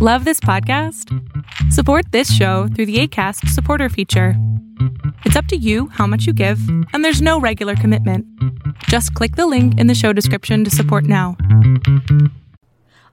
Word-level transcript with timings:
Love 0.00 0.24
this 0.24 0.38
podcast? 0.38 1.12
Support 1.72 2.12
this 2.12 2.32
show 2.32 2.68
through 2.68 2.86
the 2.86 3.00
ACAST 3.02 3.48
supporter 3.48 3.88
feature. 3.88 4.34
It's 5.24 5.34
up 5.34 5.46
to 5.46 5.56
you 5.56 5.88
how 5.88 6.06
much 6.06 6.24
you 6.24 6.32
give, 6.32 6.60
and 6.92 7.04
there's 7.04 7.20
no 7.20 7.40
regular 7.40 7.74
commitment. 7.74 8.24
Just 8.84 9.12
click 9.14 9.34
the 9.34 9.48
link 9.48 9.76
in 9.76 9.88
the 9.88 9.96
show 9.96 10.12
description 10.12 10.62
to 10.62 10.70
support 10.70 11.02
now. 11.02 11.36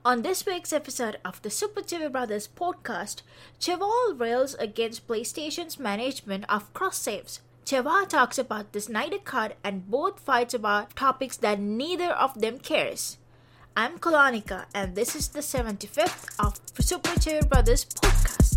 On 0.04 0.22
this 0.22 0.46
week's 0.46 0.72
episode 0.72 1.18
of 1.24 1.42
the 1.42 1.50
Super 1.50 1.80
TV 1.80 2.06
Brothers 2.08 2.46
podcast, 2.46 3.22
Cheval 3.58 4.14
rails 4.14 4.54
against 4.54 5.08
PlayStation's 5.08 5.80
management 5.80 6.44
of 6.48 6.72
cross 6.72 6.98
saves. 6.98 7.40
Cheval 7.64 8.06
talks 8.06 8.38
about 8.38 8.70
the 8.70 8.80
Snyder 8.80 9.18
Cut 9.18 9.56
and 9.64 9.90
both 9.90 10.20
fights 10.20 10.54
about 10.54 10.94
topics 10.94 11.36
that 11.38 11.58
neither 11.58 12.10
of 12.12 12.40
them 12.40 12.60
cares. 12.60 13.18
I'm 13.78 13.98
Kolonika, 13.98 14.64
and 14.74 14.94
this 14.94 15.14
is 15.14 15.28
the 15.28 15.40
75th 15.40 16.34
of 16.38 16.58
Super 16.80 17.10
TV 17.10 17.46
Brothers 17.46 17.84
podcast. 17.84 18.56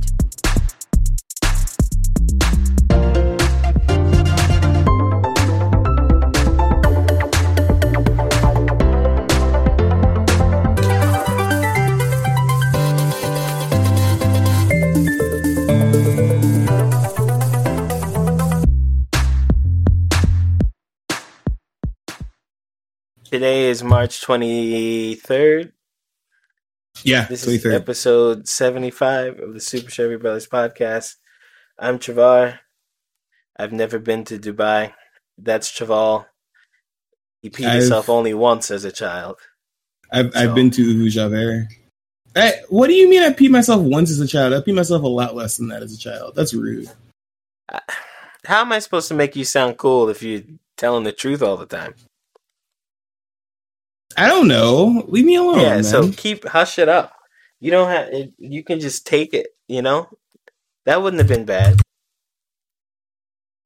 Today 23.31 23.69
is 23.69 23.83
March 23.83 24.21
23rd. 24.25 25.71
Yeah, 27.03 27.25
This 27.25 27.45
23rd. 27.45 27.65
is 27.65 27.73
episode 27.73 28.47
75 28.47 29.39
of 29.39 29.53
the 29.53 29.59
Super 29.61 29.91
Chevy 29.91 30.15
Brothers 30.17 30.47
podcast. 30.47 31.15
I'm 31.77 31.99
Travar. 31.99 32.59
I've 33.57 33.71
never 33.71 33.99
been 33.99 34.23
to 34.25 34.39
Dubai. 34.39 34.93
That's 35.37 35.71
Chaval. 35.71 36.25
He 37.41 37.49
peed 37.49 37.67
I've- 37.67 37.79
himself 37.79 38.09
only 38.09 38.33
once 38.33 38.71
as 38.71 38.83
a 38.83 38.91
child. 38.91 39.37
I've, 40.11 40.33
So- 40.33 40.39
I've 40.39 40.55
been 40.55 40.71
to 40.71 40.81
Ubu 40.95 41.09
Javert. 41.11 41.67
Hey, 42.35 42.61
what 42.69 42.87
do 42.87 42.93
you 42.93 43.07
mean 43.09 43.21
I 43.23 43.29
peed 43.31 43.49
myself 43.51 43.81
once 43.81 44.11
as 44.11 44.19
a 44.19 44.27
child? 44.27 44.53
I 44.53 44.57
peed 44.61 44.75
myself 44.75 45.03
a 45.03 45.07
lot 45.07 45.35
less 45.35 45.57
than 45.57 45.67
that 45.69 45.83
as 45.83 45.93
a 45.93 45.97
child. 45.97 46.35
That's 46.35 46.53
rude. 46.53 46.89
Uh, 47.71 47.79
how 48.45 48.61
am 48.61 48.71
I 48.71 48.79
supposed 48.79 49.07
to 49.09 49.13
make 49.13 49.35
you 49.35 49.45
sound 49.45 49.77
cool 49.77 50.09
if 50.09 50.21
you're 50.23 50.41
telling 50.77 51.03
the 51.03 51.11
truth 51.11 51.41
all 51.41 51.57
the 51.57 51.65
time? 51.65 51.93
I 54.17 54.27
don't 54.27 54.47
know. 54.47 55.05
Leave 55.07 55.25
me 55.25 55.35
alone, 55.35 55.59
yeah, 55.59 55.75
man. 55.75 55.83
so 55.83 56.11
keep 56.11 56.47
hush 56.47 56.79
it 56.79 56.89
up. 56.89 57.13
You 57.59 57.71
don't 57.71 57.89
have 57.89 58.07
it, 58.09 58.33
you 58.37 58.63
can 58.63 58.79
just 58.79 59.05
take 59.05 59.33
it, 59.33 59.47
you 59.67 59.81
know? 59.81 60.09
That 60.85 61.01
wouldn't 61.01 61.19
have 61.19 61.27
been 61.27 61.45
bad. 61.45 61.79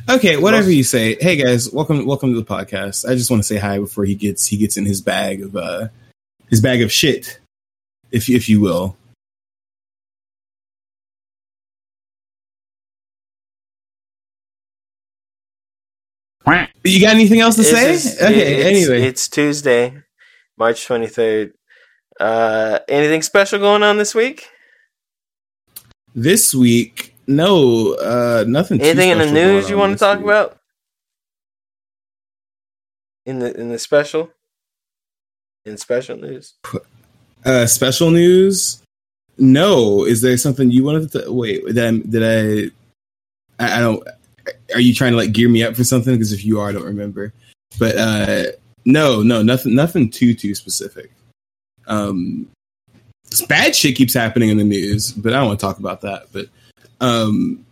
okay, 0.09 0.36
whatever 0.38 0.69
you 0.69 0.83
say. 0.83 1.16
Hey 1.19 1.38
guys, 1.38 1.71
welcome 1.71 2.05
welcome 2.05 2.33
to 2.33 2.39
the 2.41 2.45
podcast. 2.45 3.09
I 3.09 3.16
just 3.16 3.31
want 3.31 3.41
to 3.41 3.47
say 3.47 3.58
hi 3.58 3.80
before 3.80 4.03
he 4.03 4.16
gets 4.16 4.47
he 4.47 4.58
gets 4.58 4.75
in 4.77 4.86
his 4.86 4.99
bag 4.99 5.41
of 5.41 5.55
uh 5.55 5.88
his 6.49 6.59
bag 6.59 6.81
of 6.81 6.91
shit, 6.91 7.39
if 8.11 8.30
if 8.30 8.49
you 8.49 8.59
will. 8.59 8.97
You 16.83 16.99
got 16.99 17.11
anything 17.16 17.39
else 17.39 17.55
to 17.55 17.61
It's 17.61 17.69
say? 17.71 17.94
just- 17.94 18.21
okay, 18.21 18.55
it's, 18.58 18.89
anyway. 18.89 19.08
it's 19.08 19.30
Tuesday, 19.30 20.03
March 20.58 20.88
23rd. 20.88 21.54
Uh, 22.20 22.80
anything 22.88 23.22
special 23.22 23.59
going 23.59 23.84
on 23.84 23.98
this 23.98 24.14
week? 24.14 24.48
This 26.16 26.54
week, 26.54 27.16
no, 27.26 27.94
uh, 27.94 28.45
nothing. 28.48 28.80
Anything 28.82 29.10
in 29.10 29.18
the 29.18 29.32
news 29.32 29.70
you 29.70 29.78
want 29.78 29.94
to 29.94 30.00
talk 30.00 30.20
week. 30.20 30.26
about? 30.26 30.60
In 33.26 33.39
the 33.39 33.60
in 33.60 33.70
the 33.70 33.80
special? 33.80 34.30
In 35.66 35.77
special 35.77 36.17
news? 36.17 36.54
Uh, 37.45 37.66
special 37.66 38.11
news? 38.11 38.82
No. 39.38 40.06
Is 40.06 40.22
there 40.22 40.38
something 40.38 40.70
you 40.70 40.83
wanted 40.83 41.11
to 41.14 41.32
wait? 41.32 41.66
Did 41.66 41.80
I? 41.80 41.92
Did 42.08 42.72
I, 43.60 43.66
I? 43.66 43.77
I 43.77 43.80
don't. 43.80 44.08
Are 44.73 44.82
you 44.82 44.94
trying 44.94 45.14
to 45.14 45.17
like 45.17 45.32
gear 45.32 45.50
me 45.50 45.64
up 45.64 45.76
for 45.76 45.83
something? 45.83 46.14
Because 46.14 46.32
if 46.32 46.45
you 46.45 46.60
are, 46.60 46.70
I 46.70 46.73
don't 46.73 46.83
remember. 46.83 47.33
But 47.80 47.98
uh, 47.98 48.44
no, 48.86 49.21
no, 49.21 49.42
nothing, 49.42 49.76
nothing 49.76 50.10
too 50.10 50.33
too 50.33 50.55
specific. 50.55 51.11
Um, 51.88 52.49
this 53.30 53.45
bad 53.45 53.76
shit 53.76 53.95
keeps 53.95 54.14
happening 54.14 54.49
in 54.49 54.58
the 54.58 54.64
news, 54.64 55.11
but 55.11 55.33
I 55.33 55.38
don't 55.38 55.48
want 55.48 55.60
to 55.60 55.66
talk 55.66 55.80
about 55.80 56.02
that. 56.02 56.27
But 56.32 56.48
um, 57.02 57.66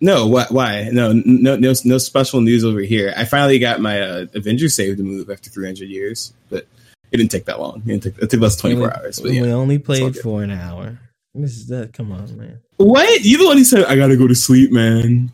no, 0.00 0.26
why? 0.26 0.46
Why? 0.48 0.88
No, 0.90 1.12
no, 1.12 1.56
no, 1.56 1.74
no 1.84 1.98
special 1.98 2.40
news 2.40 2.64
over 2.64 2.80
here. 2.80 3.12
I 3.16 3.24
finally 3.24 3.58
got 3.58 3.80
my 3.80 4.00
uh, 4.00 4.26
Avengers 4.34 4.74
save 4.74 4.96
to 4.96 5.02
move 5.02 5.28
after 5.30 5.50
300 5.50 5.88
years, 5.88 6.32
but 6.48 6.66
it 7.12 7.16
didn't 7.16 7.30
take 7.30 7.44
that 7.44 7.60
long. 7.60 7.82
It, 7.86 8.02
took, 8.02 8.18
it 8.18 8.30
took 8.30 8.40
less 8.40 8.56
24 8.56 8.82
we, 8.82 8.92
hours. 8.92 9.20
But 9.20 9.30
we 9.32 9.52
only 9.52 9.78
played 9.78 10.16
for 10.16 10.42
an 10.42 10.50
hour. 10.50 10.98
This 11.34 11.52
is 11.58 11.66
that. 11.68 11.92
Come 11.92 12.12
on, 12.12 12.36
man. 12.36 12.60
What? 12.78 13.24
You 13.24 13.38
the 13.38 13.46
one 13.46 13.58
who 13.58 13.64
said 13.64 13.84
I 13.84 13.96
gotta 13.96 14.16
go 14.16 14.26
to 14.26 14.34
sleep, 14.34 14.72
man. 14.72 15.32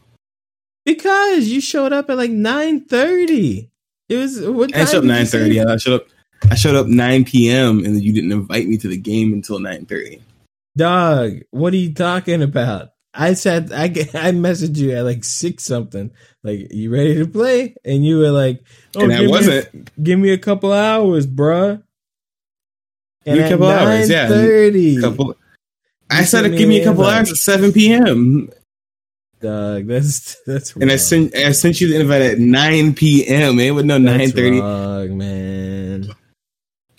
Because 0.85 1.49
you 1.49 1.61
showed 1.61 1.93
up 1.93 2.11
at 2.11 2.17
like 2.17 2.31
nine 2.31 2.81
thirty. 2.81 3.71
It 4.09 4.17
was 4.17 4.41
what 4.41 4.75
I 4.77 4.85
showed 4.85 4.99
up 4.99 5.05
nine. 5.05 5.27
I 5.27 5.77
showed 5.77 6.01
up. 6.01 6.07
I 6.51 6.55
showed 6.55 6.77
up 6.77 6.87
nine 6.87 7.25
p.m. 7.25 7.79
and 7.85 7.87
then 7.97 8.03
you 8.03 8.13
didn't 8.13 8.33
invite 8.33 8.67
me 8.69 8.77
to 8.79 8.89
the 8.89 8.97
game 8.97 9.33
until 9.33 9.59
nine 9.59 9.87
thirty. 9.87 10.23
Dog, 10.77 11.41
what 11.51 11.73
are 11.73 11.77
you 11.79 11.93
talking 11.95 12.43
about? 12.43 12.91
I 13.15 13.33
said 13.35 13.73
I 13.73 13.85
I 13.87 14.31
messaged 14.33 14.77
you 14.77 14.93
at 14.93 15.05
like 15.05 15.25
six 15.25 15.65
something. 15.65 16.11
Like, 16.45 16.73
you 16.73 16.93
ready 16.93 17.15
to 17.17 17.27
play? 17.27 17.75
And 17.85 18.05
you 18.05 18.19
were 18.19 18.31
like, 18.31 18.63
"Oh, 18.95 19.03
And 19.03 19.13
I 19.13 19.17
give 19.19 19.25
me 19.25 19.27
a- 19.27 19.31
wasn't. 19.31 20.03
give 20.05 20.19
me 20.19 20.31
a 20.31 20.39
couple 20.39 20.73
hours, 20.73 21.27
bruh." 21.27 21.83
Give 23.25 23.35
me 23.39 23.41
a 23.41 23.49
couple 23.49 23.67
hours, 23.67 24.09
yeah. 24.09 24.29
Thirty. 24.29 25.01
Couple. 25.01 25.35
I 26.09 26.23
said 26.23 26.49
give 26.57 26.69
me 26.69 26.81
a 26.81 26.85
couple 26.85 27.05
hours 27.05 27.33
at 27.33 27.39
seven 27.39 27.73
p.m. 27.73 28.51
Dog, 29.41 29.87
that's 29.87 30.37
that's 30.47 30.75
and 30.77 30.91
I 30.91 30.97
sent 30.97 31.35
I 31.35 31.53
sent 31.53 31.81
you 31.81 31.89
the 31.89 32.01
invite 32.01 32.23
at 32.23 32.39
nine 32.39 32.95
p.m. 32.95 33.57
Man, 33.57 33.75
with 33.75 33.85
no 33.85 33.99
nine 33.99 34.31
thirty. 34.31 34.61
man. 34.61 36.09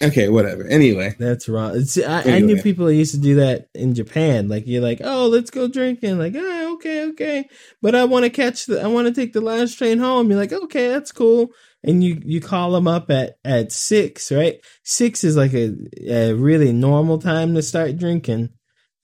Okay, 0.02 0.30
whatever. 0.30 0.64
Anyway, 0.68 1.16
That's 1.18 1.50
wrong. 1.50 1.80
See, 1.82 2.04
I, 2.04 2.36
I 2.36 2.40
knew 2.40 2.62
people 2.62 2.86
that 2.86 2.94
used 2.94 3.16
to 3.16 3.20
do 3.20 3.36
that 3.36 3.70
in 3.74 3.96
Japan. 3.96 4.48
Like 4.48 4.68
you're 4.68 4.84
like, 4.84 5.02
oh, 5.04 5.28
let's 5.28 5.50
go 5.50 5.68
drinking. 5.68 6.20
Like, 6.20 6.36
ah, 6.38 6.74
okay, 6.74 7.06
okay. 7.10 7.50
But 7.82 7.96
I 7.96 8.04
want 8.04 8.26
to 8.26 8.30
catch 8.30 8.68
the. 8.68 8.82
I 8.82 8.88
want 8.88 9.08
to 9.08 9.14
take 9.14 9.34
the 9.34 9.42
last 9.42 9.76
train 9.78 9.98
home. 9.98 10.30
You're 10.30 10.40
like, 10.40 10.54
okay, 10.54 10.90
that's 10.90 11.12
cool. 11.12 11.50
And 11.84 12.04
you 12.04 12.22
you 12.24 12.42
call 12.42 12.72
them 12.72 12.88
up 12.88 13.10
at 13.10 13.38
at 13.44 13.72
six, 13.72 14.32
right? 14.32 14.60
Six 14.84 15.24
is 15.24 15.36
like 15.36 15.54
a, 15.56 15.74
a 16.08 16.34
really 16.34 16.72
normal 16.72 17.18
time 17.18 17.56
to 17.56 17.64
start 17.64 17.98
drinking. 17.98 18.50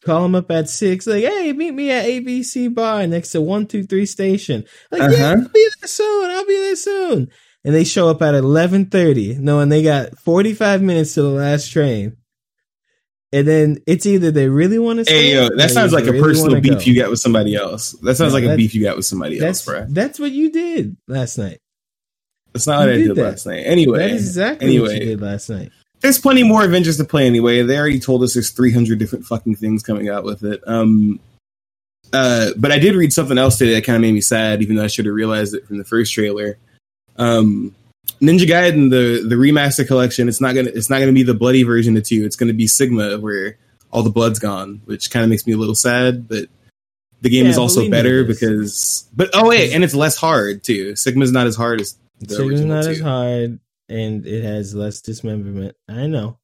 Call 0.05 0.23
them 0.23 0.35
up 0.35 0.51
at 0.51 0.69
six, 0.69 1.07
like, 1.07 1.23
hey, 1.23 1.53
meet 1.53 1.73
me 1.73 1.89
at 1.91 2.05
ABC 2.05 2.73
Bar 2.73 3.07
next 3.07 3.31
to 3.31 3.41
one 3.41 3.65
two 3.67 3.83
three 3.83 4.05
station. 4.05 4.65
Like, 4.91 5.01
yeah, 5.01 5.07
Uh-huh. 5.07 5.25
I'll 5.43 5.49
be 5.49 5.67
there 5.79 5.87
soon. 5.87 6.29
I'll 6.31 6.45
be 6.45 6.57
there 6.57 6.75
soon 6.75 7.31
and 7.65 7.73
they 7.73 7.85
show 7.85 8.09
up 8.09 8.21
at 8.21 8.33
11:30 8.33 9.39
knowing 9.39 9.69
they 9.69 9.81
got 9.81 10.17
45 10.19 10.81
minutes 10.81 11.13
to 11.13 11.21
the 11.21 11.29
last 11.29 11.71
train. 11.71 12.17
And 13.31 13.47
then 13.47 13.77
it's 13.87 14.05
either 14.05 14.29
they 14.31 14.47
really 14.49 14.77
want 14.77 14.99
to 14.99 15.05
stay 15.05 15.29
hey 15.31 15.33
yo, 15.35 15.49
that 15.57 15.71
sounds 15.71 15.91
like 15.93 16.05
a 16.05 16.11
really 16.11 16.21
personal 16.21 16.61
beef 16.61 16.73
go. 16.73 16.79
you 16.81 16.99
got 16.99 17.09
with 17.09 17.19
somebody 17.19 17.55
else. 17.55 17.93
That 18.03 18.15
sounds 18.15 18.33
No, 18.33 18.39
like 18.39 18.49
a 18.49 18.55
beef 18.55 18.75
you 18.75 18.83
got 18.83 18.95
with 18.97 19.05
somebody 19.05 19.39
else, 19.39 19.63
bro. 19.65 19.85
that's 19.89 20.19
what 20.19 20.31
you 20.31 20.51
did 20.51 20.97
last 21.07 21.37
night. 21.37 21.59
That's 22.53 22.67
not 22.67 22.79
what 22.79 22.89
you 22.89 22.93
I 22.93 22.97
did 22.97 23.07
did 23.07 23.15
that. 23.15 23.23
last 23.23 23.45
night. 23.47 23.63
Anyway, 23.65 23.97
that 23.99 24.11
is 24.11 24.27
exactly 24.27 24.79
what 24.79 24.93
you 24.93 24.99
did 24.99 25.21
last 25.21 25.49
night. 25.49 25.71
There's 26.03 26.19
plenty 26.19 26.43
more 26.43 26.65
Avengers 26.65 26.97
to 26.97 27.05
play 27.05 27.25
anyway. 27.25 27.63
They 27.63 27.77
already 27.77 27.99
told 27.99 28.23
us 28.23 28.33
there's 28.33 28.51
300 28.51 28.99
different 28.99 29.25
fucking 29.25 29.55
things 29.55 29.81
coming 29.81 30.09
out 30.09 30.25
with 30.25 30.43
it. 30.43 30.61
Um, 30.67 31.21
uh, 32.11 32.49
but 32.57 32.73
I 32.73 32.77
did 32.77 32.95
read 32.95 33.13
something 33.13 33.37
else 33.37 33.57
today 33.57 33.73
that 33.73 33.85
kind 33.85 33.95
of 33.95 34.01
made 34.01 34.13
me 34.13 34.19
sad, 34.19 34.61
even 34.61 34.75
though 34.75 34.83
I 34.83 34.87
should 34.87 35.05
have 35.05 35.15
realized 35.15 35.55
it 35.55 35.65
from 35.65 35.77
the 35.77 35.85
first 35.85 36.13
trailer. 36.13 36.57
Um, 37.15 37.73
Ninja 38.21 38.45
Gaiden, 38.45 38.89
the 38.89 39.25
the 39.25 39.35
remaster 39.35 39.87
collection, 39.87 40.27
it's 40.27 40.41
not 40.41 40.55
gonna 40.55 40.71
it's 40.73 40.89
not 40.89 40.99
gonna 40.99 41.13
be 41.13 41.23
the 41.23 41.33
bloody 41.33 41.63
version 41.63 41.95
of 41.95 42.03
two. 42.03 42.25
It's 42.25 42.35
gonna 42.35 42.53
be 42.53 42.67
Sigma, 42.67 43.17
where 43.17 43.57
all 43.89 44.03
the 44.03 44.09
blood's 44.09 44.39
gone, 44.39 44.81
which 44.83 45.09
kind 45.09 45.23
of 45.23 45.29
makes 45.29 45.47
me 45.47 45.53
a 45.53 45.57
little 45.57 45.73
sad. 45.73 46.27
But 46.27 46.49
the 47.21 47.29
game 47.29 47.45
Yeah, 47.45 47.51
is 47.51 47.57
also 47.57 47.89
better 47.89 48.25
because. 48.25 49.07
But 49.15 49.29
oh 49.33 49.47
wait, 49.47 49.71
and 49.71 49.85
it's 49.85 49.95
less 49.95 50.17
hard 50.17 50.63
too. 50.63 50.97
Sigma's 50.97 51.31
not 51.31 51.47
as 51.47 51.55
hard 51.55 51.79
as 51.79 51.95
the 52.19 52.43
original 52.43 52.75
not 52.75 52.85
as 52.87 52.99
hard 52.99 53.59
and 53.93 54.25
it 54.25 54.43
has 54.43 54.73
less 54.73 55.01
dismemberment. 55.01 55.75
I 55.87 56.07
know. 56.07 56.39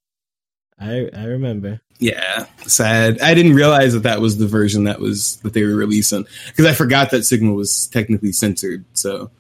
I 0.80 1.10
I 1.14 1.26
remember. 1.26 1.82
Yeah, 2.00 2.46
sad. 2.66 3.20
I 3.20 3.34
didn't 3.34 3.56
realize 3.56 3.94
that 3.94 4.04
that 4.04 4.22
was 4.22 4.38
the 4.38 4.48
version 4.48 4.86
that 4.86 5.00
was 5.00 5.38
that 5.38 5.54
they 5.54 5.64
were 5.64 5.76
releasing 5.76 6.26
because 6.48 6.66
I 6.66 6.74
forgot 6.74 7.10
that 7.12 7.24
Sigma 7.24 7.52
was 7.52 7.88
technically 7.88 8.32
censored. 8.32 8.86
So 8.94 9.32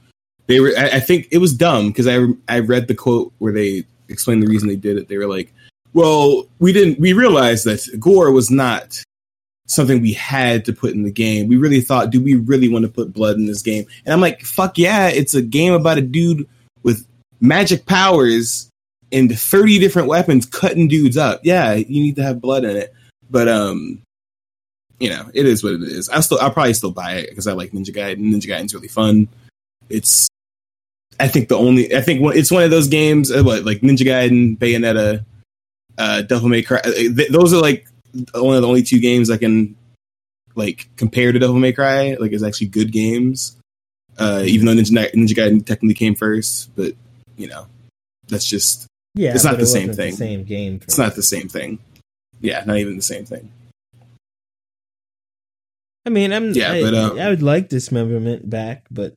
they 0.48 0.60
were. 0.60 0.74
I, 0.78 0.90
I 0.90 1.00
think 1.00 1.28
it 1.32 1.38
was 1.38 1.54
dumb 1.54 1.88
because 1.88 2.08
I 2.08 2.26
I 2.50 2.60
read 2.60 2.88
the 2.88 2.96
quote 2.96 3.32
where 3.38 3.54
they 3.54 3.86
explained 4.10 4.44
the 4.44 4.48
reason 4.48 4.68
they 4.68 4.76
did 4.76 4.98
it. 4.98 5.08
They 5.08 5.18
were 5.18 5.28
like, 5.28 5.54
Well, 5.94 6.48
we 6.58 6.74
didn't. 6.74 7.00
We 7.00 7.14
realized 7.14 7.66
that 7.66 7.88
gore 8.00 8.32
was 8.32 8.52
not 8.52 9.02
something 9.68 10.02
we 10.02 10.14
had 10.14 10.66
to 10.66 10.74
put 10.74 10.94
in 10.94 11.04
the 11.04 11.12
game. 11.12 11.48
We 11.48 11.58
really 11.58 11.82
thought, 11.82 12.10
do 12.10 12.20
we 12.20 12.34
really 12.34 12.70
want 12.70 12.86
to 12.86 12.92
put 12.92 13.14
blood 13.14 13.36
in 13.36 13.46
this 13.46 13.62
game? 13.62 13.86
And 14.04 14.12
I'm 14.12 14.20
like, 14.20 14.42
fuck 14.42 14.80
yeah! 14.80 15.10
It's 15.10 15.36
a 15.36 15.44
game 15.44 15.74
about 15.74 16.00
a 16.00 16.02
dude 16.02 16.48
with 16.84 17.06
magic 17.42 17.86
powers 17.86 18.70
and 19.12 19.38
30 19.38 19.80
different 19.80 20.08
weapons 20.08 20.46
cutting 20.46 20.88
dudes 20.88 21.18
up. 21.18 21.42
Yeah, 21.44 21.74
you 21.74 22.02
need 22.04 22.16
to 22.18 22.24
have 22.24 22.42
blood 22.42 22.64
in 22.64 22.76
it. 22.76 22.94
But 23.30 23.48
um, 23.48 24.02
you 25.00 25.10
know, 25.10 25.30
it 25.34 25.46
is 25.46 25.64
what 25.64 25.74
it 25.74 25.84
is. 25.84 26.10
I 26.10 26.20
still, 26.20 26.40
I'll 26.40 26.52
probably 26.52 26.74
still 26.74 26.92
buy 26.92 27.14
it 27.16 27.30
because 27.30 27.48
I 27.48 27.54
like 27.54 27.72
Ninja 27.72 27.96
Gaiden. 27.96 28.20
Ninja 28.34 28.48
Gaiden's 28.48 28.74
really 28.74 28.88
fun. 28.88 29.28
It's, 29.90 30.28
I 31.20 31.28
think 31.28 31.48
the 31.50 31.58
only, 31.58 31.96
I 31.96 32.02
think 32.02 32.22
it's 32.36 32.52
one 32.52 32.64
of 32.64 32.72
those 32.72 32.88
games. 32.88 33.32
uh, 33.32 33.44
What 33.44 33.66
like 33.66 33.82
Ninja 33.82 34.06
Gaiden, 34.06 34.58
Bayonetta, 34.58 35.24
uh, 35.98 36.22
Devil 36.24 36.50
May 36.50 36.62
Cry. 36.64 36.80
uh, 36.84 36.92
Those 37.30 37.54
are 37.54 37.62
like 37.62 37.88
one 38.34 38.56
of 38.56 38.62
the 38.62 38.68
only 38.68 38.84
two 38.84 39.00
games 39.00 39.30
I 39.30 39.38
can 39.38 39.76
like 40.56 40.90
compare 40.98 41.32
to 41.32 41.40
Devil 41.40 41.56
May 41.60 41.72
Cry. 41.74 42.16
Like, 42.20 42.32
is 42.32 42.44
actually 42.44 42.68
good 42.68 42.92
games. 42.92 43.56
Uh, 44.18 44.44
even 44.46 44.66
though 44.66 44.74
Ninja, 44.74 45.12
Ninja 45.14 45.36
Gaiden 45.36 45.66
technically 45.66 45.94
came 45.94 46.16
first, 46.16 46.76
but 46.76 46.94
you 47.40 47.48
know, 47.48 47.66
that's 48.28 48.46
just 48.46 48.86
Yeah, 49.16 49.34
It's 49.34 49.44
not 49.46 49.56
the 49.58 49.64
it 49.64 49.68
same 49.68 49.94
thing. 49.94 50.12
The 50.12 50.18
same 50.18 50.44
game. 50.44 50.78
For 50.80 50.84
it's 50.84 50.98
not 50.98 51.16
the 51.16 51.24
same 51.24 51.48
thing. 51.48 51.80
Yeah, 52.42 52.64
not 52.66 52.78
even 52.78 52.96
the 52.98 53.02
same 53.02 53.26
thing. 53.26 53.52
I 56.06 56.10
mean, 56.10 56.32
I'm. 56.34 56.52
Yeah, 56.52 56.72
I, 56.74 56.82
but, 56.82 56.94
uh, 56.94 57.16
I 57.16 57.30
would 57.30 57.42
like 57.42 57.70
dismemberment 57.70 58.50
back, 58.50 58.86
but 58.92 59.14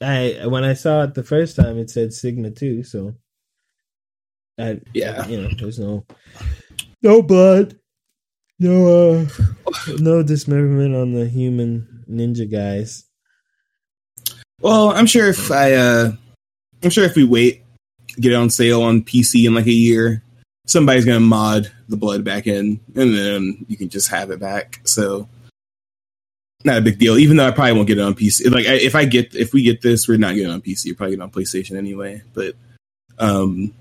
I 0.00 0.46
when 0.46 0.64
I 0.64 0.74
saw 0.74 1.02
it 1.02 1.14
the 1.14 1.22
first 1.22 1.56
time, 1.56 1.78
it 1.78 1.90
said 1.90 2.12
Sigma 2.12 2.50
two, 2.50 2.82
so 2.84 3.14
I 4.58 4.80
Yeah. 4.92 5.26
you 5.26 5.40
know, 5.42 5.50
there's 5.58 5.78
no 5.78 6.04
no 7.02 7.22
blood, 7.22 7.76
no 8.58 8.86
uh, 9.20 9.26
no 9.98 10.22
dismemberment 10.22 10.94
on 10.94 11.12
the 11.12 11.26
human 11.28 12.04
ninja 12.10 12.50
guys. 12.50 13.04
Well, 14.60 14.90
I'm 14.90 15.06
sure 15.06 15.28
if 15.28 15.50
I, 15.50 15.72
uh, 15.74 16.12
I'm 16.82 16.90
sure 16.90 17.04
if 17.04 17.16
we 17.16 17.24
wait, 17.24 17.63
get 18.20 18.32
it 18.32 18.36
on 18.36 18.50
sale 18.50 18.82
on 18.82 19.02
PC 19.02 19.46
in 19.46 19.54
like 19.54 19.66
a 19.66 19.72
year, 19.72 20.22
somebody's 20.66 21.04
gonna 21.04 21.20
mod 21.20 21.70
the 21.88 21.96
blood 21.96 22.24
back 22.24 22.46
in, 22.46 22.80
and 22.94 23.16
then 23.16 23.64
you 23.68 23.76
can 23.76 23.88
just 23.88 24.08
have 24.08 24.30
it 24.30 24.40
back. 24.40 24.80
So, 24.84 25.28
not 26.64 26.78
a 26.78 26.82
big 26.82 26.98
deal. 26.98 27.18
Even 27.18 27.36
though 27.36 27.46
I 27.46 27.50
probably 27.50 27.72
won't 27.72 27.88
get 27.88 27.98
it 27.98 28.02
on 28.02 28.14
PC. 28.14 28.50
Like, 28.50 28.66
I, 28.66 28.74
if 28.74 28.94
I 28.94 29.04
get, 29.04 29.34
if 29.34 29.52
we 29.52 29.62
get 29.62 29.82
this, 29.82 30.08
we're 30.08 30.16
not 30.16 30.34
getting 30.34 30.50
it 30.50 30.54
on 30.54 30.62
PC. 30.62 30.86
You're 30.86 30.96
probably 30.96 31.16
getting 31.16 31.28
it 31.28 31.34
on 31.34 31.42
PlayStation 31.42 31.76
anyway. 31.76 32.22
But, 32.32 32.54
um, 33.18 33.72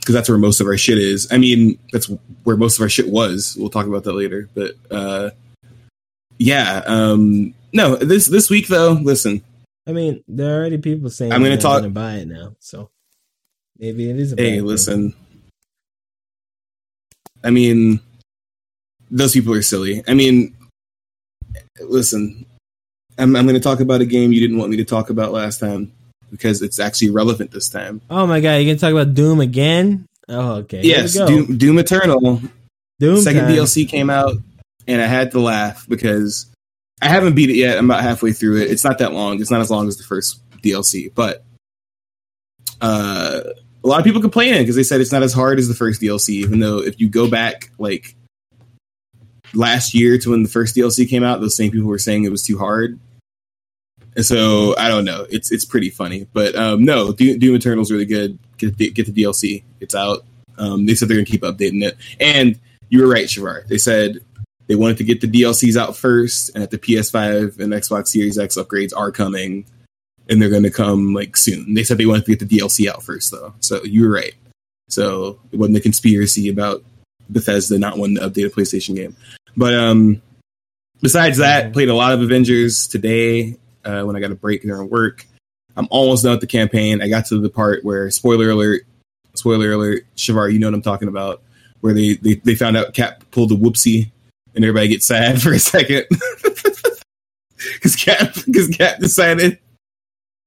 because 0.00 0.16
that's 0.16 0.28
where 0.28 0.38
most 0.38 0.60
of 0.60 0.66
our 0.66 0.76
shit 0.76 0.98
is. 0.98 1.28
I 1.30 1.38
mean, 1.38 1.78
that's 1.92 2.10
where 2.42 2.56
most 2.56 2.76
of 2.76 2.82
our 2.82 2.88
shit 2.88 3.08
was. 3.08 3.56
We'll 3.56 3.70
talk 3.70 3.86
about 3.86 4.02
that 4.02 4.14
later. 4.14 4.48
But, 4.52 4.74
uh, 4.90 5.30
yeah, 6.38 6.82
um, 6.86 7.54
no, 7.72 7.94
this 7.94 8.26
this 8.26 8.50
week 8.50 8.66
though, 8.66 8.92
listen. 8.92 9.42
I 9.86 9.92
mean, 9.92 10.24
there 10.26 10.54
are 10.54 10.58
already 10.58 10.78
people 10.78 11.08
saying 11.08 11.32
I'm 11.32 11.42
gonna 11.42 11.56
talk- 11.56 11.82
gonna 11.82 11.90
buy 11.90 12.16
it 12.16 12.26
now, 12.26 12.56
so 12.58 12.90
maybe 13.82 14.08
it 14.08 14.16
is. 14.18 14.32
A 14.32 14.36
Hey, 14.36 14.50
bad 14.50 14.56
thing. 14.58 14.66
listen. 14.66 15.14
I 17.44 17.50
mean, 17.50 18.00
those 19.10 19.32
people 19.32 19.52
are 19.52 19.62
silly. 19.62 20.02
I 20.08 20.14
mean, 20.14 20.54
listen. 21.80 22.46
I'm 23.18 23.36
I'm 23.36 23.44
going 23.44 23.54
to 23.54 23.60
talk 23.60 23.80
about 23.80 24.00
a 24.00 24.06
game 24.06 24.32
you 24.32 24.40
didn't 24.40 24.56
want 24.56 24.70
me 24.70 24.78
to 24.78 24.84
talk 24.84 25.10
about 25.10 25.32
last 25.32 25.60
time 25.60 25.92
because 26.30 26.62
it's 26.62 26.80
actually 26.80 27.10
relevant 27.10 27.50
this 27.50 27.68
time. 27.68 28.00
Oh 28.08 28.26
my 28.26 28.40
god, 28.40 28.54
you're 28.54 28.64
gonna 28.74 28.78
talk 28.78 28.92
about 28.92 29.14
Doom 29.14 29.40
again? 29.40 30.06
Oh, 30.28 30.52
okay. 30.62 30.80
Here 30.80 30.96
we 30.96 31.02
yes, 31.02 31.18
go. 31.18 31.26
Doom, 31.26 31.58
Doom 31.58 31.78
Eternal 31.78 32.40
Doom 33.00 33.20
second 33.20 33.42
time. 33.42 33.50
DLC 33.54 33.86
came 33.86 34.08
out, 34.08 34.36
and 34.86 35.02
I 35.02 35.06
had 35.06 35.32
to 35.32 35.40
laugh 35.40 35.86
because 35.88 36.46
I 37.02 37.08
haven't 37.08 37.34
beat 37.34 37.50
it 37.50 37.56
yet. 37.56 37.76
I'm 37.76 37.84
about 37.90 38.02
halfway 38.02 38.32
through 38.32 38.62
it. 38.62 38.70
It's 38.70 38.84
not 38.84 38.98
that 38.98 39.12
long. 39.12 39.40
It's 39.40 39.50
not 39.50 39.60
as 39.60 39.70
long 39.70 39.88
as 39.88 39.98
the 39.98 40.04
first 40.04 40.40
DLC, 40.62 41.12
but 41.14 41.44
uh, 42.80 43.40
a 43.84 43.88
lot 43.88 43.98
of 43.98 44.04
people 44.04 44.20
complaining 44.20 44.62
because 44.62 44.76
they 44.76 44.82
said 44.82 45.00
it's 45.00 45.12
not 45.12 45.22
as 45.22 45.32
hard 45.32 45.58
as 45.58 45.68
the 45.68 45.74
first 45.74 46.00
DLC. 46.00 46.30
Even 46.30 46.60
though 46.60 46.78
if 46.78 47.00
you 47.00 47.08
go 47.08 47.28
back 47.28 47.70
like 47.78 48.14
last 49.54 49.94
year 49.94 50.18
to 50.18 50.30
when 50.30 50.42
the 50.42 50.48
first 50.48 50.76
DLC 50.76 51.08
came 51.08 51.24
out, 51.24 51.40
those 51.40 51.56
same 51.56 51.70
people 51.70 51.88
were 51.88 51.98
saying 51.98 52.24
it 52.24 52.30
was 52.30 52.42
too 52.42 52.58
hard. 52.58 52.98
And 54.14 54.24
so 54.24 54.76
I 54.78 54.88
don't 54.88 55.04
know. 55.04 55.26
It's 55.30 55.50
it's 55.50 55.64
pretty 55.64 55.90
funny, 55.90 56.26
but 56.32 56.54
um, 56.54 56.84
no, 56.84 57.12
Doom, 57.12 57.38
Doom 57.38 57.56
Eternal 57.56 57.82
is 57.82 57.90
really 57.90 58.04
good. 58.04 58.38
Get 58.58 58.76
the, 58.76 58.90
get 58.90 59.06
the 59.06 59.22
DLC. 59.22 59.64
It's 59.80 59.94
out. 59.94 60.24
Um, 60.58 60.84
they 60.86 60.94
said 60.94 61.08
they're 61.08 61.16
gonna 61.16 61.24
keep 61.24 61.42
updating 61.42 61.82
it, 61.82 61.96
and 62.20 62.60
you 62.90 63.00
were 63.00 63.08
right, 63.08 63.24
Shavar. 63.24 63.66
They 63.66 63.78
said 63.78 64.18
they 64.66 64.74
wanted 64.74 64.98
to 64.98 65.04
get 65.04 65.22
the 65.22 65.26
DLCs 65.26 65.76
out 65.76 65.96
first, 65.96 66.50
and 66.54 66.62
that 66.62 66.70
the 66.70 66.78
PS5 66.78 67.58
and 67.58 67.72
Xbox 67.72 68.08
Series 68.08 68.38
X 68.38 68.56
upgrades 68.58 68.92
are 68.94 69.10
coming, 69.10 69.64
and 70.28 70.40
they're 70.40 70.50
going 70.50 70.62
to 70.62 70.70
come 70.70 71.14
like 71.14 71.36
soon. 71.36 71.74
They 71.74 71.84
said 71.84 71.98
they 71.98 72.06
wanted 72.06 72.26
to 72.26 72.36
get 72.36 72.48
the 72.48 72.58
DLC 72.58 72.88
out 72.88 73.02
first, 73.02 73.30
though. 73.30 73.54
So 73.60 73.82
you 73.84 74.04
were 74.04 74.14
right. 74.14 74.34
So 74.88 75.40
it 75.52 75.58
wasn't 75.58 75.78
a 75.78 75.80
conspiracy 75.80 76.48
about 76.48 76.82
Bethesda 77.30 77.78
not 77.78 77.98
wanting 77.98 78.16
to 78.16 78.28
update 78.28 78.46
a 78.46 78.50
PlayStation 78.50 78.94
game. 78.94 79.16
But 79.56 79.74
um, 79.74 80.22
besides 81.00 81.38
that, 81.38 81.72
played 81.72 81.88
a 81.88 81.94
lot 81.94 82.12
of 82.12 82.20
Avengers 82.20 82.86
today 82.86 83.56
uh, 83.84 84.02
when 84.02 84.16
I 84.16 84.20
got 84.20 84.30
a 84.30 84.36
break 84.36 84.62
during 84.62 84.88
work. 84.88 85.26
I'm 85.76 85.88
almost 85.90 86.24
done 86.24 86.32
with 86.32 86.40
the 86.40 86.46
campaign. 86.46 87.02
I 87.02 87.08
got 87.08 87.26
to 87.26 87.40
the 87.40 87.48
part 87.48 87.84
where 87.84 88.10
spoiler 88.10 88.50
alert, 88.50 88.82
spoiler 89.34 89.72
alert, 89.72 90.04
Shavar, 90.16 90.52
you 90.52 90.58
know 90.58 90.66
what 90.66 90.74
I'm 90.74 90.82
talking 90.82 91.08
about, 91.08 91.42
where 91.80 91.94
they 91.94 92.14
they, 92.14 92.34
they 92.34 92.54
found 92.54 92.76
out 92.76 92.92
Cap 92.92 93.24
pulled 93.30 93.52
a 93.52 93.54
whoopsie 93.54 94.10
and 94.54 94.64
everybody 94.64 94.88
gets 94.88 95.06
sad 95.06 95.40
for 95.42 95.52
a 95.52 95.58
second 95.58 96.06
because 97.74 97.96
Cap 97.96 98.34
because 98.46 98.68
Cap 98.68 98.98
decided 98.98 99.58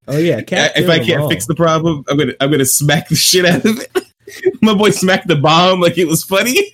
Oh 0.08 0.18
yeah, 0.18 0.42
Cap 0.42 0.72
if 0.76 0.90
I 0.90 1.00
can't 1.00 1.30
fix 1.30 1.46
the 1.46 1.56
problem, 1.56 2.04
I'm 2.08 2.18
gonna 2.18 2.34
I'm 2.40 2.52
gonna 2.52 2.66
smack 2.66 3.10
the 3.10 3.16
shit 3.16 3.46
out 3.46 3.66
of 3.66 3.80
it. 3.80 4.58
My 4.62 4.74
boy 4.74 4.90
smacked 4.90 5.28
the 5.28 5.36
bomb 5.36 5.80
like 5.80 5.98
it 5.98 6.06
was 6.06 6.24
funny. 6.24 6.74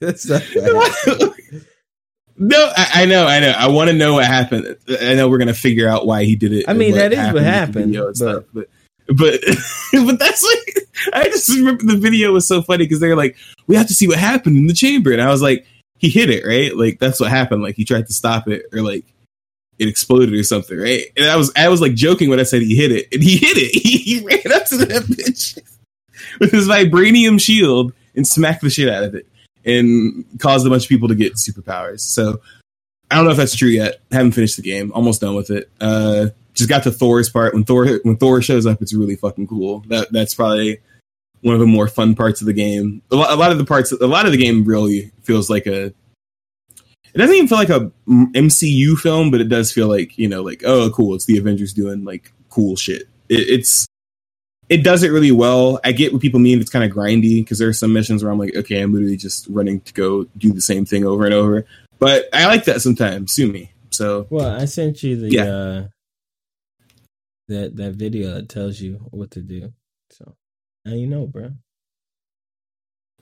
That's 0.00 0.28
not 0.28 0.42
bad. 0.54 1.32
no, 2.36 2.72
I, 2.76 3.02
I 3.02 3.04
know, 3.06 3.26
I 3.26 3.40
know. 3.40 3.50
I 3.50 3.68
want 3.68 3.90
to 3.90 3.96
know 3.96 4.14
what 4.14 4.26
happened. 4.26 4.76
I 5.00 5.14
know 5.14 5.28
we're 5.28 5.38
gonna 5.38 5.54
figure 5.54 5.88
out 5.88 6.06
why 6.06 6.24
he 6.24 6.36
did 6.36 6.52
it. 6.52 6.66
I 6.68 6.74
mean, 6.74 6.94
that 6.94 7.12
is 7.12 7.32
what 7.32 7.42
happened, 7.42 7.94
but- 7.94 8.16
stuff, 8.16 8.44
but 8.52 8.68
but 9.08 9.40
but 9.92 10.18
that's 10.18 10.42
like 10.42 10.88
I 11.12 11.24
just 11.24 11.48
remember 11.48 11.84
the 11.84 11.96
video 11.96 12.32
was 12.32 12.46
so 12.46 12.62
funny 12.62 12.84
because 12.84 13.00
they're 13.00 13.16
like, 13.16 13.36
we 13.66 13.76
have 13.76 13.88
to 13.88 13.94
see 13.94 14.08
what 14.08 14.18
happened 14.18 14.56
in 14.56 14.66
the 14.66 14.74
chamber, 14.74 15.12
and 15.12 15.20
I 15.20 15.28
was 15.28 15.42
like, 15.42 15.66
he 15.98 16.08
hit 16.08 16.30
it 16.30 16.44
right, 16.46 16.76
like 16.76 16.98
that's 16.98 17.20
what 17.20 17.30
happened. 17.30 17.62
Like 17.62 17.76
he 17.76 17.84
tried 17.84 18.06
to 18.06 18.12
stop 18.12 18.48
it, 18.48 18.66
or 18.72 18.82
like 18.82 19.04
it 19.80 19.88
exploded 19.88 20.32
or 20.34 20.42
something, 20.44 20.78
right? 20.78 21.06
And 21.16 21.26
I 21.26 21.36
was 21.36 21.50
I 21.56 21.68
was 21.68 21.80
like 21.80 21.94
joking 21.94 22.28
when 22.28 22.38
I 22.38 22.44
said 22.44 22.62
he 22.62 22.76
hit 22.76 22.92
it, 22.92 23.08
and 23.12 23.22
he 23.22 23.38
hit 23.38 23.56
it. 23.56 23.70
He, 23.80 23.98
he 23.98 24.20
ran 24.20 24.52
up 24.52 24.66
to 24.66 24.76
that 24.76 25.02
bitch 25.04 25.58
with 26.40 26.52
his 26.52 26.68
vibranium 26.68 27.40
shield 27.40 27.92
and 28.14 28.26
smacked 28.26 28.60
the 28.60 28.70
shit 28.70 28.88
out 28.88 29.02
of 29.02 29.14
it, 29.14 29.26
and 29.64 30.24
caused 30.38 30.66
a 30.66 30.70
bunch 30.70 30.84
of 30.84 30.88
people 30.88 31.08
to 31.08 31.14
get 31.14 31.34
superpowers. 31.34 32.00
So 32.00 32.40
I 33.10 33.16
don't 33.16 33.24
know 33.24 33.30
if 33.30 33.38
that's 33.38 33.56
true 33.56 33.68
yet. 33.68 34.00
haven't 34.12 34.32
finished 34.32 34.56
the 34.56 34.62
game. 34.62 34.92
Almost 34.92 35.22
done 35.22 35.34
with 35.34 35.50
it. 35.50 35.70
Uh, 35.80 36.28
just 36.54 36.68
got 36.68 36.82
to 36.82 36.90
Thor's 36.90 37.30
part. 37.30 37.54
When 37.54 37.64
Thor 37.64 37.86
when 38.02 38.16
Thor 38.16 38.42
shows 38.42 38.66
up, 38.66 38.82
it's 38.82 38.94
really 38.94 39.16
fucking 39.16 39.46
cool. 39.46 39.80
That 39.88 40.12
that's 40.12 40.34
probably 40.34 40.78
one 41.40 41.54
of 41.54 41.60
the 41.60 41.66
more 41.66 41.88
fun 41.88 42.14
parts 42.14 42.42
of 42.42 42.46
the 42.46 42.52
game. 42.52 43.00
A 43.10 43.16
lot, 43.16 43.32
a 43.32 43.36
lot 43.36 43.50
of 43.50 43.58
the 43.58 43.64
parts, 43.64 43.92
a 43.92 44.06
lot 44.06 44.26
of 44.26 44.32
the 44.32 44.38
game 44.38 44.64
really 44.64 45.10
feels 45.22 45.48
like 45.48 45.66
a. 45.66 45.94
It 47.12 47.18
doesn't 47.18 47.34
even 47.34 47.48
feel 47.48 47.58
like 47.58 47.68
a 47.70 47.90
MCU 48.08 48.96
film, 48.96 49.30
but 49.30 49.40
it 49.40 49.48
does 49.48 49.72
feel 49.72 49.88
like 49.88 50.16
you 50.18 50.28
know, 50.28 50.42
like 50.42 50.62
oh, 50.64 50.90
cool. 50.90 51.14
It's 51.14 51.24
the 51.26 51.38
Avengers 51.38 51.72
doing 51.72 52.04
like 52.04 52.32
cool 52.50 52.76
shit. 52.76 53.02
It, 53.28 53.48
it's 53.48 53.86
it 54.68 54.84
does 54.84 55.02
it 55.02 55.08
really 55.10 55.32
well. 55.32 55.80
I 55.84 55.90
get 55.92 56.12
what 56.12 56.22
people 56.22 56.38
mean. 56.38 56.60
It's 56.60 56.70
kind 56.70 56.84
of 56.88 56.96
grindy 56.96 57.42
because 57.42 57.58
there 57.58 57.68
are 57.68 57.72
some 57.72 57.92
missions 57.92 58.22
where 58.22 58.30
I'm 58.32 58.38
like, 58.38 58.54
okay, 58.54 58.80
I'm 58.80 58.92
literally 58.92 59.16
just 59.16 59.46
running 59.48 59.80
to 59.80 59.92
go 59.92 60.24
do 60.38 60.52
the 60.52 60.60
same 60.60 60.84
thing 60.84 61.04
over 61.04 61.24
and 61.24 61.34
over. 61.34 61.66
But 61.98 62.28
I 62.32 62.46
like 62.46 62.64
that 62.66 62.80
sometimes. 62.80 63.32
Sue 63.32 63.50
me. 63.50 63.72
So 63.90 64.26
Well, 64.30 64.48
I 64.48 64.66
sent 64.66 65.02
you 65.02 65.16
the 65.16 65.30
Yeah. 65.30 65.44
uh 65.44 65.86
that 67.48 67.74
that 67.76 67.94
video 67.94 68.34
that 68.34 68.48
tells 68.48 68.80
you 68.80 69.00
what 69.10 69.32
to 69.32 69.40
do. 69.40 69.72
So 70.10 70.34
now 70.84 70.94
you 70.94 71.08
know, 71.08 71.26
bro. 71.26 71.50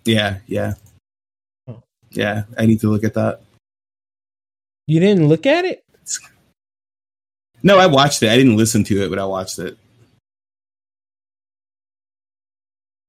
yeah, 0.05 0.39
yeah, 0.47 0.75
Oh. 1.67 1.83
yeah. 2.11 2.45
I 2.59 2.67
need 2.67 2.81
to 2.81 2.89
look 2.91 3.05
at 3.05 3.15
that. 3.15 3.41
You 4.89 5.01
didn't 5.01 5.29
look 5.29 5.45
at 5.45 5.67
it? 5.67 5.85
No, 7.63 7.79
I 7.79 7.87
watched 7.87 8.23
it. 8.23 8.31
I 8.31 8.37
didn't 8.37 8.57
listen 8.57 8.85
to 8.85 9.05
it, 9.05 9.11
but 9.11 9.19
I 9.19 9.25
watched 9.27 9.59
it. 9.59 9.77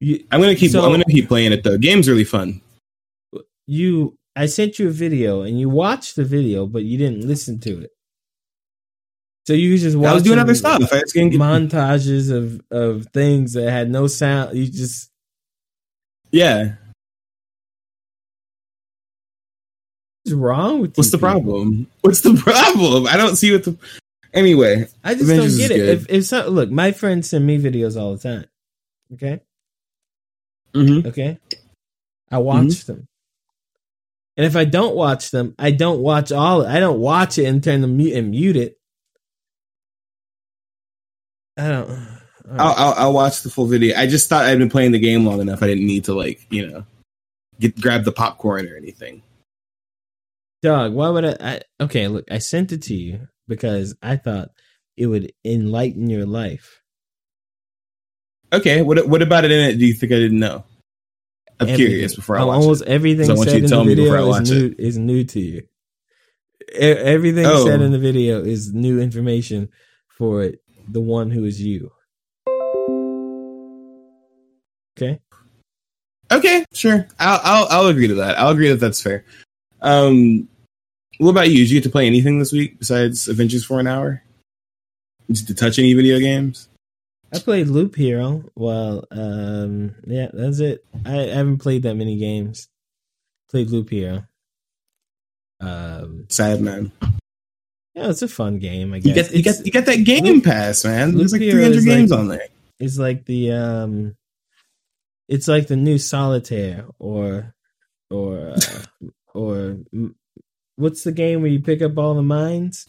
You 0.01 0.25
I'm 0.29 0.41
gonna 0.41 0.55
keep. 0.55 0.71
So- 0.71 0.83
I'm 0.83 0.91
gonna 0.91 1.05
keep 1.05 1.27
playing 1.27 1.53
it 1.53 1.63
though. 1.63 1.77
Game's 1.77 2.07
really 2.09 2.24
fun. 2.25 2.62
you 3.65 4.17
I 4.36 4.45
sent 4.48 4.77
you 4.79 4.88
a 4.88 4.91
video 4.91 5.41
and 5.41 5.59
you 5.59 5.69
watched 5.69 6.15
the 6.15 6.25
video, 6.25 6.65
but 6.65 6.83
you 6.83 6.98
didn't 6.98 7.25
listen 7.25 7.59
to 7.62 7.81
it. 7.81 7.91
So 9.48 9.53
you 9.53 9.77
just 9.77 9.95
I 9.95 10.13
was 10.13 10.24
doing 10.24 10.39
other 10.39 10.55
stuff. 10.55 10.81
I 10.91 11.00
was 11.01 11.13
getting 11.13 11.31
montages 11.33 12.29
of 12.31 12.62
of 12.71 13.07
things 13.13 13.53
that 13.53 13.69
had 13.71 13.89
no 13.89 14.07
sound. 14.07 14.57
You 14.57 14.67
just 14.67 15.09
Yeah. 16.31 16.75
What's 20.31 20.41
wrong 20.41 20.81
with 20.81 20.98
What's 20.98 21.12
the 21.12 21.17
people? 21.17 21.29
problem? 21.29 21.88
What's 22.01 22.21
the 22.21 22.33
problem? 22.43 23.07
I 23.07 23.17
don't 23.17 23.36
see 23.36 23.51
what 23.51 23.63
the. 23.63 23.77
Anyway, 24.33 24.88
I 25.03 25.13
just 25.13 25.24
Avengers 25.24 25.57
don't 25.57 25.67
get 25.69 25.77
it. 25.77 25.89
If 25.89 26.09
if 26.09 26.25
so, 26.25 26.48
look, 26.50 26.69
my 26.69 26.91
friends 26.91 27.29
send 27.29 27.45
me 27.48 27.57
videos 27.59 28.00
all 28.00 28.15
the 28.15 28.19
time. 28.21 28.45
Okay, 29.13 29.41
mhm. 30.75 31.05
okay, 31.07 31.39
I 32.29 32.38
watch 32.38 32.65
Mm-hmm. 32.65 32.91
them, 32.93 33.07
and 34.38 34.45
if 34.45 34.55
I 34.55 34.65
don't 34.65 34.95
watch 34.95 35.31
them, 35.31 35.55
I 35.57 35.71
don't 35.71 36.01
watch 36.01 36.31
all. 36.31 36.65
I 36.65 36.79
don't 36.79 37.00
watch 37.00 37.39
it 37.39 37.45
and 37.45 37.63
turn 37.63 37.81
the 37.81 37.88
mute 37.88 38.15
and 38.15 38.29
mute 38.29 38.55
it. 38.55 38.77
I 41.57 41.69
don't. 41.69 41.89
right. 42.45 42.59
I'll, 42.59 42.74
I'll 42.77 42.93
I'll 42.98 43.13
watch 43.13 43.41
the 43.41 43.50
full 43.50 43.65
video. 43.65 43.98
I 43.98 44.05
just 44.07 44.29
thought 44.29 44.45
I'd 44.45 44.59
been 44.59 44.69
playing 44.69 44.91
the 44.91 45.00
game 45.00 45.25
long 45.25 45.41
enough. 45.41 45.63
I 45.63 45.67
didn't 45.67 45.88
need 45.88 46.05
to 46.05 46.13
like 46.13 46.45
you 46.51 46.67
know 46.67 46.86
get 47.59 47.79
grab 47.81 48.03
the 48.03 48.12
popcorn 48.12 48.67
or 48.67 48.75
anything. 48.77 49.24
Dog, 50.61 50.93
why 50.93 51.09
would 51.09 51.25
I, 51.25 51.35
I? 51.39 51.61
Okay, 51.83 52.07
look, 52.07 52.25
I 52.29 52.39
sent 52.39 52.71
it 52.71 52.81
to 52.83 52.95
you 52.95 53.27
because 53.47 53.95
I 54.01 54.17
thought 54.17 54.49
it 54.97 55.07
would 55.07 55.31
enlighten 55.45 56.09
your 56.09 56.25
life. 56.25 56.81
Okay, 58.51 58.81
what 58.81 59.07
what 59.07 59.21
about 59.21 59.45
it 59.45 59.51
in 59.51 59.59
it? 59.69 59.75
Do 59.77 59.85
you 59.85 59.93
think 59.93 60.11
I 60.11 60.15
didn't 60.15 60.39
know? 60.39 60.65
I'm 61.61 61.67
Everything. 61.67 61.87
curious 61.87 62.15
before 62.15 62.37
I 62.37 62.43
watch 62.43 62.61
almost 62.61 62.81
it. 62.83 62.87
everything 62.89 63.25
So 63.25 63.35
said 63.43 63.55
in 63.57 63.63
the 63.63 63.69
tell 63.69 63.83
me 63.85 63.95
before 63.95 64.17
I 64.17 64.21
video 64.21 64.33
is 64.41 64.49
new, 64.51 64.75
is 64.79 64.97
new 64.97 65.23
to 65.25 65.39
you. 65.39 65.63
E- 66.73 66.77
Everything 66.77 67.45
Oh. 67.45 67.65
said 67.65 67.81
in 67.81 67.91
the 67.91 67.99
video 67.99 68.41
is 68.43 68.73
new 68.73 68.99
information 68.99 69.69
for 70.07 70.51
the 70.89 71.01
one 71.01 71.31
who 71.31 71.43
is 71.45 71.61
you. 71.61 71.91
Okay. 74.97 75.19
Okay, 76.31 76.65
sure. 76.73 77.07
I'll, 77.19 77.39
I'll 77.43 77.67
I'll 77.69 77.87
agree 77.87 78.07
to 78.07 78.15
that. 78.15 78.37
I'll 78.37 78.49
agree 78.51 78.69
that 78.69 78.79
that's 78.79 79.01
fair. 79.01 79.25
Um, 79.81 80.48
what 81.17 81.31
about 81.31 81.50
you? 81.50 81.57
Did 81.57 81.69
you 81.71 81.77
get 81.77 81.83
to 81.83 81.89
play 81.89 82.07
anything 82.07 82.39
this 82.39 82.51
week 82.51 82.79
besides 82.79 83.27
Avengers 83.27 83.65
for 83.65 83.79
an 83.79 83.88
hour? 83.88 84.24
Did 85.27 85.48
you 85.50 85.55
touch 85.55 85.79
any 85.79 85.93
video 85.93 86.19
games? 86.19 86.69
I 87.31 87.39
played 87.39 87.67
Loop 87.67 87.95
Hero. 87.95 88.43
Well, 88.55 89.05
um, 89.12 89.95
yeah, 90.07 90.29
that's 90.33 90.59
it. 90.59 90.83
I, 91.05 91.19
I 91.29 91.36
haven't 91.36 91.59
played 91.59 91.83
that 91.83 91.95
many 91.95 92.17
games. 92.17 92.67
Played 93.51 93.69
Loop 93.69 93.89
Hero. 93.89 94.24
Um, 95.62 96.25
Sad 96.29 96.62
man. 96.62 96.91
yeah, 97.93 98.09
it's 98.09 98.21
a 98.21 98.27
fun 98.27 98.59
game. 98.59 98.93
I 98.93 99.00
guess 99.00 99.05
You 99.07 99.13
get 99.13 99.33
you 99.33 99.43
get 99.43 99.65
you 99.65 99.71
get 99.71 99.86
that 99.88 100.03
Game 100.05 100.24
Loop- 100.24 100.43
Pass, 100.45 100.86
man. 100.86 101.09
Loop 101.09 101.17
There's 101.17 101.33
like 101.33 101.41
Hero 101.41 101.55
300 101.65 101.86
games 101.86 102.12
like- 102.12 102.19
on 102.19 102.27
there. 102.29 102.48
it's 102.79 102.98
like 102.98 103.25
the 103.25 103.51
um 103.51 104.15
it's 105.27 105.48
like 105.48 105.67
the 105.67 105.75
new 105.75 105.98
solitaire 105.98 106.86
or 106.98 107.53
or 108.09 108.53
uh, 108.55 108.59
or 109.33 109.77
what's 110.75 111.03
the 111.03 111.12
game 111.12 111.41
where 111.41 111.51
you 111.51 111.59
pick 111.62 111.81
up 111.81 111.98
all 111.98 112.13
the 112.15 112.21
mines 112.24 112.88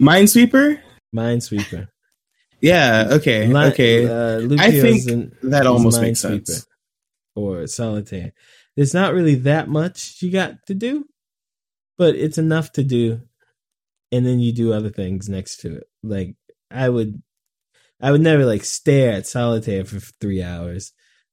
Minesweeper. 0.00 0.80
minesweeper 1.14 1.88
Yeah. 2.60 3.08
Okay. 3.12 3.46
Li- 3.46 3.66
okay. 3.66 4.06
uh, 4.06 4.48
I 4.58 4.70
think 4.70 5.06
in- 5.06 5.32
that 5.42 5.66
almost 5.66 6.00
makes 6.00 6.20
sense. 6.20 6.66
or 7.36 7.66
solitaire 7.66 8.32
there's 8.76 8.94
not 8.94 9.12
really 9.14 9.34
that 9.34 9.68
much 9.68 10.16
you 10.22 10.30
got 10.30 10.54
to 10.66 10.74
do 10.74 11.04
but 11.98 12.14
it's 12.16 12.38
enough 12.38 12.72
to 12.72 12.82
do 12.84 13.20
and 14.12 14.24
then 14.24 14.40
you 14.40 14.52
do 14.52 14.72
other 14.72 14.90
things 14.90 15.28
next 15.28 15.58
to 15.60 15.76
it 15.76 15.84
like 16.02 16.36
i 16.70 16.88
would 16.88 17.20
i 18.00 18.10
would 18.10 18.20
never 18.20 18.44
like 18.46 18.64
stare 18.64 19.12
at 19.12 19.26
solitaire 19.26 19.84
for 19.84 20.00
three 20.20 20.42
hours 20.42 20.92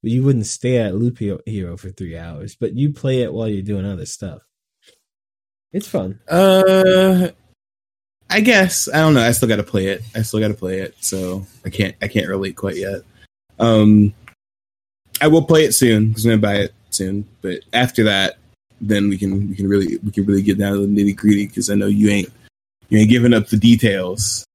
you 0.09 0.23
wouldn't 0.23 0.45
stay 0.47 0.77
at 0.77 0.95
loop 0.95 1.19
Hero- 1.19 1.77
for 1.77 1.89
three 1.91 2.17
hours 2.17 2.55
but 2.59 2.73
you 2.73 2.91
play 2.91 3.21
it 3.21 3.31
while 3.33 3.47
you're 3.47 3.61
doing 3.61 3.85
other 3.85 4.05
stuff 4.05 4.41
it's 5.71 5.87
fun 5.87 6.19
Uh, 6.27 7.29
I 8.29 8.39
guess 8.39 8.87
I 8.87 8.99
don't 8.99 9.13
know. 9.13 9.21
I 9.21 9.31
still 9.31 9.49
got 9.49 9.57
to 9.57 9.63
play 9.63 9.87
it. 9.87 10.03
I 10.15 10.21
still 10.21 10.39
got 10.39 10.47
to 10.47 10.53
play 10.53 10.79
it, 10.79 10.95
so 11.01 11.45
I 11.65 11.69
can't. 11.69 11.95
I 12.01 12.07
can't 12.07 12.29
relate 12.29 12.55
quite 12.55 12.77
yet. 12.77 13.01
Um, 13.59 14.13
I 15.19 15.27
will 15.27 15.43
play 15.43 15.65
it 15.65 15.73
soon 15.73 16.07
because 16.09 16.25
I'm 16.25 16.31
gonna 16.31 16.41
buy 16.41 16.55
it 16.61 16.73
soon. 16.91 17.27
But 17.41 17.59
after 17.73 18.05
that, 18.05 18.37
then 18.79 19.09
we 19.09 19.17
can 19.17 19.49
we 19.49 19.55
can 19.55 19.67
really 19.67 19.97
we 19.97 20.11
can 20.11 20.25
really 20.25 20.43
get 20.43 20.57
down 20.57 20.73
to 20.73 20.79
the 20.79 20.87
nitty 20.87 21.15
gritty 21.17 21.45
because 21.47 21.69
I 21.69 21.75
know 21.75 21.87
you 21.87 22.09
ain't 22.09 22.29
you 22.87 22.99
ain't 22.99 23.09
giving 23.09 23.33
up 23.33 23.47
the 23.47 23.57
details. 23.57 24.45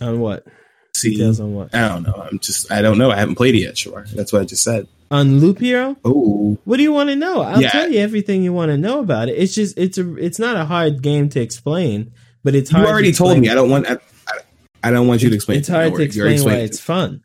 on 0.00 0.20
what 0.20 0.46
See, 0.94 1.10
details 1.12 1.40
on 1.40 1.54
what 1.54 1.74
I 1.74 1.88
don't 1.88 2.02
know. 2.02 2.26
I'm 2.30 2.38
just 2.38 2.70
I 2.70 2.82
don't 2.82 2.98
know. 2.98 3.10
I 3.10 3.16
haven't 3.16 3.36
played 3.36 3.54
it 3.54 3.58
yet. 3.60 3.78
Sure, 3.78 4.04
that's 4.14 4.32
what 4.32 4.42
I 4.42 4.44
just 4.44 4.62
said. 4.62 4.86
on 5.10 5.40
loop 5.40 5.58
hero 5.58 5.96
Oh, 6.04 6.58
What 6.64 6.76
do 6.76 6.82
you 6.82 6.92
want 6.92 7.08
to 7.10 7.16
know? 7.16 7.40
I'll 7.42 7.60
Yeah. 7.62 7.70
tell 7.70 7.90
you 7.90 7.98
everything 8.00 8.42
you 8.42 8.52
want 8.52 8.70
to 8.70 8.76
know 8.76 9.00
about 9.00 9.28
it. 9.28 9.32
It's 9.38 9.54
just 9.54 9.76
it's 9.78 9.96
a 9.98 10.16
it's 10.16 10.38
not 10.38 10.56
a 10.56 10.64
hard 10.64 11.02
game 11.02 11.28
to 11.30 11.40
explain, 11.40 12.12
but 12.44 12.54
it's 12.54 12.70
you 12.72 12.78
already 12.78 13.10
to 13.12 13.18
told 13.18 13.38
me. 13.38 13.48
I 13.48 13.54
don't 13.54 13.70
want. 13.70 13.88
I, 13.90 13.94
I, 14.28 14.38
I 14.84 14.90
don't 14.90 15.06
want 15.08 15.22
you 15.22 15.30
to 15.30 15.34
explain. 15.34 15.58
It's 15.58 15.68
it. 15.68 15.72
hard 15.72 15.92
Don't 15.92 15.98
to 15.98 16.04
worry. 16.04 16.10
You 16.14 16.20
already 16.22 16.34
explain 16.34 16.54
why 16.54 16.60
it's 16.62 16.80
fun. 16.80 17.22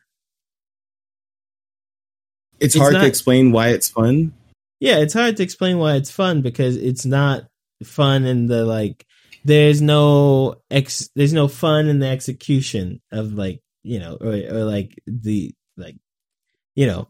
It's, 2.60 2.74
it's 2.76 2.82
hard 2.82 2.94
not- 2.94 3.02
to 3.02 3.08
explain 3.08 3.52
why 3.52 3.70
it's 3.70 3.90
fun. 3.90 4.34
Yeah, 4.80 4.98
it's 5.00 5.14
hard 5.14 5.38
to 5.38 5.44
explain 5.44 5.80
why 5.80 5.96
it's 5.96 6.12
fun 6.12 6.42
because 6.44 6.78
it's 6.78 7.04
not 7.06 7.48
fun 7.84 8.26
in 8.26 8.46
the 8.48 8.64
like. 8.64 9.07
There's 9.48 9.82
no 9.82 10.56
ex. 10.70 11.10
There's 11.16 11.34
no 11.34 11.48
fun 11.48 11.88
in 11.88 12.00
the 12.00 12.08
execution 12.08 13.02
of 13.12 13.34
like 13.34 13.62
you 13.84 14.00
know 14.00 14.18
or 14.20 14.34
or 14.34 14.64
like 14.66 14.92
the 15.08 15.54
like 15.78 15.96
you 16.76 16.86
know. 16.88 17.08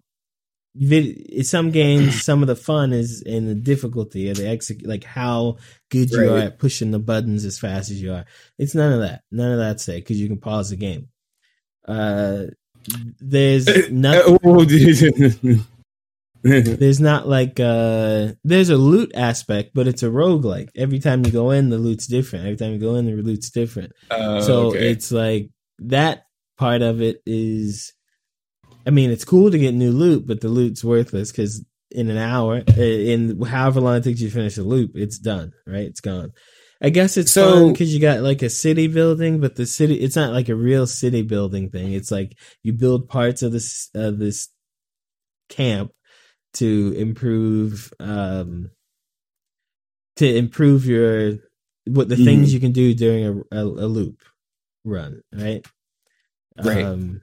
vid- 0.75 1.45
Some 1.47 1.71
games, 1.71 2.23
some 2.29 2.43
of 2.43 2.47
the 2.47 2.55
fun 2.55 2.93
is 2.93 3.21
in 3.23 3.47
the 3.47 3.55
difficulty 3.55 4.29
or 4.29 4.35
the 4.35 4.47
execute, 4.47 4.87
like 4.87 5.03
how 5.03 5.57
good 5.89 6.11
you 6.11 6.17
are 6.29 6.37
at 6.47 6.59
pushing 6.59 6.91
the 6.91 6.99
buttons 6.99 7.43
as 7.45 7.57
fast 7.57 7.89
as 7.89 7.99
you 7.99 8.13
are. 8.13 8.25
It's 8.59 8.75
none 8.75 8.93
of 8.93 8.99
that. 9.01 9.23
None 9.31 9.51
of 9.53 9.57
that 9.57 9.79
say 9.81 9.97
because 9.99 10.19
you 10.21 10.27
can 10.27 10.37
pause 10.37 10.69
the 10.69 10.75
game. 10.75 11.07
Uh, 11.87 12.43
there's 13.19 13.65
nothing. 13.91 14.37
There's 16.43 16.99
not 16.99 17.27
like 17.27 17.59
uh 17.59 18.33
there's 18.43 18.69
a 18.69 18.77
loot 18.77 19.11
aspect, 19.15 19.71
but 19.73 19.87
it's 19.87 20.03
a 20.03 20.11
rogue 20.11 20.45
like. 20.45 20.69
Every 20.75 20.99
time 20.99 21.25
you 21.25 21.31
go 21.31 21.51
in, 21.51 21.69
the 21.69 21.77
loot's 21.77 22.07
different. 22.07 22.45
Every 22.45 22.57
time 22.57 22.73
you 22.73 22.79
go 22.79 22.95
in, 22.95 23.05
the 23.05 23.21
loot's 23.21 23.49
different. 23.49 23.93
Uh, 24.09 24.41
so 24.41 24.67
okay. 24.67 24.91
it's 24.91 25.11
like 25.11 25.49
that 25.79 26.23
part 26.57 26.81
of 26.81 27.01
it 27.01 27.21
is 27.25 27.93
I 28.85 28.89
mean, 28.89 29.11
it's 29.11 29.25
cool 29.25 29.51
to 29.51 29.57
get 29.57 29.73
new 29.73 29.91
loot, 29.91 30.25
but 30.25 30.39
the 30.39 30.47
loot's 30.47 30.83
worthless 30.83 31.31
because 31.31 31.65
in 31.91 32.09
an 32.09 32.17
hour, 32.17 32.63
uh, 32.77 32.81
in 32.81 33.41
however 33.43 33.81
long 33.81 33.97
it 33.97 34.03
takes 34.03 34.21
you 34.21 34.29
to 34.29 34.33
finish 34.33 34.55
the 34.55 34.63
loop, 34.63 34.91
it's 34.95 35.19
done, 35.19 35.51
right? 35.65 35.85
It's 35.85 35.99
gone. 35.99 36.31
I 36.81 36.89
guess 36.89 37.17
it's 37.17 37.31
So- 37.31 37.53
fun 37.53 37.71
because 37.73 37.93
you 37.93 37.99
got 37.99 38.21
like 38.21 38.41
a 38.41 38.49
city 38.49 38.87
building, 38.87 39.39
but 39.39 39.55
the 39.55 39.65
city, 39.65 39.95
it's 39.95 40.15
not 40.15 40.31
like 40.31 40.47
a 40.47 40.55
real 40.55 40.87
city 40.87 41.21
building 41.21 41.69
thing. 41.69 41.91
It's 41.93 42.11
like 42.11 42.37
you 42.63 42.73
build 42.73 43.09
parts 43.09 43.41
of 43.41 43.51
this, 43.51 43.89
uh, 43.95 44.11
this 44.11 44.49
camp 45.49 45.91
to 46.55 46.93
improve, 46.97 47.91
um, 47.99 48.71
to 50.17 50.35
improve 50.35 50.85
your, 50.85 51.33
what 51.85 52.09
the 52.09 52.15
Mhm. 52.15 52.25
things 52.25 52.53
you 52.53 52.59
can 52.59 52.71
do 52.71 52.93
during 52.93 53.23
a, 53.51 53.57
a, 53.57 53.63
a 53.65 53.87
loop 53.87 54.23
run, 54.83 55.21
right? 55.31 55.65
Right. 56.61 56.83
Um, 56.85 57.21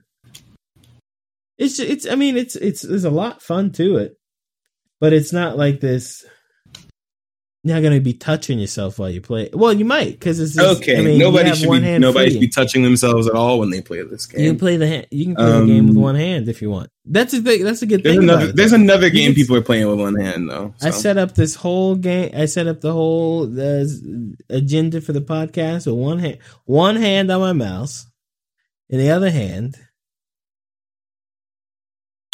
it's 1.57 1.79
it's. 1.79 2.07
I 2.07 2.15
mean, 2.15 2.37
it's 2.37 2.55
it's. 2.55 2.81
There's 2.81 3.03
a 3.05 3.09
lot 3.09 3.41
fun 3.41 3.71
to 3.73 3.97
it, 3.97 4.17
but 4.99 5.13
it's 5.13 5.31
not 5.33 5.57
like 5.57 5.79
this. 5.81 6.25
You're 7.67 7.73
not 7.73 7.81
gonna 7.81 7.99
be 7.99 8.13
touching 8.13 8.59
yourself 8.59 8.99
while 8.99 9.09
you 9.09 9.21
play. 9.21 9.49
Well, 9.51 9.73
you 9.73 9.85
might 9.85 10.11
because 10.11 10.39
it's 10.39 10.53
just- 10.53 10.81
okay. 10.83 10.99
I 10.99 11.01
mean, 11.01 11.17
nobody 11.17 11.51
should 11.55 11.67
one 11.67 11.81
be 11.81 11.87
hand 11.87 12.01
nobody 12.01 12.25
free. 12.27 12.33
should 12.33 12.41
be 12.41 12.47
touching 12.47 12.83
themselves 12.83 13.25
at 13.25 13.33
all 13.33 13.57
when 13.59 13.71
they 13.71 13.81
play 13.81 14.03
this 14.03 14.27
game. 14.27 14.41
You 14.41 14.49
can 14.51 14.59
play 14.59 14.77
the 14.77 14.85
hand. 14.85 15.07
You 15.09 15.25
can 15.25 15.35
play 15.35 15.45
the 15.61 15.65
game 15.65 15.87
with 15.87 15.97
Um, 15.97 16.03
one 16.03 16.13
hand 16.15 16.47
if 16.47 16.61
you 16.61 16.69
want. 16.69 16.91
That's 17.05 17.33
a 17.33 17.41
thing. 17.41 17.63
That's 17.63 17.81
a 17.81 17.87
good 17.87 18.03
There's 18.03 18.17
thing. 18.17 18.23
another 18.23 18.51
there's 18.51 18.71
another 18.71 19.09
game 19.09 19.33
people 19.33 19.55
are 19.55 19.61
playing 19.63 19.87
with 19.89 19.99
one 19.99 20.15
hand 20.15 20.47
though. 20.47 20.75
I 20.83 20.91
set 20.91 21.17
up 21.17 21.33
this 21.33 21.55
whole 21.55 21.95
game. 21.95 22.29
I 22.35 22.45
set 22.45 22.67
up 22.67 22.81
the 22.81 22.93
whole 22.93 23.45
uh, 23.59 23.85
agenda 24.51 25.01
for 25.01 25.13
the 25.13 25.21
podcast 25.21 25.87
with 25.87 25.95
one 25.95 26.19
hand, 26.19 26.37
one 26.65 26.97
hand 26.97 27.31
on 27.31 27.41
my 27.41 27.53
mouse, 27.53 28.05
and 28.91 29.01
the 29.01 29.09
other 29.09 29.31
hand 29.31 29.75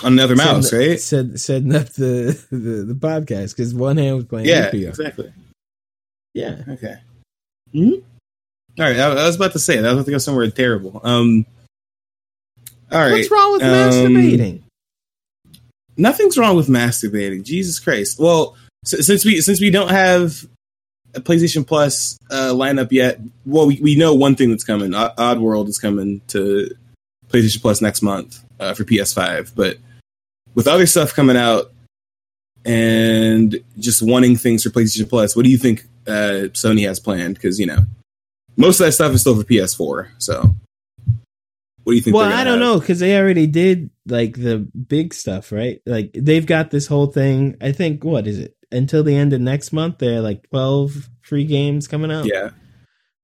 another 0.03 0.35
mouse, 0.35 0.69
setting, 0.69 0.89
right? 0.89 0.99
Set, 0.99 1.39
setting 1.39 1.75
up 1.75 1.89
the 1.89 2.39
the, 2.51 2.83
the 2.85 2.93
podcast 2.93 3.55
because 3.55 3.73
one 3.73 3.97
hand 3.97 4.15
was 4.17 4.25
playing. 4.25 4.47
Yeah, 4.47 4.67
exactly. 4.73 5.31
yeah. 6.33 6.61
Okay. 6.67 6.95
hmm 7.73 7.89
All 8.79 8.85
right, 8.85 8.97
I, 8.97 9.07
I 9.11 9.25
was 9.27 9.35
about 9.35 9.53
to 9.53 9.59
say 9.59 9.77
that 9.77 9.85
I 9.85 9.89
was 9.89 9.97
about 9.99 10.05
to 10.05 10.11
go 10.11 10.17
somewhere 10.17 10.49
terrible. 10.51 10.99
Um. 11.03 11.45
All 12.91 12.99
right, 12.99 13.11
What's 13.11 13.31
wrong 13.31 13.53
with 13.53 13.63
um, 13.63 13.69
masturbating? 13.71 14.61
nothing's 15.97 16.37
wrong 16.37 16.55
with 16.55 16.67
masturbating. 16.67 17.43
Jesus 17.43 17.79
Christ. 17.79 18.19
Well, 18.19 18.55
s- 18.85 19.05
since 19.05 19.23
we 19.25 19.41
since 19.41 19.61
we 19.61 19.69
don't 19.69 19.89
have 19.91 20.45
a 21.13 21.21
PlayStation 21.21 21.65
Plus 21.65 22.17
uh, 22.29 22.51
lineup 22.53 22.89
yet, 22.91 23.19
well, 23.45 23.67
we, 23.67 23.79
we 23.81 23.95
know 23.95 24.13
one 24.13 24.35
thing 24.35 24.49
that's 24.49 24.63
coming. 24.63 24.93
O- 24.93 25.13
Oddworld 25.17 25.67
is 25.67 25.77
coming 25.77 26.21
to 26.29 26.69
PlayStation 27.29 27.61
Plus 27.61 27.81
next 27.81 28.01
month 28.01 28.43
uh, 28.59 28.73
for 28.73 28.83
PS5. 28.83 29.51
But 29.55 29.77
with 30.55 30.67
other 30.67 30.85
stuff 30.85 31.13
coming 31.13 31.37
out, 31.37 31.71
and 32.65 33.57
just 33.79 34.01
wanting 34.01 34.35
things 34.35 34.63
for 34.63 34.69
PlayStation 34.69 35.09
Plus. 35.09 35.35
What 35.35 35.45
do 35.45 35.51
you 35.51 35.57
think 35.57 35.83
uh, 36.07 36.49
Sony 36.53 36.85
has 36.87 36.99
planned? 36.99 37.35
Because 37.35 37.59
you 37.59 37.65
know, 37.65 37.79
most 38.57 38.79
of 38.79 38.85
that 38.85 38.91
stuff 38.93 39.13
is 39.13 39.21
still 39.21 39.35
for 39.35 39.43
PS4. 39.43 40.09
So, 40.17 40.55
what 41.83 41.93
do 41.93 41.95
you 41.95 42.01
think? 42.01 42.15
Well, 42.15 42.31
I 42.31 42.43
don't 42.43 42.59
have? 42.59 42.67
know 42.67 42.79
because 42.79 42.99
they 42.99 43.17
already 43.17 43.47
did 43.47 43.89
like 44.05 44.35
the 44.35 44.59
big 44.59 45.13
stuff, 45.13 45.51
right? 45.51 45.81
Like 45.85 46.11
they've 46.13 46.45
got 46.45 46.71
this 46.71 46.87
whole 46.87 47.07
thing. 47.07 47.57
I 47.61 47.71
think 47.71 48.03
what 48.03 48.27
is 48.27 48.39
it 48.39 48.55
until 48.71 49.03
the 49.03 49.15
end 49.15 49.33
of 49.33 49.41
next 49.41 49.73
month? 49.73 49.97
There 49.97 50.17
are 50.17 50.21
like 50.21 50.49
twelve 50.49 51.09
free 51.21 51.45
games 51.45 51.87
coming 51.87 52.11
out, 52.11 52.25
Yeah, 52.25 52.49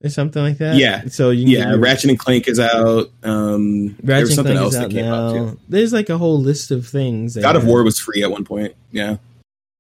or 0.03 0.09
something 0.09 0.41
like 0.41 0.57
that. 0.59 0.75
Yeah. 0.75 1.07
So 1.07 1.31
you 1.31 1.45
can 1.45 1.51
yeah. 1.51 1.69
your- 1.71 1.79
Ratchet 1.79 2.09
and 2.09 2.19
Clank 2.19 2.47
is 2.47 2.59
out. 2.59 3.09
Um, 3.23 3.95
Ratchet 4.03 4.27
and 4.27 4.35
something 4.35 4.57
Clank 4.57 4.57
else 4.57 4.73
is 4.73 4.79
that 4.79 4.85
out 4.85 4.91
came 4.91 5.05
out 5.05 5.33
too. 5.33 5.59
There's 5.69 5.93
like 5.93 6.09
a 6.09 6.17
whole 6.17 6.39
list 6.39 6.71
of 6.71 6.87
things. 6.87 7.35
God 7.35 7.55
of 7.55 7.65
War 7.65 7.83
was 7.83 7.99
free 7.99 8.23
at 8.23 8.31
one 8.31 8.45
point. 8.45 8.75
Yeah. 8.91 9.17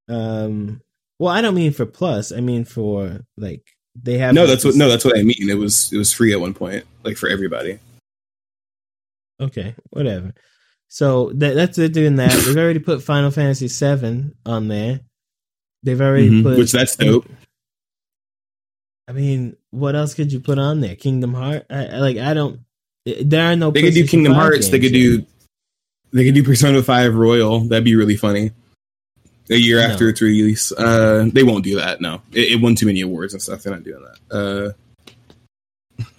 Um, 0.09 0.81
well, 1.19 1.33
I 1.33 1.41
don't 1.41 1.55
mean 1.55 1.73
for 1.73 1.85
plus. 1.85 2.31
I 2.31 2.39
mean 2.39 2.63
for 2.65 3.21
like 3.37 3.63
they 4.01 4.17
have. 4.19 4.33
No, 4.33 4.45
that's 4.47 4.63
what. 4.63 4.75
No, 4.75 4.89
that's 4.89 5.03
what 5.05 5.17
I 5.17 5.23
mean. 5.23 5.49
It 5.49 5.57
was 5.57 5.91
it 5.91 5.97
was 5.97 6.13
free 6.13 6.31
at 6.33 6.39
one 6.39 6.53
point, 6.53 6.85
like 7.03 7.17
for 7.17 7.27
everybody. 7.29 7.79
Okay, 9.39 9.75
whatever. 9.89 10.33
So 10.87 11.31
that, 11.35 11.53
that's 11.55 11.77
it 11.77 11.93
doing 11.93 12.15
that. 12.15 12.31
They've 12.31 12.57
already 12.57 12.79
put 12.79 13.03
Final 13.03 13.29
Fantasy 13.31 13.67
VII 13.67 14.31
on 14.45 14.67
there. 14.67 15.01
They've 15.83 15.99
already 15.99 16.29
Mhm, 16.29 16.43
put 16.43 16.57
Which 16.57 16.71
that's 16.71 16.95
dope. 16.95 17.29
I 19.07 19.13
mean, 19.13 19.55
what 19.71 19.95
else 19.95 20.13
could 20.13 20.31
you 20.31 20.39
put 20.39 20.57
on 20.59 20.81
there? 20.81 20.95
Kingdom 20.95 21.33
Heart? 21.33 21.65
I, 21.69 21.85
I- 21.87 21.97
like 21.99 22.17
I 22.17 22.33
don't. 22.33 22.59
There 23.05 23.43
are 23.51 23.55
no. 23.55 23.71
They 23.71 23.81
could 23.83 23.93
do 23.93 24.05
Kingdom 24.05 24.33
5 24.33 24.41
Hearts. 24.41 24.69
They 24.69 24.79
could 24.79 24.91
do. 24.91 25.25
They 26.11 26.25
could 26.25 26.35
do 26.35 26.43
Persona 26.43 26.81
Five 26.83 27.15
Royal. 27.15 27.61
That'd 27.61 27.83
be 27.85 27.95
really 27.95 28.17
funny. 28.17 28.51
A 29.49 29.55
year 29.55 29.77
No. 29.79 29.85
after 29.85 30.09
its 30.09 30.21
release, 30.21 30.73
uh, 30.73 31.29
they 31.31 31.43
won't 31.43 31.63
do 31.63 31.75
that. 31.77 32.01
No, 32.01 32.21
it, 32.33 32.51
it 32.53 32.61
won 32.61 32.75
too 32.75 32.85
many 32.85 32.99
awards 32.99 33.31
and 33.33 33.41
stuff. 33.41 33.63
They're 33.63 33.73
not 33.73 33.83
doing 33.83 34.03
that. 34.29 34.75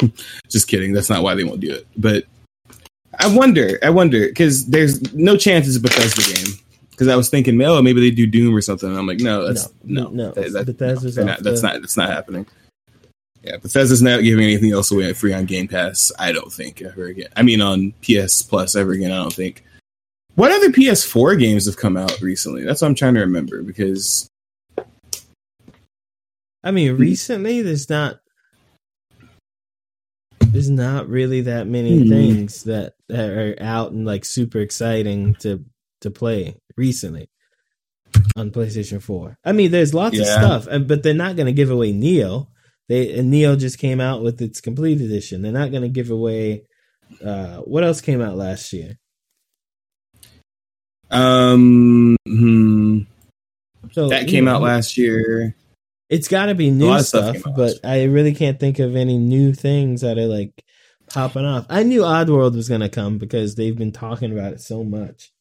Uh, 0.00 0.06
just 0.48 0.66
kidding. 0.68 0.94
That's 0.94 1.10
not 1.10 1.22
why 1.22 1.34
they 1.34 1.44
won't 1.44 1.60
do 1.60 1.72
it. 1.74 1.86
But 1.96 2.24
I 3.18 3.34
wonder. 3.34 3.78
I 3.82 3.90
wonder 3.90 4.26
because 4.28 4.66
there's 4.66 5.12
no 5.14 5.36
chance 5.36 5.66
it's 5.68 5.76
a 5.76 5.80
Bethesda 5.80 6.22
game. 6.34 6.54
Because 6.90 7.08
I 7.08 7.16
was 7.16 7.28
thinking, 7.28 7.60
oh, 7.62 7.80
maybe 7.82 8.00
they 8.00 8.10
do 8.10 8.26
Doom 8.26 8.56
or 8.56 8.60
something. 8.62 8.88
And 8.88 8.98
I'm 8.98 9.06
like, 9.06 9.20
no, 9.20 9.46
that's 9.46 9.68
No, 9.84 10.04
no, 10.04 10.10
no, 10.10 10.32
That- 10.32 10.52
that- 10.52 10.66
Bethesda's 10.66 11.14
they're 11.14 11.24
not, 11.24 11.42
that's 11.42 11.62
not 11.62 11.80
that's 11.80 11.96
not 11.98 12.08
happening. 12.10 12.46
Yeah, 13.42 13.56
Bethesda's 13.56 14.02
not 14.02 14.22
giving 14.22 14.44
anything 14.44 14.72
else 14.72 14.90
away 14.90 15.12
free 15.12 15.32
on 15.32 15.44
Game 15.46 15.68
Pass. 15.68 16.10
I 16.18 16.32
don't 16.32 16.52
think 16.52 16.82
ever 16.82 17.06
again. 17.06 17.28
I 17.36 17.42
mean, 17.42 17.60
on 17.60 17.92
PS 18.02 18.42
Plus 18.42 18.74
ever 18.76 18.92
again. 18.92 19.12
I 19.12 19.16
don't 19.16 19.32
think. 19.32 19.64
What 20.34 20.52
other 20.52 20.70
PS4 20.70 21.38
games 21.38 21.66
have 21.66 21.76
come 21.76 21.96
out 21.96 22.20
recently? 22.20 22.62
That's 22.64 22.80
what 22.82 22.88
I'm 22.88 22.94
trying 22.94 23.14
to 23.14 23.20
remember 23.20 23.62
because 23.62 24.28
I 26.62 26.70
mean, 26.72 26.96
recently 26.96 27.62
there's 27.62 27.88
not. 27.88 28.20
There's 30.40 30.70
not 30.70 31.08
really 31.08 31.42
that 31.42 31.66
many 31.66 32.02
Hmm. 32.02 32.08
things 32.08 32.64
that, 32.64 32.94
that 33.08 33.28
are 33.30 33.54
out 33.60 33.92
and 33.92 34.06
like 34.06 34.24
super 34.24 34.58
exciting 34.60 35.34
to 35.40 35.64
to 36.00 36.10
play 36.10 36.56
recently 36.76 37.28
on 38.36 38.50
PlayStation 38.50 39.02
4. 39.02 39.36
I 39.44 39.52
mean, 39.52 39.70
there's 39.72 39.92
lots 39.92 40.18
of 40.18 40.24
stuff, 40.26 40.66
and- 40.68 40.86
but 40.88 41.02
they're 41.02 41.12
not 41.12 41.34
going 41.36 41.46
to 41.46 41.52
give 41.52 41.70
away 41.70 41.92
Nioh. 41.92 42.46
They 42.88 43.18
and 43.18 43.32
Nioh 43.32 43.58
just 43.58 43.78
came 43.78 44.00
out 44.00 44.22
with 44.22 44.40
its 44.40 44.60
complete 44.60 45.00
edition. 45.00 45.42
They're 45.42 45.52
not 45.52 45.70
going 45.70 45.82
to 45.82 45.88
give 45.88 46.10
away. 46.10 46.64
Uh, 47.24 47.58
what 47.58 47.84
else 47.84 48.00
came 48.00 48.20
out 48.20 48.36
last 48.36 48.72
year? 48.72 48.98
um 51.10 52.16
hmm, 52.26 53.00
So 53.92 54.08
that 54.08 54.28
came 54.28 54.44
know, 54.44 54.56
out 54.56 54.62
last 54.62 54.98
year. 54.98 55.54
It's 56.10 56.28
got 56.28 56.46
to 56.46 56.54
be 56.54 56.70
new 56.70 56.98
stuff 57.00 57.36
stuff, 57.36 57.54
but 57.56 57.76
I 57.84 58.04
really 58.04 58.34
can't 58.34 58.58
think 58.58 58.78
of 58.78 58.96
any 58.96 59.18
new 59.18 59.52
things 59.52 60.00
that 60.02 60.18
are 60.18 60.26
like 60.26 60.52
popping 61.10 61.44
off. 61.44 61.66
I 61.68 61.82
knew 61.82 62.00
Oddworld 62.00 62.54
was 62.54 62.68
going 62.68 62.80
to 62.80 62.88
come 62.88 63.18
because 63.18 63.54
they've 63.54 63.76
been 63.76 63.92
talking 63.92 64.32
about 64.32 64.52
it 64.52 64.60
so 64.60 64.84
much. 64.84 65.32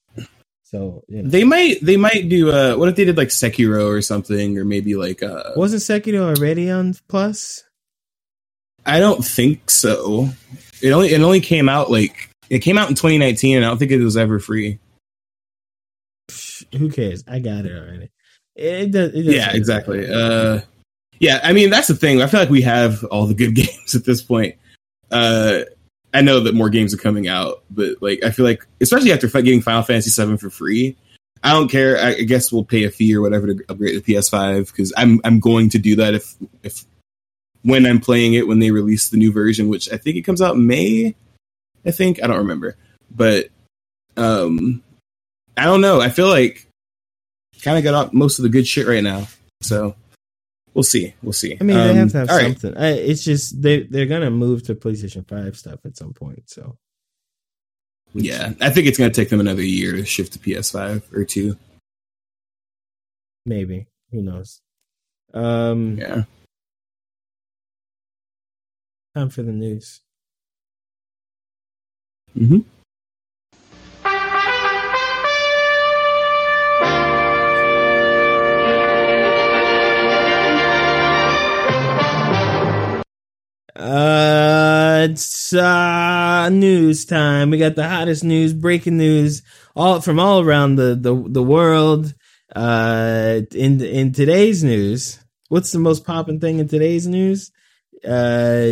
So 0.70 1.06
you 1.08 1.24
know. 1.24 1.30
They 1.30 1.46
might 1.46 1.78
they 1.82 1.96
might 1.96 2.28
do 2.28 2.52
uh 2.52 2.76
what 2.76 2.90
if 2.90 2.98
they 2.98 3.06
did 3.06 3.16
like 3.16 3.30
Sekiro 3.30 3.88
or 3.88 4.02
something 4.02 4.58
or 4.58 4.66
maybe 4.66 4.96
like 4.96 5.24
uh 5.24 5.52
wasn't 5.56 5.82
Sekiro 5.82 6.36
already 6.36 6.70
on 6.70 6.94
Plus? 7.08 7.64
I 8.86 9.00
don't 9.00 9.24
think 9.24 9.70
so. 9.70 10.30
It 10.82 10.92
only 10.92 11.14
it 11.14 11.22
only 11.22 11.40
came 11.40 11.70
out 11.70 11.90
like 11.90 12.30
it 12.50 12.60
came 12.60 12.78
out 12.78 12.90
in 12.90 12.96
2019 12.96 13.56
and 13.56 13.66
I 13.66 13.70
don't 13.70 13.78
think 13.78 13.92
it 13.92 14.04
was 14.04 14.18
ever 14.18 14.40
free. 14.40 14.78
Who 16.78 16.90
cares? 16.90 17.24
I 17.30 17.40
got 17.40 17.66
it 17.66 17.72
already. 17.72 18.12
It 18.58 18.92
does. 18.92 19.14
It 19.14 19.24
does 19.24 19.36
Yeah, 19.36 19.54
exactly. 19.54 20.06
Uh, 20.12 20.60
yeah, 21.20 21.40
I 21.44 21.54
mean 21.54 21.70
that's 21.70 21.88
the 21.88 21.96
thing. 21.96 22.22
I 22.22 22.28
feel 22.28 22.42
like 22.42 22.50
we 22.50 22.64
have 22.64 23.06
all 23.06 23.26
the 23.26 23.34
good 23.34 23.56
games 23.56 23.96
at 23.96 24.04
this 24.04 24.22
point. 24.22 24.56
Uh, 25.12 25.62
I 26.14 26.22
know 26.22 26.40
that 26.40 26.56
more 26.56 26.70
games 26.70 26.94
are 26.94 26.98
coming 26.98 27.28
out, 27.28 27.64
but 27.70 28.02
like 28.02 28.24
I 28.24 28.32
feel 28.32 28.46
like, 28.46 28.66
especially 28.82 29.12
after 29.12 29.28
getting 29.28 29.62
Final 29.62 29.84
Fantasy 29.84 30.24
VII 30.24 30.38
for 30.38 30.50
free, 30.50 30.98
I 31.44 31.52
don't 31.52 31.70
care. 31.70 32.00
I, 32.00 32.22
guess 32.22 32.52
we'll 32.52 32.64
pay 32.64 32.86
a 32.86 32.92
fee 32.92 33.16
or 33.16 33.22
whatever 33.22 33.48
to 33.48 33.64
upgrade 33.70 34.02
the 34.02 34.14
PS5 34.14 34.68
because 34.68 34.94
I'm 34.98 35.20
I'm 35.24 35.40
going 35.40 35.70
to 35.70 35.80
do 35.80 35.96
that 35.98 36.14
if 36.14 36.36
if 36.64 36.86
when 37.62 37.86
I'm 37.86 38.00
playing 38.00 38.34
it 38.34 38.48
when 38.48 38.60
they 38.60 38.72
release 38.72 39.10
the 39.10 39.18
new 39.18 39.32
version, 39.32 39.68
which 39.68 39.92
I 39.92 39.98
think 39.98 40.16
it 40.16 40.24
comes 40.24 40.42
out 40.42 40.58
May. 40.58 41.16
I 41.86 41.92
think 41.92 42.24
I 42.24 42.28
don't 42.28 42.40
remember, 42.40 42.76
but 43.12 43.50
um, 44.18 44.84
I 45.56 45.66
don't 45.66 45.82
know. 45.82 46.02
I 46.02 46.10
feel 46.10 46.28
like 46.28 46.68
kind 47.62 47.78
of 47.78 47.84
got 47.84 47.94
off 47.94 48.14
most 48.14 48.40
of 48.40 48.44
the 48.44 48.50
good 48.50 48.68
shit 48.68 48.88
right 48.88 49.04
now. 49.04 49.28
So 49.62 49.96
we'll 50.78 50.84
see. 50.84 51.12
We'll 51.24 51.34
see. 51.34 51.58
I 51.60 51.64
mean, 51.64 51.76
they 51.76 51.90
Um, 51.90 51.98
have 51.98 52.12
to 52.12 52.18
have 52.20 52.30
all 52.30 52.38
right. 52.38 52.46
something. 52.60 52.78
I, 52.78 52.90
it's 52.92 53.24
just 53.24 53.60
they 53.60 53.82
they're 53.84 54.06
gonna 54.06 54.30
move 54.30 54.62
to 54.68 54.76
PlayStation 54.76 55.28
Five 55.28 55.58
stuff 55.58 55.80
at 55.86 55.98
some 55.98 56.14
point. 56.14 56.48
So 56.48 56.78
Yeah, 58.14 58.54
I 58.62 58.70
think 58.70 58.86
it's 58.86 59.00
to 59.00 59.10
take 59.10 59.30
them 59.30 59.40
another 59.40 59.64
year 59.64 59.94
to 59.94 60.06
shift 60.06 60.34
to 60.34 60.40
PS5 60.40 61.12
or 61.14 61.26
two. 61.26 61.58
maybe 63.48 63.88
who 64.12 64.22
knows? 64.22 64.62
Um, 65.34 65.98
Yeah. 65.98 66.24
time 69.16 69.30
for 69.30 69.42
the 69.42 69.52
news. 69.52 70.02
hmm 72.34 72.60
Uh, 83.78 85.08
it's 85.12 85.54
uh 85.54 86.50
news 86.50 87.06
time. 87.06 87.52
We 87.52 87.60
got 87.60 87.76
the 87.76 87.88
hottest 87.88 88.24
news, 88.24 88.52
breaking 88.52 88.98
news, 88.98 89.44
all 89.76 90.02
from 90.02 90.20
all 90.20 90.42
around 90.42 90.78
the 90.78 90.96
the 90.96 91.14
the 91.30 91.44
world. 91.44 92.14
Uh, 92.56 93.42
in 93.54 93.80
in 93.82 94.14
today's 94.14 94.64
news, 94.64 95.20
what's 95.50 95.72
the 95.72 95.80
most 95.80 96.06
popping 96.06 96.40
thing 96.40 96.58
in 96.58 96.68
today's 96.68 97.06
news? 97.06 97.52
Uh, 98.04 98.66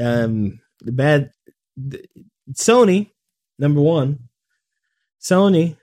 um, 0.00 0.58
the 0.80 0.92
bad 0.92 1.32
the, 1.76 2.02
Sony 2.54 3.10
number 3.58 3.82
one. 3.82 4.20
Sony. 5.20 5.76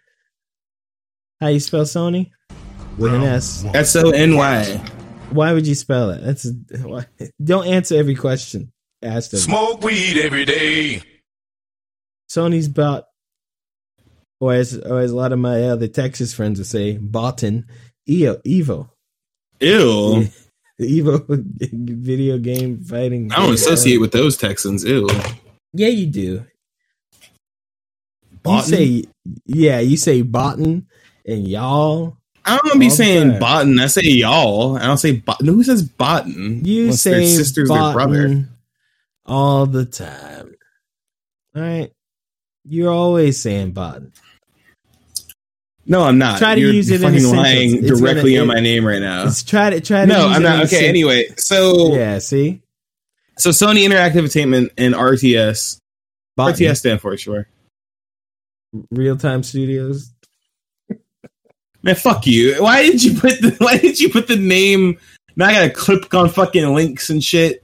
How 1.39 1.49
you 1.49 1.59
spell 1.59 1.83
Sony? 1.83 2.31
With 2.97 3.13
an 3.13 3.21
S. 3.21 3.63
S 3.75 3.95
O 3.95 4.09
N 4.09 4.35
Y. 4.35 4.96
Why 5.31 5.53
would 5.53 5.67
you 5.67 5.75
spell 5.75 6.11
it? 6.11 6.21
That's 6.23 6.47
why, 6.81 7.05
don't 7.43 7.67
answer 7.67 7.95
every 7.95 8.15
question 8.15 8.71
asked 9.01 9.33
of 9.33 9.39
you. 9.39 9.43
Smoke 9.43 9.83
weed 9.83 10.17
every 10.17 10.45
day. 10.45 11.01
Sony's 12.29 12.67
bought, 12.67 13.05
or 14.39 14.53
as 14.53 14.77
or 14.77 14.99
as 14.99 15.11
a 15.11 15.15
lot 15.15 15.31
of 15.31 15.39
my 15.39 15.63
other 15.63 15.87
Texas 15.87 16.33
friends 16.33 16.59
would 16.59 16.67
say, 16.67 16.97
boughten 16.97 17.65
EO, 18.07 18.35
Evo, 18.45 18.89
Ew. 19.59 20.27
the 20.77 21.01
Evo 21.01 21.25
video 21.71 22.37
game 22.37 22.81
fighting. 22.81 23.31
I 23.31 23.37
don't 23.37 23.53
associate 23.53 23.97
with 23.97 24.11
those 24.11 24.37
Texans. 24.37 24.83
Ew. 24.83 25.09
Yeah, 25.73 25.89
you 25.89 26.07
do. 26.07 26.45
Boughten? 28.43 28.71
You 28.71 28.77
say 28.77 29.03
yeah, 29.45 29.79
you 29.79 29.97
say 29.97 30.21
boughten 30.21 30.87
and 31.25 31.47
y'all. 31.47 32.16
I 32.47 32.57
don't 32.63 32.79
be 32.79 32.89
saying 32.89 33.31
time. 33.33 33.41
botten. 33.41 33.81
I 33.81 33.87
say 33.87 34.01
y'all. 34.03 34.77
I 34.77 34.85
don't 34.85 34.97
say 34.97 35.17
bot. 35.17 35.41
Who 35.41 35.63
says 35.63 35.83
botten? 35.87 36.65
You 36.65 36.83
Unless 36.85 37.01
say 37.01 37.25
sisters 37.25 37.69
or 37.69 37.93
brother. 37.93 38.47
all 39.25 39.65
the 39.65 39.85
time. 39.85 40.55
All 41.55 41.61
right, 41.61 41.91
you're 42.65 42.91
always 42.91 43.39
saying 43.39 43.71
boughten. 43.71 44.13
No, 45.85 46.03
I'm 46.03 46.17
not. 46.17 46.37
Try 46.39 46.55
to 46.55 46.61
You're 46.61 46.73
use 46.73 46.89
it 46.89 46.95
in 46.95 47.01
fucking 47.01 47.19
sentence. 47.21 47.37
lying 47.37 47.81
directly 47.81 48.33
gonna- 48.35 48.43
on 48.43 48.49
it- 48.51 48.53
my 48.55 48.59
name 48.61 48.85
right 48.85 48.99
now. 49.01 49.31
Try 49.45 49.69
to 49.69 49.79
try 49.81 50.01
to. 50.01 50.07
No, 50.07 50.27
I'm 50.27 50.43
not. 50.43 50.65
Okay. 50.65 50.87
Anyway, 50.87 51.27
so 51.37 51.95
Yeah, 51.95 52.19
see, 52.19 52.61
so 53.37 53.51
Sony 53.51 53.87
Interactive 53.87 54.17
Entertainment 54.17 54.71
and 54.77 54.93
RTS. 54.93 55.79
Boughten. 56.35 56.53
RTS 56.65 56.79
stand 56.79 57.01
for 57.01 57.15
sure. 57.17 57.47
Real 58.91 59.15
Time 59.17 59.43
Studios. 59.43 60.11
Man, 61.83 61.95
fuck 61.95 62.25
you. 62.27 62.61
Why 62.61 62.83
did 62.83 63.03
you 63.03 63.19
put 63.19 63.39
the 63.41 63.55
Why 63.59 63.77
did 63.77 63.99
you 63.99 64.09
put 64.09 64.27
the 64.27 64.35
name? 64.37 64.97
Now 65.35 65.47
I 65.47 65.53
gotta 65.53 65.69
click 65.69 66.13
on 66.13 66.29
fucking 66.29 66.73
links 66.73 67.09
and 67.09 67.23
shit. 67.23 67.63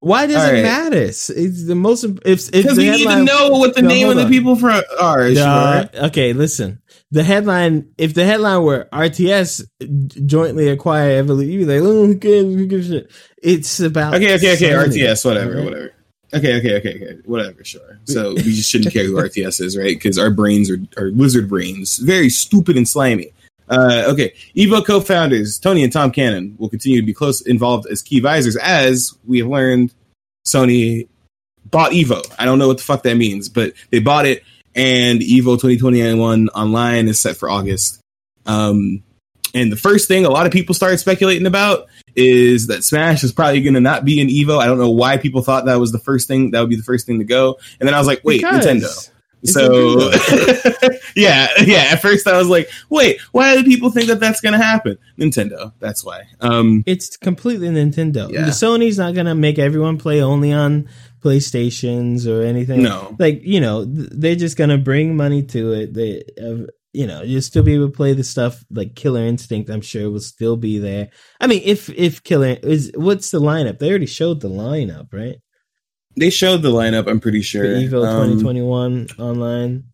Why 0.00 0.26
does 0.26 0.36
All 0.36 0.50
it 0.50 0.52
right. 0.54 0.62
matter? 0.62 0.96
It's 1.02 1.26
the 1.66 1.74
most. 1.74 2.04
If 2.24 2.50
Because 2.52 2.78
we 2.78 2.88
need 2.88 3.04
to 3.08 3.24
know 3.24 3.50
what 3.50 3.74
the 3.74 3.82
No, 3.82 3.88
name 3.88 4.08
of 4.08 4.16
the 4.16 4.26
people 4.28 4.54
from 4.54 4.80
are. 5.00 5.22
Uh, 5.22 5.88
sure. 5.88 6.04
okay, 6.06 6.32
listen. 6.32 6.80
The 7.10 7.24
headline, 7.24 7.88
if 7.98 8.14
the 8.14 8.24
headline 8.24 8.62
were 8.62 8.86
RTS 8.92 9.64
jointly 10.26 10.68
acquire 10.68 11.18
Evolution, 11.18 11.52
you'd 11.52 11.66
be 11.66 11.80
like, 11.80 11.82
oh, 11.82 12.06
who 12.06 12.16
cares? 12.18 12.44
Who 12.54 12.66
gives 12.66 12.86
shit? 12.88 13.10
It's 13.42 13.80
about 13.80 14.14
Okay, 14.14 14.34
okay, 14.36 14.54
okay. 14.54 14.70
Sony. 14.70 14.86
RTS, 14.92 15.24
whatever, 15.24 15.50
Alright. 15.52 15.64
whatever. 15.64 15.92
Okay, 16.34 16.58
okay, 16.58 16.76
okay, 16.76 16.94
okay. 16.94 17.18
Whatever, 17.24 17.64
sure. 17.64 17.98
So 18.04 18.34
we 18.34 18.42
just 18.42 18.70
shouldn't 18.70 18.92
care 18.92 19.04
who 19.04 19.14
RTS 19.22 19.60
is, 19.62 19.76
right? 19.76 19.96
Because 19.96 20.18
our 20.18 20.30
brains 20.30 20.70
are, 20.70 20.78
are 20.98 21.10
lizard 21.10 21.48
brains, 21.48 21.96
very 21.98 22.28
stupid 22.28 22.76
and 22.76 22.86
slimy. 22.86 23.32
Uh, 23.70 24.04
okay, 24.08 24.32
Evo 24.56 24.84
co-founders 24.84 25.58
Tony 25.58 25.84
and 25.84 25.92
Tom 25.92 26.10
Cannon 26.10 26.56
will 26.58 26.68
continue 26.68 27.00
to 27.00 27.06
be 27.06 27.14
close 27.14 27.40
involved 27.42 27.86
as 27.90 28.02
key 28.02 28.16
advisors, 28.18 28.56
as 28.56 29.16
we 29.26 29.38
have 29.38 29.48
learned. 29.48 29.92
Sony 30.46 31.08
bought 31.70 31.92
Evo. 31.92 32.24
I 32.38 32.44
don't 32.44 32.58
know 32.58 32.68
what 32.68 32.78
the 32.78 32.84
fuck 32.84 33.02
that 33.02 33.16
means, 33.16 33.48
but 33.48 33.74
they 33.90 33.98
bought 33.98 34.26
it, 34.26 34.42
and 34.74 35.20
Evo 35.20 35.56
2021 35.56 36.48
online 36.50 37.08
is 37.08 37.20
set 37.20 37.36
for 37.36 37.50
August. 37.50 38.00
Um, 38.46 39.02
and 39.54 39.72
the 39.72 39.76
first 39.76 40.08
thing 40.08 40.24
a 40.24 40.30
lot 40.30 40.46
of 40.46 40.52
people 40.52 40.74
started 40.74 40.98
speculating 40.98 41.46
about 41.46 41.88
is 42.14 42.66
that 42.66 42.84
Smash 42.84 43.24
is 43.24 43.32
probably 43.32 43.60
going 43.60 43.74
to 43.74 43.80
not 43.80 44.04
be 44.04 44.20
in 44.20 44.28
Evo. 44.28 44.58
I 44.58 44.66
don't 44.66 44.78
know 44.78 44.90
why 44.90 45.16
people 45.16 45.42
thought 45.42 45.66
that 45.66 45.76
was 45.76 45.92
the 45.92 45.98
first 45.98 46.28
thing 46.28 46.50
that 46.50 46.60
would 46.60 46.70
be 46.70 46.76
the 46.76 46.82
first 46.82 47.06
thing 47.06 47.18
to 47.18 47.24
go. 47.24 47.58
And 47.78 47.86
then 47.86 47.94
I 47.94 47.98
was 47.98 48.06
like, 48.06 48.22
wait, 48.24 48.40
Because 48.40 48.66
Nintendo. 48.66 49.10
So 49.44 50.10
yeah, 51.16 51.48
yeah. 51.64 51.88
At 51.90 52.02
first 52.02 52.26
I 52.26 52.36
was 52.36 52.48
like, 52.48 52.68
wait, 52.90 53.20
why 53.32 53.56
do 53.56 53.64
people 53.64 53.90
think 53.90 54.08
that 54.08 54.20
that's 54.20 54.40
going 54.40 54.52
to 54.52 54.64
happen? 54.64 54.98
Nintendo. 55.18 55.72
That's 55.78 56.04
why. 56.04 56.24
Um, 56.40 56.82
It's 56.86 57.16
completely 57.16 57.68
Nintendo. 57.68 58.30
Yeah. 58.30 58.44
The 58.44 58.50
Sony's 58.50 58.98
not 58.98 59.14
gonna 59.14 59.34
make 59.34 59.58
everyone 59.58 59.98
play 59.98 60.22
only 60.22 60.52
on 60.52 60.88
PlayStations 61.20 62.26
or 62.26 62.44
anything. 62.44 62.82
no. 62.82 63.16
like 63.18 63.40
you 63.44 63.60
know, 63.60 63.84
they're 63.86 64.36
just 64.36 64.56
gonna 64.56 64.78
bring 64.78 65.16
money 65.16 65.42
to 65.44 65.72
it. 65.72 65.94
They, 65.94 66.22
uh, 66.40 66.66
you 66.92 67.06
know, 67.06 67.22
you'll 67.22 67.42
still 67.42 67.62
be 67.62 67.74
able 67.74 67.86
to 67.86 67.96
play 67.96 68.12
the 68.14 68.24
stuff 68.24 68.64
like 68.70 68.94
Killer 68.94 69.22
Instinct. 69.22 69.70
I'm 69.70 69.82
sure 69.82 70.10
will 70.10 70.20
still 70.20 70.56
be 70.56 70.78
there. 70.78 71.10
I 71.40 71.46
mean, 71.46 71.62
if 71.64 71.88
if 71.90 72.22
Killer 72.22 72.56
is 72.62 72.90
what's 72.94 73.30
the 73.30 73.40
lineup? 73.40 73.78
They 73.78 73.90
already 73.90 74.06
showed 74.06 74.40
the 74.40 74.50
lineup, 74.50 75.12
right? 75.12 75.36
They 76.18 76.30
showed 76.30 76.62
the 76.62 76.70
lineup. 76.70 77.06
I'm 77.08 77.20
pretty 77.20 77.42
sure. 77.42 77.64
Evo 77.64 78.06
Um, 78.06 78.38
2021 78.40 79.08
online. 79.18 79.84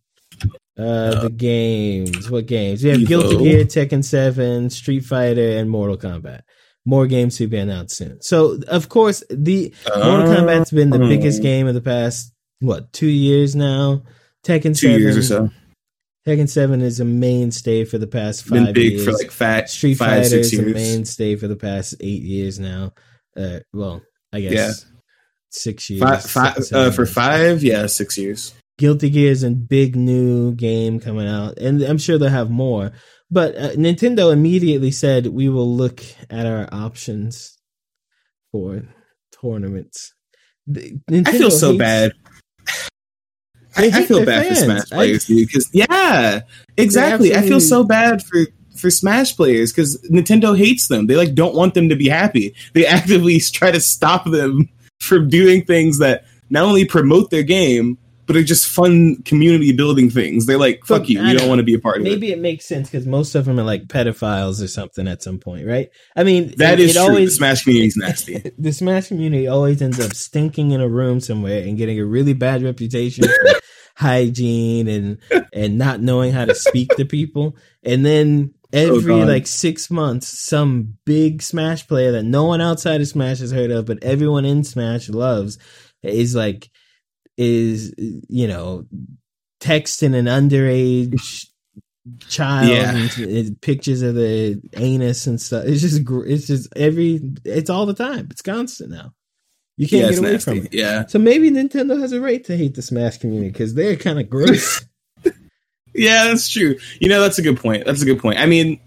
Uh, 0.77 1.21
the 1.21 1.29
games. 1.29 2.29
What 2.29 2.47
games? 2.47 2.83
We 2.83 2.89
have 2.89 2.99
Evo. 2.99 3.07
Guilty 3.07 3.37
Gear, 3.37 3.63
Tekken 3.65 4.03
7, 4.03 4.69
Street 4.69 5.05
Fighter, 5.05 5.57
and 5.57 5.69
Mortal 5.69 5.97
Kombat. 5.97 6.41
More 6.85 7.07
games 7.07 7.37
to 7.37 7.47
be 7.47 7.57
announced 7.57 7.95
soon. 7.95 8.21
So, 8.21 8.59
of 8.67 8.89
course, 8.89 9.23
the 9.29 9.73
Mortal 9.87 10.31
uh, 10.31 10.35
Kombat's 10.35 10.71
been 10.71 10.89
the 10.89 10.99
biggest 10.99 11.41
game 11.41 11.67
of 11.67 11.73
the 11.73 11.81
past 11.81 12.33
what 12.59 12.91
two 12.93 13.07
years 13.07 13.55
now. 13.55 14.03
Tekken 14.45 14.77
two 14.77 14.87
Seven, 14.89 14.99
years 15.01 15.17
or 15.17 15.23
so. 15.23 15.49
Tekken 16.27 16.47
Seven 16.49 16.81
is 16.81 16.99
a 16.99 17.05
mainstay 17.05 17.85
for 17.85 17.97
the 17.97 18.05
past 18.07 18.45
five 18.45 18.65
Been 18.65 18.73
big 18.73 18.91
years. 18.93 19.05
for 19.05 19.13
like 19.13 19.31
fat 19.31 19.69
Street 19.69 19.95
five 19.95 20.23
Fighter 20.23 20.37
is 20.39 20.57
a 20.59 20.61
mainstay 20.61 21.35
for 21.37 21.47
the 21.47 21.55
past 21.55 21.95
eight 22.01 22.21
years 22.21 22.59
now. 22.59 22.93
Uh, 23.35 23.59
well, 23.73 24.01
I 24.31 24.41
guess 24.41 24.51
Yeah. 24.53 24.71
Six 25.55 25.89
years. 25.89 26.01
Five, 26.03 26.23
five, 26.23 26.55
six, 26.55 26.73
uh, 26.73 26.91
for 26.91 27.05
five, 27.05 27.63
yeah, 27.63 27.85
six 27.87 28.17
years. 28.17 28.53
Guilty 28.77 29.09
Gear 29.09 29.31
is 29.31 29.43
a 29.43 29.51
big 29.51 29.95
new 29.95 30.53
game 30.53 30.99
coming 30.99 31.27
out, 31.27 31.57
and 31.57 31.81
I'm 31.81 31.97
sure 31.97 32.17
they'll 32.17 32.29
have 32.29 32.49
more. 32.49 32.91
But 33.31 33.55
uh, 33.55 33.69
Nintendo 33.71 34.31
immediately 34.31 34.91
said 34.91 35.27
we 35.27 35.49
will 35.49 35.73
look 35.75 36.03
at 36.29 36.45
our 36.45 36.67
options 36.71 37.57
for 38.51 38.83
tournaments. 39.41 40.13
The- 40.67 40.99
I 41.09 41.31
feel 41.31 41.51
so 41.51 41.71
hates- 41.71 41.79
bad. 41.79 42.11
I, 43.77 43.87
I 43.93 44.05
feel 44.05 44.25
bad 44.25 44.47
for 44.47 44.53
fans. 44.55 44.63
Smash 44.63 44.91
I- 44.91 44.95
players, 44.95 45.25
dude. 45.25 45.47
Because 45.47 45.69
yeah, 45.73 46.41
exactly. 46.77 47.35
I 47.35 47.41
feel 47.41 47.59
so 47.59 47.83
bad 47.83 48.23
for 48.23 48.45
for 48.77 48.89
Smash 48.89 49.35
players 49.35 49.71
because 49.71 50.01
Nintendo 50.11 50.57
hates 50.57 50.87
them. 50.87 51.07
They 51.07 51.15
like 51.15 51.33
don't 51.33 51.55
want 51.55 51.73
them 51.73 51.89
to 51.89 51.95
be 51.95 52.09
happy. 52.09 52.55
They 52.73 52.85
actively 52.97 53.39
try 53.39 53.71
to 53.71 53.79
stop 53.79 54.25
them 54.25 54.69
from 55.05 55.29
doing 55.29 55.63
things 55.65 55.99
that 55.99 56.25
not 56.49 56.63
only 56.63 56.85
promote 56.85 57.29
their 57.29 57.43
game 57.43 57.97
but 58.27 58.35
are 58.35 58.43
just 58.43 58.65
fun 58.65 59.21
community 59.21 59.71
building 59.71 60.09
things. 60.09 60.47
They're 60.47 60.57
like, 60.57 60.83
fuck 60.83 61.07
you. 61.09 61.21
I 61.21 61.31
We 61.33 61.37
don't 61.37 61.47
want 61.47 61.59
to 61.59 61.63
be 61.63 61.75
a 61.75 61.79
part 61.79 61.97
of 61.97 62.07
it. 62.07 62.09
Maybe 62.09 62.31
it 62.31 62.39
makes 62.39 62.65
sense 62.65 62.89
because 62.89 63.05
most 63.05 63.35
of 63.35 63.45
them 63.45 63.59
are 63.59 63.63
like 63.63 63.85
pedophiles 63.85 64.63
or 64.63 64.67
something 64.67 65.07
at 65.07 65.21
some 65.21 65.37
point, 65.37 65.67
right? 65.67 65.89
I 66.15 66.23
mean, 66.23 66.51
That 66.57 66.79
it, 66.79 66.85
is 66.85 66.95
it 66.95 66.99
true. 66.99 67.07
always 67.07 67.29
the 67.29 67.35
Smash 67.35 67.63
community 67.65 67.87
is 67.89 67.97
nasty. 67.99 68.51
the 68.57 68.73
Smash 68.73 69.09
community 69.09 69.47
always 69.47 69.79
ends 69.79 69.99
up 69.99 70.13
stinking 70.15 70.71
in 70.71 70.81
a 70.81 70.89
room 70.89 71.19
somewhere 71.19 71.61
and 71.61 71.77
getting 71.77 71.99
a 71.99 72.05
really 72.05 72.33
bad 72.33 72.63
reputation 72.63 73.25
for 73.25 73.59
hygiene 73.95 74.87
and 74.87 75.17
and 75.53 75.77
not 75.77 76.01
knowing 76.01 76.31
how 76.31 76.45
to 76.45 76.55
speak 76.55 76.89
to 76.97 77.05
people. 77.05 77.55
And 77.83 78.03
then 78.03 78.55
every 78.75 79.13
Oh, 79.13 79.25
like 79.25 79.47
six 79.47 79.89
months, 79.89 80.27
some 80.39 80.97
big 81.05 81.41
Smash 81.41 81.87
player 81.87 82.11
that 82.13 82.23
no 82.23 82.45
one 82.45 82.61
outside 82.61 83.01
of 83.01 83.07
Smash 83.07 83.39
has 83.39 83.51
heard 83.51 83.71
of, 83.71 83.85
but 83.85 84.03
everyone 84.03 84.45
in 84.45 84.63
Smash 84.63 85.09
loves, 85.09 85.57
is 86.03 86.35
like 86.35 86.69
is 87.37 87.93
you 87.97 88.47
know 88.47 88.85
texting 89.59 90.15
an 90.15 90.25
underage 90.25 91.47
child 92.27 92.69
Yeah. 92.69 92.95
and, 92.95 93.17
and 93.35 93.61
pictures 93.61 94.01
of 94.01 94.15
the 94.15 94.61
anus 94.77 95.27
and 95.27 95.41
stuff. 95.41 95.65
It's 95.65 95.81
just 95.81 96.01
it's 96.07 96.47
just 96.47 96.69
every 96.75 97.19
it's 97.43 97.69
all 97.69 97.85
the 97.85 97.93
time. 97.93 98.27
It's 98.31 98.41
constant 98.41 98.91
now. 98.91 99.13
You 99.77 99.87
can't 99.87 100.03
yeah, 100.03 100.09
get 100.11 100.19
away 100.19 100.31
nasty. 100.33 100.51
from 100.51 100.65
it. 100.67 100.73
Yeah, 100.73 101.05
So 101.07 101.19
maybe 101.19 101.51
Nintendo 101.51 101.99
has 101.99 102.13
a 102.13 102.21
right 102.21 102.41
to 102.45 102.55
hate 102.55 102.75
the 102.75 102.81
Smash 102.81 103.17
community 103.17 103.49
because 103.51 103.73
they're 103.73 103.97
kind 103.97 104.19
of 104.19 104.29
gross. 104.29 104.85
Yeah, 105.95 106.25
that's 106.25 106.49
true. 106.49 106.77
You 106.99 107.09
know, 107.09 107.21
that's 107.21 107.39
a 107.39 107.41
good 107.41 107.57
point. 107.57 107.85
That's 107.85 108.01
a 108.01 108.05
good 108.05 108.19
point. 108.19 108.39
I 108.39 108.45
mean, 108.45 108.79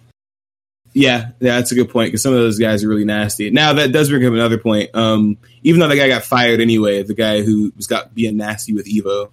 yeah, 0.92 1.30
yeah, 1.40 1.56
that's 1.56 1.72
a 1.72 1.74
good 1.74 1.90
point 1.90 2.08
because 2.08 2.22
some 2.22 2.32
of 2.32 2.38
those 2.38 2.58
guys 2.58 2.84
are 2.84 2.88
really 2.88 3.04
nasty. 3.04 3.50
Now 3.50 3.72
that 3.74 3.92
does 3.92 4.08
bring 4.10 4.26
up 4.26 4.32
another 4.32 4.58
point. 4.58 4.90
Um, 4.94 5.38
even 5.62 5.80
though 5.80 5.88
the 5.88 5.96
guy 5.96 6.08
got 6.08 6.24
fired 6.24 6.60
anyway, 6.60 7.02
the 7.02 7.14
guy 7.14 7.42
who 7.42 7.72
was 7.76 7.86
got 7.86 8.14
being 8.14 8.36
nasty 8.36 8.72
with 8.74 8.86
Evo, 8.86 9.30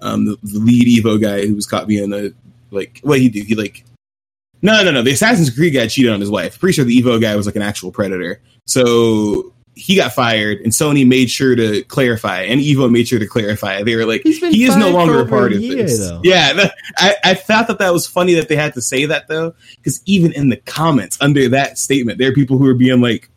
um, 0.00 0.24
the, 0.24 0.38
the 0.42 0.58
lead 0.58 0.98
Evo 0.98 1.20
guy 1.20 1.46
who 1.46 1.54
was 1.54 1.66
caught 1.66 1.86
being 1.86 2.12
a 2.12 2.30
like 2.70 3.00
what 3.02 3.20
he 3.20 3.28
do? 3.28 3.42
He 3.42 3.54
like 3.54 3.84
no, 4.62 4.82
no, 4.84 4.92
no. 4.92 5.02
The 5.02 5.10
Assassin's 5.12 5.50
Creed 5.50 5.74
guy 5.74 5.88
cheated 5.88 6.12
on 6.12 6.20
his 6.20 6.30
wife. 6.30 6.58
Pretty 6.58 6.74
sure 6.74 6.84
the 6.84 6.96
Evo 7.02 7.20
guy 7.20 7.34
was 7.34 7.46
like 7.46 7.56
an 7.56 7.62
actual 7.62 7.90
predator. 7.90 8.40
So 8.66 9.52
he 9.74 9.96
got 9.96 10.12
fired, 10.12 10.58
and 10.60 10.72
Sony 10.72 11.06
made 11.06 11.30
sure 11.30 11.56
to 11.56 11.82
clarify, 11.84 12.42
and 12.42 12.60
Evo 12.60 12.90
made 12.90 13.08
sure 13.08 13.18
to 13.18 13.26
clarify. 13.26 13.82
They 13.82 13.96
were 13.96 14.04
like, 14.04 14.22
he 14.22 14.64
is 14.64 14.76
no 14.76 14.90
longer 14.90 15.20
a 15.20 15.26
part 15.26 15.52
a 15.52 15.56
of 15.56 15.62
year, 15.62 15.76
this. 15.84 15.98
though. 15.98 16.20
Yeah, 16.22 16.52
that- 16.52 16.74
I, 16.98 17.16
I 17.24 17.34
thought 17.34 17.68
that 17.68 17.78
that 17.78 17.92
was 17.92 18.06
funny 18.06 18.34
that 18.34 18.48
they 18.48 18.56
had 18.56 18.74
to 18.74 18.82
say 18.82 19.06
that 19.06 19.28
though, 19.28 19.54
because 19.76 20.02
even 20.04 20.32
in 20.32 20.50
the 20.50 20.56
comments 20.58 21.16
under 21.20 21.48
that 21.50 21.78
statement, 21.78 22.18
there 22.18 22.30
are 22.30 22.34
people 22.34 22.58
who 22.58 22.66
are 22.66 22.74
being 22.74 23.00
like, 23.00 23.30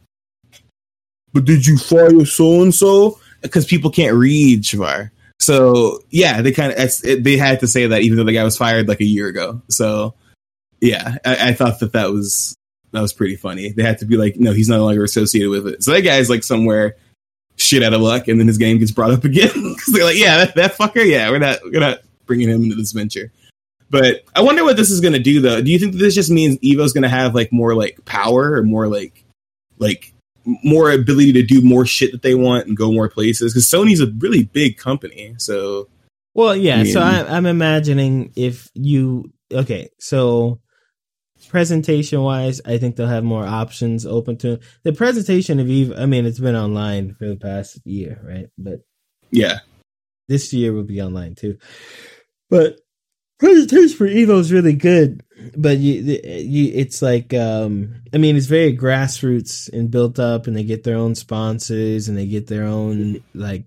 "But 1.33 1.45
did 1.45 1.65
you 1.65 1.77
fire 1.77 2.25
so 2.25 2.61
and 2.61 2.73
so?" 2.75 3.19
Because 3.41 3.65
people 3.65 3.91
can't 3.91 4.15
read 4.15 4.63
Shavar. 4.63 5.11
So 5.39 5.99
yeah, 6.09 6.41
they 6.41 6.51
kind 6.51 6.73
of 6.73 7.23
they 7.23 7.37
had 7.37 7.59
to 7.61 7.67
say 7.67 7.87
that 7.87 8.01
even 8.01 8.17
though 8.17 8.23
the 8.23 8.33
guy 8.33 8.43
was 8.43 8.57
fired 8.57 8.87
like 8.87 9.01
a 9.01 9.05
year 9.05 9.27
ago. 9.27 9.61
So 9.69 10.15
yeah, 10.81 11.17
I, 11.25 11.49
I 11.49 11.53
thought 11.53 11.79
that 11.79 11.93
that 11.93 12.11
was 12.11 12.55
that 12.91 13.01
was 13.01 13.13
pretty 13.13 13.35
funny. 13.35 13.71
They 13.71 13.83
had 13.83 13.99
to 13.99 14.05
be 14.05 14.17
like, 14.17 14.37
no, 14.37 14.53
he's 14.53 14.69
no 14.69 14.83
longer 14.83 15.03
associated 15.03 15.49
with 15.49 15.67
it. 15.67 15.83
So 15.83 15.91
that 15.91 16.01
guy's 16.01 16.29
like 16.29 16.43
somewhere 16.43 16.95
shit 17.57 17.83
out 17.83 17.93
of 17.93 18.01
luck, 18.01 18.27
and 18.27 18.39
then 18.39 18.47
his 18.47 18.57
game 18.57 18.77
gets 18.79 18.91
brought 18.91 19.11
up 19.11 19.23
again 19.23 19.51
because 19.53 19.93
they're 19.93 20.05
like, 20.05 20.17
yeah, 20.17 20.37
that, 20.37 20.55
that 20.55 20.73
fucker, 20.73 21.05
yeah, 21.05 21.29
we're 21.29 21.39
not 21.39 21.59
we're 21.63 21.79
not 21.79 21.99
bringing 22.25 22.49
him 22.49 22.63
into 22.63 22.75
this 22.75 22.91
venture. 22.91 23.31
But 23.89 24.23
I 24.35 24.41
wonder 24.41 24.63
what 24.63 24.77
this 24.77 24.89
is 24.89 24.99
going 24.99 25.13
to 25.13 25.19
do, 25.19 25.41
though. 25.41 25.61
Do 25.61 25.71
you 25.71 25.77
think 25.77 25.93
that 25.93 25.99
this 25.99 26.15
just 26.15 26.31
means 26.31 26.57
Evo's 26.61 26.91
going 26.91 27.03
to 27.03 27.09
have 27.09 27.35
like 27.35 27.51
more 27.51 27.75
like 27.75 28.03
power 28.05 28.53
or 28.53 28.63
more 28.63 28.87
like 28.87 29.23
like 29.77 30.11
more 30.45 30.91
ability 30.91 31.33
to 31.33 31.43
do 31.43 31.61
more 31.61 31.85
shit 31.85 32.11
that 32.11 32.21
they 32.21 32.35
want 32.35 32.67
and 32.67 32.75
go 32.75 32.91
more 32.91 33.09
places? 33.09 33.53
Because 33.53 33.67
Sony's 33.67 34.01
a 34.01 34.11
really 34.17 34.43
big 34.43 34.77
company, 34.77 35.35
so 35.37 35.87
well, 36.33 36.55
yeah. 36.55 36.83
So 36.83 36.99
I 36.99 37.19
I, 37.19 37.37
I'm 37.37 37.45
imagining 37.45 38.31
if 38.35 38.69
you 38.73 39.31
okay, 39.51 39.89
so 39.99 40.59
presentation 41.55 42.21
wise, 42.21 42.59
I 42.65 42.77
think 42.77 42.97
they'll 42.97 43.07
have 43.07 43.23
more 43.23 43.45
options 43.45 44.05
open 44.05 44.35
to 44.39 44.57
them. 44.57 44.59
the 44.83 44.91
presentation 44.91 45.57
of 45.61 45.69
Eve. 45.69 45.93
I 45.95 46.05
mean, 46.05 46.25
it's 46.25 46.37
been 46.37 46.53
online 46.53 47.13
for 47.13 47.29
the 47.29 47.37
past 47.37 47.79
year, 47.85 48.19
right? 48.21 48.47
But 48.57 48.81
yeah, 49.31 49.59
this 50.27 50.51
year 50.51 50.73
will 50.73 50.83
be 50.83 51.01
online 51.01 51.33
too. 51.33 51.57
But 52.49 52.81
presentation 53.39 53.97
for 53.97 54.05
Evo 54.05 54.37
is 54.41 54.51
really 54.51 54.73
good, 54.73 55.23
but 55.55 55.77
you, 55.77 56.19
you, 56.25 56.73
it's 56.73 57.01
like, 57.01 57.33
um, 57.33 58.03
I 58.13 58.17
mean, 58.17 58.35
it's 58.35 58.47
very 58.47 58.75
grassroots 58.75 59.71
and 59.71 59.89
built 59.89 60.19
up, 60.19 60.47
and 60.47 60.57
they 60.57 60.65
get 60.65 60.83
their 60.83 60.97
own 60.97 61.15
sponsors 61.15 62.09
and 62.09 62.17
they 62.17 62.27
get 62.27 62.47
their 62.47 62.65
own 62.65 63.23
like. 63.33 63.65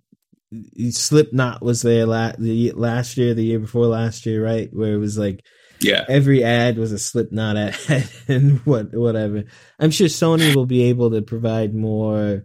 Slipknot 0.91 1.63
was 1.63 1.81
there 1.81 2.05
la- 2.05 2.33
the, 2.39 2.73
last 2.73 3.17
year, 3.17 3.33
the 3.33 3.45
year 3.45 3.59
before 3.59 3.87
last 3.87 4.27
year, 4.27 4.45
right? 4.45 4.69
Where 4.75 4.93
it 4.93 4.99
was 4.99 5.17
like 5.17 5.43
Yeah. 5.81 6.05
every 6.09 6.43
ad 6.45 6.77
was 6.79 6.93
a 6.93 6.99
Slipknot 6.99 7.57
ad 7.57 7.77
and 8.29 8.59
what 8.61 8.95
whatever. 8.95 9.45
I'm 9.79 9.91
sure 9.91 10.09
Sony 10.09 10.55
will 10.55 10.67
be 10.67 10.85
able 10.85 11.11
to 11.13 11.23
provide 11.23 11.75
more 11.75 12.45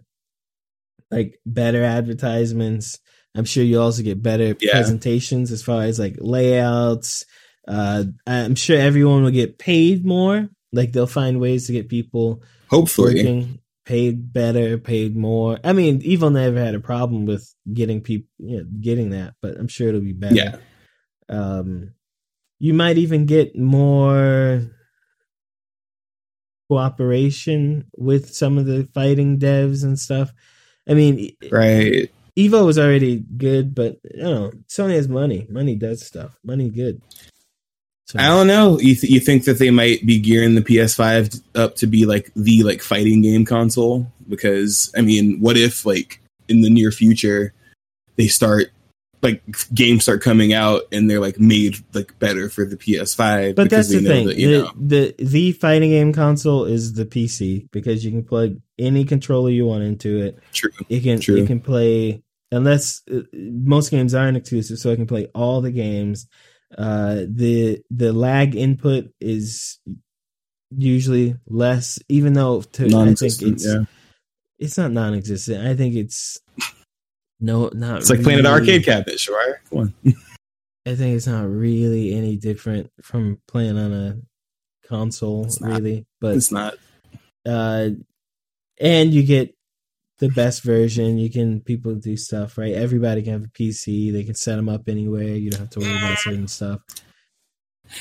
like 1.10 1.38
better 1.46 1.82
advertisements. 1.84 2.98
I'm 3.34 3.44
sure 3.44 3.64
you 3.64 3.80
also 3.80 4.02
get 4.02 4.22
better 4.22 4.54
Yeah. 4.60 4.72
presentations 4.72 5.50
as 5.52 5.62
far 5.62 5.82
as 5.82 5.98
like 5.98 6.16
layouts. 6.18 7.24
Uh, 7.66 8.04
I'm 8.26 8.54
sure 8.54 8.78
everyone 8.78 9.24
will 9.24 9.30
get 9.30 9.58
paid 9.58 10.04
more. 10.04 10.48
Like 10.72 10.92
they'll 10.92 11.06
find 11.06 11.40
ways 11.40 11.66
to 11.66 11.72
get 11.72 11.88
people 11.88 12.42
Hopefully. 12.68 13.14
working 13.14 13.58
paid 13.86 14.32
better, 14.32 14.78
paid 14.78 15.14
more. 15.16 15.58
I 15.62 15.72
mean, 15.72 16.00
Evo 16.02 16.32
never 16.32 16.58
had 16.58 16.74
a 16.74 16.80
problem 16.80 17.26
with 17.26 17.52
getting 17.72 18.00
people, 18.00 18.28
you 18.38 18.58
know, 18.58 18.64
getting 18.80 19.10
that, 19.10 19.34
but 19.42 19.56
I'm 19.56 19.68
sure 19.68 19.88
it'll 19.88 20.00
be 20.00 20.12
better. 20.12 20.34
Yeah. 20.34 20.56
Um, 21.28 21.92
you 22.58 22.74
might 22.74 22.98
even 22.98 23.26
get 23.26 23.56
more 23.58 24.62
cooperation 26.68 27.86
with 27.96 28.34
some 28.34 28.58
of 28.58 28.66
the 28.66 28.88
fighting 28.94 29.38
devs 29.38 29.84
and 29.84 29.98
stuff. 29.98 30.32
I 30.88 30.94
mean, 30.94 31.34
Right. 31.50 32.10
Evo 32.38 32.66
was 32.66 32.78
already 32.78 33.22
good, 33.36 33.74
but 33.74 33.98
you 34.12 34.22
know, 34.22 34.52
Sony 34.68 34.94
has 34.96 35.08
money. 35.08 35.46
Money 35.48 35.76
does 35.76 36.04
stuff. 36.04 36.36
Money 36.42 36.68
good. 36.68 37.00
So, 38.06 38.18
I 38.18 38.26
don't 38.26 38.48
know. 38.48 38.78
You 38.80 38.94
th- 38.94 39.10
you 39.12 39.20
think 39.20 39.44
that 39.44 39.58
they 39.58 39.70
might 39.70 40.04
be 40.04 40.18
gearing 40.18 40.54
the 40.54 40.60
PS5 40.60 41.42
up 41.54 41.76
to 41.76 41.86
be 41.86 42.04
like 42.04 42.30
the 42.34 42.62
like 42.62 42.82
fighting 42.82 43.22
game 43.22 43.44
console? 43.44 44.06
Because 44.28 44.92
I 44.96 45.00
mean, 45.00 45.40
what 45.40 45.56
if 45.56 45.86
like 45.86 46.20
in 46.48 46.60
the 46.60 46.70
near 46.70 46.90
future 46.90 47.54
they 48.16 48.26
start 48.28 48.70
like 49.24 49.42
games 49.74 50.04
start 50.04 50.22
coming 50.22 50.52
out 50.52 50.82
and 50.92 51.10
they're 51.10 51.20
like 51.20 51.40
made 51.40 51.76
like 51.94 52.16
better 52.18 52.48
for 52.48 52.64
the 52.64 52.76
PS5? 52.76 53.56
but 53.56 53.70
that's 53.70 53.88
the 53.88 54.00
know 54.00 54.10
thing. 54.10 54.26
that, 54.28 54.36
you 54.36 54.50
the, 54.50 54.58
know, 54.58 54.72
the 54.76 55.14
the 55.18 55.52
fighting 55.52 55.90
game 55.90 56.12
console 56.12 56.64
is 56.64 56.92
the 56.92 57.06
PC 57.06 57.68
because 57.72 58.04
you 58.04 58.10
can 58.10 58.22
plug 58.22 58.60
any 58.78 59.04
controller 59.04 59.50
you 59.50 59.66
want 59.66 59.82
into 59.82 60.22
it. 60.22 60.38
true. 60.52 60.70
It 60.88 61.00
can 61.00 61.18
True. 61.18 61.36
it 61.36 61.46
can 61.46 61.60
play 61.60 62.22
unless 62.52 63.02
uh, 63.12 63.22
most 63.32 63.90
games 63.90 64.14
aren't 64.14 64.36
exclusive, 64.36 64.78
so 64.78 64.90
it 64.90 64.96
can 64.96 65.06
play 65.06 65.26
all 65.34 65.60
the 65.60 65.72
games. 65.72 66.28
Uh, 66.76 67.22
the 67.28 67.82
the 67.90 68.12
lag 68.12 68.54
input 68.54 69.12
is 69.20 69.78
usually 70.70 71.36
less, 71.46 71.98
even 72.08 72.32
though 72.32 72.62
to, 72.62 72.86
I 72.86 73.14
think 73.14 73.42
it's 73.42 73.66
Yeah, 73.66 73.84
it's 74.58 74.78
not 74.78 74.92
non-existent. 74.92 75.66
I 75.66 75.74
think 75.74 75.94
it's 75.94 76.40
no, 77.44 77.70
not. 77.74 77.98
it's 78.00 78.10
like 78.10 78.22
playing 78.22 78.38
an 78.40 78.44
really- 78.46 78.60
arcade 78.60 78.84
cabinet. 78.84 79.20
Sure, 79.20 79.60
come 79.70 79.78
on. 79.78 79.94
I 80.86 80.94
think 80.94 81.16
it's 81.16 81.26
not 81.26 81.48
really 81.48 82.14
any 82.14 82.36
different 82.36 82.90
from 83.02 83.38
playing 83.48 83.78
on 83.78 83.92
a 83.92 84.16
console, 84.86 85.44
It's 85.46 85.60
not. 85.60 85.70
really. 85.80 86.04
But 86.20 86.36
It's 86.36 86.52
not. 86.52 86.74
uh, 87.46 87.90
and 88.78 89.14
you 89.14 89.22
get 89.22 89.54
the 90.18 90.28
best 90.28 90.62
version. 90.62 91.16
You 91.18 91.30
can 91.30 91.60
people 91.62 91.94
do 91.94 92.16
stuff 92.16 92.58
right. 92.58 92.74
Everybody 92.74 93.22
can 93.22 93.32
have 93.32 93.44
a 93.44 93.48
PC. 93.48 94.12
They 94.12 94.24
can 94.24 94.34
set 94.34 94.56
them 94.56 94.68
up 94.68 94.88
anywhere. 94.88 95.22
You 95.24 95.50
don't 95.50 95.60
have 95.60 95.70
to 95.70 95.80
worry 95.80 95.96
about 95.96 96.18
certain 96.18 96.48
stuff. 96.48 96.80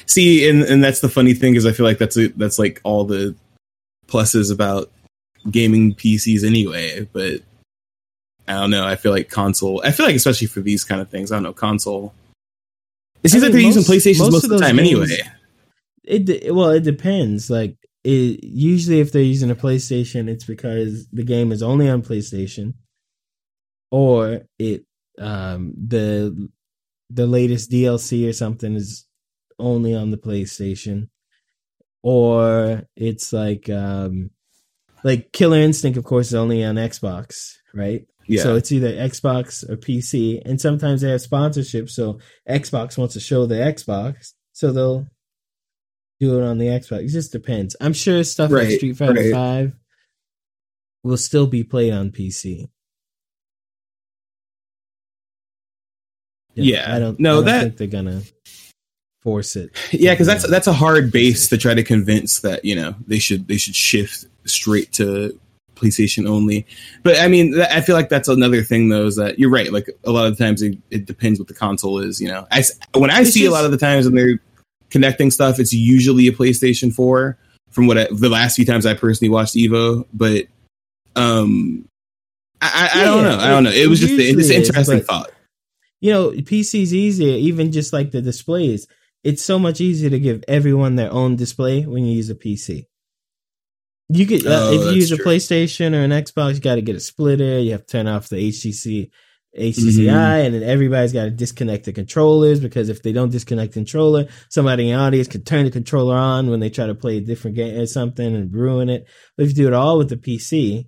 See, 0.05 0.47
and 0.49 0.63
and 0.63 0.83
that's 0.83 0.99
the 1.01 1.09
funny 1.09 1.33
thing 1.33 1.55
is 1.55 1.65
I 1.65 1.71
feel 1.71 1.85
like 1.85 1.97
that's 1.99 2.17
a, 2.17 2.27
that's 2.29 2.59
like 2.59 2.81
all 2.83 3.05
the 3.05 3.35
pluses 4.07 4.51
about 4.51 4.91
gaming 5.51 5.93
PCs 5.95 6.43
anyway. 6.45 7.07
But 7.13 7.41
I 8.47 8.53
don't 8.53 8.71
know. 8.71 8.85
I 8.85 8.95
feel 8.95 9.11
like 9.11 9.29
console. 9.29 9.81
I 9.85 9.91
feel 9.91 10.05
like 10.05 10.15
especially 10.15 10.47
for 10.47 10.61
these 10.61 10.83
kind 10.83 11.01
of 11.01 11.09
things, 11.09 11.31
I 11.31 11.35
don't 11.35 11.43
know 11.43 11.53
console. 11.53 12.13
It 13.23 13.29
seems 13.29 13.43
I 13.43 13.47
like 13.47 13.53
they're 13.53 13.61
using 13.61 13.81
most- 13.81 13.89
PlayStations 13.89 14.19
most 14.19 14.31
most, 14.33 14.43
of 14.45 14.51
of 14.51 14.59
the 14.59 14.65
time 14.65 14.75
games- 14.77 14.89
anyway. 15.11 15.29
It 16.03 16.53
well, 16.53 16.71
it 16.71 16.81
depends. 16.83 17.49
Like 17.49 17.77
it 18.03 18.43
usually, 18.43 18.99
if 18.99 19.11
they're 19.13 19.21
using 19.21 19.49
a 19.49 19.55
PlayStation, 19.55 20.27
it's 20.27 20.43
because 20.43 21.07
the 21.07 21.23
game 21.23 21.53
is 21.53 21.63
only 21.63 21.89
on 21.89 22.01
PlayStation, 22.01 22.73
or 23.91 24.41
it 24.59 24.85
um 25.19 25.73
the 25.87 26.49
the 27.09 27.27
latest 27.27 27.71
DLC 27.71 28.27
or 28.27 28.33
something 28.33 28.73
is 28.75 29.05
only 29.59 29.95
on 29.95 30.11
the 30.11 30.17
PlayStation, 30.17 31.07
or 32.01 32.83
it's 32.97 33.31
like 33.31 33.69
um 33.69 34.31
like 35.05 35.31
Killer 35.31 35.59
Instinct, 35.59 35.97
of 35.97 36.03
course, 36.03 36.27
is 36.27 36.35
only 36.35 36.63
on 36.63 36.75
Xbox, 36.75 37.53
right? 37.73 38.05
Yeah. 38.27 38.43
So 38.43 38.55
it's 38.55 38.71
either 38.71 38.91
Xbox 38.93 39.67
or 39.69 39.75
PC, 39.77 40.41
and 40.45 40.59
sometimes 40.59 41.01
they 41.01 41.09
have 41.09 41.21
sponsorship. 41.21 41.89
So 41.89 42.19
Xbox 42.49 42.97
wants 42.97 43.13
to 43.15 43.19
show 43.19 43.45
the 43.45 43.55
Xbox, 43.55 44.33
so 44.53 44.71
they'll 44.71 45.07
do 46.19 46.39
it 46.39 46.43
on 46.45 46.57
the 46.57 46.67
Xbox. 46.67 47.03
It 47.05 47.07
just 47.09 47.31
depends. 47.31 47.75
I'm 47.81 47.93
sure 47.93 48.23
stuff 48.23 48.51
like 48.51 48.69
Street 48.69 48.95
Fighter 48.97 49.13
right. 49.13 49.31
Five 49.33 49.73
will 51.03 51.17
still 51.17 51.47
be 51.47 51.63
played 51.63 51.91
on 51.93 52.11
PC. 52.11 52.69
Yeah. 56.55 56.95
I 56.95 56.99
don't. 56.99 57.19
No, 57.19 57.31
I 57.31 57.35
don't 57.35 57.45
that- 57.45 57.61
think 57.63 57.77
they're 57.77 57.87
gonna 57.87 58.21
force 59.21 59.55
it. 59.55 59.71
yeah, 59.91 60.13
because 60.13 60.27
that's 60.27 60.47
that's 60.47 60.67
a 60.67 60.73
hard 60.73 61.11
base 61.11 61.49
to 61.49 61.57
try 61.57 61.73
to 61.73 61.83
convince 61.83 62.39
that 62.41 62.63
you 62.63 62.75
know 62.75 62.95
they 63.07 63.19
should 63.19 63.47
they 63.47 63.57
should 63.57 63.75
shift 63.75 64.25
straight 64.45 64.91
to 64.93 65.39
PlayStation 65.83 66.27
only. 66.27 66.65
But 67.03 67.19
I 67.19 67.27
mean, 67.27 67.59
I 67.61 67.81
feel 67.81 67.95
like 67.95 68.09
that's 68.09 68.27
another 68.27 68.63
thing 68.63 68.89
though 68.89 69.05
is 69.05 69.15
that 69.17 69.39
you're 69.39 69.49
right. 69.49 69.71
Like 69.71 69.89
a 70.03 70.11
lot 70.11 70.27
of 70.27 70.37
times 70.37 70.61
it, 70.61 70.77
it 70.89 71.05
depends 71.05 71.39
what 71.39 71.47
the 71.47 71.53
console 71.53 71.99
is. 71.99 72.21
You 72.21 72.29
know, 72.29 72.47
I 72.51 72.63
when 72.93 73.09
I 73.09 73.21
It's 73.21 73.31
see 73.31 73.45
a 73.45 73.51
lot 73.51 73.65
of 73.65 73.71
the 73.71 73.77
times 73.77 74.05
when 74.05 74.15
they're 74.15 74.39
connecting 74.89 75.31
stuff, 75.31 75.59
it's 75.59 75.73
usually 75.73 76.27
a 76.27 76.31
PlayStation 76.31 76.93
Four. 76.93 77.37
From 77.71 77.87
what 77.87 77.97
I, 77.97 78.07
the 78.11 78.29
last 78.29 78.55
few 78.55 78.65
times 78.65 78.85
I 78.85 78.93
personally 78.93 79.29
watched 79.31 79.55
Evo, 79.55 80.05
but 80.13 80.45
um, 81.15 81.87
I, 82.61 82.91
I, 82.93 83.01
I 83.01 83.03
don't 83.03 83.23
know. 83.23 83.37
I 83.37 83.49
don't 83.49 83.63
know. 83.63 83.71
It 83.71 83.89
was 83.89 83.99
just 83.99 84.13
an 84.13 84.19
is, 84.19 84.49
interesting 84.51 84.99
but- 84.99 85.07
thought. 85.07 85.31
You 85.99 86.11
know, 86.11 86.31
PC's 86.31 86.93
easier. 86.93 87.35
Even 87.35 87.71
just 87.71 87.93
like 87.93 88.11
the 88.11 88.21
displays, 88.21 88.87
it's 89.23 89.41
so 89.43 89.57
much 89.57 89.79
easier 89.81 90.09
to 90.09 90.19
give 90.19 90.43
everyone 90.47 90.97
their 90.97 91.11
own 91.11 91.35
display 91.35 91.85
when 91.85 92.05
you 92.05 92.15
use 92.15 92.29
a 92.29 92.35
PC. 92.35 92.85
You 94.09 94.25
could, 94.25 94.45
uh, 94.45 94.49
Oh, 94.69 94.73
if 94.73 94.79
you 94.79 94.85
that's 94.85 94.95
use 94.97 95.11
a 95.11 95.17
true. 95.17 95.25
PlayStation 95.25 95.93
or 95.93 96.03
an 96.03 96.11
Xbox, 96.11 96.55
you 96.55 96.59
got 96.59 96.75
to 96.75 96.81
get 96.81 96.95
a 96.95 96.99
splitter. 96.99 97.59
You 97.59 97.71
have 97.71 97.85
to 97.85 97.91
turn 97.91 98.07
off 98.07 98.29
the 98.29 98.35
HTC, 98.37 99.09
HTCI, 99.57 100.07
Mm-hmm. 100.07 100.45
and 100.45 100.53
then 100.55 100.63
everybody's 100.63 101.13
got 101.13 101.23
to 101.25 101.29
disconnect 101.31 101.85
the 101.85 101.93
controllers 101.93 102.59
because 102.59 102.89
if 102.89 103.01
they 103.01 103.11
don't 103.13 103.31
disconnect 103.31 103.73
the 103.73 103.79
controller, 103.79 104.27
somebody 104.49 104.89
in 104.89 104.95
the 104.97 105.01
audience 105.03 105.27
could 105.27 105.45
turn 105.45 105.65
the 105.65 105.71
controller 105.71 106.15
on 106.15 106.49
when 106.49 106.59
they 106.59 106.69
try 106.69 106.87
to 106.87 106.95
play 106.95 107.17
a 107.17 107.21
different 107.21 107.55
game 107.55 107.79
or 107.79 107.85
something 107.85 108.35
and 108.35 108.53
ruin 108.53 108.89
it. 108.89 109.07
But 109.37 109.43
if 109.43 109.49
you 109.49 109.55
do 109.55 109.67
it 109.67 109.73
all 109.73 109.97
with 109.97 110.09
the 110.09 110.17
PC, 110.17 110.87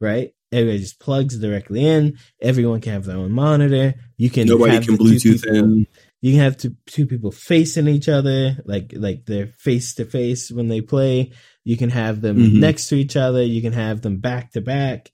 right? 0.00 0.30
Everybody 0.52 0.78
just 0.78 1.00
plugs 1.00 1.38
directly 1.38 1.84
in. 1.84 2.18
Everyone 2.40 2.80
can 2.80 2.92
have 2.92 3.04
their 3.04 3.16
own 3.16 3.32
monitor. 3.32 3.94
You 4.16 4.30
can 4.30 4.46
Nobody 4.46 4.72
have 4.74 4.86
can 4.86 4.96
Bluetooth 4.96 5.42
people- 5.42 5.56
in. 5.56 5.86
you 6.22 6.32
can 6.32 6.40
have 6.40 6.56
two, 6.56 6.74
two 6.86 7.06
people 7.06 7.30
facing 7.32 7.86
each 7.88 8.08
other, 8.08 8.56
like 8.64 8.92
like 8.96 9.26
they're 9.26 9.48
face 9.58 9.94
to 9.96 10.06
face 10.06 10.50
when 10.50 10.68
they 10.68 10.80
play. 10.80 11.32
You 11.68 11.76
can 11.76 11.90
have 11.90 12.22
them 12.22 12.38
Mhm. 12.38 12.52
next 12.60 12.88
to 12.88 12.94
each 12.94 13.14
other. 13.14 13.42
You 13.42 13.60
can 13.60 13.74
have 13.74 14.00
them 14.00 14.16
back 14.20 14.52
to 14.52 14.62
back. 14.62 15.10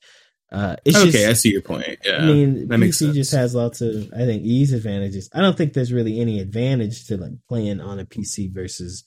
Uh, 0.53 0.77
it's 0.85 0.97
okay, 0.97 1.11
just, 1.11 1.27
I 1.27 1.33
see 1.33 1.51
your 1.51 1.63
point. 1.63 1.85
Yeah, 2.05 2.19
I 2.19 2.27
mean, 2.27 2.69
that 2.69 2.79
PC 2.79 3.13
just 3.13 3.33
has 3.33 3.57
lots 3.57 3.81
of, 3.81 4.13
I 4.13 4.25
think, 4.25 4.45
ease 4.45 4.73
advantages. 4.73 5.29
I 5.35 5.41
don't 5.41 5.57
think 5.59 5.73
there's 5.73 5.93
really 5.93 6.21
any 6.21 6.39
advantage 6.39 7.07
to 7.09 7.17
like 7.17 7.33
playing 7.49 7.81
on 7.81 7.99
a 7.99 8.05
PC 8.05 8.47
versus, 8.55 9.03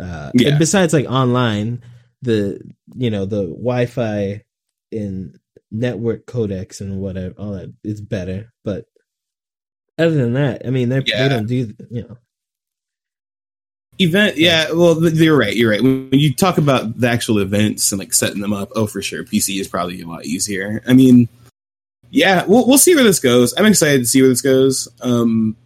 uh, 0.00 0.32
Yeah. 0.34 0.58
besides 0.58 0.92
like 0.92 1.06
online, 1.06 1.82
the 2.22 2.60
you 2.96 3.08
know 3.08 3.24
the 3.24 3.44
Wi-Fi 3.44 4.42
in 4.90 5.38
network 5.70 6.26
codecs 6.26 6.80
and 6.80 6.98
whatever, 6.98 7.34
all 7.38 7.52
that 7.52 7.72
is 7.84 8.00
better. 8.00 8.52
But 8.64 8.86
other 9.96 10.16
than 10.16 10.32
that, 10.32 10.66
I 10.66 10.70
mean, 10.70 10.90
Yeah. 10.90 11.00
they 11.22 11.28
don't 11.28 11.46
do 11.46 11.72
you 11.88 12.02
know. 12.02 12.18
Event 14.00 14.36
yeah. 14.36 14.72
well 14.72 15.00
th- 15.00 15.14
you're 15.14 15.36
right 15.36 15.54
you're 15.56 15.70
right. 15.70 15.82
When 15.82 16.08
you 16.12 16.34
talk 16.34 16.58
about 16.58 16.98
the 16.98 17.08
actual 17.08 17.38
events 17.38 17.92
and 17.92 17.98
like 17.98 18.12
setting 18.12 18.40
them 18.40 18.52
up 18.52 18.70
oh 18.74 18.86
for 18.86 19.02
sure 19.02 19.24
pc 19.24 19.60
is 19.60 19.68
probably 19.68 20.00
a 20.00 20.06
lot 20.06 20.24
easier. 20.24 20.82
I 20.86 20.92
mean 20.94 21.28
yeah 22.10 22.44
we'll, 22.46 22.66
we'll 22.66 22.78
see 22.78 22.94
where 22.94 23.04
this 23.04 23.20
goes. 23.20 23.54
I'm 23.56 23.66
excited 23.66 23.98
to 23.98 24.06
see 24.06 24.20
where 24.22 24.30
this 24.30 24.42
goes. 24.42 24.88
Um 25.02 25.56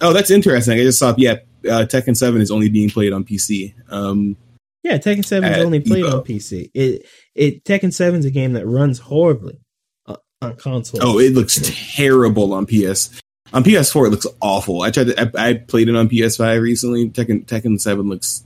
oh 0.00 0.12
that's 0.12 0.30
interesting. 0.30 0.78
I 0.78 0.82
just 0.82 0.98
saw 0.98 1.14
yeah 1.16 1.36
uh, 1.66 1.84
tekken 1.86 2.16
7 2.16 2.40
is 2.40 2.50
only 2.50 2.68
being 2.68 2.88
played 2.90 3.12
on 3.12 3.24
pc 3.24 3.74
um 3.90 4.36
Yeah, 4.82 4.96
Tekken 4.96 5.24
Seven 5.24 5.52
is 5.52 5.58
only 5.64 5.80
played 5.80 6.04
Evo. 6.04 6.14
on 6.14 6.24
PC. 6.24 6.70
It 6.72 7.04
it 7.34 7.64
Tekken 7.64 7.92
Seven 7.92 8.20
is 8.20 8.24
a 8.24 8.30
game 8.30 8.54
that 8.54 8.66
runs 8.66 8.98
horribly 8.98 9.58
on, 10.06 10.16
on 10.40 10.56
console. 10.56 11.00
oh 11.02 11.18
it 11.18 11.34
looks 11.34 11.60
terrible 11.96 12.54
on 12.54 12.64
ps 12.66 13.10
on 13.52 13.64
ps4 13.64 14.06
it 14.06 14.10
looks 14.10 14.26
awful 14.40 14.82
i 14.82 14.90
tried 14.90 15.08
to 15.08 15.20
i, 15.38 15.48
I 15.48 15.54
played 15.54 15.88
it 15.88 15.96
on 15.96 16.08
ps5 16.08 16.60
recently 16.60 17.08
tekken 17.10 17.44
tekken 17.46 17.80
7 17.80 18.08
looks 18.08 18.44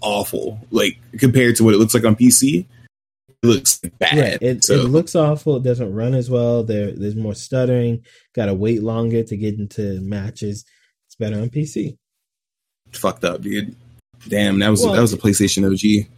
awful 0.00 0.58
like 0.70 0.98
compared 1.18 1.56
to 1.56 1.64
what 1.64 1.74
it 1.74 1.78
looks 1.78 1.94
like 1.94 2.04
on 2.04 2.16
pc 2.16 2.66
it 3.42 3.46
looks 3.46 3.78
bad 3.98 4.18
Right. 4.18 4.42
It, 4.42 4.64
so 4.64 4.74
it 4.74 4.84
looks 4.88 5.14
awful. 5.14 5.56
It 5.58 5.64
doesn't 5.64 5.92
run 5.94 6.14
as 6.14 6.30
well. 6.30 6.62
There 6.64 6.92
there's 6.92 7.14
more 7.14 7.34
stuttering. 7.34 8.02
Got 8.34 8.46
to 8.46 8.54
wait 8.54 8.82
longer 8.82 9.22
to 9.22 9.36
get 9.36 9.58
into 9.58 10.00
matches. 10.00 10.64
It's 11.06 11.16
better 11.16 11.38
on 11.38 11.50
PC. 11.50 11.94
fucked 12.92 13.22
up, 13.22 13.42
dude. 13.42 13.76
Damn, 14.28 14.58
that 14.60 14.70
was 14.70 14.82
Well- 14.82 14.94
that 14.94 15.02
was 15.02 15.12
a 15.12 15.18
PlayStation 15.18 15.70
OG. 15.70 16.08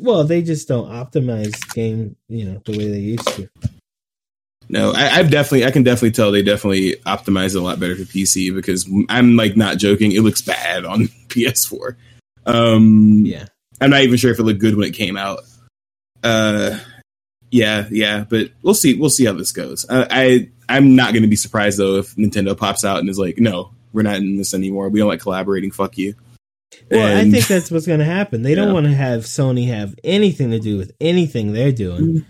Well, 0.00 0.22
they 0.22 0.42
just 0.42 0.68
don't 0.68 0.88
optimize 0.88 1.54
game, 1.74 2.14
you 2.28 2.44
know, 2.44 2.62
the 2.66 2.78
way 2.78 2.88
they 2.88 3.00
used 3.00 3.26
to. 3.28 3.48
No, 4.68 4.92
I, 4.92 5.18
I've 5.18 5.30
definitely, 5.30 5.66
I 5.66 5.70
can 5.70 5.82
definitely 5.82 6.12
tell 6.12 6.32
they 6.32 6.42
definitely 6.42 6.96
optimize 7.06 7.54
it 7.54 7.56
a 7.56 7.60
lot 7.60 7.78
better 7.78 7.94
for 7.94 8.02
PC 8.02 8.54
because 8.54 8.88
I'm 9.08 9.36
like 9.36 9.56
not 9.56 9.78
joking. 9.78 10.12
It 10.12 10.22
looks 10.22 10.40
bad 10.40 10.84
on 10.84 11.00
PS4. 11.28 11.96
Um, 12.46 13.22
Yeah. 13.24 13.46
I'm 13.80 13.90
not 13.90 14.02
even 14.02 14.16
sure 14.16 14.30
if 14.30 14.38
it 14.38 14.44
looked 14.44 14.60
good 14.60 14.76
when 14.76 14.88
it 14.88 14.94
came 14.94 15.16
out. 15.16 15.40
Uh, 16.22 16.78
yeah, 17.50 17.86
yeah, 17.90 18.24
but 18.28 18.50
we'll 18.62 18.74
see. 18.74 18.94
We'll 18.94 19.10
see 19.10 19.26
how 19.26 19.32
this 19.32 19.52
goes. 19.52 19.84
I, 19.90 20.06
I 20.10 20.50
I'm 20.68 20.94
not 20.96 21.12
going 21.12 21.22
to 21.22 21.28
be 21.28 21.36
surprised 21.36 21.78
though 21.78 21.96
if 21.96 22.14
Nintendo 22.14 22.56
pops 22.56 22.84
out 22.84 23.00
and 23.00 23.08
is 23.08 23.18
like, 23.18 23.38
no, 23.38 23.72
we're 23.92 24.02
not 24.02 24.16
in 24.16 24.36
this 24.36 24.54
anymore. 24.54 24.88
We 24.88 25.00
don't 25.00 25.08
like 25.08 25.20
collaborating. 25.20 25.70
Fuck 25.70 25.98
you. 25.98 26.14
Well, 26.90 27.18
I 27.18 27.30
think 27.30 27.46
that's 27.46 27.70
what's 27.70 27.86
going 27.86 27.98
to 27.98 28.04
happen. 28.04 28.42
They 28.42 28.54
don't 28.54 28.72
want 28.72 28.86
to 28.86 28.94
have 28.94 29.24
Sony 29.24 29.68
have 29.68 29.94
anything 30.02 30.50
to 30.52 30.58
do 30.58 30.78
with 30.78 30.92
anything 31.00 31.52
they're 31.52 31.72
doing. 31.72 32.24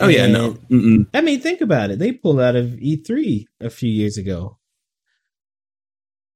Oh 0.00 0.08
yeah, 0.08 0.26
no. 0.26 0.52
Mm-mm. 0.70 1.06
I 1.12 1.20
mean, 1.20 1.40
think 1.40 1.60
about 1.60 1.90
it. 1.90 1.98
They 1.98 2.12
pulled 2.12 2.40
out 2.40 2.56
of 2.56 2.66
E3 2.66 3.44
a 3.60 3.70
few 3.70 3.90
years 3.90 4.16
ago, 4.18 4.58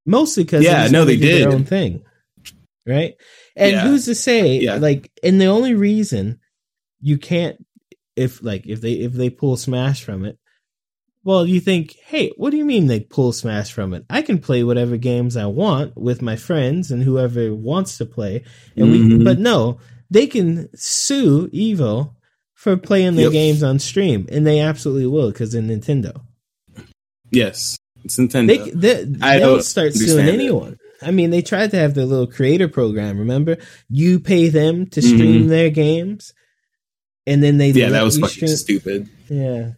mostly 0.05 0.45
because 0.45 0.65
Yeah, 0.65 0.89
no, 0.89 1.05
they 1.05 1.17
did 1.17 1.43
their 1.43 1.53
own 1.53 1.65
thing, 1.65 2.05
right? 2.87 3.15
And 3.57 3.73
Yeah. 3.73 3.87
who's 3.87 4.05
to 4.07 4.15
say? 4.15 4.59
Yeah. 4.61 4.77
Like, 4.77 5.11
and 5.23 5.41
the 5.41 5.47
only 5.47 5.75
reason 5.75 6.41
you 7.01 7.19
can't, 7.19 7.57
if 8.15 8.43
like 8.43 8.67
if 8.67 8.81
they 8.81 8.93
if 8.93 9.13
they 9.13 9.31
pull 9.31 9.57
Smash 9.57 10.03
from 10.03 10.25
it, 10.25 10.39
well, 11.25 11.47
you 11.47 11.61
think, 11.61 11.97
hey, 12.07 12.33
what 12.37 12.51
do 12.51 12.57
you 12.57 12.65
mean 12.65 12.87
they 12.87 13.01
pull 13.01 13.33
Smash 13.33 13.73
from 13.73 13.95
it? 13.95 14.05
I 14.09 14.23
can 14.23 14.39
play 14.39 14.63
whatever 14.65 14.97
games 14.97 15.37
I 15.37 15.47
want 15.47 15.97
with 15.97 16.23
my 16.23 16.37
friends 16.37 16.91
and 16.91 17.03
whoever 17.03 17.55
wants 17.55 17.99
to 17.99 18.07
play, 18.07 18.45
and 18.77 18.91
we. 18.91 18.99
Mhm. 18.99 19.25
But 19.25 19.39
no, 19.39 19.79
they 20.11 20.27
can 20.27 20.69
sue 20.75 21.49
Evo 21.49 22.15
for 22.67 22.77
playing 22.77 23.15
their 23.15 23.27
Yep. 23.27 23.33
games 23.33 23.63
on 23.63 23.79
stream, 23.79 24.27
and 24.29 24.45
they 24.45 24.59
absolutely 24.59 25.07
will 25.07 25.31
because 25.31 25.53
they're 25.53 25.63
Nintendo. 25.63 26.21
Yes, 27.31 27.79
it's 28.05 28.17
Nintendo. 28.19 28.73
They, 28.75 29.05
they 29.05 29.39
don't 29.39 29.63
start 29.63 29.95
suing 29.95 30.11
understand 30.11 30.29
it. 30.29 30.35
anyone. 30.35 30.79
I 31.01 31.13
mean, 31.13 31.31
they 31.31 31.43
tried 31.43 31.71
to 31.71 31.77
have 31.77 31.95
their 31.95 32.07
little 32.07 32.27
creator 32.27 32.67
program. 32.67 33.19
Remember, 33.21 33.59
you 33.89 34.19
pay 34.19 34.49
them 34.49 34.87
to 34.89 35.01
stream 35.01 35.45
Mhm. 35.45 35.49
their 35.49 35.71
games, 35.71 36.33
and 37.25 37.41
then 37.41 37.59
they 37.59 37.71
yeah, 37.71 37.91
that 37.91 38.03
was 38.03 38.19
fucking 38.19 38.35
stream- 38.49 38.57
stupid. 38.57 39.09
Yeah, 39.29 39.73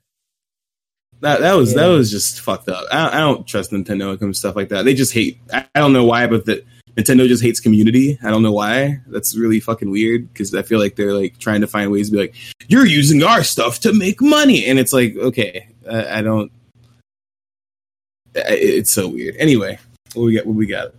That 1.20 1.40
that 1.40 1.52
was 1.54 1.74
that 1.74 1.88
was 1.88 2.10
just 2.10 2.40
fucked 2.40 2.70
up. 2.70 2.84
I, 2.90 3.18
I 3.18 3.20
don't 3.20 3.46
trust 3.46 3.70
Nintendo 3.70 4.06
when 4.06 4.14
it 4.14 4.20
comes 4.20 4.36
to 4.36 4.40
stuff 4.40 4.56
like 4.56 4.70
that. 4.70 4.86
They 4.86 4.94
just 4.94 5.12
hate. 5.12 5.40
I, 5.52 5.66
I 5.74 5.80
don't 5.80 5.92
know 5.92 6.04
why, 6.04 6.26
but 6.26 6.46
that 6.46 6.64
Nintendo 6.98 7.28
just 7.28 7.42
hates 7.42 7.60
community. 7.60 8.18
I 8.22 8.30
don't 8.30 8.42
know 8.42 8.50
why. 8.52 9.00
That's 9.06 9.36
really 9.36 9.60
fucking 9.60 9.88
weird 9.90 10.32
because 10.32 10.52
I 10.54 10.62
feel 10.62 10.80
like 10.80 10.96
they're 10.96 11.12
like 11.14 11.38
trying 11.38 11.60
to 11.60 11.66
find 11.68 11.92
ways 11.92 12.08
to 12.10 12.16
be 12.16 12.18
like, 12.22 12.34
you're 12.66 12.86
using 12.86 13.22
our 13.22 13.44
stuff 13.44 13.78
to 13.80 13.92
make 13.92 14.20
money, 14.20 14.64
and 14.66 14.78
it's 14.78 14.92
like, 14.92 15.14
okay, 15.16 15.68
I, 15.90 16.18
I 16.18 16.22
don't. 16.22 16.50
I- 18.36 18.42
It's 18.50 18.90
so 18.90 19.08
weird. 19.08 19.36
Anyway, 19.36 19.78
what 20.14 20.24
we 20.24 20.34
got? 20.34 20.46
What 20.46 20.56
we 20.56 20.66
got? 20.66 20.92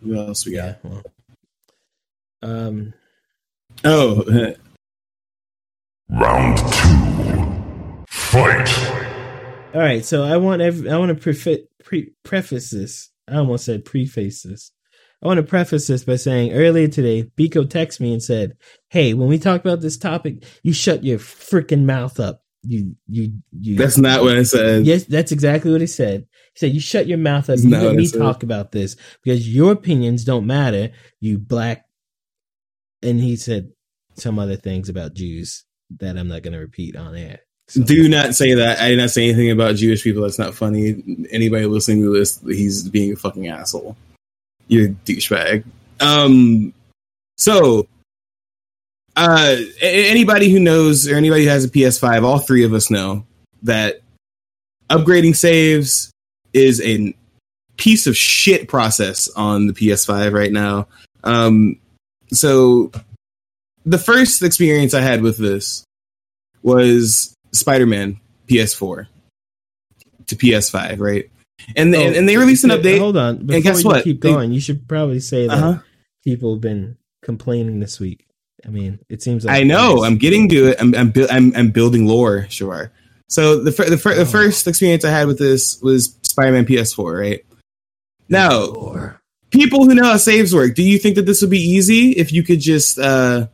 What 0.00 0.28
else 0.28 0.44
we 0.46 0.52
got? 0.54 0.78
yeah. 0.84 0.90
Well, 0.90 1.02
um, 2.42 2.92
Oh, 3.84 4.22
Round 6.10 6.58
two. 6.58 8.04
Fight. 8.08 8.68
all 9.74 9.80
right. 9.80 10.04
So 10.04 10.22
I 10.22 10.36
want 10.36 10.62
every, 10.62 10.88
I 10.90 10.96
want 10.98 11.20
to 11.20 11.28
prefi- 11.30 11.66
pre- 11.82 12.12
preface 12.24 12.70
this. 12.70 13.10
I 13.28 13.36
almost 13.36 13.64
said 13.64 13.84
preface 13.84 14.42
this. 14.42 14.70
I 15.22 15.26
want 15.26 15.38
to 15.38 15.42
preface 15.42 15.86
this 15.86 16.04
by 16.04 16.16
saying 16.16 16.52
earlier 16.52 16.88
today, 16.88 17.30
Biko 17.38 17.64
texted 17.64 18.00
me 18.00 18.12
and 18.12 18.22
said, 18.22 18.56
"Hey, 18.90 19.14
when 19.14 19.28
we 19.28 19.38
talk 19.38 19.60
about 19.60 19.80
this 19.80 19.96
topic, 19.96 20.44
you 20.62 20.72
shut 20.72 21.04
your 21.04 21.18
freaking 21.18 21.84
mouth 21.84 22.20
up. 22.20 22.42
You, 22.62 22.96
you, 23.08 23.32
you." 23.58 23.76
that's 23.76 23.96
not 23.98 24.22
what 24.22 24.36
I 24.36 24.42
said. 24.42 24.84
Yes, 24.86 25.04
that's 25.04 25.32
exactly 25.32 25.72
what 25.72 25.80
he 25.80 25.86
said. 25.86 26.26
He 26.54 26.58
said, 26.58 26.72
"You 26.72 26.80
shut 26.80 27.06
your 27.06 27.18
mouth 27.18 27.44
up. 27.44 27.56
That's 27.56 27.64
You 27.64 27.70
let 27.70 27.96
me 27.96 28.08
talk 28.08 28.42
about 28.42 28.72
this 28.72 28.96
because 29.22 29.48
your 29.52 29.72
opinions 29.72 30.24
don't 30.24 30.46
matter. 30.46 30.92
You 31.20 31.38
black." 31.38 31.86
And 33.02 33.20
he 33.20 33.36
said 33.36 33.70
some 34.16 34.38
other 34.38 34.56
things 34.56 34.88
about 34.88 35.14
Jews 35.14 35.64
that 35.98 36.16
I'm 36.16 36.28
not 36.28 36.42
going 36.42 36.54
to 36.54 36.58
repeat 36.58 36.96
on 36.96 37.14
air. 37.14 37.40
So- 37.68 37.82
Do 37.82 38.08
not 38.08 38.34
say 38.34 38.54
that. 38.54 38.80
I 38.80 38.90
did 38.90 38.98
not 38.98 39.10
say 39.10 39.24
anything 39.28 39.50
about 39.50 39.76
Jewish 39.76 40.02
people. 40.02 40.22
That's 40.22 40.38
not 40.38 40.54
funny. 40.54 41.02
Anybody 41.30 41.66
listening 41.66 42.02
to 42.02 42.12
this, 42.16 42.40
he's 42.46 42.88
being 42.88 43.12
a 43.12 43.16
fucking 43.16 43.48
asshole. 43.48 43.96
You're 44.68 44.88
douchebag. 44.88 45.64
Um, 46.00 46.72
so, 47.38 47.86
uh, 49.16 49.56
anybody 49.80 50.50
who 50.50 50.60
knows 50.60 51.08
or 51.08 51.16
anybody 51.16 51.44
who 51.44 51.50
has 51.50 51.64
a 51.64 51.70
PS5, 51.70 52.24
all 52.24 52.38
three 52.38 52.64
of 52.64 52.74
us 52.74 52.90
know 52.90 53.24
that 53.62 54.00
upgrading 54.90 55.36
saves 55.36 56.10
is 56.52 56.80
a 56.82 57.14
piece 57.76 58.06
of 58.06 58.16
shit 58.16 58.68
process 58.68 59.28
on 59.28 59.66
the 59.66 59.72
PS5 59.72 60.32
right 60.32 60.52
now. 60.52 60.88
Um, 61.24 61.78
so 62.32 62.90
the 63.84 63.98
first 63.98 64.42
experience 64.42 64.94
I 64.94 65.00
had 65.00 65.22
with 65.22 65.38
this 65.38 65.84
was 66.62 67.34
Spider-Man 67.52 68.20
PS4 68.48 69.06
to 70.26 70.36
PS5, 70.36 70.98
right? 70.98 71.30
And 71.74 71.94
Oh, 71.94 72.00
and, 72.00 72.14
and 72.16 72.28
they 72.28 72.36
released 72.36 72.64
an 72.64 72.70
update. 72.70 72.98
Hold 72.98 73.16
on. 73.16 73.46
Before 73.46 73.60
guess 73.62 73.82
you 73.82 73.88
what? 73.88 74.04
keep 74.04 74.20
They- 74.20 74.30
going, 74.30 74.52
you 74.52 74.60
should 74.60 74.86
probably 74.88 75.20
say 75.20 75.46
that 75.48 75.52
Uh-huh. 75.58 75.78
people 76.24 76.54
have 76.54 76.60
been 76.60 76.96
complaining 77.22 77.80
this 77.80 77.98
week. 77.98 78.26
I 78.64 78.68
mean, 78.68 78.98
it 79.08 79.22
seems 79.22 79.44
like 79.44 79.54
I 79.54 79.62
know. 79.64 80.04
I'm 80.04 80.16
getting 80.18 80.48
to 80.50 80.68
it. 80.68 80.76
I'm 80.80 80.94
I'm, 80.94 81.10
bu- 81.10 81.26
I'm, 81.30 81.52
I'm 81.56 81.70
building 81.70 82.06
lore. 82.06 82.46
Sure. 82.50 82.92
So 83.28 83.62
the 83.62 83.72
fir- 83.72 83.90
the, 83.90 83.98
fir- 83.98 84.14
the 84.14 84.22
Oh. 84.22 84.24
first 84.26 84.66
experience 84.66 85.04
I 85.04 85.10
had 85.10 85.26
with 85.26 85.38
this 85.38 85.80
was 85.82 86.16
Spider-Man 86.22 86.64
PS4, 86.66 87.20
right? 87.20 87.40
Now, 88.28 89.16
people 89.50 89.84
who 89.84 89.94
know 89.94 90.04
how 90.04 90.16
saves 90.16 90.54
work, 90.54 90.74
do 90.74 90.82
you 90.82 90.98
think 90.98 91.16
that 91.16 91.26
this 91.26 91.40
would 91.42 91.50
be 91.50 91.58
easy 91.60 92.10
if 92.12 92.32
you 92.32 92.42
could 92.42 92.60
just 92.60 92.98
uh, 92.98 93.46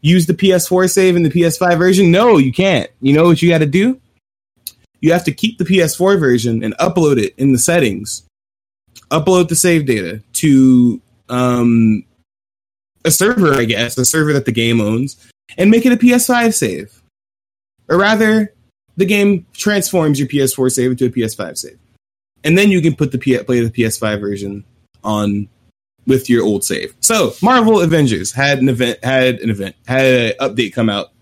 use 0.00 0.26
the 0.26 0.34
PS4 0.34 0.90
save 0.90 1.16
in 1.16 1.22
the 1.22 1.30
PS5 1.30 1.78
version? 1.78 2.10
No, 2.10 2.36
you 2.38 2.52
can't. 2.52 2.90
You 3.00 3.14
know 3.14 3.24
what 3.24 3.40
you 3.42 3.48
got 3.48 3.58
to 3.58 3.66
do? 3.66 4.00
You 5.00 5.12
have 5.12 5.24
to 5.24 5.32
keep 5.32 5.58
the 5.58 5.64
PS4 5.64 6.18
version 6.18 6.62
and 6.64 6.76
upload 6.78 7.18
it 7.18 7.34
in 7.36 7.52
the 7.52 7.58
settings. 7.58 8.24
Upload 9.10 9.48
the 9.48 9.56
save 9.56 9.86
data 9.86 10.22
to 10.34 11.00
um, 11.28 12.04
a 13.04 13.10
server, 13.10 13.54
I 13.54 13.64
guess, 13.64 13.96
a 13.96 14.04
server 14.04 14.32
that 14.32 14.44
the 14.44 14.52
game 14.52 14.80
owns, 14.80 15.16
and 15.56 15.70
make 15.70 15.86
it 15.86 15.92
a 15.92 15.96
PS5 15.96 16.52
save. 16.54 17.02
Or 17.88 17.96
rather, 17.96 18.52
the 18.96 19.06
game 19.06 19.46
transforms 19.52 20.18
your 20.18 20.28
PS4 20.28 20.70
save 20.70 20.90
into 20.90 21.06
a 21.06 21.10
PS5 21.10 21.56
save. 21.56 21.78
And 22.44 22.58
then 22.58 22.70
you 22.70 22.82
can 22.82 22.94
put 22.94 23.12
the 23.12 23.18
P- 23.18 23.38
play 23.38 23.60
the 23.60 23.70
PS5 23.70 24.20
version 24.20 24.64
on 25.04 25.48
with 26.06 26.28
your 26.28 26.44
old 26.44 26.64
save. 26.64 26.94
So, 27.00 27.34
Marvel 27.42 27.80
Avengers 27.80 28.32
had 28.32 28.58
an 28.58 28.68
event 28.68 29.02
had 29.04 29.40
an 29.40 29.50
event 29.50 29.76
had 29.86 30.04
an 30.04 30.32
update 30.40 30.72
come 30.72 30.88
out. 30.88 31.12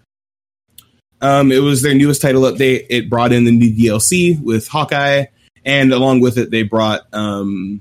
Um, 1.21 1.51
it 1.51 1.59
was 1.59 1.83
their 1.83 1.95
newest 1.95 2.21
title 2.23 2.43
update. 2.43 2.87
It 2.91 3.09
brought 3.09 3.33
in 3.33 3.45
the 3.45 3.53
new 3.53 3.73
DLC 3.73 4.41
with 4.41 4.69
Hawkeye, 4.69 5.27
and 5.65 5.93
along 5.93 6.21
with 6.21 6.39
it, 6.39 6.51
they 6.51 6.63
brought 6.63 7.03
um, 7.13 7.81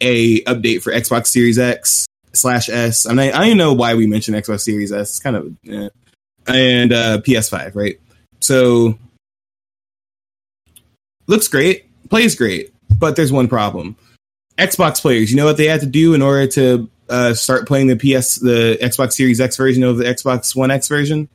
a 0.00 0.42
update 0.42 0.82
for 0.82 0.92
Xbox 0.92 1.28
Series 1.28 1.58
X 1.58 2.06
slash 2.32 2.68
S. 2.68 3.06
I 3.06 3.14
mean, 3.14 3.32
I 3.32 3.46
don't 3.48 3.56
know 3.56 3.72
why 3.72 3.94
we 3.94 4.06
mentioned 4.06 4.36
Xbox 4.36 4.60
Series 4.60 4.92
S. 4.92 5.10
It's 5.10 5.18
kind 5.18 5.36
of 5.36 5.56
eh. 5.68 5.88
and 6.46 6.92
uh, 6.92 7.20
PS5, 7.22 7.74
right? 7.74 7.98
So 8.40 8.98
looks 11.26 11.48
great, 11.48 11.86
plays 12.10 12.34
great, 12.34 12.72
but 12.98 13.16
there's 13.16 13.32
one 13.32 13.48
problem. 13.48 13.96
Xbox 14.58 15.00
players, 15.00 15.30
you 15.30 15.36
know 15.36 15.44
what 15.44 15.56
they 15.56 15.66
had 15.66 15.80
to 15.80 15.86
do 15.86 16.14
in 16.14 16.22
order 16.22 16.46
to 16.48 16.90
uh, 17.08 17.34
start 17.34 17.66
playing 17.66 17.88
the 17.88 17.96
PS, 17.96 18.36
the 18.36 18.78
Xbox 18.80 19.12
Series 19.12 19.40
X 19.40 19.56
version 19.56 19.82
of 19.82 19.98
the 19.98 20.04
Xbox 20.04 20.54
One 20.54 20.70
X 20.70 20.88
version? 20.88 21.28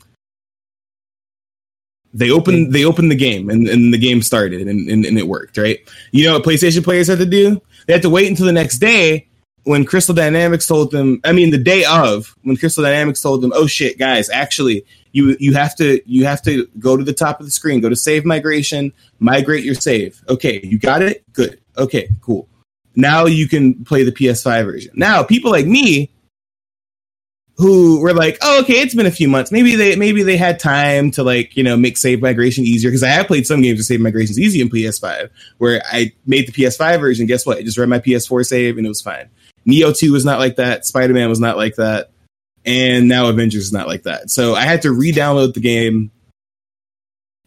They 2.13 2.29
opened 2.29 2.73
they 2.73 2.83
opened 2.83 3.11
the 3.11 3.15
game 3.15 3.49
and, 3.49 3.67
and 3.67 3.93
the 3.93 3.97
game 3.97 4.21
started 4.21 4.67
and, 4.67 4.89
and, 4.89 5.05
and 5.05 5.17
it 5.17 5.27
worked, 5.27 5.57
right? 5.57 5.79
You 6.11 6.25
know 6.25 6.33
what 6.33 6.43
PlayStation 6.43 6.83
players 6.83 7.07
had 7.07 7.19
to 7.19 7.25
do? 7.25 7.61
They 7.87 7.93
had 7.93 8.01
to 8.01 8.09
wait 8.09 8.29
until 8.29 8.45
the 8.45 8.51
next 8.51 8.79
day 8.79 9.27
when 9.63 9.85
Crystal 9.85 10.15
Dynamics 10.15 10.67
told 10.67 10.91
them, 10.91 11.21
I 11.23 11.31
mean 11.31 11.51
the 11.51 11.57
day 11.57 11.83
of, 11.85 12.35
when 12.43 12.57
Crystal 12.57 12.83
Dynamics 12.83 13.21
told 13.21 13.41
them, 13.41 13.51
"Oh 13.55 13.67
shit, 13.67 13.97
guys, 13.97 14.29
actually 14.29 14.85
you 15.11 15.35
you 15.39 15.53
have 15.53 15.75
to 15.77 16.01
you 16.05 16.25
have 16.25 16.41
to 16.43 16.67
go 16.79 16.97
to 16.97 17.03
the 17.03 17.13
top 17.13 17.39
of 17.39 17.45
the 17.45 17.51
screen, 17.51 17.81
go 17.81 17.89
to 17.89 17.95
save 17.95 18.25
migration, 18.25 18.91
migrate 19.19 19.63
your 19.63 19.75
save." 19.75 20.21
Okay, 20.29 20.59
you 20.63 20.79
got 20.79 21.01
it? 21.01 21.23
Good. 21.33 21.59
Okay, 21.77 22.09
cool. 22.21 22.47
Now 22.95 23.25
you 23.25 23.47
can 23.47 23.85
play 23.85 24.03
the 24.03 24.11
PS5 24.11 24.65
version. 24.65 24.91
Now, 24.95 25.23
people 25.23 25.51
like 25.51 25.65
me 25.65 26.11
who 27.61 27.99
were 27.99 28.13
like, 28.13 28.39
"Oh, 28.41 28.61
okay, 28.61 28.81
it's 28.81 28.95
been 28.95 29.05
a 29.05 29.11
few 29.11 29.27
months. 29.27 29.51
Maybe 29.51 29.75
they 29.75 29.95
maybe 29.95 30.23
they 30.23 30.35
had 30.35 30.59
time 30.59 31.11
to 31.11 31.23
like 31.23 31.55
you 31.55 31.63
know 31.63 31.77
make 31.77 31.95
save 31.95 32.19
migration 32.19 32.65
easier." 32.65 32.89
Because 32.89 33.03
I 33.03 33.09
have 33.09 33.27
played 33.27 33.45
some 33.45 33.61
games 33.61 33.77
with 33.77 33.85
save 33.85 34.01
migrations 34.01 34.39
easy 34.39 34.61
in 34.61 34.69
PS5, 34.69 35.29
where 35.59 35.81
I 35.91 36.11
made 36.25 36.47
the 36.47 36.51
PS5 36.51 36.99
version. 36.99 37.27
Guess 37.27 37.45
what? 37.45 37.59
I 37.59 37.61
just 37.61 37.77
read 37.77 37.87
my 37.87 37.99
PS4 37.99 38.43
save 38.43 38.77
and 38.77 38.85
it 38.85 38.89
was 38.89 39.01
fine. 39.01 39.29
Nioh 39.67 39.95
2 39.95 40.11
was 40.11 40.25
not 40.25 40.39
like 40.39 40.55
that. 40.55 40.87
Spider 40.87 41.13
Man 41.13 41.29
was 41.29 41.39
not 41.39 41.55
like 41.55 41.75
that, 41.75 42.09
and 42.65 43.07
now 43.07 43.29
Avengers 43.29 43.63
is 43.63 43.71
not 43.71 43.87
like 43.87 44.03
that. 44.03 44.31
So 44.31 44.55
I 44.55 44.61
had 44.61 44.81
to 44.81 44.91
re-download 44.91 45.53
the 45.53 45.59
game 45.59 46.09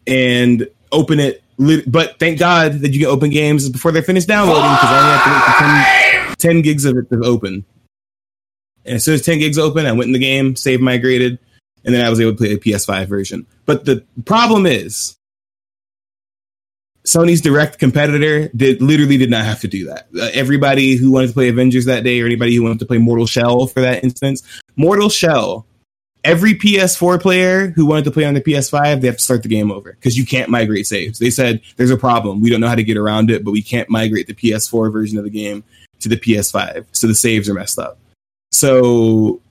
and 0.07 0.65
open 0.93 1.19
it. 1.19 1.43
But 1.57 2.19
thank 2.19 2.39
God 2.39 2.79
that 2.79 2.91
you 2.91 3.01
can 3.01 3.09
open 3.09 3.31
games 3.31 3.67
before 3.69 3.91
they're 3.91 4.01
finished 4.01 4.29
downloading 4.29 4.63
because 4.63 4.89
I 4.89 4.99
only 4.99 5.11
have 5.17 5.23
to 5.23 5.31
wait 5.31 6.35
for 6.35 6.37
10, 6.37 6.55
10 6.55 6.61
gigs 6.61 6.85
of 6.85 6.97
it 6.97 7.09
to 7.09 7.21
open. 7.23 7.65
And 8.85 8.95
as 8.95 9.03
soon 9.03 9.15
as 9.15 9.21
10 9.23 9.39
gigs 9.39 9.57
open, 9.57 9.85
I 9.85 9.91
went 9.91 10.07
in 10.07 10.13
the 10.13 10.19
game, 10.19 10.55
save 10.55 10.81
migrated, 10.81 11.39
and 11.83 11.93
then 11.93 12.05
I 12.05 12.09
was 12.09 12.19
able 12.19 12.31
to 12.31 12.37
play 12.37 12.55
the 12.55 12.59
PS5 12.59 13.07
version. 13.07 13.45
But 13.65 13.85
the 13.85 14.03
problem 14.25 14.65
is, 14.65 15.15
Sony's 17.05 17.41
direct 17.41 17.77
competitor 17.77 18.49
did 18.55 18.81
literally 18.81 19.17
did 19.17 19.29
not 19.29 19.45
have 19.45 19.61
to 19.61 19.67
do 19.67 19.85
that. 19.85 20.07
Uh, 20.19 20.29
everybody 20.33 20.95
who 20.95 21.11
wanted 21.11 21.27
to 21.27 21.33
play 21.33 21.49
Avengers 21.49 21.85
that 21.85 22.03
day, 22.03 22.19
or 22.19 22.25
anybody 22.25 22.55
who 22.55 22.63
wanted 22.63 22.79
to 22.79 22.85
play 22.85 22.97
Mortal 22.97 23.27
Shell 23.27 23.67
for 23.67 23.81
that 23.81 24.03
instance, 24.03 24.41
Mortal 24.75 25.09
Shell, 25.09 25.67
every 26.23 26.55
PS4 26.55 27.21
player 27.21 27.67
who 27.69 27.85
wanted 27.85 28.05
to 28.05 28.11
play 28.11 28.25
on 28.25 28.33
the 28.33 28.41
PS5, 28.41 29.01
they 29.01 29.07
have 29.07 29.17
to 29.17 29.23
start 29.23 29.43
the 29.43 29.49
game 29.49 29.71
over 29.71 29.91
because 29.91 30.17
you 30.17 30.25
can't 30.25 30.49
migrate 30.49 30.87
saves. 30.87 31.19
They 31.19 31.29
said 31.29 31.61
there's 31.77 31.91
a 31.91 31.97
problem. 31.97 32.41
We 32.41 32.49
don't 32.49 32.59
know 32.59 32.67
how 32.67 32.75
to 32.75 32.83
get 32.83 32.97
around 32.97 33.29
it, 33.29 33.45
but 33.45 33.51
we 33.51 33.61
can't 33.61 33.89
migrate 33.89 34.25
the 34.25 34.33
PS4 34.33 34.91
version 34.91 35.19
of 35.19 35.23
the 35.23 35.29
game 35.29 35.63
to 35.99 36.09
the 36.09 36.17
PS5, 36.17 36.85
so 36.91 37.07
the 37.07 37.15
saves 37.15 37.47
are 37.47 37.53
messed 37.53 37.79
up. 37.79 37.99
So 38.55 39.41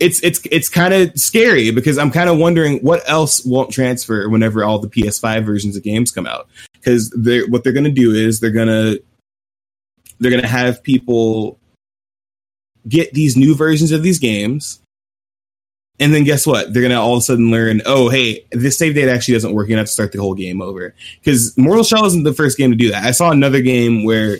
it's 0.00 0.22
it's 0.22 0.40
it's 0.50 0.68
kind 0.68 0.92
of 0.92 1.18
scary 1.18 1.70
because 1.70 1.98
I'm 1.98 2.10
kind 2.10 2.28
of 2.28 2.38
wondering 2.38 2.78
what 2.80 3.08
else 3.08 3.44
won't 3.44 3.70
transfer 3.70 4.28
whenever 4.28 4.64
all 4.64 4.78
the 4.78 4.88
PS5 4.88 5.44
versions 5.44 5.76
of 5.76 5.82
games 5.82 6.10
come 6.10 6.26
out. 6.26 6.48
Because 6.74 7.10
they're 7.10 7.46
what 7.48 7.64
they're 7.64 7.72
gonna 7.72 7.90
do 7.90 8.12
is 8.12 8.40
they're 8.40 8.50
gonna 8.50 8.96
they're 10.18 10.30
gonna 10.30 10.46
have 10.46 10.82
people 10.82 11.58
get 12.88 13.12
these 13.12 13.36
new 13.36 13.54
versions 13.54 13.92
of 13.92 14.02
these 14.02 14.18
games. 14.18 14.80
And 16.00 16.14
then 16.14 16.22
guess 16.22 16.46
what? 16.46 16.72
They're 16.72 16.82
gonna 16.82 17.00
all 17.00 17.14
of 17.14 17.18
a 17.18 17.22
sudden 17.22 17.50
learn, 17.50 17.82
oh 17.86 18.08
hey, 18.08 18.46
this 18.52 18.78
save 18.78 18.94
date 18.94 19.08
actually 19.08 19.34
doesn't 19.34 19.52
work. 19.52 19.68
Gonna 19.68 19.78
have 19.78 19.86
to 19.86 19.92
start 19.92 20.12
the 20.12 20.20
whole 20.20 20.34
game 20.34 20.60
over. 20.60 20.94
Because 21.20 21.56
Mortal 21.56 21.84
Shell 21.84 22.04
isn't 22.06 22.24
the 22.24 22.34
first 22.34 22.58
game 22.58 22.70
to 22.70 22.76
do 22.76 22.90
that. 22.90 23.04
I 23.04 23.12
saw 23.12 23.30
another 23.30 23.62
game 23.62 24.04
where 24.04 24.38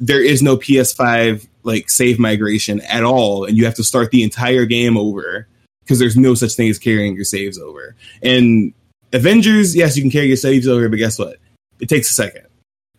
there 0.00 0.22
is 0.22 0.42
no 0.42 0.56
PS5 0.56 1.46
like 1.62 1.88
save 1.88 2.18
migration 2.18 2.80
at 2.82 3.04
all, 3.04 3.44
and 3.44 3.56
you 3.56 3.64
have 3.64 3.74
to 3.74 3.84
start 3.84 4.10
the 4.10 4.22
entire 4.22 4.66
game 4.66 4.96
over 4.96 5.48
because 5.82 5.98
there's 5.98 6.16
no 6.16 6.34
such 6.34 6.54
thing 6.54 6.68
as 6.68 6.78
carrying 6.78 7.14
your 7.14 7.24
saves 7.24 7.58
over. 7.58 7.94
And 8.22 8.72
Avengers, 9.12 9.76
yes, 9.76 9.96
you 9.96 10.02
can 10.02 10.10
carry 10.10 10.26
your 10.26 10.36
saves 10.36 10.66
over, 10.66 10.88
but 10.88 10.96
guess 10.96 11.18
what? 11.18 11.36
It 11.80 11.88
takes 11.88 12.10
a 12.10 12.14
second, 12.14 12.46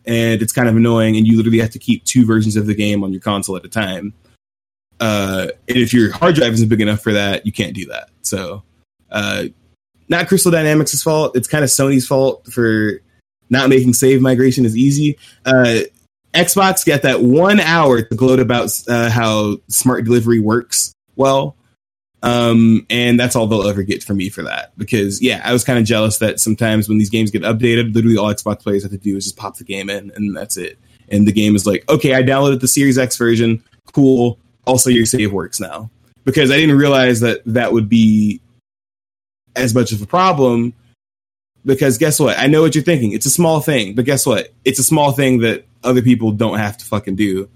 and 0.04 0.42
it's 0.42 0.52
kind 0.52 0.68
of 0.68 0.76
annoying, 0.76 1.16
and 1.16 1.26
you 1.26 1.36
literally 1.36 1.60
have 1.60 1.70
to 1.70 1.78
keep 1.78 2.04
two 2.04 2.24
versions 2.24 2.56
of 2.56 2.66
the 2.66 2.74
game 2.74 3.04
on 3.04 3.12
your 3.12 3.20
console 3.20 3.56
at 3.56 3.64
a 3.64 3.68
time. 3.68 4.14
Uh, 4.98 5.48
and 5.68 5.76
if 5.76 5.92
your 5.92 6.12
hard 6.12 6.34
drive 6.34 6.54
isn't 6.54 6.68
big 6.68 6.80
enough 6.80 7.00
for 7.00 7.12
that, 7.12 7.44
you 7.44 7.52
can't 7.52 7.74
do 7.74 7.86
that. 7.86 8.08
So, 8.22 8.62
uh, 9.10 9.44
not 10.08 10.28
Crystal 10.28 10.52
Dynamics' 10.52 11.02
fault. 11.02 11.36
It's 11.36 11.48
kind 11.48 11.64
of 11.64 11.70
Sony's 11.70 12.06
fault 12.06 12.46
for 12.50 13.00
not 13.50 13.68
making 13.68 13.92
save 13.92 14.20
migration 14.20 14.64
as 14.64 14.76
easy. 14.76 15.18
Uh, 15.44 15.80
Xbox 16.36 16.84
got 16.84 17.02
that 17.02 17.22
one 17.22 17.60
hour 17.60 18.02
to 18.02 18.14
gloat 18.14 18.40
about 18.40 18.70
uh, 18.88 19.10
how 19.10 19.56
smart 19.68 20.04
delivery 20.04 20.38
works 20.38 20.92
well. 21.16 21.56
Um, 22.22 22.86
and 22.90 23.18
that's 23.18 23.36
all 23.36 23.46
they'll 23.46 23.68
ever 23.68 23.82
get 23.82 24.02
from 24.02 24.18
me 24.18 24.28
for 24.28 24.42
that. 24.42 24.76
Because 24.76 25.22
yeah, 25.22 25.40
I 25.44 25.52
was 25.52 25.64
kind 25.64 25.78
of 25.78 25.84
jealous 25.84 26.18
that 26.18 26.40
sometimes 26.40 26.88
when 26.88 26.98
these 26.98 27.10
games 27.10 27.30
get 27.30 27.42
updated, 27.42 27.94
literally 27.94 28.16
all 28.16 28.32
Xbox 28.32 28.60
players 28.60 28.82
have 28.82 28.92
to 28.92 28.98
do 28.98 29.16
is 29.16 29.24
just 29.24 29.36
pop 29.36 29.56
the 29.56 29.64
game 29.64 29.88
in 29.88 30.12
and 30.14 30.36
that's 30.36 30.56
it. 30.56 30.78
And 31.08 31.26
the 31.26 31.32
game 31.32 31.56
is 31.56 31.66
like, 31.66 31.88
okay, 31.88 32.14
I 32.14 32.22
downloaded 32.22 32.60
the 32.60 32.68
Series 32.68 32.98
X 32.98 33.16
version. 33.16 33.62
Cool. 33.92 34.38
Also, 34.66 34.90
your 34.90 35.06
save 35.06 35.32
works 35.32 35.60
now. 35.60 35.90
Because 36.24 36.50
I 36.50 36.56
didn't 36.56 36.76
realize 36.76 37.20
that 37.20 37.42
that 37.46 37.72
would 37.72 37.88
be 37.88 38.40
as 39.54 39.74
much 39.74 39.92
of 39.92 40.02
a 40.02 40.06
problem. 40.06 40.74
Because 41.64 41.98
guess 41.98 42.18
what? 42.18 42.38
I 42.38 42.46
know 42.46 42.62
what 42.62 42.74
you're 42.74 42.84
thinking. 42.84 43.12
It's 43.12 43.26
a 43.26 43.30
small 43.30 43.60
thing, 43.60 43.94
but 43.94 44.04
guess 44.04 44.26
what? 44.26 44.52
It's 44.64 44.78
a 44.78 44.84
small 44.84 45.12
thing 45.12 45.40
that 45.40 45.64
other 45.86 46.02
people 46.02 46.32
don't 46.32 46.58
have 46.58 46.76
to 46.78 46.84
fucking 46.84 47.16
do. 47.16 47.48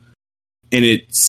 And 0.72 0.84
it's 0.84 1.28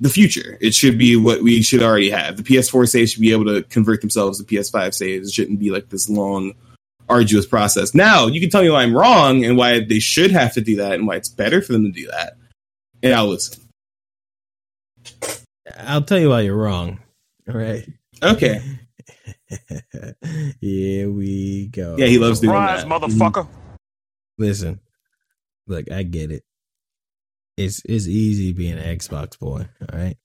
the 0.00 0.08
future. 0.08 0.58
It 0.60 0.74
should 0.74 0.98
be 0.98 1.16
what 1.16 1.42
we 1.42 1.62
should 1.62 1.82
already 1.82 2.10
have. 2.10 2.36
The 2.36 2.42
PS4 2.42 2.88
saves 2.88 3.12
should 3.12 3.20
be 3.20 3.32
able 3.32 3.46
to 3.46 3.62
convert 3.64 4.00
themselves 4.00 4.38
to 4.38 4.44
PS5 4.44 4.94
saves. 4.94 5.28
It 5.28 5.32
shouldn't 5.32 5.60
be 5.60 5.70
like 5.70 5.88
this 5.88 6.08
long, 6.08 6.54
arduous 7.08 7.46
process. 7.46 7.94
Now, 7.94 8.26
you 8.26 8.40
can 8.40 8.50
tell 8.50 8.62
me 8.62 8.70
why 8.70 8.82
I'm 8.82 8.96
wrong 8.96 9.44
and 9.44 9.56
why 9.56 9.80
they 9.80 9.98
should 9.98 10.30
have 10.30 10.52
to 10.54 10.60
do 10.60 10.76
that 10.76 10.94
and 10.94 11.06
why 11.06 11.16
it's 11.16 11.28
better 11.28 11.62
for 11.62 11.72
them 11.72 11.84
to 11.84 11.92
do 11.92 12.06
that. 12.08 12.34
And 13.02 13.14
I'll 13.14 13.28
listen. 13.28 13.62
I'll 15.78 16.02
tell 16.02 16.18
you 16.18 16.30
why 16.30 16.40
you're 16.42 16.56
wrong. 16.56 17.00
All 17.48 17.54
right. 17.56 17.88
Okay. 18.22 18.60
Here 20.60 21.10
we 21.10 21.68
go. 21.68 21.96
Yeah, 21.98 22.06
he 22.06 22.18
loves 22.18 22.40
doing 22.40 22.50
Surprise, 22.50 22.84
that. 22.84 22.88
motherfucker. 22.88 23.48
Listen, 24.38 24.80
look, 25.66 25.90
I 25.90 26.02
get 26.02 26.30
it. 26.30 26.42
It's 27.56 27.82
it's 27.84 28.06
easy 28.06 28.52
being 28.52 28.78
an 28.78 28.98
Xbox 28.98 29.38
boy. 29.38 29.68
All 29.80 29.98
right, 29.98 30.16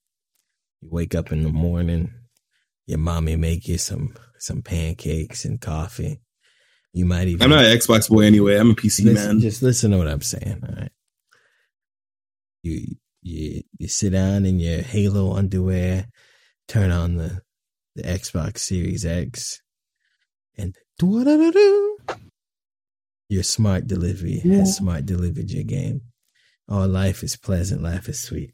you 0.81 0.89
wake 0.91 1.15
up 1.15 1.31
in 1.31 1.43
the 1.43 1.49
morning, 1.49 2.13
your 2.85 2.99
mommy 2.99 3.35
make 3.35 3.67
you 3.67 3.77
some 3.77 4.15
some 4.39 4.61
pancakes 4.61 5.45
and 5.45 5.59
coffee. 5.59 6.21
You 6.93 7.05
might 7.05 7.27
even 7.27 7.43
I'm 7.43 7.49
not 7.49 7.65
an 7.65 7.77
Xbox 7.77 8.09
boy 8.09 8.21
anyway. 8.21 8.57
I'm 8.57 8.71
a 8.71 8.75
PC 8.75 9.05
listen, 9.05 9.13
man. 9.13 9.39
Just 9.39 9.61
listen 9.61 9.91
to 9.91 9.97
what 9.97 10.07
I'm 10.07 10.21
saying. 10.21 10.63
All 10.67 10.75
right, 10.75 10.91
you 12.63 12.95
you 13.21 13.63
you 13.77 13.87
sit 13.87 14.13
down 14.13 14.45
in 14.45 14.59
your 14.59 14.81
Halo 14.81 15.33
underwear, 15.33 16.07
turn 16.67 16.91
on 16.91 17.17
the 17.17 17.41
the 17.95 18.03
Xbox 18.03 18.59
Series 18.59 19.05
X, 19.05 19.61
and 20.57 20.75
do 20.97 21.23
your 23.29 23.43
smart 23.43 23.87
delivery 23.87 24.39
has 24.39 24.77
smart 24.77 25.05
delivered 25.05 25.51
your 25.51 25.63
game. 25.63 26.01
Oh, 26.69 26.85
life 26.85 27.23
is 27.23 27.35
pleasant, 27.35 27.81
life 27.81 28.09
is 28.09 28.21
sweet. 28.21 28.53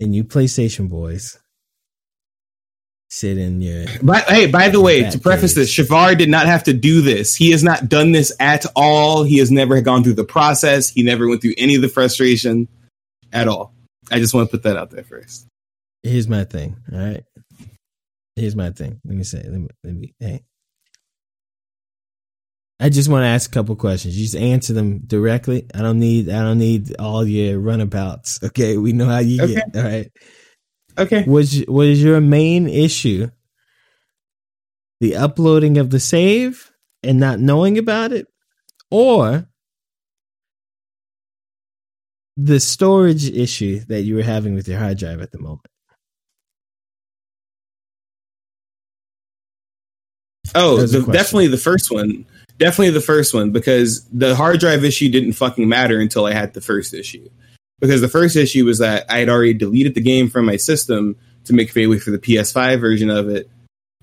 And 0.00 0.14
you 0.14 0.24
PlayStation 0.24 0.88
boys 0.88 1.38
sit 3.08 3.38
in 3.38 3.60
your 3.60 3.86
But 4.02 4.24
hey, 4.24 4.46
by 4.46 4.68
the 4.68 4.80
way, 4.80 5.08
to 5.08 5.18
preface 5.18 5.54
this, 5.54 5.72
Shavar 5.72 6.18
did 6.18 6.28
not 6.28 6.46
have 6.46 6.64
to 6.64 6.72
do 6.72 7.00
this. 7.00 7.34
He 7.36 7.52
has 7.52 7.62
not 7.62 7.88
done 7.88 8.12
this 8.12 8.32
at 8.40 8.66
all. 8.74 9.22
He 9.22 9.38
has 9.38 9.50
never 9.50 9.80
gone 9.80 10.02
through 10.02 10.14
the 10.14 10.24
process. 10.24 10.88
He 10.88 11.02
never 11.02 11.28
went 11.28 11.40
through 11.40 11.54
any 11.56 11.76
of 11.76 11.82
the 11.82 11.88
frustration 11.88 12.68
at 13.32 13.48
all. 13.48 13.72
I 14.10 14.18
just 14.18 14.34
want 14.34 14.50
to 14.50 14.56
put 14.56 14.64
that 14.64 14.76
out 14.76 14.90
there 14.90 15.04
first. 15.04 15.46
here's 16.02 16.28
my 16.28 16.44
thing. 16.44 16.76
All 16.92 16.98
right. 16.98 17.24
Here's 18.36 18.56
my 18.56 18.70
thing. 18.70 19.00
Let 19.04 19.16
me 19.16 19.22
say, 19.22 19.42
let 19.44 19.60
me, 19.60 19.68
let 19.84 19.94
me 19.94 20.14
hey. 20.18 20.42
I 22.80 22.88
just 22.88 23.08
want 23.08 23.22
to 23.22 23.28
ask 23.28 23.50
a 23.50 23.54
couple 23.54 23.76
questions. 23.76 24.16
You 24.16 24.24
just 24.24 24.36
answer 24.36 24.72
them 24.72 24.98
directly. 25.06 25.66
I 25.74 25.78
don't 25.78 26.00
need 26.00 26.28
I 26.28 26.42
don't 26.42 26.58
need 26.58 26.94
all 26.98 27.26
your 27.26 27.58
runabouts. 27.60 28.40
Okay, 28.44 28.76
we 28.76 28.92
know 28.92 29.06
how 29.06 29.18
you 29.20 29.42
Okay. 29.42 29.54
get. 29.54 29.76
All 29.76 29.82
right. 29.82 30.12
Okay. 30.98 31.24
Was 31.26 31.64
was 31.66 32.02
your 32.02 32.20
main 32.20 32.68
issue 32.68 33.30
the 35.00 35.16
uploading 35.16 35.78
of 35.78 35.90
the 35.90 36.00
save 36.00 36.70
and 37.02 37.18
not 37.20 37.38
knowing 37.38 37.78
about 37.78 38.12
it, 38.12 38.26
or 38.90 39.46
the 42.36 42.58
storage 42.58 43.28
issue 43.28 43.80
that 43.88 44.02
you 44.02 44.16
were 44.16 44.22
having 44.22 44.54
with 44.54 44.66
your 44.66 44.78
hard 44.78 44.98
drive 44.98 45.20
at 45.20 45.30
the 45.30 45.38
moment? 45.38 45.66
Oh, 50.54 50.86
the, 50.86 51.00
definitely 51.12 51.48
the 51.48 51.56
first 51.56 51.90
one. 51.90 52.26
Definitely 52.58 52.90
the 52.90 53.00
first 53.00 53.34
one 53.34 53.50
because 53.50 54.04
the 54.12 54.36
hard 54.36 54.60
drive 54.60 54.84
issue 54.84 55.10
didn't 55.10 55.32
fucking 55.32 55.68
matter 55.68 55.98
until 55.98 56.26
I 56.26 56.32
had 56.32 56.54
the 56.54 56.60
first 56.60 56.94
issue. 56.94 57.28
Because 57.80 58.00
the 58.00 58.08
first 58.08 58.36
issue 58.36 58.64
was 58.64 58.78
that 58.78 59.04
I 59.10 59.18
had 59.18 59.28
already 59.28 59.54
deleted 59.54 59.94
the 59.94 60.00
game 60.00 60.30
from 60.30 60.46
my 60.46 60.56
system 60.56 61.16
to 61.44 61.52
make 61.52 61.74
way 61.74 61.98
for 61.98 62.10
the 62.10 62.18
PS5 62.18 62.80
version 62.80 63.10
of 63.10 63.28
it 63.28 63.50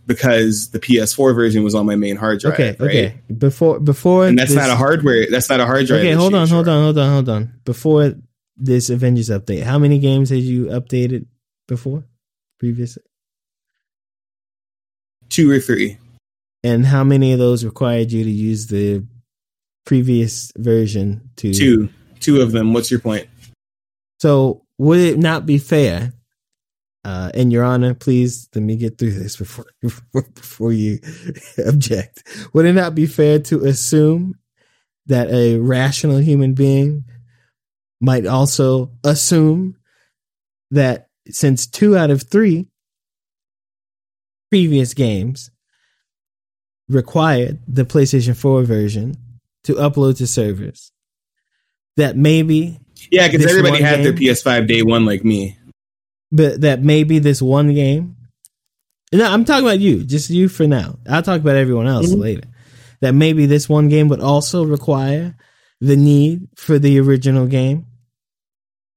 because 0.06 0.70
the 0.72 0.80
PS4 0.80 1.34
version 1.34 1.64
was 1.64 1.74
on 1.76 1.86
my 1.86 1.96
main 1.96 2.18
hard 2.18 2.40
drive. 2.42 2.54
okay, 2.56 2.76
right? 2.80 2.90
okay. 2.90 3.22
Before 3.38 3.80
before 3.80 4.28
And 4.28 4.38
that's 4.38 4.50
this- 4.50 4.58
not 4.58 4.70
a 4.70 4.76
hardware. 4.76 5.28
That's 5.30 5.50
not 5.50 5.60
a 5.60 5.66
hard 5.66 5.88
drive. 5.88 6.02
Okay, 6.02 6.12
hold 6.12 6.34
on, 6.34 6.48
hold 6.48 6.68
on, 6.68 6.84
hold 6.84 6.98
on, 6.98 7.10
hold 7.12 7.30
on. 7.30 7.54
Before 7.64 8.14
this 8.58 8.90
Avengers 8.90 9.30
update, 9.30 9.64
how 9.64 9.80
many 9.80 9.98
games 10.00 10.30
had 10.30 10.40
you 10.40 10.66
updated 10.66 11.26
before? 11.68 12.04
Previously? 12.60 13.04
Two 15.30 15.50
or 15.50 15.60
three. 15.60 15.98
And 16.64 16.86
how 16.86 17.04
many 17.04 17.34
of 17.34 17.40
those 17.40 17.66
required 17.66 18.12
you 18.12 18.24
to 18.24 18.30
use 18.30 18.68
the 18.68 19.06
previous 19.86 20.52
version 20.58 21.30
to 21.38 21.54
Two. 21.54 21.90
Two 22.20 22.42
of 22.42 22.52
them. 22.52 22.74
What's 22.74 22.92
your 22.92 23.00
point? 23.00 23.28
So 24.20 24.64
would 24.78 25.00
it 25.00 25.18
not 25.18 25.46
be 25.46 25.58
fair 25.58 26.14
Uh, 27.04 27.32
and 27.34 27.52
Your 27.52 27.64
Honor, 27.64 27.96
please 27.96 28.48
let 28.54 28.62
me 28.64 28.76
get 28.76 29.00
through 29.00 29.14
this 29.14 29.36
before 29.36 29.66
before 30.14 30.72
you 30.72 31.00
object. 31.68 32.24
Would 32.54 32.66
it 32.66 32.74
not 32.74 32.94
be 32.94 33.08
fair 33.08 33.40
to 33.40 33.66
assume 33.66 34.36
that 35.08 35.32
a 35.32 35.58
rational 35.58 36.18
human 36.18 36.54
being 36.54 37.06
might 38.00 38.28
also 38.28 38.92
assume 39.04 39.78
that 40.70 41.08
since 41.28 41.66
two 41.66 41.98
out 41.98 42.12
of 42.12 42.24
three 42.24 42.68
previous 44.52 44.94
games 44.94 45.50
required 46.94 47.60
the 47.68 47.86
PlayStation 47.86 48.36
4 48.36 48.64
version 48.64 49.16
to 49.64 49.74
upload 49.76 50.18
to 50.18 50.28
servers, 50.28 50.92
that 51.98 52.16
maybe 52.18 52.80
Yeah, 53.12 53.28
because 53.28 53.46
everybody 53.46 53.82
had 53.84 54.04
their? 54.04 54.14
PS5 54.14 54.68
day 54.68 54.82
one 54.84 55.06
like 55.06 55.24
me. 55.24 55.58
but 56.32 56.62
that 56.62 56.82
maybe 56.82 57.20
this 57.20 57.42
one 57.42 57.74
game 57.74 58.16
no 59.12 59.26
i'm 59.30 59.44
talking 59.44 59.66
about 59.66 59.80
you 59.80 60.04
just 60.06 60.30
you 60.30 60.48
for 60.48 60.66
now 60.66 60.98
i'll 61.10 61.22
talk 61.22 61.42
about 61.42 61.58
everyone 61.58 61.88
else 61.88 62.10
Mhm. 62.14 62.20
later 62.20 62.48
that 63.02 63.14
maybe 63.14 63.46
this 63.48 63.68
one 63.68 63.90
game 63.90 64.08
would 64.08 64.22
also 64.22 64.64
require 64.64 65.36
the 65.82 65.98
need 65.98 66.48
for 66.56 66.80
the 66.80 67.00
original 67.02 67.48
game 67.48 67.86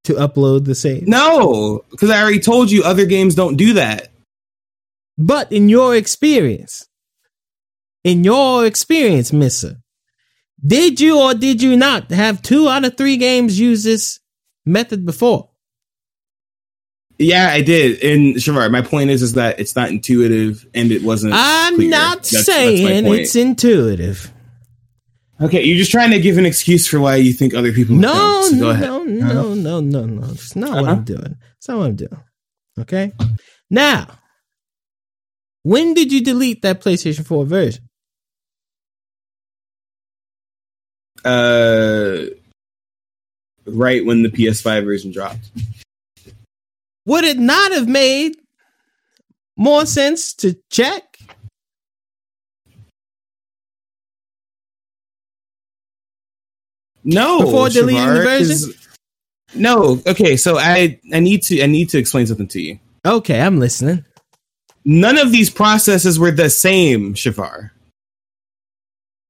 to 0.05 0.13
upload 0.15 0.65
the 0.67 0.75
save 0.77 1.09
No, 1.09 1.83
because 1.91 2.11
I 2.11 2.21
already 2.23 2.39
told 2.39 2.71
you 2.71 2.85
other 2.85 3.07
games 3.07 3.35
don't 3.35 3.57
do 3.57 3.73
that. 3.75 4.13
but 5.19 5.51
in 5.51 5.69
your 5.69 5.97
experience 5.97 6.87
in 8.05 8.23
your 8.25 8.65
experience 8.67 9.33
mister 9.33 9.77
did 10.65 11.01
you 11.01 11.19
or 11.21 11.35
did 11.35 11.61
you 11.63 11.77
not 11.77 12.11
have 12.11 12.41
two 12.43 12.69
out 12.69 12.85
of 12.85 12.97
three 12.97 13.17
games 13.17 13.59
use 13.59 13.83
this 13.85 14.21
method 14.65 15.05
before 15.05 15.51
Yeah, 17.19 17.49
I 17.53 17.61
did. 17.63 18.03
And 18.03 18.37
Shavar, 18.37 18.71
my 18.73 18.83
point 18.83 19.11
is, 19.11 19.23
is 19.23 19.35
that 19.35 19.61
it's 19.61 19.77
not 19.77 19.91
intuitive 19.91 20.67
and 20.75 20.91
it 20.91 21.03
wasn't. 21.03 21.35
i'm 21.37 21.77
clear. 21.77 21.91
not 21.91 22.17
That's- 22.25 22.31
that's 22.33 22.47
saying 22.47 23.05
point. 23.05 23.21
it's 23.21 23.37
intuitive 23.37 24.33
okay. 25.41 25.63
You're 25.63 25.79
just 25.79 25.91
trying 25.91 26.11
to 26.13 26.21
give 26.21 26.39
an 26.39 26.47
excuse 26.47 26.87
for 26.89 26.99
why 27.01 27.17
you 27.17 27.33
think 27.33 27.55
other 27.55 27.73
people. 27.73 27.97
No, 27.97 28.43
so 28.51 28.71
ahead. 28.71 28.89
no, 28.89 29.03
no, 29.05 29.53
no, 29.55 29.81
no, 29.81 30.07
no. 30.07 30.31
It's 30.31 30.55
not 30.57 30.71
what 30.71 30.83
Uh-huh. 30.85 30.93
I'm 30.93 31.05
doing. 31.05 31.37
It's 31.59 31.69
not 31.69 31.79
what 31.79 31.87
I'm 31.89 31.97
doing. 31.97 32.21
Okay. 32.79 33.13
Now, 33.69 34.07
when 35.63 35.93
did 35.95 36.13
you 36.13 36.23
delete 36.23 36.63
that 36.63 36.81
PlayStation 36.81 37.27
4 37.27 37.45
version? 37.47 37.84
Uh, 41.25 42.27
right 43.66 44.05
when 44.05 44.22
the 44.22 44.29
PS5 44.29 44.85
version 44.85 45.11
dropped. 45.12 45.51
Would 47.07 47.25
it 47.25 47.39
not 47.39 47.72
have 47.72 47.89
made 47.89 48.37
more 49.57 49.87
sense 49.87 50.33
to 50.35 50.57
check? 50.70 51.18
No, 57.05 57.41
Before 57.43 57.68
deleting 57.68 58.01
the 58.07 58.14
version. 58.14 58.49
'cause- 58.72 58.75
No. 59.55 60.03
Okay, 60.07 60.37
so 60.37 60.59
I 60.59 60.99
I 61.12 61.20
need 61.20 61.43
to 61.45 61.62
I 61.62 61.66
need 61.66 61.89
to 61.91 61.99
explain 61.99 62.27
something 62.27 62.49
to 62.49 62.61
you. 62.61 62.79
Okay, 63.07 63.41
I'm 63.41 63.59
listening. 63.61 64.05
None 64.85 65.18
of 65.18 65.31
these 65.33 65.51
processes 65.51 66.18
were 66.18 66.31
the 66.31 66.51
same, 66.51 67.14
Shavar. 67.14 67.70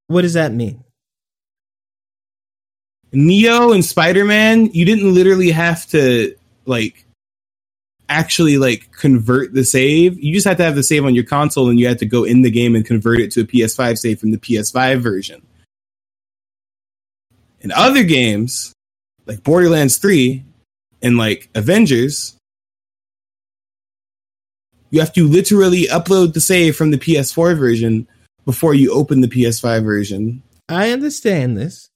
What 0.07 0.21
does 0.21 0.33
that 0.33 0.53
mean? 0.53 0.83
Nioh 3.15 3.73
and 3.73 3.83
Spider 3.83 4.25
Man, 4.25 4.67
you 4.67 4.85
didn't 4.85 5.13
literally 5.13 5.51
have 5.51 5.85
to 5.87 6.35
like 6.65 7.05
actually 8.09 8.57
like 8.57 8.91
convert 8.91 9.53
the 9.53 9.63
save. 9.63 10.19
You 10.19 10.33
just 10.33 10.47
had 10.47 10.57
to 10.57 10.63
have 10.63 10.75
the 10.75 10.83
save 10.83 11.05
on 11.05 11.15
your 11.15 11.23
console, 11.23 11.69
and 11.69 11.79
you 11.79 11.87
had 11.87 11.99
to 11.99 12.05
go 12.05 12.23
in 12.23 12.41
the 12.41 12.51
game 12.51 12.75
and 12.75 12.85
convert 12.85 13.19
it 13.19 13.31
to 13.31 13.41
a 13.41 13.45
PS5 13.45 13.97
save 13.97 14.19
from 14.19 14.31
the 14.31 14.37
PS5 14.37 15.01
version. 15.01 15.41
In 17.61 17.71
other 17.71 18.03
games, 18.03 18.73
like 19.25 19.43
Borderlands 19.43 19.97
3 19.97 20.43
and 21.01 21.17
like 21.17 21.49
Avengers, 21.55 22.37
you 24.91 24.99
have 24.99 25.13
to 25.13 25.27
literally 25.27 25.87
upload 25.87 26.33
the 26.33 26.41
save 26.41 26.75
from 26.75 26.91
the 26.91 26.97
PS4 26.97 27.57
version 27.57 28.07
before 28.45 28.75
you 28.75 28.93
open 28.93 29.21
the 29.21 29.27
PS5 29.27 29.83
version. 29.83 30.43
I 30.69 30.91
understand 30.91 31.57
this. 31.57 31.89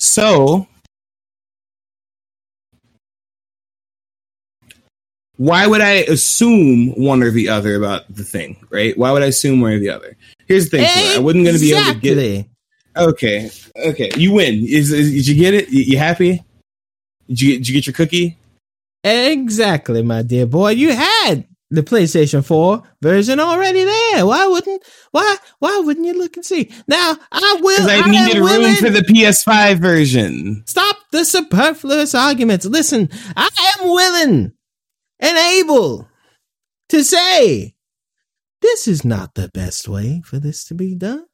So, 0.00 0.66
why 5.36 5.66
would 5.66 5.82
I 5.82 6.04
assume 6.08 6.88
one 6.94 7.22
or 7.22 7.30
the 7.30 7.50
other 7.50 7.74
about 7.74 8.12
the 8.14 8.24
thing, 8.24 8.56
right? 8.70 8.96
Why 8.96 9.12
would 9.12 9.22
I 9.22 9.26
assume 9.26 9.60
one 9.60 9.72
or 9.72 9.78
the 9.78 9.90
other? 9.90 10.16
Here's 10.46 10.70
the 10.70 10.78
thing: 10.78 10.88
Flora, 10.88 11.16
I 11.16 11.18
wasn't 11.18 11.44
going 11.44 11.56
to 11.56 11.60
be 11.60 11.72
able 11.74 11.92
to 11.92 12.00
get. 12.00 12.18
Exactly. 12.18 12.50
Okay, 12.96 13.50
okay, 13.76 14.10
you 14.16 14.32
win. 14.32 14.66
Is, 14.66 14.90
is 14.90 15.12
did 15.12 15.28
you 15.28 15.34
get 15.34 15.52
it? 15.52 15.68
You, 15.68 15.82
you 15.82 15.98
happy? 15.98 16.42
Did 17.28 17.40
you, 17.42 17.52
did 17.58 17.68
you 17.68 17.74
get 17.74 17.86
your 17.86 17.94
cookie? 17.94 18.38
Exactly, 19.04 20.02
my 20.02 20.22
dear 20.22 20.46
boy. 20.46 20.70
You 20.70 20.92
had 20.92 21.46
the 21.70 21.82
PlayStation 21.82 22.44
4 22.44 22.82
version 23.00 23.38
already 23.40 23.84
there. 23.84 24.26
Why 24.26 24.46
wouldn't 24.46 24.82
why 25.12 25.36
why 25.60 25.78
wouldn't 25.84 26.06
you 26.06 26.18
look 26.18 26.36
and 26.36 26.44
see? 26.44 26.70
Now 26.88 27.16
I 27.30 27.58
will 27.60 27.88
I 27.88 28.02
I 28.04 28.10
needed 28.10 28.36
room 28.38 28.44
willing- 28.44 28.74
for 28.76 28.90
the 28.90 29.02
PS5 29.02 29.78
version. 29.78 30.62
Stop 30.66 30.96
the 31.12 31.24
superfluous 31.24 32.14
arguments. 32.14 32.66
Listen, 32.66 33.08
I 33.36 33.48
am 33.78 33.88
willing 33.88 34.52
and 35.20 35.38
able 35.60 36.08
to 36.88 37.04
say 37.04 37.74
this 38.62 38.88
is 38.88 39.04
not 39.04 39.34
the 39.34 39.48
best 39.48 39.88
way 39.88 40.22
for 40.24 40.38
this 40.38 40.64
to 40.64 40.74
be 40.74 40.94
done. 40.94 41.24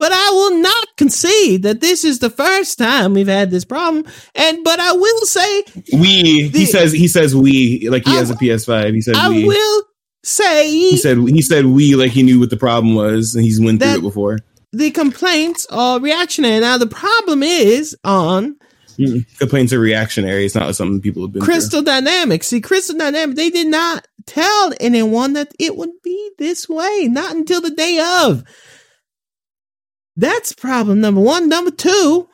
But 0.00 0.12
I 0.12 0.30
will 0.30 0.58
not 0.60 0.88
concede 0.96 1.62
that 1.62 1.80
this 1.80 2.04
is 2.04 2.18
the 2.18 2.28
first 2.30 2.78
time 2.78 3.14
we've 3.14 3.28
had 3.28 3.50
this 3.50 3.64
problem. 3.64 4.04
And 4.34 4.58
but 4.64 4.80
I 4.80 4.92
will 4.92 5.20
say 5.26 5.64
We 5.92 6.48
The- 6.48 6.58
he 6.58 6.66
says 6.66 6.92
he 6.92 7.08
says 7.08 7.34
we 7.36 7.88
like 7.88 8.04
he 8.04 8.12
I- 8.12 8.16
has 8.16 8.30
a 8.30 8.34
PS5. 8.34 8.92
He 8.94 9.00
said 9.00 9.14
I 9.16 9.28
we. 9.28 9.44
will 9.44 9.82
say 10.24 10.70
He 10.70 10.96
said 10.96 11.18
he 11.18 11.42
said 11.42 11.66
we 11.66 11.94
like 11.94 12.10
he 12.10 12.22
knew 12.22 12.40
what 12.40 12.50
the 12.50 12.56
problem 12.56 12.94
was 12.94 13.34
and 13.34 13.44
he's 13.44 13.60
went 13.60 13.80
through 13.82 13.94
it 13.96 14.02
before. 14.02 14.38
the 14.72 14.90
complaints 14.90 15.66
are 15.70 16.00
reactionary. 16.00 16.58
Now 16.60 16.76
the 16.78 16.86
problem 16.88 17.42
is 17.42 17.96
on 18.04 18.56
Mm, 18.98 19.24
Complaints 19.40 19.72
are 19.72 19.80
reactionary. 19.80 20.44
It's 20.46 20.54
not 20.54 20.76
something 20.76 21.00
people 21.00 21.22
have 21.22 21.32
been 21.32 21.42
through. 21.42 21.52
Crystal 21.52 21.82
Dynamics. 21.82 22.46
See, 22.46 22.60
Crystal 22.60 22.96
Dynamics, 22.96 23.36
they 23.36 23.50
did 23.50 23.66
not 23.66 24.06
tell 24.24 24.72
anyone 24.78 25.32
that 25.32 25.52
it 25.58 25.76
would 25.76 25.90
be 26.04 26.30
this 26.38 26.68
way, 26.68 27.08
not 27.10 27.34
until 27.34 27.60
the 27.60 27.70
day 27.72 27.98
of. 28.24 28.44
That's 30.16 30.52
problem 30.52 31.00
number 31.00 31.20
one. 31.20 31.48
Number 31.48 31.70
two, 31.70 32.28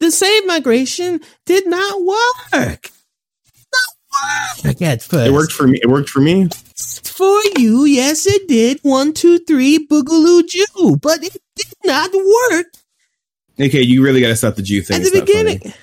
the 0.00 0.10
save 0.10 0.46
migration 0.46 1.20
did 1.46 1.66
not 1.66 2.00
work. 2.02 2.90
Not 3.72 4.64
work 4.64 4.82
at 4.82 5.02
first. 5.02 5.26
It 5.28 5.32
worked 5.32 5.52
for 5.52 5.66
me. 5.66 5.80
It 5.82 5.88
worked 5.88 6.08
for 6.08 6.20
me. 6.20 6.48
for 7.02 7.40
you. 7.58 7.84
Yes, 7.84 8.26
it 8.26 8.46
did. 8.46 8.78
One, 8.82 9.12
two, 9.12 9.38
three, 9.40 9.84
boogaloo 9.86 10.46
Jew, 10.46 10.98
but 11.02 11.22
it 11.24 11.36
did 11.56 11.72
not 11.84 12.10
work 12.12 12.66
Okay, 13.60 13.82
you 13.82 14.02
really 14.02 14.20
got 14.20 14.28
to 14.28 14.36
stop 14.36 14.56
the 14.56 14.62
Jew 14.62 14.82
thing. 14.82 14.96
at 14.96 15.12
the 15.12 15.18
not 15.20 15.28
funny. 15.28 15.54
beginning. 15.58 15.74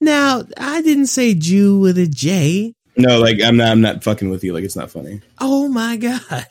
Now, 0.00 0.44
I 0.56 0.80
didn't 0.80 1.08
say 1.08 1.34
Jew 1.34 1.78
with 1.78 1.98
a 1.98 2.06
J. 2.06 2.74
No, 2.96 3.20
like 3.20 3.42
I'm 3.42 3.56
not. 3.56 3.68
I'm 3.68 3.80
not 3.80 4.02
fucking 4.02 4.30
with 4.30 4.42
you. 4.44 4.52
Like 4.54 4.64
it's 4.64 4.76
not 4.76 4.90
funny. 4.90 5.20
Oh 5.40 5.68
my 5.68 5.96
god. 5.96 6.46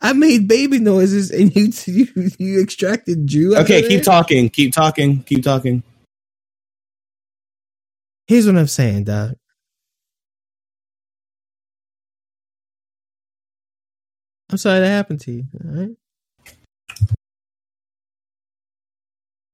I 0.00 0.12
made 0.12 0.48
baby 0.48 0.78
noises 0.78 1.30
and 1.30 1.54
you 1.54 1.72
you, 1.86 2.30
you 2.38 2.62
extracted 2.62 3.26
Jew. 3.26 3.56
Okay, 3.56 3.82
keep 3.82 4.00
it? 4.00 4.04
talking. 4.04 4.48
Keep 4.48 4.72
talking. 4.72 5.22
Keep 5.24 5.44
talking. 5.44 5.82
Here's 8.26 8.46
what 8.46 8.56
I'm 8.56 8.66
saying, 8.66 9.04
dog. 9.04 9.34
I'm 14.50 14.58
sorry 14.58 14.80
that 14.80 14.88
happened 14.88 15.20
to 15.22 15.32
you. 15.32 15.44
All 15.64 15.70
right. 15.74 15.96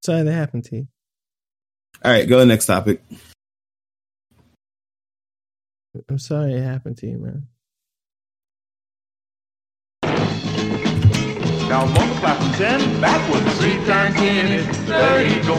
Sorry 0.05 0.23
that 0.23 0.33
happened 0.33 0.65
to 0.65 0.77
you. 0.77 0.89
All 2.05 2.13
right, 2.13 2.29
go 2.29 2.37
to 2.37 2.41
the 2.41 2.47
next 2.47 2.67
topic. 2.67 3.03
I'm 6.09 6.19
sorry 6.19 6.55
it 6.55 6.63
happened 6.63 6.99
to 6.99 7.07
you, 7.07 7.19
man. 7.19 7.49
Now 11.69 11.85
multiply 11.85 12.35
from 12.35 12.53
10 12.53 13.01
backwards. 13.01 13.59
3 13.59 13.71
times 13.85 14.17
10 14.17 14.53
is 14.53 14.67
30. 14.79 15.47
Go 15.47 15.59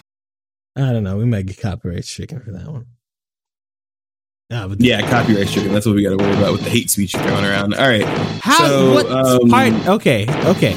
I 0.75 0.91
don't 0.91 1.03
know. 1.03 1.17
We 1.17 1.25
might 1.25 1.45
get 1.45 1.59
copyright 1.59 2.03
stricken 2.03 2.39
for 2.39 2.51
that 2.51 2.65
one. 2.65 2.87
Ah, 4.51 4.67
but 4.67 4.81
Yeah, 4.81 5.07
copyright 5.07 5.47
stricken. 5.47 5.71
That's 5.71 5.85
what 5.85 5.93
we 5.93 6.01
got 6.01 6.09
to 6.09 6.17
worry 6.17 6.35
about 6.35 6.53
with 6.53 6.63
the 6.63 6.69
hate 6.71 6.89
speech 6.89 7.13
you're 7.13 7.23
around. 7.23 7.75
All 7.75 7.87
right. 7.87 8.03
How? 8.41 8.65
So, 8.65 8.93
what 8.93 9.05
um, 9.11 9.49
part? 9.49 9.87
Okay, 9.87 10.25
okay. 10.45 10.75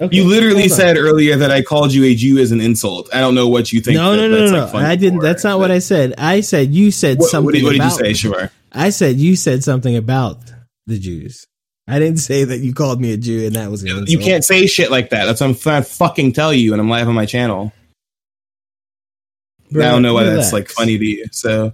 Okay, 0.00 0.16
You 0.16 0.24
literally 0.24 0.68
said 0.68 0.96
earlier 0.96 1.36
that 1.36 1.50
I 1.50 1.62
called 1.62 1.92
you 1.92 2.04
a 2.04 2.14
Jew 2.14 2.38
as 2.38 2.52
an 2.52 2.60
insult. 2.60 3.14
I 3.14 3.20
don't 3.20 3.34
know 3.34 3.48
what 3.48 3.72
you 3.72 3.80
think. 3.80 3.96
no, 3.96 4.12
that- 4.12 4.16
no, 4.16 4.28
no, 4.28 4.40
that's, 4.40 4.72
no, 4.72 4.78
like, 4.78 4.86
I 4.86 4.96
didn't. 4.96 5.20
That's 5.20 5.44
not 5.44 5.58
what 5.58 5.70
I 5.70 5.78
said. 5.78 6.14
I 6.16 6.40
said 6.40 6.72
you 6.74 6.90
said 6.90 7.18
What, 7.18 7.30
something. 7.30 7.44
what 7.46 7.54
did, 7.54 7.64
what 7.64 7.72
did 7.72 7.82
you 7.82 7.90
say, 7.90 8.12
Shavar? 8.12 8.50
I 8.72 8.90
said 8.90 9.16
you 9.16 9.36
said 9.36 9.62
something 9.62 9.96
about 9.96 10.38
the 10.86 10.98
Jews. 10.98 11.46
I 11.88 11.98
didn't 11.98 12.18
say 12.18 12.44
that 12.44 12.58
you 12.58 12.74
called 12.74 13.00
me 13.00 13.12
a 13.12 13.16
Jew 13.16 13.46
and 13.46 13.54
that 13.54 13.70
was 13.70 13.84
an. 13.84 14.06
You 14.06 14.18
can't 14.18 14.44
say 14.44 14.66
shit 14.66 14.90
like 14.90 15.10
that. 15.10 15.26
That's 15.26 15.40
what 15.40 15.48
I'm 15.48 15.54
trying 15.54 15.82
to 15.82 15.88
fucking 15.88 16.32
tell 16.32 16.52
you, 16.52 16.72
and 16.72 16.80
I'm 16.80 16.88
live 16.88 17.08
on 17.08 17.14
my 17.14 17.26
channel. 17.26 17.72
I 19.74 19.78
don't 19.78 20.02
know 20.02 20.14
why 20.14 20.24
that's 20.24 20.52
like 20.52 20.68
funny 20.68 20.98
to 20.98 21.04
you. 21.04 21.26
So 21.32 21.72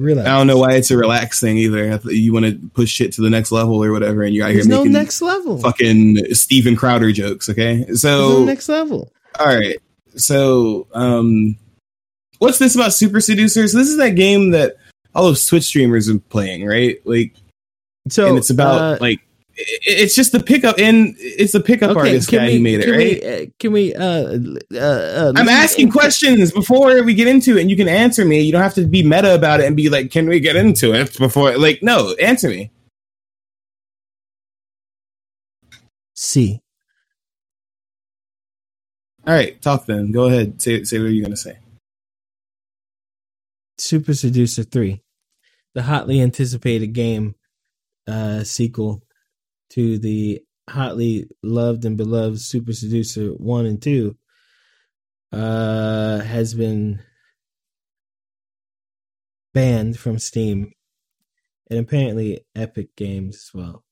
Relax. 0.00 0.26
I 0.26 0.38
don't 0.38 0.46
know 0.46 0.56
why 0.56 0.72
it's 0.72 0.90
a 0.90 0.96
relaxed 0.96 1.42
thing 1.42 1.58
either. 1.58 2.00
You 2.04 2.32
want 2.32 2.46
to 2.46 2.58
push 2.72 2.88
shit 2.88 3.12
to 3.14 3.20
the 3.20 3.28
next 3.28 3.52
level 3.52 3.84
or 3.84 3.92
whatever, 3.92 4.22
and 4.22 4.34
you're 4.34 4.46
out 4.46 4.52
There's 4.52 4.64
here 4.64 4.70
no 4.74 4.78
making 4.78 4.92
next 4.92 5.20
level. 5.20 5.58
fucking 5.58 6.34
Steven 6.34 6.74
Crowder 6.74 7.12
jokes. 7.12 7.50
Okay, 7.50 7.86
so 7.94 8.30
no 8.30 8.44
next 8.44 8.70
level. 8.70 9.12
all 9.38 9.46
right. 9.46 9.76
So 10.16 10.86
um, 10.94 11.54
what's 12.38 12.58
this 12.58 12.74
about 12.74 12.94
Super 12.94 13.20
Seducers? 13.20 13.74
This 13.74 13.88
is 13.88 13.98
that 13.98 14.14
game 14.14 14.52
that 14.52 14.76
all 15.14 15.24
those 15.24 15.44
Twitch 15.44 15.64
streamers 15.64 16.08
are 16.08 16.18
playing, 16.18 16.66
right? 16.66 16.96
Like, 17.04 17.34
So 18.08 18.26
and 18.26 18.38
it's 18.38 18.48
about 18.48 18.80
uh, 18.80 18.98
like 19.02 19.20
it's 19.56 20.14
just 20.14 20.32
the 20.32 20.40
pickup 20.40 20.78
and 20.78 21.14
it's 21.18 21.52
the 21.52 21.60
pickup 21.60 21.96
artist 21.96 22.28
can 22.28 22.38
guy 22.38 22.46
we, 22.46 22.56
who 22.56 22.60
made 22.60 22.80
it, 22.80 22.84
can 22.84 22.92
right? 22.92 23.22
We, 23.22 23.42
uh, 23.42 23.46
can 23.58 23.72
we? 23.72 23.94
Uh, 23.94 24.38
uh, 24.74 24.78
uh, 24.78 25.32
I'm 25.36 25.48
asking 25.48 25.90
questions 25.90 26.52
before 26.52 27.02
we 27.02 27.14
get 27.14 27.28
into 27.28 27.56
it, 27.58 27.62
and 27.62 27.70
you 27.70 27.76
can 27.76 27.88
answer 27.88 28.24
me. 28.24 28.40
You 28.40 28.52
don't 28.52 28.62
have 28.62 28.74
to 28.74 28.86
be 28.86 29.02
meta 29.02 29.34
about 29.34 29.60
it 29.60 29.66
and 29.66 29.76
be 29.76 29.88
like, 29.88 30.10
"Can 30.10 30.28
we 30.28 30.40
get 30.40 30.56
into 30.56 30.94
it?" 30.94 31.16
Before, 31.18 31.56
like, 31.58 31.82
no, 31.82 32.14
answer 32.20 32.48
me. 32.48 32.70
See, 36.14 36.60
All 39.26 39.34
right, 39.34 39.60
talk 39.60 39.86
then. 39.86 40.12
Go 40.12 40.26
ahead. 40.26 40.60
Say 40.60 40.84
say 40.84 40.98
what 40.98 41.08
you're 41.08 41.24
gonna 41.24 41.36
say. 41.36 41.58
Super 43.78 44.14
Seducer 44.14 44.62
Three, 44.62 45.02
the 45.74 45.82
hotly 45.82 46.20
anticipated 46.20 46.88
game 46.88 47.34
uh, 48.06 48.44
sequel 48.44 49.02
to 49.70 49.98
the 49.98 50.42
hotly 50.68 51.28
loved 51.42 51.84
and 51.84 51.96
beloved 51.96 52.40
Super 52.40 52.72
Seducer 52.72 53.28
One 53.30 53.66
and 53.66 53.80
Two, 53.80 54.16
uh, 55.32 56.18
has 56.20 56.54
been 56.54 57.00
banned 59.52 59.98
from 59.98 60.18
Steam, 60.18 60.72
and 61.70 61.80
apparently 61.80 62.40
Epic 62.54 62.94
Games 62.96 63.36
as 63.36 63.50
well, 63.54 63.84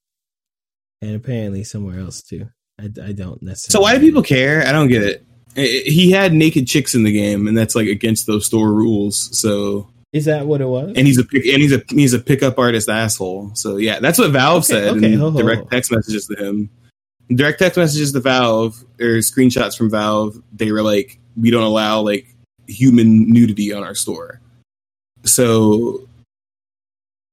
and 1.00 1.14
apparently 1.14 1.64
somewhere 1.64 2.00
else 2.00 2.22
too. 2.22 2.48
I, 2.80 2.84
I 2.84 3.12
don't 3.12 3.42
necessarily. 3.42 3.72
So 3.72 3.80
why 3.80 3.94
do 3.94 4.00
people 4.00 4.22
care? 4.22 4.66
I 4.66 4.72
don't 4.72 4.88
get 4.88 5.02
it. 5.02 5.24
He 5.56 6.12
had 6.12 6.32
naked 6.32 6.68
chicks 6.68 6.94
in 6.94 7.02
the 7.02 7.12
game, 7.12 7.48
and 7.48 7.56
that's 7.56 7.74
like 7.74 7.88
against 7.88 8.26
those 8.26 8.46
store 8.46 8.72
rules. 8.72 9.36
So, 9.36 9.90
Is 10.12 10.24
that 10.24 10.46
what 10.46 10.60
it 10.60 10.66
was? 10.66 10.92
and 10.96 11.06
he's 11.06 11.18
a 11.18 11.24
pick, 11.24 11.44
and 11.46 11.60
he's 11.60 11.72
a 11.72 11.82
he's 11.90 12.14
a 12.14 12.18
pickup 12.18 12.58
artist 12.58 12.88
asshole. 12.88 13.50
So 13.54 13.76
yeah, 13.76 14.00
that's 14.00 14.18
what 14.18 14.30
Valve 14.30 14.64
Okay, 14.64 14.66
said. 14.66 14.96
okay, 14.96 15.12
in 15.12 15.18
ho, 15.18 15.30
ho, 15.30 15.38
direct 15.42 15.70
text 15.70 15.92
messages 15.92 16.26
to 16.28 16.36
him. 16.36 16.70
Direct 17.34 17.58
text 17.58 17.76
messages 17.76 18.12
to 18.12 18.20
Valve 18.20 18.82
or 19.00 19.18
screenshots 19.18 19.76
from 19.76 19.90
Valve. 19.90 20.42
They 20.52 20.72
were 20.72 20.82
like, 20.82 21.18
"We 21.36 21.50
don't 21.50 21.62
allow 21.64 22.00
like 22.00 22.26
human 22.66 23.30
nudity 23.30 23.70
on 23.72 23.82
our 23.84 23.94
store." 23.94 24.40
So 25.24 26.08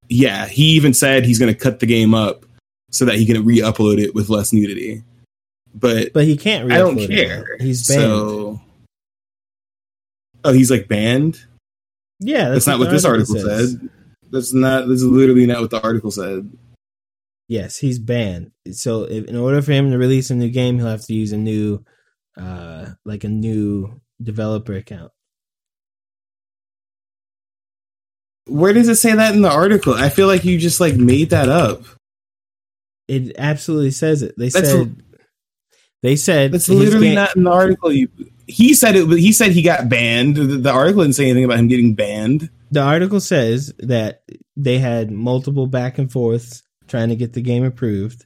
yeah, 0.10 0.46
he 0.48 0.64
even 0.72 0.94
said 0.94 1.24
he's 1.26 1.40
going 1.40 1.54
to 1.54 1.60
cut 1.60 1.80
the 1.80 1.86
game 1.86 2.14
up 2.14 2.46
so 2.92 3.06
that 3.06 3.16
he 3.16 3.26
can 3.26 3.44
re-upload 3.46 4.00
it 4.02 4.14
with 4.14 4.30
less 4.30 4.52
nudity. 4.54 5.02
But 5.74 6.12
but 6.14 6.26
he 6.26 6.36
can't. 6.36 6.72
I 6.72 6.78
don't 6.78 6.98
re-upload 6.98 7.10
it 7.10 7.28
care. 7.28 7.58
He's 7.60 7.88
banned. 7.88 8.02
So, 8.02 8.62
oh, 10.44 10.52
he's 10.54 10.70
like 10.70 10.90
banned. 10.90 11.42
Yeah, 12.20 12.50
That's, 12.50 12.68
not 12.68 12.80
what 12.80 12.90
this 12.90 13.06
article 13.06 13.36
said. 13.36 13.90
That's 14.32 14.54
not. 14.54 14.88
That's 14.88 15.04
literally 15.04 15.46
not 15.46 15.62
what 15.62 15.70
the 15.72 15.82
article 15.82 16.12
said. 16.12 16.52
Yes, 17.48 17.78
he's 17.78 18.00
banned. 18.00 18.52
So, 18.72 19.04
if, 19.04 19.26
in 19.26 19.36
order 19.36 19.62
for 19.62 19.72
him 19.72 19.92
to 19.92 19.98
release 19.98 20.30
a 20.32 20.36
new 20.36 20.50
game, 20.50 20.78
he'll 20.78 20.88
have 20.88 21.06
to 21.06 21.14
use 21.14 21.32
a 21.32 21.38
new, 21.38 21.84
uh, 22.40 22.88
like 23.06 23.24
a 23.24 23.30
new 23.30 24.02
developer 24.22 24.74
account. 24.74 25.12
Where 28.48 28.74
does 28.74 28.88
it 28.88 28.96
say 28.96 29.14
that 29.14 29.34
in 29.36 29.42
the 29.42 29.52
article? 29.52 29.94
I 29.94 30.10
feel 30.10 30.28
like 30.28 30.46
you 30.46 30.58
just 30.60 30.80
like 30.80 30.96
made 30.96 31.32
that 31.32 31.50
up. 31.50 31.84
It 33.08 33.36
absolutely 33.38 33.92
says 33.92 34.22
it. 34.22 34.36
They 34.38 34.50
That's- 34.50 34.72
said. 34.72 35.02
They 36.04 36.16
said 36.16 36.52
That's 36.52 36.70
literally 36.70 37.08
game- 37.08 37.16
not 37.16 37.36
in 37.36 37.44
the 37.46 37.52
article. 37.52 37.92
You, 37.92 38.10
he 38.48 38.74
said 38.74 38.96
it. 38.96 39.08
He 39.18 39.32
said 39.32 39.52
he 39.52 39.62
got 39.62 39.90
banned. 39.90 40.36
The, 40.36 40.44
the 40.44 40.72
article 40.72 41.02
didn't 41.04 41.16
say 41.16 41.26
anything 41.26 41.46
about 41.46 41.60
him 41.60 41.68
getting 41.68 41.96
banned. 41.96 42.50
The 42.72 42.82
article 42.82 43.20
says 43.20 43.74
that 43.80 44.24
they 44.56 44.80
had 44.80 45.12
multiple 45.12 45.68
back 45.68 45.98
and 45.98 46.12
forths 46.12 46.64
trying 46.88 47.10
to 47.10 47.16
get 47.16 47.34
the 47.34 47.42
game 47.42 47.64
approved. 47.64 48.26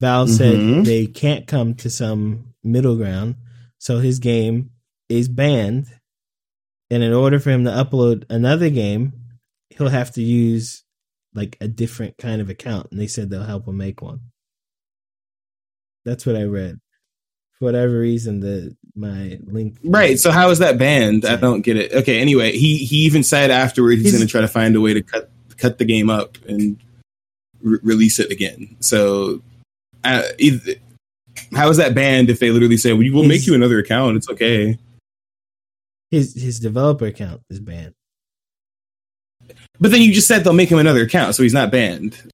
Valve 0.00 0.28
Mhm. 0.28 0.36
said 0.36 0.84
they 0.86 1.06
can't 1.06 1.46
come 1.46 1.74
to 1.76 1.90
some 1.90 2.54
middle 2.64 2.96
ground, 2.96 3.36
so 3.78 3.98
his 3.98 4.18
game 4.18 4.70
is 5.08 5.28
banned. 5.28 5.86
And 6.90 7.02
in 7.02 7.12
order 7.12 7.38
for 7.38 7.50
him 7.50 7.64
to 7.64 7.70
upload 7.70 8.24
another 8.30 8.70
game, 8.70 9.12
he'll 9.70 9.88
have 9.88 10.10
to 10.12 10.22
use 10.22 10.84
like 11.34 11.56
a 11.60 11.68
different 11.68 12.16
kind 12.18 12.40
of 12.40 12.48
account. 12.50 12.88
And 12.90 13.00
they 13.00 13.06
said 13.06 13.30
they'll 13.30 13.44
help 13.44 13.68
him 13.68 13.76
make 13.76 14.02
one. 14.02 14.20
That's 16.04 16.24
what 16.26 16.34
I 16.36 16.44
read. 16.44 16.80
For 17.60 17.66
whatever 17.66 18.00
reason, 18.00 18.40
the 18.40 18.74
my 18.96 19.38
link 19.44 19.76
Right. 19.84 20.18
So 20.18 20.30
how 20.30 20.50
is 20.50 20.58
that 20.58 20.78
banned? 20.78 21.24
I 21.26 21.36
don't 21.36 21.60
get 21.60 21.76
it. 21.76 21.92
Okay. 21.92 22.18
Anyway, 22.18 22.52
he 22.52 22.78
he 22.78 22.96
even 23.04 23.22
said 23.22 23.50
afterwards 23.50 24.00
he's 24.00 24.10
His- 24.10 24.14
going 24.14 24.26
to 24.26 24.30
try 24.30 24.40
to 24.40 24.48
find 24.48 24.74
a 24.74 24.80
way 24.80 24.94
to 24.94 25.02
cut 25.02 25.30
cut 25.58 25.76
the 25.78 25.84
game 25.84 26.08
up 26.08 26.38
and 26.48 26.78
re- 27.62 27.78
release 27.82 28.18
it 28.18 28.30
again. 28.32 28.76
So, 28.80 29.42
uh, 30.04 30.22
how 31.54 31.68
is 31.68 31.76
that 31.76 31.94
banned 31.94 32.30
if 32.30 32.38
they 32.40 32.50
literally 32.50 32.78
say, 32.78 32.94
"Well, 32.94 33.06
we'll 33.12 33.24
make 33.24 33.46
you 33.46 33.54
another 33.54 33.78
account. 33.78 34.16
It's 34.16 34.28
okay." 34.30 34.78
his 36.10 36.34
his 36.34 36.58
developer 36.58 37.06
account 37.06 37.42
is 37.50 37.60
banned. 37.60 37.94
But 39.78 39.90
then 39.92 40.02
you 40.02 40.12
just 40.12 40.26
said 40.26 40.44
they'll 40.44 40.52
make 40.52 40.70
him 40.70 40.78
another 40.78 41.02
account, 41.02 41.34
so 41.34 41.42
he's 41.42 41.54
not 41.54 41.70
banned. 41.70 42.30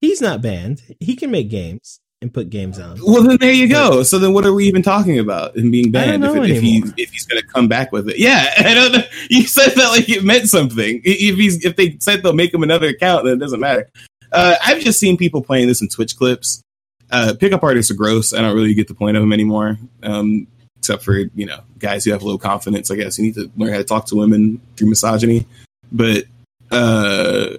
He's 0.00 0.20
not 0.20 0.42
banned. 0.42 0.82
He 1.00 1.16
can 1.16 1.30
make 1.30 1.48
games 1.48 2.00
and 2.20 2.32
put 2.32 2.50
games 2.50 2.78
on. 2.78 2.98
Well, 3.02 3.22
then 3.22 3.38
there 3.40 3.52
you 3.52 3.68
go. 3.68 4.02
So 4.02 4.18
then, 4.18 4.32
what 4.32 4.44
are 4.44 4.52
we 4.52 4.66
even 4.66 4.82
talking 4.82 5.18
about 5.18 5.54
And 5.56 5.70
being 5.70 5.90
banned 5.90 6.24
if, 6.24 6.36
if 6.36 6.62
he 6.62 6.82
if 6.96 7.10
he's 7.10 7.26
going 7.26 7.40
to 7.40 7.46
come 7.46 7.68
back 7.68 7.92
with 7.92 8.08
it? 8.08 8.18
Yeah, 8.18 8.52
I 8.58 8.74
don't 8.74 8.92
know. 8.92 9.04
You 9.30 9.46
said 9.46 9.70
that 9.76 9.88
like 9.88 10.08
it 10.08 10.24
meant 10.24 10.48
something. 10.48 11.00
If 11.04 11.36
he's 11.36 11.64
if 11.64 11.76
they 11.76 11.96
said 12.00 12.22
they'll 12.22 12.32
make 12.32 12.52
him 12.52 12.62
another 12.62 12.88
account, 12.88 13.24
then 13.24 13.34
it 13.34 13.40
doesn't 13.40 13.60
matter. 13.60 13.88
Uh, 14.32 14.56
I've 14.64 14.80
just 14.80 14.98
seen 14.98 15.16
people 15.16 15.42
playing 15.42 15.68
this 15.68 15.80
in 15.80 15.88
Twitch 15.88 16.16
clips. 16.16 16.62
Uh, 17.10 17.34
pickup 17.38 17.62
artists 17.62 17.90
are 17.90 17.94
gross. 17.94 18.34
I 18.34 18.42
don't 18.42 18.54
really 18.54 18.74
get 18.74 18.88
the 18.88 18.94
point 18.94 19.16
of 19.16 19.22
them 19.22 19.32
anymore. 19.32 19.78
Um, 20.02 20.46
except 20.76 21.02
for 21.02 21.16
you 21.16 21.46
know 21.46 21.60
guys 21.78 22.04
who 22.04 22.12
have 22.12 22.22
low 22.22 22.38
confidence. 22.38 22.90
I 22.90 22.96
guess 22.96 23.18
you 23.18 23.24
need 23.24 23.34
to 23.34 23.50
learn 23.56 23.72
how 23.72 23.78
to 23.78 23.84
talk 23.84 24.06
to 24.06 24.16
women 24.16 24.60
through 24.76 24.88
misogyny. 24.88 25.46
But 25.90 26.24
uh, 26.70 27.56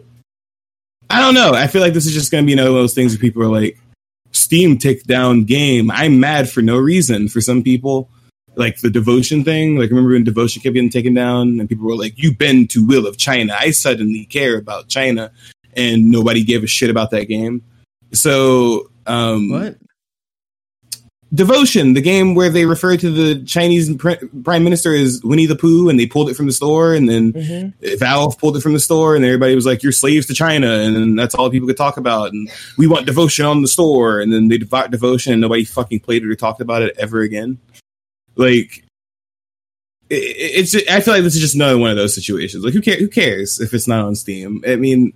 I 1.10 1.22
don't 1.22 1.34
know. 1.34 1.53
I 1.53 1.68
feel 1.68 1.82
like 1.82 1.93
this 1.93 2.05
is 2.05 2.14
just 2.14 2.32
going 2.32 2.43
to 2.43 2.45
be 2.45 2.53
another 2.53 2.72
one 2.72 2.80
of 2.80 2.84
those 2.84 2.93
things 2.93 3.14
where 3.14 3.20
people 3.20 3.41
are 3.41 3.47
like, 3.47 3.78
Steam 4.32 4.77
take 4.77 5.03
down 5.03 5.43
game. 5.43 5.89
I'm 5.91 6.19
mad 6.19 6.49
for 6.49 6.61
no 6.61 6.77
reason. 6.77 7.30
For 7.30 7.41
some 7.41 7.63
people, 7.63 8.09
like 8.55 8.82
the 8.82 8.89
devotion 8.89 9.43
thing. 9.43 9.77
Like 9.77 9.89
remember 9.89 10.11
when 10.11 10.23
devotion 10.23 10.61
kept 10.61 10.73
getting 10.73 10.89
taken 10.89 11.13
down, 11.13 11.59
and 11.59 11.67
people 11.67 11.86
were 11.86 11.95
like, 11.95 12.21
"You 12.21 12.34
bend 12.36 12.69
to 12.71 12.86
will 12.86 13.07
of 13.07 13.17
China." 13.17 13.55
I 13.57 13.71
suddenly 13.71 14.25
care 14.25 14.57
about 14.57 14.88
China, 14.89 15.32
and 15.75 16.11
nobody 16.11 16.43
gave 16.43 16.63
a 16.63 16.67
shit 16.67 16.89
about 16.89 17.11
that 17.11 17.25
game. 17.25 17.63
So, 18.13 18.91
um, 19.07 19.49
What? 19.49 19.77
Devotion, 21.32 21.93
the 21.93 22.01
game 22.01 22.34
where 22.34 22.49
they 22.49 22.65
refer 22.65 22.97
to 22.97 23.11
the 23.11 23.43
Chinese 23.43 23.95
pr- 23.97 24.25
prime 24.43 24.63
minister 24.63 24.95
as 24.95 25.21
Winnie 25.23 25.45
the 25.45 25.55
Pooh, 25.55 25.88
and 25.88 25.99
they 25.99 26.07
pulled 26.07 26.27
it 26.27 26.34
from 26.34 26.47
the 26.47 26.51
store, 26.51 26.95
and 26.95 27.07
then 27.07 27.34
Mm-hmm. 27.34 27.97
Valve 27.97 28.38
pulled 28.38 28.57
it 28.57 28.61
from 28.61 28.73
the 28.73 28.80
store, 28.80 29.15
and 29.15 29.23
everybody 29.23 29.53
was 29.53 29.65
like, 29.65 29.84
"You're 29.84 29.91
slaves 29.91 30.25
to 30.27 30.34
China," 30.34 30.67
and 30.67 31.17
that's 31.17 31.36
all 31.36 31.49
people 31.49 31.67
could 31.67 31.77
talk 31.77 31.97
about. 31.97 32.32
And 32.32 32.49
we 32.77 32.88
want 32.88 33.05
devotion 33.05 33.45
on 33.45 33.61
the 33.61 33.67
store, 33.67 34.19
and 34.19 34.34
then 34.34 34.47
they 34.47 34.57
bought 34.57 34.89
devotion, 34.91 35.32
and 35.34 35.41
nobody 35.41 35.65
fucking 35.65 35.99
played 35.99 36.23
it 36.23 36.30
or 36.30 36.36
talked 36.36 36.61
about 36.61 36.82
it 36.82 36.95
ever 36.97 37.21
again. 37.21 37.59
Like, 38.36 38.84
it, 40.09 40.15
it's. 40.15 40.75
I 40.89 41.01
feel 41.01 41.13
like 41.13 41.23
this 41.23 41.36
is 41.36 41.41
just 41.41 41.55
another 41.55 41.77
one 41.77 41.91
of 41.91 41.97
those 41.97 42.15
situations. 42.15 42.63
Like, 42.63 42.73
who 42.73 42.82
cares? 42.82 42.99
Who 42.99 43.07
cares 43.07 43.59
if 43.59 43.73
it's 43.73 43.88
not 43.88 44.03
on 44.03 44.15
Steam? 44.15 44.63
I 44.67 44.77
mean, 44.77 45.13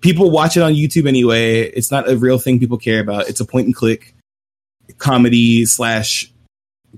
people 0.00 0.30
watch 0.30 0.56
it 0.56 0.62
on 0.62 0.74
YouTube 0.74 1.08
anyway. 1.08 1.62
It's 1.62 1.90
not 1.90 2.10
a 2.10 2.16
real 2.16 2.38
thing 2.38 2.60
people 2.60 2.78
care 2.78 3.00
about. 3.00 3.28
It's 3.28 3.40
a 3.40 3.46
point 3.46 3.66
and 3.66 3.74
click 3.74 4.14
comedy 4.98 5.64
slash 5.66 6.30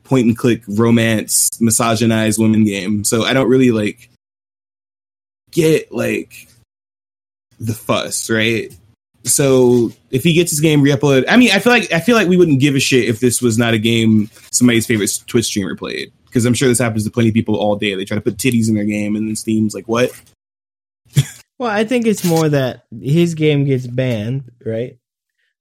point 0.04 0.26
and 0.26 0.38
click 0.38 0.62
romance 0.68 1.50
misogynized 1.60 2.38
women 2.38 2.64
game. 2.64 3.04
So 3.04 3.24
I 3.24 3.32
don't 3.32 3.48
really 3.48 3.70
like 3.70 4.10
get 5.50 5.92
like 5.92 6.48
the 7.58 7.74
fuss, 7.74 8.30
right? 8.30 8.72
So 9.24 9.92
if 10.10 10.22
he 10.22 10.32
gets 10.32 10.50
his 10.50 10.60
game 10.60 10.80
re-uploaded, 10.80 11.24
I 11.28 11.36
mean, 11.36 11.50
I 11.52 11.58
feel 11.58 11.72
like 11.72 11.92
I 11.92 12.00
feel 12.00 12.16
like 12.16 12.28
we 12.28 12.36
wouldn't 12.36 12.60
give 12.60 12.74
a 12.76 12.80
shit 12.80 13.08
if 13.08 13.20
this 13.20 13.42
was 13.42 13.58
not 13.58 13.74
a 13.74 13.78
game 13.78 14.30
somebody's 14.52 14.86
favorite 14.86 15.10
Twitch 15.26 15.46
streamer 15.46 15.76
played 15.76 16.12
because 16.26 16.44
I'm 16.46 16.54
sure 16.54 16.68
this 16.68 16.78
happens 16.78 17.04
to 17.04 17.10
plenty 17.10 17.28
of 17.28 17.34
people 17.34 17.56
all 17.56 17.76
day. 17.76 17.94
They 17.94 18.04
try 18.04 18.16
to 18.16 18.20
put 18.20 18.36
titties 18.36 18.68
in 18.68 18.74
their 18.74 18.84
game, 18.84 19.16
and 19.16 19.26
then 19.28 19.36
Steam's 19.36 19.74
like, 19.74 19.88
"What?" 19.88 20.10
Well, 21.58 21.70
I 21.70 21.82
think 21.82 22.06
it's 22.06 22.24
more 22.24 22.48
that 22.48 22.84
his 23.02 23.34
game 23.34 23.64
gets 23.64 23.84
banned, 23.84 24.52
right? 24.64 24.96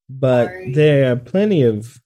But 0.08 0.46
Sorry. 0.46 0.72
there 0.74 1.12
are 1.12 1.16
plenty 1.16 1.64
of 1.64 1.80
s- 1.80 2.00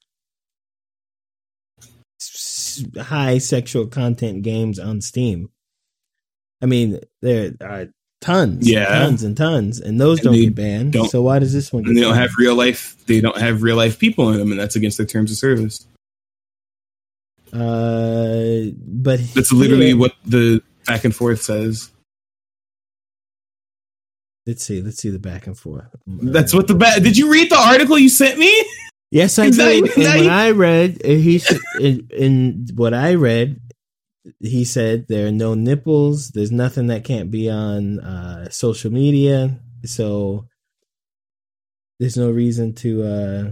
high 2.99 3.37
sexual 3.37 3.87
content 3.87 4.43
games 4.43 4.79
on 4.79 5.01
Steam. 5.01 5.49
I 6.61 6.65
mean, 6.67 6.99
there 7.21 7.53
are 7.61 7.87
tons, 8.21 8.69
Yeah. 8.69 8.85
tons 8.85 9.23
and 9.23 9.35
tons, 9.35 9.79
and 9.79 9.99
those 9.99 10.19
And 10.19 10.25
don't 10.25 10.35
get 10.35 10.55
banned. 10.55 10.93
don't- 10.93 11.09
so 11.09 11.21
why 11.23 11.39
does 11.39 11.53
this 11.53 11.73
one? 11.73 11.85
And 11.87 11.97
they 11.97 12.01
don't 12.01 12.15
have 12.15 12.31
real 12.37 12.55
life. 12.55 12.95
They 13.07 13.19
don't 13.21 13.37
have 13.37 13.63
real 13.63 13.75
life 13.75 13.97
people 13.97 14.31
in 14.31 14.37
them, 14.39 14.51
and 14.51 14.59
that's 14.59 14.75
against 14.75 14.97
their 14.97 15.05
terms 15.07 15.31
of 15.31 15.37
service. 15.37 15.85
Uh, 17.51 18.71
but 18.85 19.19
That's 19.33 19.51
literally 19.51 19.87
here- 19.87 19.97
what 19.97 20.13
the 20.25 20.61
back 20.85 21.03
and 21.03 21.13
forth 21.15 21.41
says. 21.41 21.89
Let's 24.47 24.63
see. 24.63 24.81
Let's 24.81 24.97
see 24.97 25.09
the 25.09 25.19
back 25.19 25.47
and 25.47 25.57
forth. 25.57 25.85
That's 26.07 26.53
what 26.53 26.67
the 26.67 26.75
ba- 26.75 26.99
Did 26.99 27.17
you 27.17 27.31
read 27.31 27.51
the 27.51 27.57
article 27.59 27.97
you 27.99 28.09
sent 28.09 28.39
me? 28.39 28.65
Yes, 29.11 29.37
I 29.37 29.49
that- 29.49 29.55
did. 29.55 29.97
And 29.97 30.05
that 30.05 30.19
when 30.19 30.29
I 30.29 30.51
read, 30.51 31.01
he 31.05 31.41
in, 31.79 32.07
in 32.11 32.67
what 32.75 32.93
I 32.93 33.15
read, 33.15 33.59
he 34.39 34.63
said 34.63 35.05
there 35.07 35.27
are 35.27 35.31
no 35.31 35.53
nipples. 35.53 36.29
There's 36.29 36.51
nothing 36.51 36.87
that 36.87 37.03
can't 37.03 37.29
be 37.29 37.49
on 37.49 37.99
uh, 37.99 38.49
social 38.49 38.91
media. 38.91 39.59
So 39.83 40.47
there's 41.99 42.17
no 42.17 42.31
reason 42.31 42.73
to. 42.75 43.03
Uh, 43.03 43.51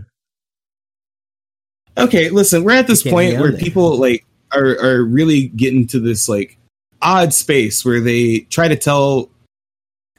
Okay, 1.98 2.30
listen, 2.30 2.64
we're 2.64 2.78
at 2.78 2.88
this 2.88 3.04
point 3.04 3.38
where 3.42 3.52
people 3.52 3.98
like 3.98 4.26
are 4.54 4.78
are 4.80 5.04
really 5.04 5.50
getting 5.50 5.86
to 5.88 6.00
this 6.00 6.30
like 6.30 6.58
odd 7.02 7.34
space 7.34 7.84
where 7.84 8.00
they 8.00 8.40
try 8.50 8.70
to 8.70 8.78
tell 8.78 9.30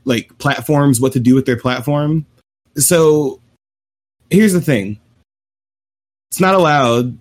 like 0.04 0.36
platforms 0.36 1.00
what 1.00 1.12
to 1.14 1.20
do 1.20 1.34
with 1.34 1.46
their 1.46 1.56
platform. 1.56 2.26
So 2.76 3.40
here's 4.28 4.52
the 4.52 4.60
thing. 4.60 5.00
It's 6.30 6.40
not 6.40 6.54
allowed 6.54 7.18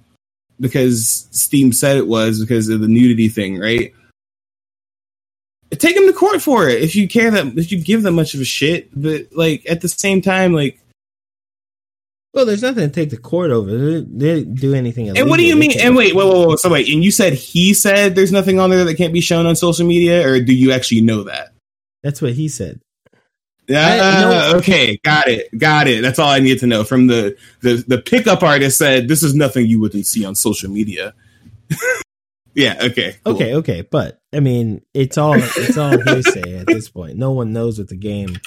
because 0.59 1.27
Steam 1.31 1.73
said 1.73 1.97
it 1.97 2.07
was 2.07 2.41
because 2.41 2.69
of 2.69 2.81
the 2.81 2.87
nudity 2.87 3.29
thing, 3.29 3.59
right? 3.59 3.93
Take 5.71 5.95
them 5.95 6.07
to 6.07 6.13
court 6.13 6.41
for 6.41 6.67
it 6.67 6.81
if 6.81 6.95
you 6.95 7.07
care 7.07 7.31
that 7.31 7.57
if 7.57 7.71
you 7.71 7.81
give 7.83 8.03
them 8.03 8.15
much 8.15 8.33
of 8.33 8.41
a 8.41 8.45
shit. 8.45 8.89
But 8.93 9.27
like 9.31 9.63
at 9.69 9.81
the 9.81 9.87
same 9.87 10.21
time, 10.21 10.53
like 10.53 10.79
well, 12.33 12.45
there's 12.45 12.61
nothing 12.61 12.87
to 12.87 12.93
take 12.93 13.09
the 13.09 13.17
court 13.17 13.49
over. 13.49 13.71
They, 13.71 14.01
didn't 14.03 14.55
do 14.55 14.75
anything. 14.75 15.17
And 15.17 15.29
what 15.29 15.37
do 15.37 15.45
you 15.45 15.55
mean? 15.55 15.79
And 15.79 15.95
wait, 15.95 16.13
wait, 16.13 16.27
wait, 16.27 16.47
wait. 16.47 16.59
So 16.59 16.69
wait, 16.69 16.87
and 16.93 17.03
you 17.03 17.11
said 17.11 17.33
he 17.33 17.73
said 17.73 18.15
there's 18.15 18.31
nothing 18.31 18.59
on 18.59 18.69
there 18.69 18.83
that 18.85 18.95
can't 18.95 19.13
be 19.13 19.21
shown 19.21 19.45
on 19.45 19.55
social 19.55 19.87
media, 19.87 20.27
or 20.27 20.39
do 20.39 20.53
you 20.53 20.71
actually 20.71 21.01
know 21.01 21.23
that? 21.23 21.53
That's 22.03 22.21
what 22.21 22.33
he 22.33 22.47
said. 22.47 22.79
Ah, 23.71 24.49
no. 24.51 24.57
okay, 24.57 24.97
got 25.03 25.27
it, 25.27 25.55
got 25.57 25.87
it. 25.87 26.01
That's 26.01 26.17
all 26.17 26.29
I 26.29 26.39
need 26.39 26.59
to 26.59 26.67
know. 26.67 26.83
From 26.83 27.07
the 27.07 27.37
the 27.61 27.83
the 27.87 27.99
pickup 27.99 28.41
artist 28.41 28.77
said 28.77 29.07
this 29.07 29.21
is 29.21 29.35
nothing 29.35 29.67
you 29.67 29.79
wouldn't 29.79 30.07
see 30.07 30.25
on 30.25 30.35
social 30.35 30.71
media. 30.71 31.13
yeah. 32.55 32.79
Okay. 32.81 33.17
cool. 33.23 33.35
Okay, 33.35 33.55
okay, 33.55 33.81
but 33.81 34.19
I 34.33 34.39
mean, 34.39 34.81
it's 34.93 35.17
all 35.17 35.35
it's 35.35 35.77
all 35.77 35.99
hearsay 36.01 36.57
at 36.57 36.67
this 36.67 36.89
point. 36.89 37.17
No 37.17 37.31
one 37.31 37.53
knows 37.53 37.77
what 37.77 37.89
the 37.89 37.95
game. 37.95 38.37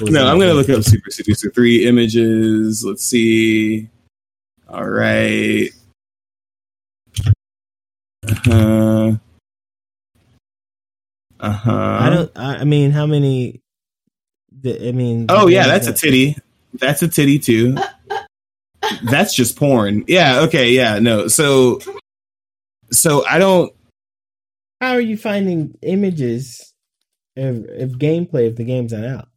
was 0.00 0.10
No, 0.10 0.26
I'm 0.26 0.38
gonna 0.38 0.54
look 0.54 0.68
up 0.68 0.84
Super 0.84 1.10
Seducer 1.10 1.50
three 1.50 1.86
images. 1.86 2.84
Let's 2.84 3.04
see. 3.04 3.88
All 4.68 4.88
right. 4.88 5.70
Uh 8.26 8.34
huh. 8.44 9.16
Uh 11.40 11.52
huh. 11.52 11.98
I 12.00 12.10
don't. 12.10 12.30
I, 12.36 12.56
I 12.58 12.64
mean, 12.64 12.92
how 12.92 13.06
many? 13.06 13.60
The, 14.62 14.88
I 14.88 14.92
mean. 14.92 15.26
Oh 15.28 15.46
yeah, 15.46 15.66
that's 15.66 15.86
a 15.86 15.92
titty. 15.92 16.36
That's 16.74 17.02
a 17.02 17.08
titty 17.08 17.38
too. 17.38 17.76
that's 19.04 19.34
just 19.34 19.56
porn. 19.56 20.04
Yeah. 20.06 20.40
Okay. 20.40 20.72
Yeah. 20.72 20.98
No. 20.98 21.28
So. 21.28 21.80
So 22.90 23.24
I 23.26 23.38
don't. 23.38 23.72
How 24.80 24.92
are 24.92 25.00
you 25.00 25.16
finding 25.16 25.76
images 25.82 26.72
of, 27.36 27.56
of 27.56 27.90
gameplay 27.98 28.48
if 28.48 28.56
the 28.56 28.64
game's 28.64 28.92
not 28.92 29.04
out? 29.04 29.28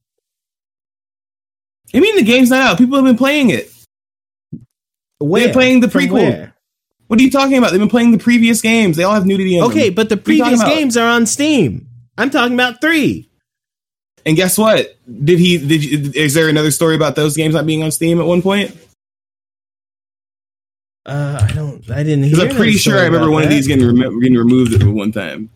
I 1.94 2.00
mean, 2.00 2.16
the 2.16 2.24
game's 2.24 2.50
not 2.50 2.62
out. 2.62 2.78
People 2.78 2.96
have 2.96 3.06
been 3.06 3.18
playing 3.18 3.50
it. 3.50 3.72
Where? 5.20 5.52
playing 5.52 5.82
the 5.82 5.88
prequel. 5.88 6.52
What 7.08 7.20
are 7.20 7.24
you 7.24 7.32
talking 7.32 7.58
about? 7.58 7.72
They've 7.72 7.80
been 7.80 7.90
playing 7.90 8.12
the 8.12 8.18
previous 8.18 8.62
games. 8.62 8.96
They 8.96 9.04
all 9.04 9.14
have 9.14 9.26
nudity 9.26 9.60
Okay, 9.60 9.88
them. 9.88 9.96
but 9.96 10.10
the 10.10 10.18
previous 10.18 10.64
games 10.64 10.96
are 10.96 11.08
on 11.08 11.26
Steam. 11.26 11.88
I'm 12.18 12.30
talking 12.30 12.54
about 12.54 12.80
three. 12.80 13.30
And 14.26 14.36
guess 14.36 14.58
what? 14.58 14.98
Did 15.24 15.40
he? 15.40 15.58
Did 15.58 15.84
you, 15.84 16.12
is 16.14 16.34
there 16.34 16.50
another 16.50 16.72
story 16.72 16.96
about 16.96 17.16
those 17.16 17.36
games 17.36 17.54
not 17.56 17.66
being 17.66 17.84
on 17.84 17.92
Steam 17.92 18.20
at 18.20 18.26
one 18.26 18.42
point? 18.42 18.78
Uh, 21.06 21.48
I 21.50 21.54
don't. 21.54 21.90
I 21.90 22.04
didn't. 22.04 22.30
Because 22.30 22.40
I'm 22.40 22.56
pretty 22.56 22.74
sure 22.74 23.00
I 23.00 23.06
remember 23.06 23.32
one 23.32 23.44
of 23.44 23.50
these 23.50 23.68
getting, 23.68 23.86
rem- 23.86 24.20
getting 24.20 24.38
removed 24.38 24.74
at 24.74 24.88
one 24.88 25.12
time. 25.12 25.50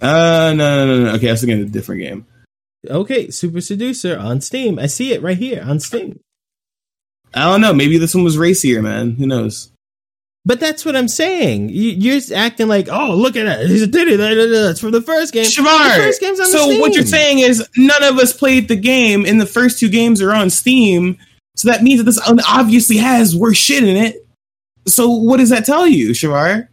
Uh 0.00 0.52
no 0.54 0.86
no 0.86 0.86
no 0.86 1.04
no. 1.04 1.14
Okay, 1.14 1.28
I 1.28 1.32
was 1.32 1.40
thinking 1.40 1.60
of 1.60 1.68
a 1.68 1.70
different 1.70 2.02
game. 2.02 2.26
Okay, 2.88 3.30
Super 3.30 3.60
Seducer 3.60 4.16
on 4.16 4.40
Steam. 4.40 4.78
I 4.78 4.86
see 4.86 5.12
it 5.12 5.22
right 5.22 5.36
here 5.36 5.62
on 5.66 5.80
Steam. 5.80 6.20
I 7.34 7.44
don't 7.50 7.60
know. 7.60 7.74
Maybe 7.74 7.98
this 7.98 8.14
one 8.14 8.24
was 8.24 8.38
racier, 8.38 8.80
man. 8.80 9.16
Who 9.16 9.26
knows? 9.26 9.72
But 10.44 10.60
that's 10.60 10.84
what 10.84 10.96
I'm 10.96 11.08
saying. 11.08 11.68
You, 11.68 11.90
you're 11.90 12.14
just 12.14 12.32
acting 12.32 12.68
like, 12.68 12.88
oh, 12.90 13.14
look 13.14 13.36
at 13.36 13.44
that. 13.44 13.66
He's 13.66 13.82
a 13.82 13.88
titty. 13.88 14.16
That's 14.16 14.80
from 14.80 14.92
the 14.92 15.02
first 15.02 15.34
game. 15.34 15.44
Shavar. 15.44 15.96
The 15.96 16.02
first 16.02 16.20
game's 16.20 16.40
on 16.40 16.46
so 16.46 16.62
Steam. 16.64 16.80
what 16.80 16.94
you're 16.94 17.04
saying 17.04 17.40
is 17.40 17.68
none 17.76 18.02
of 18.02 18.16
us 18.18 18.32
played 18.32 18.68
the 18.68 18.76
game, 18.76 19.26
and 19.26 19.40
the 19.40 19.46
first 19.46 19.78
two 19.78 19.88
games 19.90 20.22
are 20.22 20.32
on 20.32 20.48
Steam. 20.48 21.18
So 21.56 21.68
that 21.70 21.82
means 21.82 21.98
that 21.98 22.04
this 22.04 22.20
obviously 22.48 22.96
has 22.98 23.36
worse 23.36 23.58
shit 23.58 23.82
in 23.84 23.96
it. 23.96 24.26
So 24.86 25.10
what 25.10 25.36
does 25.38 25.50
that 25.50 25.66
tell 25.66 25.86
you, 25.86 26.10
Shavar? 26.10 26.68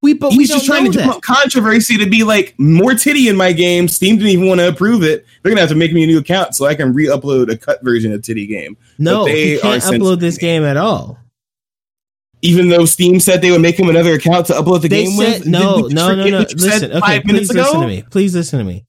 we, 0.00 0.14
but 0.14 0.30
we 0.30 0.38
He's 0.38 0.50
don't 0.50 0.58
just 0.58 0.66
trying 0.66 0.92
to 0.92 0.98
that. 0.98 1.08
up 1.08 1.22
controversy 1.22 1.96
to 1.98 2.08
be 2.08 2.22
like 2.22 2.54
more 2.58 2.94
titty 2.94 3.28
in 3.28 3.36
my 3.36 3.52
game. 3.52 3.88
Steam 3.88 4.16
didn't 4.16 4.30
even 4.30 4.46
want 4.46 4.60
to 4.60 4.68
approve 4.68 5.02
it. 5.02 5.26
They're 5.42 5.50
gonna 5.50 5.60
have 5.60 5.70
to 5.70 5.74
make 5.76 5.92
me 5.92 6.04
a 6.04 6.06
new 6.06 6.18
account 6.18 6.54
so 6.54 6.66
I 6.66 6.74
can 6.74 6.92
re-upload 6.92 7.50
a 7.50 7.56
cut 7.56 7.82
version 7.82 8.12
of 8.12 8.22
Titty 8.22 8.46
Game. 8.46 8.76
No, 8.98 9.24
But 9.24 9.32
they 9.32 9.54
he 9.54 9.58
can't 9.60 9.82
upload 9.82 10.20
this 10.20 10.38
game 10.38 10.62
at 10.62 10.76
all. 10.76 11.18
Even 12.42 12.68
though 12.68 12.84
Steam 12.84 13.18
said 13.20 13.42
they 13.42 13.50
would 13.50 13.60
make 13.60 13.78
him 13.78 13.88
another 13.88 14.14
account 14.14 14.46
to 14.46 14.52
upload 14.54 14.82
the 14.82 14.88
They 14.88 15.04
game 15.04 15.12
said 15.16 15.40
with. 15.40 15.46
no, 15.48 15.58
Did 15.60 15.76
we 15.76 15.82
just 15.82 15.94
no, 15.94 16.14
no, 16.14 16.24
no. 16.30 16.38
what 16.38 16.52
you 16.52 16.58
said 16.58 16.70
Listen, 16.82 16.92
okay, 16.92 17.20
please 17.20 17.26
minutes 17.26 17.54
listen 17.54 17.80
to 17.80 17.86
me. 17.86 18.02
Please 18.10 18.34
listen 18.34 18.58
to 18.60 18.64
me. 18.64 18.86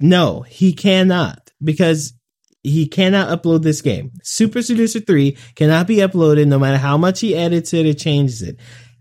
No, 0.00 0.42
he 0.42 0.72
cannot 0.72 1.50
because 1.62 2.14
he 2.62 2.86
cannot 2.88 3.28
upload 3.42 3.62
this 3.62 3.80
game. 3.82 4.12
Super 4.22 4.62
Seducer 4.62 5.00
Three 5.00 5.36
cannot 5.54 5.86
be 5.86 5.96
uploaded 5.96 6.46
no 6.48 6.58
matter 6.58 6.78
how 6.78 6.96
much 6.96 7.20
he 7.20 7.34
edits 7.34 7.72
it 7.74 7.86
or 7.86 7.94
changes 7.94 8.42
it. 8.42 8.58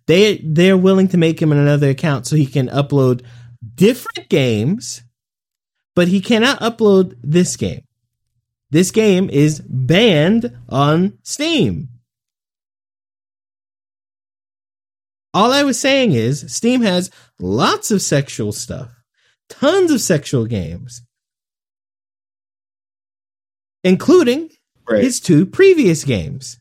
They 0.08 0.38
they're 0.44 0.78
willing 0.78 1.08
to 1.10 1.18
make 1.18 1.42
him 1.42 1.52
another 1.52 1.90
account 1.90 2.28
so 2.28 2.36
he 2.36 2.46
can 2.46 2.68
upload 2.70 3.24
different 3.76 4.30
games, 4.30 5.02
but 5.96 6.08
he 6.08 6.22
cannot 6.22 6.60
upload 6.60 7.16
this 7.24 7.56
game. 7.58 7.82
This 8.72 8.92
game 8.92 9.30
is 9.30 9.62
banned 9.62 10.52
on 10.70 11.18
Steam. 11.24 11.90
All 15.36 15.52
I 15.52 15.64
was 15.64 15.78
saying 15.80 16.14
is 16.14 16.46
Steam 16.48 16.82
has 16.82 17.12
lots 17.40 17.92
of 17.92 18.02
sexual 18.02 18.54
stuff, 18.54 18.90
tons 19.50 19.92
of 19.92 20.00
sexual 20.00 20.46
games, 20.46 21.02
including 23.84 24.50
Right. 24.90 25.04
his 25.04 25.20
two 25.20 25.46
previous 25.46 26.04
games. 26.04 26.60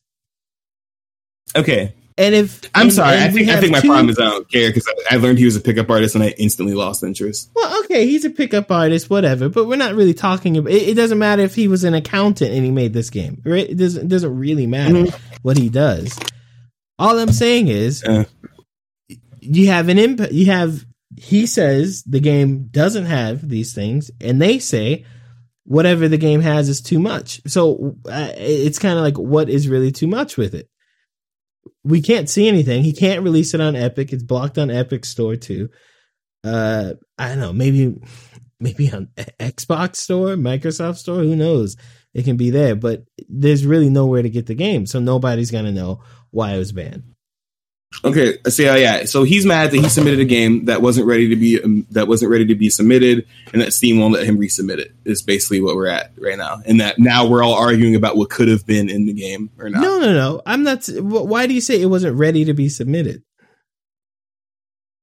Okay. 1.55 1.95
And 2.17 2.35
if 2.35 2.63
I'm 2.75 2.83
and- 2.87 2.93
sorry. 2.93 3.17
and 3.17 3.25
I 3.25 3.31
think 3.31 3.49
I 3.49 3.61
think 3.61 3.73
my 3.73 3.81
two- 3.81 3.89
problem 3.89 4.09
is 4.09 4.19
I 4.19 4.25
don't 4.31 4.49
care 4.51 4.71
because 4.71 4.87
I, 5.11 5.15
I 5.17 5.19
learned 5.19 5.39
he 5.39 5.45
was 5.45 5.57
a 5.57 5.61
pickup 5.61 5.91
artist 5.91 6.15
and 6.15 6.23
I 6.25 6.29
instantly 6.39 6.75
lost 6.75 7.03
interest. 7.03 7.51
Well, 7.55 7.81
okay, 7.85 8.07
he's 8.07 8.25
a 8.25 8.31
pickup 8.31 8.71
artist, 8.71 9.11
whatever. 9.11 9.49
But 9.49 9.67
we're 9.67 9.77
not 9.77 9.95
really 9.95 10.15
talking 10.15 10.57
about. 10.57 10.73
It, 10.73 10.91
it 10.91 10.95
doesn't 10.95 11.19
matter 11.19 11.43
if 11.43 11.55
he 11.57 11.67
was 11.69 11.83
an 11.85 11.93
accountant 11.95 12.53
and 12.53 12.65
he 12.65 12.71
made 12.71 12.93
this 12.93 13.11
game, 13.11 13.43
right? 13.45 13.69
It 13.69 13.77
doesn't 13.77 14.03
it 14.07 14.09
doesn't 14.09 14.37
really 14.37 14.67
matter 14.67 14.95
Mm-hmm. 14.95 15.35
what 15.43 15.59
he 15.59 15.69
does. 15.69 16.19
All 16.99 17.19
I'm 17.19 17.33
saying 17.33 17.69
is, 17.69 18.03
Uh. 18.05 18.25
You 19.45 19.69
have 19.69 19.89
an 19.89 19.99
impact. 19.99 20.33
You 20.33 20.47
have. 20.47 20.85
He 21.17 21.47
says 21.47 22.03
the 22.03 22.21
game 22.21 22.69
doesn't 22.71 23.07
have 23.07 23.49
these 23.49 23.73
things, 23.73 24.11
and 24.21 24.43
they 24.43 24.59
say 24.59 25.05
whatever 25.65 26.09
the 26.09 26.19
game 26.19 26.41
has 26.41 26.69
is 26.69 26.81
too 26.81 26.99
much. 26.99 27.41
So 27.47 27.97
uh, 28.07 28.33
it's 28.37 28.79
kind 28.79 28.99
of 28.99 29.05
like 29.05 29.19
what 29.19 29.49
is 29.49 29.69
really 29.69 29.93
too 29.93 30.07
much 30.07 30.37
with 30.37 30.55
it. 30.55 30.69
We 31.85 32.03
can't 32.03 32.29
see 32.29 32.49
anything. 32.49 32.83
He 32.83 32.93
can't 32.93 33.23
release 33.23 33.55
it 33.55 33.61
on 33.61 33.77
Epic. 33.77 34.13
It's 34.13 34.23
blocked 34.23 34.59
on 34.59 34.71
Epic 34.71 35.05
Store 35.05 35.37
too. 35.37 35.69
Uh, 36.43 36.95
I 37.19 37.29
don't 37.29 37.41
know. 37.41 37.53
Maybe 37.53 37.95
maybe 38.61 38.91
on 38.93 39.09
Xbox 39.17 39.97
Store, 39.97 40.37
Microsoft 40.37 40.97
Store, 40.97 41.23
who 41.23 41.37
knows? 41.37 41.77
It 42.13 42.25
can 42.25 42.37
be 42.37 42.51
there, 42.51 42.77
but 42.77 43.05
there's 43.29 43.67
really 43.67 43.91
nowhere 43.91 44.23
to 44.23 44.31
get 44.31 44.47
the 44.47 44.55
game, 44.55 44.87
so 44.87 45.01
nobody's 45.01 45.51
gonna 45.51 45.73
know 45.73 46.01
why 46.31 46.55
it 46.55 46.59
was 46.59 46.73
banned. 46.73 47.14
Okay, 48.03 48.39
so 48.49 48.63
yeah, 48.63 48.77
yeah. 48.77 49.05
So 49.05 49.23
he's 49.23 49.47
mad 49.47 49.71
that 49.71 49.79
he 49.79 49.89
submitted 49.89 50.21
a 50.21 50.25
game 50.25 50.65
that 50.65 50.83
wasn't 50.83 51.07
ready 51.07 51.29
to 51.29 51.37
be 51.37 51.63
um, 51.63 51.87
that 51.91 52.09
wasn't 52.09 52.31
ready 52.31 52.45
to 52.47 52.55
be 52.55 52.69
submitted, 52.69 53.27
and 53.53 53.63
that 53.63 53.73
Steam 53.73 53.99
won't 54.01 54.13
let 54.15 54.27
him 54.27 54.39
resubmit 54.39 54.79
it. 54.79 54.93
Is 55.05 55.23
basically 55.23 55.61
what 55.61 55.77
we're 55.77 55.87
at 55.87 56.13
right 56.19 56.37
now, 56.37 56.61
and 56.67 56.81
that 56.81 56.99
now 56.99 57.27
we're 57.27 57.43
all 57.43 57.55
arguing 57.55 57.95
about 57.95 58.17
what 58.17 58.31
could 58.31 58.49
have 58.49 58.67
been 58.67 58.91
in 58.91 59.07
the 59.07 59.13
game 59.13 59.51
or 59.59 59.71
not. 59.71 59.83
No, 59.83 60.01
no, 60.01 60.13
no. 60.13 60.43
I'm 60.45 60.63
not. 60.65 60.87
Why 60.99 61.47
do 61.47 61.55
you 61.55 61.61
say 61.61 61.81
it 61.81 61.87
wasn't 61.87 62.17
ready 62.19 62.45
to 62.45 62.53
be 62.55 62.69
submitted? 62.69 63.23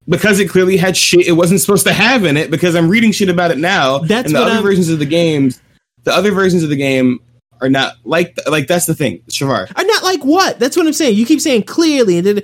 Because 0.07 0.39
it 0.39 0.49
clearly 0.49 0.77
had 0.77 0.97
shit 0.97 1.27
it 1.27 1.33
wasn't 1.33 1.61
supposed 1.61 1.85
to 1.87 1.93
have 1.93 2.25
in 2.25 2.35
it. 2.35 2.51
Because 2.51 2.75
I'm 2.75 2.89
reading 2.89 3.11
shit 3.11 3.29
about 3.29 3.51
it 3.51 3.57
now. 3.57 3.99
That's 3.99 4.27
and 4.27 4.35
the 4.35 4.41
other 4.41 4.51
I'm- 4.51 4.63
versions 4.63 4.89
of 4.89 4.99
the 4.99 5.05
games. 5.05 5.61
The 6.03 6.11
other 6.13 6.31
versions 6.31 6.63
of 6.63 6.69
the 6.69 6.75
game 6.75 7.19
are 7.61 7.69
not 7.69 7.95
like 8.03 8.35
like 8.47 8.67
that's 8.67 8.85
the 8.87 8.95
thing, 8.95 9.21
Shavar. 9.29 9.71
I'm 9.75 9.87
not 9.87 10.03
like 10.03 10.23
what? 10.25 10.59
That's 10.59 10.75
what 10.75 10.87
I'm 10.87 10.93
saying. 10.93 11.15
You 11.15 11.25
keep 11.25 11.39
saying 11.41 11.63
clearly, 11.63 12.17
and 12.17 12.25
then 12.27 12.43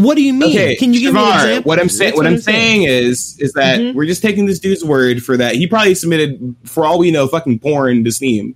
what 0.00 0.14
do 0.16 0.22
you 0.22 0.32
mean? 0.32 0.50
Okay, 0.50 0.76
Can 0.76 0.94
you 0.94 1.00
give 1.00 1.14
me 1.14 1.20
an 1.20 1.34
example? 1.34 1.68
What 1.68 1.78
I'm 1.78 1.88
saying, 1.88 2.14
what, 2.16 2.26
I'm 2.26 2.38
saying, 2.40 2.84
is, 2.84 3.36
is 3.40 3.52
that 3.52 3.78
Mhm. 3.78 3.94
we're 3.94 4.06
just 4.06 4.22
taking 4.22 4.46
this 4.46 4.58
dude's 4.58 4.84
word 4.84 5.22
for 5.22 5.36
that. 5.36 5.54
He 5.54 5.66
probably 5.66 5.94
submitted, 5.94 6.54
for 6.64 6.84
all 6.86 6.98
we 6.98 7.10
know, 7.10 7.28
fucking 7.28 7.58
porn 7.58 8.04
to 8.04 8.10
Steam. 8.12 8.54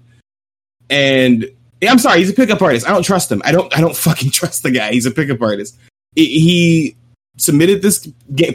And 0.90 1.46
yeah, 1.80 1.90
I'm 1.92 1.98
sorry, 1.98 2.18
he's 2.20 2.30
a 2.30 2.34
pickup 2.34 2.62
artist. 2.62 2.86
I 2.86 2.90
don't 2.90 3.02
trust 3.02 3.30
him. 3.30 3.42
I 3.44 3.52
don't. 3.52 3.76
I 3.76 3.80
don't 3.80 3.96
fucking 4.08 4.30
trust 4.30 4.62
the 4.62 4.70
guy. 4.70 4.92
He's 4.92 5.06
a 5.06 5.10
pickup 5.10 5.40
artist. 5.42 5.76
He- 6.14 6.96
submitted 7.40 7.82
this 7.82 8.04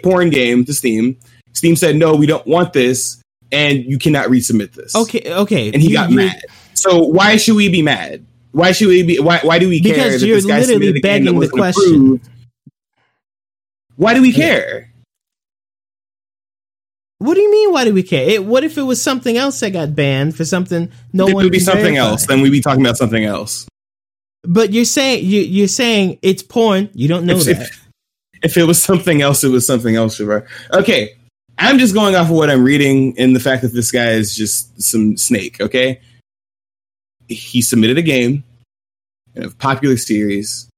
porn 0.04 0.30
game 0.30 0.66
to 0.66 0.74
Steam. 0.74 1.16
Steam 1.54 1.78
said, 1.78 1.95
"No, 1.95 2.16
we 2.16 2.26
don't 2.26 2.45
want 2.45 2.74
this, 2.74 3.22
and 3.49 3.86
you 3.86 3.97
cannot 3.97 4.28
resubmit 4.28 4.74
this." 4.74 4.93
Okay, 4.93 5.22
okay. 5.34 5.72
and 5.72 5.82
he 5.82 5.89
You- 5.89 5.93
got 5.93 6.10
you- 6.10 6.18
mad. 6.18 6.41
So 6.84 7.02
why 7.02 7.38
should 7.38 7.56
we 7.56 7.70
be 7.70 7.82
mad? 7.82 8.26
Why 8.52 8.74
should 8.74 8.90
we 8.90 9.04
be? 9.04 9.20
Why? 9.20 9.40
Why 9.40 9.58
do 9.58 9.70
we 9.70 9.80
care? 9.80 9.94
Because 9.94 10.24
you're 10.24 10.42
literally 10.42 10.64
submitted 10.64 10.76
a 10.76 10.80
game 10.80 10.94
that 10.94 11.02
begging 11.02 11.40
the 11.40 11.48
question. 11.48 11.94
approved? 11.96 12.30
Why 13.96 14.14
do 14.14 14.22
we 14.22 14.34
care? 14.34 14.92
What 17.20 17.36
do 17.36 17.42
you 17.42 17.50
mean? 17.50 17.72
Why 17.72 17.86
do 17.86 17.94
we 17.94 18.04
care? 18.04 18.28
It, 18.30 18.44
what 18.44 18.66
if 18.66 18.78
it 18.78 18.82
was 18.82 19.02
something 19.02 19.38
else 19.38 19.62
that 19.62 19.72
got 19.72 19.96
banned 19.96 20.36
for 20.36 20.44
something 20.44 20.92
no 21.14 21.30
it 21.30 21.34
one 21.34 21.46
would 21.46 21.54
be 21.54 21.60
something 21.60 21.96
else. 21.96 22.26
Then 22.26 22.42
we'd 22.42 22.50
be 22.52 22.60
talking 22.60 22.82
about 22.82 22.98
something 22.98 23.24
else. 23.24 23.66
But 24.44 24.74
you're 24.74 24.84
saying 24.84 25.24
you, 25.24 25.40
you're 25.40 25.70
saying 25.70 26.20
it's 26.22 26.44
porn. 26.44 26.90
You 26.94 27.08
don't 27.08 27.26
know 27.26 27.38
If, 27.38 27.46
that. 27.46 27.62
if, 27.62 27.88
if 28.44 28.58
it 28.58 28.66
was 28.66 28.84
something 28.84 29.22
else, 29.22 29.42
it 29.46 29.50
was 29.50 29.66
something 29.66 29.96
else. 29.96 30.20
Shavar. 30.20 30.46
Okay, 30.74 31.16
I'm 31.58 31.80
just 31.80 31.94
going 31.94 32.16
off 32.16 32.30
of 32.30 32.36
what 32.36 32.50
I'm 32.50 32.62
reading 32.64 33.18
and 33.18 33.34
the 33.34 33.40
fact 33.40 33.62
that 33.62 33.70
this 33.74 33.90
guy 33.90 34.10
is 34.10 34.36
just 34.36 34.82
some 34.82 35.16
snake. 35.16 35.62
Okay, 35.62 36.02
he 37.28 37.62
submitted 37.62 37.98
a 37.98 38.02
game 38.02 38.44
a 39.36 39.50
popular 39.50 39.98
series 39.98 40.70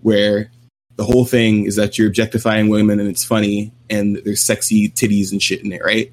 where 0.00 0.50
the 0.96 1.04
whole 1.04 1.24
thing 1.24 1.64
is 1.64 1.76
that 1.76 1.98
you're 1.98 2.08
objectifying 2.08 2.68
women 2.68 3.00
and 3.00 3.08
it's 3.08 3.24
funny 3.24 3.72
and 3.90 4.16
there's 4.24 4.42
sexy 4.42 4.88
titties 4.88 5.32
and 5.32 5.42
shit 5.42 5.64
in 5.64 5.72
it, 5.72 5.82
right? 5.84 6.12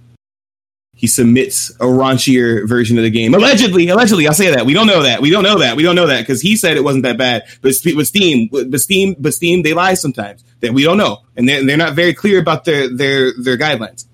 He 0.96 1.08
submits 1.08 1.72
a 1.72 1.86
raunchier 1.86 2.68
version 2.68 2.98
of 2.98 3.04
the 3.04 3.10
game. 3.10 3.34
Allegedly, 3.34 3.90
allegedly, 3.90 4.28
I'll 4.28 4.34
say 4.34 4.52
that. 4.52 4.66
We 4.66 4.74
don't 4.74 4.86
know 4.86 5.02
that. 5.02 5.22
We 5.22 5.32
don't 5.32 5.44
know 5.44 5.60
that. 5.60 5.76
We 5.76 5.82
don't 5.82 5.96
know 5.96 6.08
that 6.08 6.22
because 6.22 6.40
he 6.40 6.56
said 6.56 6.78
it 6.78 6.84
wasn't 6.84 7.04
that 7.04 7.18
bad. 7.18 7.44
But 7.62 7.74
with 7.96 8.08
Steam, 8.08 8.50
but 8.52 8.80
Steam, 8.80 9.16
but 9.18 9.34
Steam, 9.34 9.64
they 9.64 9.74
lie 9.74 9.96
sometimes. 9.96 10.44
That 10.60 10.74
we 10.74 10.84
don't 10.84 10.98
know, 10.98 11.22
and 11.36 11.50
they're, 11.50 11.66
they're 11.66 11.78
not 11.78 11.94
very 11.94 12.14
clear 12.14 12.40
about 12.40 12.64
their 12.64 12.88
their 12.96 13.34
their 13.34 13.58
guidelines. 13.58 14.06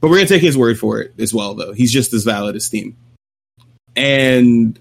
But 0.00 0.10
we're 0.10 0.16
gonna 0.16 0.28
take 0.28 0.42
his 0.42 0.58
word 0.58 0.76
for 0.76 1.00
it 1.00 1.14
as 1.18 1.32
well, 1.32 1.54
though. 1.54 1.72
He's 1.72 1.92
just 1.92 2.12
as 2.12 2.24
valid 2.24 2.56
as 2.56 2.64
Steam. 2.66 2.96
And 3.96 4.78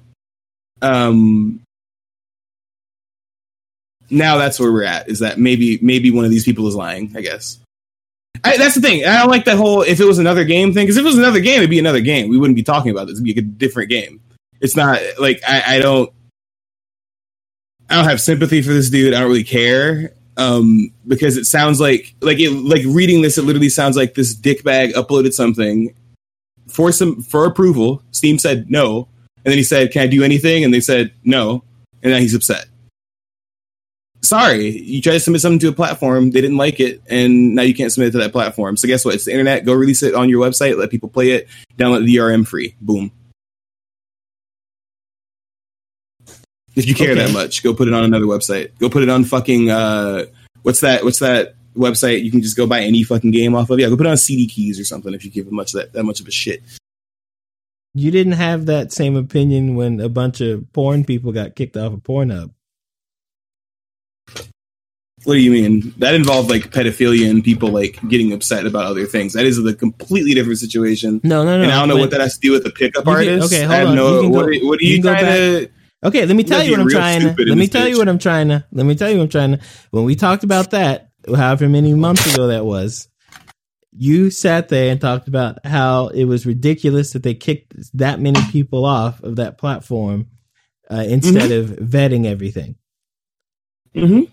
um 0.81 1.61
now 4.09 4.37
that's 4.37 4.59
where 4.59 4.71
we're 4.71 4.83
at 4.83 5.09
is 5.09 5.19
that 5.19 5.39
maybe 5.39 5.79
maybe 5.81 6.11
one 6.11 6.25
of 6.25 6.31
these 6.31 6.43
people 6.43 6.67
is 6.67 6.75
lying 6.75 7.11
i 7.15 7.21
guess. 7.21 7.59
I, 8.43 8.57
that's 8.57 8.75
the 8.75 8.81
thing 8.81 9.05
i 9.05 9.19
don't 9.19 9.29
like 9.29 9.45
that 9.45 9.57
whole 9.57 9.83
if 9.83 9.99
it 9.99 10.05
was 10.05 10.19
another 10.19 10.43
game 10.43 10.73
thing 10.73 10.85
because 10.85 10.97
if 10.97 11.03
it 11.03 11.07
was 11.07 11.17
another 11.17 11.39
game 11.39 11.57
it'd 11.57 11.69
be 11.69 11.79
another 11.79 12.01
game. 12.01 12.29
We 12.29 12.37
wouldn't 12.37 12.55
be 12.55 12.63
talking 12.63 12.91
about 12.91 13.07
this 13.07 13.15
it'd 13.15 13.23
be 13.23 13.37
a 13.37 13.41
different 13.41 13.89
game. 13.89 14.21
It's 14.59 14.75
not 14.75 14.99
like 15.19 15.41
i, 15.47 15.75
I 15.75 15.79
don't 15.79 16.11
i 17.89 17.95
don't 17.95 18.05
have 18.05 18.21
sympathy 18.21 18.61
for 18.61 18.73
this 18.73 18.89
dude 18.89 19.13
i 19.13 19.19
don't 19.19 19.29
really 19.29 19.43
care 19.43 20.13
um 20.37 20.91
because 21.07 21.37
it 21.37 21.45
sounds 21.45 21.79
like 21.79 22.15
like 22.21 22.39
it 22.39 22.51
like 22.51 22.83
reading 22.85 23.21
this 23.21 23.37
it 23.37 23.43
literally 23.43 23.69
sounds 23.69 23.97
like 23.97 24.13
this 24.13 24.35
dickbag 24.35 24.93
uploaded 24.93 25.33
something 25.33 25.93
for 26.71 26.91
some 26.91 27.21
for 27.21 27.45
approval 27.45 28.01
steam 28.11 28.39
said 28.39 28.69
no 28.69 29.07
and 29.43 29.51
then 29.51 29.57
he 29.57 29.63
said 29.63 29.91
can 29.91 30.01
i 30.01 30.07
do 30.07 30.23
anything 30.23 30.63
and 30.63 30.73
they 30.73 30.79
said 30.79 31.11
no 31.23 31.63
and 32.01 32.11
now 32.13 32.19
he's 32.19 32.35
upset 32.35 32.65
sorry, 34.23 34.69
you 34.69 35.01
tried 35.01 35.13
to 35.13 35.19
submit 35.19 35.41
something 35.41 35.59
to 35.59 35.67
a 35.67 35.73
platform, 35.73 36.31
they 36.31 36.41
didn't 36.41 36.57
like 36.57 36.79
it, 36.79 37.01
and 37.09 37.55
now 37.55 37.63
you 37.63 37.73
can't 37.73 37.91
submit 37.91 38.09
it 38.09 38.11
to 38.13 38.17
that 38.19 38.31
platform. 38.31 38.77
So 38.77 38.87
guess 38.87 39.03
what? 39.03 39.15
It's 39.15 39.25
the 39.25 39.31
internet. 39.31 39.65
Go 39.65 39.73
release 39.73 40.03
it 40.03 40.15
on 40.15 40.29
your 40.29 40.45
website, 40.45 40.77
let 40.77 40.89
people 40.89 41.09
play 41.09 41.31
it, 41.31 41.47
download 41.77 42.05
the 42.05 42.15
DRM 42.15 42.47
free. 42.47 42.75
Boom. 42.79 43.11
If 46.75 46.85
you 46.85 46.95
care 46.95 47.11
Okay. 47.11 47.25
that 47.25 47.33
much, 47.33 47.63
go 47.63 47.73
put 47.73 47.89
it 47.89 47.93
on 47.93 48.05
another 48.05 48.25
website. 48.25 48.71
Go 48.79 48.89
put 48.89 49.03
it 49.03 49.09
on 49.09 49.25
fucking 49.25 49.69
uh 49.69 50.25
what's 50.61 50.79
that 50.79 51.03
what's 51.03 51.19
that 51.19 51.55
website 51.75 52.23
you 52.23 52.31
can 52.31 52.41
just 52.41 52.57
go 52.57 52.67
buy 52.67 52.81
any 52.81 53.03
fucking 53.03 53.31
game 53.31 53.55
off 53.55 53.69
of? 53.69 53.79
Yeah, 53.79 53.89
go 53.89 53.97
put 53.97 54.05
it 54.05 54.09
on 54.09 54.17
CD 54.17 54.47
keys 54.47 54.79
or 54.79 54.83
something 54.83 55.13
if 55.13 55.23
you 55.25 55.31
give 55.31 55.47
it 55.47 55.53
much 55.53 55.71
that, 55.73 55.93
that 55.93 56.03
much 56.03 56.19
of 56.19 56.27
a 56.27 56.31
shit. 56.31 56.61
You 57.93 58.09
didn't 58.11 58.33
have 58.33 58.67
that 58.67 58.91
same 58.93 59.15
opinion 59.17 59.75
when 59.75 59.99
a 59.99 60.07
bunch 60.09 60.39
of 60.41 60.71
porn 60.71 61.03
people 61.03 61.31
got 61.33 61.55
kicked 61.55 61.75
off 61.75 61.91
of 61.93 61.99
Pornhub. 62.03 62.51
What 65.23 65.33
do 65.35 65.39
you 65.39 65.51
mean? 65.51 65.93
That 65.99 66.15
involved 66.15 66.49
like 66.49 66.71
pedophilia 66.71 67.29
and 67.29 67.43
people 67.43 67.69
like 67.69 67.99
getting 68.09 68.33
upset 68.33 68.65
about 68.65 68.85
other 68.85 69.05
things. 69.05 69.33
That 69.33 69.45
is 69.45 69.63
a 69.63 69.73
completely 69.75 70.33
different 70.33 70.57
situation. 70.57 71.21
No, 71.23 71.43
no, 71.43 71.57
no. 71.57 71.63
and 71.63 71.71
I 71.71 71.79
don't 71.79 71.89
know 71.89 71.95
When- 71.95 72.01
what 72.03 72.11
that 72.11 72.21
has 72.21 72.35
to 72.35 72.39
do 72.39 72.51
with 72.53 72.63
the 72.63 72.71
pickup 72.71 73.05
You 73.05 73.11
can- 73.13 73.29
artist. 73.29 73.53
okay, 73.53 73.63
hold 73.65 73.89
on. 73.89 73.95
no. 73.95 74.29
What, 74.29 74.31
go- 74.31 74.39
are, 74.47 74.53
what 74.67 74.79
are 74.79 74.83
you 74.83 74.95
you, 74.95 75.01
trying 75.03 75.25
to? 75.25 75.69
Okay, 76.03 76.25
let 76.25 76.35
me 76.35 76.43
tell 76.43 76.63
you 76.63 76.71
what 76.71 76.79
I'm 76.79 76.89
trying 76.89 77.21
to. 77.21 77.35
Let 77.43 77.57
me 77.57 77.67
tell 77.67 77.87
you 77.87 77.97
what 77.99 78.09
I'm 78.09 78.17
trying 78.17 78.47
to. 78.47 78.65
Let 78.71 78.85
me 78.87 78.95
tell 78.95 79.11
you 79.11 79.17
what 79.17 79.23
I'm 79.25 79.29
trying 79.29 79.51
to. 79.51 79.59
When 79.91 80.05
we 80.05 80.15
talked 80.15 80.43
about 80.43 80.71
that, 80.71 81.10
however 81.27 81.69
many 81.69 81.93
months 81.93 82.33
ago 82.33 82.47
that 82.47 82.65
was, 82.65 83.07
you 83.93 84.29
sat 84.29 84.69
there 84.69 84.89
and 84.91 85.01
talked 85.01 85.27
about 85.27 85.65
how 85.65 86.07
it 86.07 86.25
was 86.25 86.45
ridiculous 86.45 87.11
that 87.13 87.23
they 87.23 87.33
kicked 87.33 87.73
that 87.97 88.19
many 88.19 88.39
people 88.51 88.85
off 88.85 89.21
of 89.21 89.35
that 89.35 89.57
platform 89.57 90.27
uh, 90.89 91.05
instead 91.07 91.51
of 91.51 91.67
vetting 91.69 92.25
everything. 92.25 92.75
Mhm. 93.95 94.29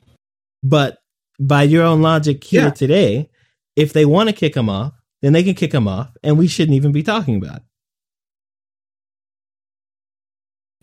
But 0.63 0.99
by 1.41 1.65
your 1.65 1.85
own 1.85 2.03
logic 2.03 2.43
here 2.45 2.65
Yeah. 2.65 2.71
today, 2.71 3.31
if 3.77 3.93
they 3.93 4.05
want 4.05 4.29
to 4.29 4.35
kick 4.35 4.55
them 4.55 4.69
off, 4.69 4.93
then 5.23 5.33
they 5.33 5.43
can 5.43 5.55
kick 5.55 5.73
them 5.73 5.89
off, 5.89 6.11
and 6.23 6.39
we 6.39 6.47
shouldn't 6.47 6.77
even 6.77 6.93
be 6.93 7.03
talking 7.03 7.37
about 7.37 7.57
it. 7.59 7.63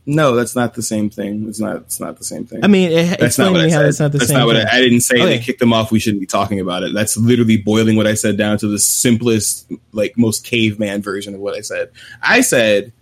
No, 0.08 0.36
that's 0.36 0.56
not 0.56 0.76
the 0.76 0.84
same 0.84 1.10
thing. 1.10 1.48
It's 1.50 1.60
not. 1.60 1.78
It's 1.78 2.00
not 2.00 2.18
the 2.18 2.24
same 2.24 2.46
thing. 2.46 2.64
I 2.64 2.68
mean, 2.68 2.92
it, 2.92 3.20
that's 3.20 3.40
not 3.40 3.52
what 3.52 3.62
I 3.62 3.70
said. 3.70 3.76
how 3.76 3.82
that's 3.84 4.00
not 4.00 4.12
the 4.12 4.20
that's 4.20 4.30
same. 4.30 4.38
not 4.38 4.46
what. 4.46 4.56
I, 4.56 4.78
I 4.78 4.82
didn't 4.82 5.02
say. 5.02 5.16
Okay. 5.16 5.26
They 5.26 5.40
kicked 5.40 5.60
them 5.60 5.74
off. 5.74 5.92
We 5.92 5.98
shouldn't 5.98 6.22
be 6.22 6.28
talking 6.28 6.60
about 6.60 6.84
it. 6.84 6.94
That's 6.94 7.18
literally 7.18 7.58
boiling 7.58 7.96
what 7.96 8.06
I 8.06 8.14
said 8.14 8.38
down 8.38 8.60
to 8.60 8.68
the 8.68 8.78
simplest, 8.78 9.72
like 9.94 10.16
most 10.16 10.46
caveman 10.46 11.02
version 11.02 11.34
of 11.34 11.40
what 11.40 11.56
I 11.56 11.62
said. 11.62 11.90
I 12.22 12.42
said, 12.42 12.94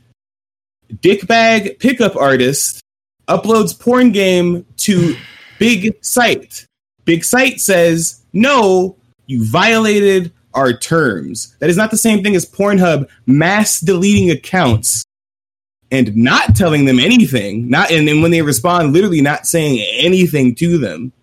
dickbag 0.94 1.80
pickup 1.80 2.16
artist 2.16 2.82
uploads 3.28 3.78
porn 3.78 4.14
game 4.14 4.66
to 4.78 5.18
big 5.60 5.94
site. 6.04 6.66
Big 7.04 7.26
site 7.26 7.60
says 7.60 8.24
no. 8.32 8.96
You 9.26 9.46
violated 9.46 10.32
our 10.54 10.72
terms. 10.72 11.56
That 11.60 11.70
is 11.70 11.78
not 11.78 11.92
the 11.92 11.98
same 11.98 12.24
thing 12.24 12.36
as 12.36 12.50
Pornhub 12.50 13.10
mass 13.26 13.80
deleting 13.80 14.32
accounts 14.32 15.04
and 15.92 16.16
not 16.16 16.56
telling 16.56 16.86
them 16.86 17.00
anything. 17.00 17.70
Not 17.70 17.92
and 17.92 18.08
then 18.08 18.22
when 18.22 18.32
they 18.32 18.42
respond, 18.42 18.94
literally 18.94 19.22
not 19.22 19.46
saying 19.46 19.86
anything 19.94 20.56
to 20.56 20.78
them. 20.78 21.14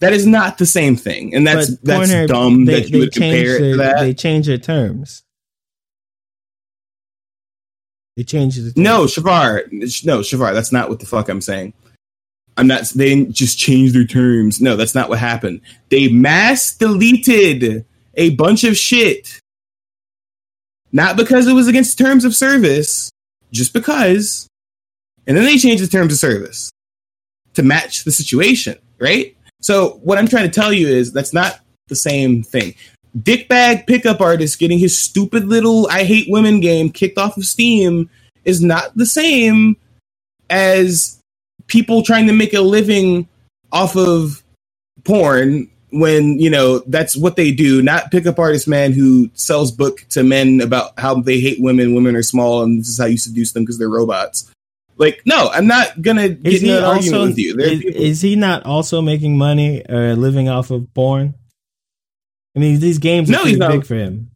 That 0.00 0.14
is 0.14 0.26
not 0.26 0.56
the 0.56 0.66
same 0.66 0.96
thing, 0.96 1.34
and 1.34 1.46
that's 1.46 1.70
But 1.70 1.84
that's 1.84 2.10
Pornhub, 2.10 2.26
dumb 2.28 2.64
they, 2.64 2.80
that 2.80 2.90
you 2.90 3.00
would 3.00 3.12
compare 3.12 3.30
changed 3.32 3.50
it 3.50 3.58
to 3.58 3.76
their, 3.76 3.76
that. 3.76 4.00
They 4.00 4.14
changed 4.14 4.48
their 4.48 4.58
terms. 4.58 5.22
They 8.16 8.24
changed 8.24 8.56
the 8.56 8.72
terms. 8.72 8.76
No, 8.76 9.04
Shavar. 9.04 9.70
No, 10.04 10.20
Shavar. 10.20 10.54
That's 10.54 10.72
not 10.72 10.88
what 10.88 11.00
the 11.00 11.06
fuck 11.06 11.28
I'm 11.28 11.42
saying. 11.42 11.74
I'm 12.56 12.66
not. 12.66 12.84
They 12.94 13.26
just 13.26 13.58
change 13.58 13.92
their 13.92 14.06
terms. 14.06 14.60
No, 14.60 14.74
that's 14.74 14.94
not 14.94 15.10
what 15.10 15.18
happened. 15.18 15.60
They 15.90 16.08
mass 16.08 16.74
deleted 16.74 17.84
a 18.14 18.30
bunch 18.36 18.64
of 18.64 18.76
shit. 18.78 19.38
Not 20.92 21.16
because 21.16 21.46
it 21.46 21.52
was 21.52 21.68
against 21.68 21.98
terms 21.98 22.24
of 22.24 22.34
service, 22.34 23.10
just 23.52 23.72
because. 23.72 24.46
And 25.26 25.36
then 25.36 25.44
they 25.44 25.58
change 25.58 25.80
the 25.80 25.86
terms 25.86 26.12
of 26.12 26.18
service 26.18 26.70
to 27.54 27.62
match 27.62 28.04
the 28.04 28.12
situation, 28.12 28.78
right? 28.98 29.36
So 29.60 30.00
what 30.02 30.18
I'm 30.18 30.28
trying 30.28 30.50
to 30.50 30.60
tell 30.60 30.72
you 30.72 30.88
is 30.88 31.12
that's 31.12 31.32
not 31.32 31.60
the 31.88 31.96
same 31.96 32.42
thing. 32.42 32.74
dickbag 33.18 33.86
pickup 33.86 34.20
artist 34.20 34.58
getting 34.58 34.78
his 34.78 34.98
stupid 34.98 35.48
little 35.48 35.88
I 35.88 36.04
hate 36.04 36.30
women 36.30 36.60
game 36.60 36.90
kicked 36.90 37.18
off 37.18 37.36
of 37.36 37.44
Steam 37.44 38.08
is 38.44 38.62
not 38.62 38.96
the 38.96 39.06
same 39.06 39.76
as 40.48 41.20
people 41.66 42.02
trying 42.02 42.26
to 42.28 42.32
make 42.32 42.54
a 42.54 42.60
living 42.60 43.28
off 43.72 43.96
of 43.96 44.42
porn 45.04 45.68
when 45.92 46.38
you 46.38 46.50
know 46.50 46.78
that's 46.86 47.16
what 47.16 47.36
they 47.36 47.52
do 47.52 47.82
not 47.82 48.10
pickup 48.10 48.38
artist 48.38 48.68
man 48.68 48.92
who 48.92 49.28
sells 49.34 49.70
book 49.72 50.04
to 50.08 50.22
men 50.22 50.60
about 50.60 50.98
how 50.98 51.20
they 51.20 51.40
hate 51.40 51.60
women 51.60 51.94
women 51.94 52.14
are 52.16 52.22
small 52.22 52.62
and 52.62 52.80
this 52.80 52.88
is 52.88 52.98
how 52.98 53.06
you 53.06 53.18
seduce 53.18 53.52
them 53.52 53.64
because 53.64 53.78
they're 53.78 53.88
robots 53.88 54.50
like 54.96 55.20
no 55.24 55.48
i'm 55.52 55.66
not 55.66 56.00
gonna 56.00 56.28
get 56.28 56.62
in 56.62 56.70
an 56.70 56.84
argument 56.84 57.22
with 57.22 57.38
you 57.38 57.58
is, 57.58 57.82
is 57.82 58.20
he 58.22 58.36
not 58.36 58.64
also 58.64 59.00
making 59.02 59.36
money 59.36 59.82
or 59.88 60.14
living 60.14 60.48
off 60.48 60.70
of 60.70 60.92
porn? 60.94 61.34
I 62.56 62.58
mean, 62.58 62.80
these 62.80 62.98
games 62.98 63.30
are 63.30 63.34
No, 63.34 63.44
he's 63.44 63.58
not. 63.58 63.70
big 63.70 63.86
for 63.86 63.94
him. 63.94 64.30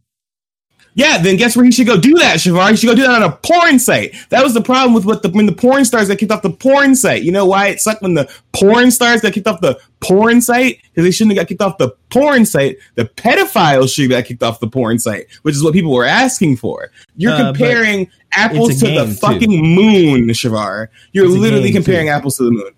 Yeah, 0.96 1.18
then 1.20 1.36
guess 1.36 1.56
where 1.56 1.64
he 1.64 1.72
should 1.72 1.88
go 1.88 1.98
do 1.98 2.14
that, 2.18 2.36
Shavar? 2.36 2.70
He 2.70 2.76
should 2.76 2.86
go 2.86 2.94
do 2.94 3.02
that 3.02 3.20
on 3.20 3.24
a 3.24 3.32
porn 3.42 3.80
site. 3.80 4.14
That 4.28 4.44
was 4.44 4.54
the 4.54 4.60
problem 4.62 4.94
with 4.94 5.04
what 5.04 5.22
the 5.22 5.28
when 5.30 5.46
the 5.46 5.52
porn 5.52 5.84
stars 5.84 6.06
got 6.06 6.18
kicked 6.18 6.30
off 6.30 6.42
the 6.42 6.50
porn 6.50 6.94
site. 6.94 7.24
You 7.24 7.32
know 7.32 7.46
why 7.46 7.66
it 7.68 7.80
sucked 7.80 8.00
when 8.00 8.14
the 8.14 8.30
porn 8.52 8.92
stars 8.92 9.20
got 9.20 9.32
kicked 9.32 9.48
off 9.48 9.60
the 9.60 9.76
porn 10.00 10.40
site? 10.40 10.80
Because 10.84 11.04
they 11.04 11.10
shouldn't 11.10 11.36
have 11.36 11.42
got 11.44 11.48
kicked 11.48 11.62
off 11.62 11.78
the 11.78 11.90
porn 12.10 12.46
site. 12.46 12.78
The 12.94 13.06
pedophiles 13.06 13.92
should 13.92 14.02
have 14.10 14.20
got 14.22 14.24
kicked 14.28 14.42
off 14.44 14.60
the 14.60 14.68
porn 14.68 15.00
site, 15.00 15.26
which 15.42 15.56
is 15.56 15.64
what 15.64 15.72
people 15.74 15.92
were 15.92 16.04
asking 16.04 16.58
for. 16.58 16.92
You're 17.16 17.32
Uh, 17.32 17.52
comparing 17.52 18.08
apples 18.32 18.78
to 18.78 18.86
the 18.86 19.04
too. 19.06 19.14
fucking 19.14 19.74
moon, 19.74 20.28
Shavar. 20.28 20.88
You're 21.12 21.26
literally 21.28 21.72
comparing 21.72 22.06
too. 22.06 22.12
apples 22.12 22.36
to 22.36 22.44
the 22.44 22.50
moon. 22.52 22.70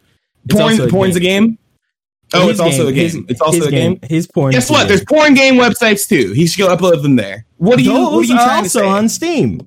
It's 0.48 0.54
Porn, 0.54 0.80
a 0.80 0.88
porn's 0.88 1.18
game. 1.18 1.42
a 1.42 1.46
game. 1.48 1.58
Oh, 2.34 2.48
it's 2.48 2.60
also 2.60 2.88
a 2.88 2.92
game. 2.92 3.04
his- 3.04 3.18
it's 3.28 3.40
also 3.40 3.66
a 3.66 3.70
game. 3.70 3.98
His 4.02 4.26
porn. 4.26 4.52
Guess 4.52 4.68
what? 4.70 4.80
game. 4.80 4.88
There's 4.88 5.04
porn 5.04 5.34
game 5.34 5.54
websites 5.54 6.08
too. 6.08 6.32
He 6.32 6.46
should 6.46 6.58
go 6.58 6.74
upload 6.76 7.02
them 7.02 7.16
there. 7.16 7.46
What 7.58 7.78
are 7.78 7.82
you? 7.82 7.92
Those 7.92 8.12
what 8.12 8.18
are 8.18 8.22
you 8.24 8.34
trying 8.34 8.48
to 8.64 8.68
also 8.68 8.80
say? 8.80 8.86
on 8.86 9.08
Steam. 9.08 9.60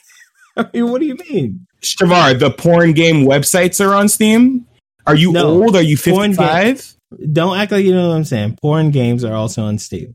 I 0.56 0.66
mean, 0.72 0.90
what 0.90 1.00
do 1.00 1.06
you 1.06 1.16
mean? 1.30 1.66
Shavar, 1.82 2.38
the 2.38 2.50
porn 2.50 2.92
game 2.92 3.24
websites 3.26 3.84
are 3.84 3.94
on 3.94 4.08
Steam. 4.08 4.66
Are 5.06 5.14
you 5.16 5.32
No. 5.32 5.62
old? 5.62 5.76
Are 5.76 5.82
you 5.82 5.96
55? 5.96 6.94
Don't 7.32 7.56
act 7.58 7.72
like 7.72 7.84
you 7.84 7.92
know 7.94 8.08
what 8.08 8.14
I'm 8.16 8.24
saying. 8.24 8.58
Porn 8.62 8.90
games 8.90 9.24
are 9.24 9.34
also 9.34 9.62
on 9.64 9.78
Steam. 9.78 10.14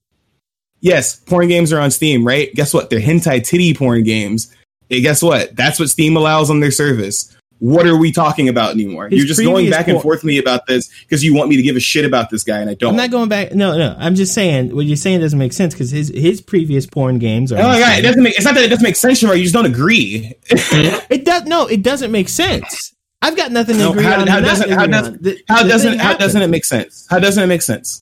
Yes, 0.82 1.16
porn 1.20 1.48
games 1.50 1.74
are 1.74 1.80
on 1.80 1.92
Steam, 1.92 2.26
right? 2.26 2.54
Guess 2.56 2.74
what? 2.74 2.90
They're 2.90 3.00
hentai 3.02 3.44
titty 3.46 3.74
porn 3.74 4.04
games. 4.04 4.54
Hey, 4.90 5.02
guess 5.02 5.22
what? 5.22 5.56
That's 5.56 5.80
what 5.80 5.90
Steam 5.90 6.16
allows 6.16 6.50
on 6.50 6.62
their 6.62 6.72
service. 6.72 7.36
What 7.60 7.86
are 7.86 7.98
we 7.98 8.12
talking 8.12 8.48
about 8.48 8.72
anymore? 8.74 9.10
His 9.10 9.20
You're 9.20 9.28
just 9.28 9.42
going 9.44 9.70
back 9.70 9.88
and 9.90 10.02
forth 10.02 10.20
with 10.20 10.24
me 10.24 10.38
about 10.38 10.66
this 10.66 10.90
because 11.02 11.24
you 11.24 11.34
want 11.36 11.50
me 11.50 11.58
to 11.58 11.62
give 11.62 11.76
a 11.76 11.80
shit 11.82 12.06
about 12.06 12.30
this 12.30 12.44
guy, 12.44 12.60
and 12.60 12.70
I 12.70 12.74
don't. 12.74 12.92
I'm 12.92 12.96
not 12.96 13.12
going 13.12 13.28
back. 13.30 13.54
No, 13.54 13.78
no. 13.78 13.96
I'm 14.00 14.16
just 14.16 14.34
saying 14.34 14.74
what 14.76 14.86
you're 14.86 14.96
saying 14.96 15.20
doesn't 15.20 15.38
make 15.38 15.52
sense 15.54 15.74
because 15.74 15.92
his 15.92 16.08
his 16.10 16.40
previous 16.42 16.86
porn 16.86 17.20
games 17.20 17.52
are. 17.52 17.58
Oh 17.60 17.64
my 17.64 17.80
god, 17.80 18.00
it 18.00 18.04
doesn't 18.04 18.24
make. 18.24 18.36
It's 18.36 18.46
not 18.46 18.56
that 18.56 18.64
it 18.64 18.70
doesn't 18.70 18.84
make 18.84 18.96
sense, 18.96 19.22
Shavar. 19.22 19.36
You 19.38 19.44
just 19.44 19.54
don't 19.54 19.66
agree. 19.66 20.34
It 20.52 21.26
does 21.26 21.44
no. 21.46 21.68
It 21.68 21.84
doesn't 21.84 22.12
make 22.12 22.30
sense. 22.30 22.96
I've 23.22 23.36
got 23.36 23.52
nothing 23.52 23.76
to 23.78 23.84
No, 23.84 23.92
agree 23.92 24.04
how- 24.04 24.22
on. 24.22 24.28
how 24.28 24.40
doesn't- 24.40 24.70
how 24.70 24.86
does-. 24.88 25.18
The- 25.20 25.42
how 25.50 25.64
the 25.64 25.70
doesn't 25.70 26.00
how 26.00 26.14
doesn't 26.16 26.42
it 26.42 26.48
make 26.50 26.64
sense? 26.64 27.06
How 27.10 27.20
doesn't 27.20 27.44
it 27.44 27.48
make 27.48 27.62
sense? 27.62 28.02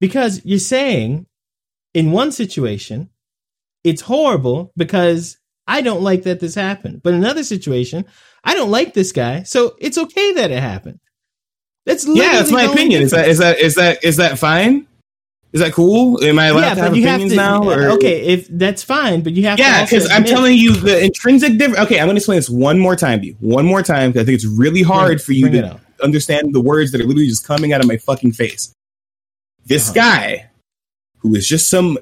because 0.00 0.40
you're 0.44 0.58
saying 0.58 1.26
in 1.94 2.10
one 2.10 2.32
situation 2.32 3.08
it's 3.84 4.02
horrible 4.02 4.72
because 4.76 5.38
I 5.66 5.80
don't 5.80 6.02
like 6.02 6.24
that 6.24 6.40
this 6.40 6.54
happened. 6.54 7.02
But 7.02 7.14
another 7.14 7.44
situation, 7.44 8.04
I 8.44 8.54
don't 8.54 8.70
like 8.70 8.94
this 8.94 9.12
guy, 9.12 9.44
so 9.44 9.76
it's 9.78 9.98
okay 9.98 10.32
that 10.34 10.50
it 10.50 10.60
happened. 10.60 11.00
That's 11.86 12.06
literally 12.06 12.26
Yeah, 12.32 12.38
that's 12.38 12.52
my 12.52 12.62
opinion. 12.64 13.02
Is 13.02 13.10
that 13.12 13.28
is 13.28 13.38
that 13.38 13.58
is 13.58 13.74
that 13.76 14.04
is 14.04 14.16
that 14.16 14.38
fine? 14.38 14.86
Is 15.52 15.60
that 15.60 15.72
cool? 15.72 16.22
Am 16.24 16.38
I 16.38 16.46
allowed 16.46 16.60
yeah, 16.60 16.74
to 16.74 16.80
have 16.80 16.96
you 16.96 17.02
have 17.02 17.20
opinions 17.20 17.32
to. 17.32 17.36
now? 17.36 17.68
Or? 17.68 17.90
Okay, 17.96 18.22
if 18.22 18.48
that's 18.48 18.82
fine, 18.82 19.20
but 19.22 19.34
you 19.34 19.42
have 19.44 19.58
to. 19.58 19.62
Yeah, 19.62 19.84
because 19.84 20.10
I'm 20.10 20.24
telling 20.24 20.56
you 20.56 20.74
the 20.74 21.04
intrinsic 21.04 21.58
difference. 21.58 21.80
Okay, 21.80 22.00
I'm 22.00 22.06
going 22.06 22.16
to 22.16 22.20
explain 22.20 22.38
this 22.38 22.48
one 22.48 22.78
more 22.78 22.96
time 22.96 23.20
to 23.20 23.26
you. 23.26 23.36
One 23.40 23.66
more 23.66 23.82
time 23.82 24.10
because 24.12 24.22
I 24.22 24.24
think 24.24 24.36
it's 24.36 24.46
really 24.46 24.82
hard 24.82 25.20
for 25.20 25.32
you 25.32 25.50
to 25.50 25.78
understand 26.02 26.54
the 26.54 26.60
words 26.60 26.90
that 26.92 27.00
are 27.02 27.04
literally 27.04 27.28
just 27.28 27.46
coming 27.46 27.72
out 27.74 27.82
of 27.82 27.86
my 27.86 27.98
fucking 27.98 28.32
face. 28.32 28.72
This 29.66 29.90
Uh-huh. 29.90 29.94
guy, 29.94 30.50
who 31.18 31.34
is 31.34 31.46
just 31.46 31.68
some. 31.68 31.98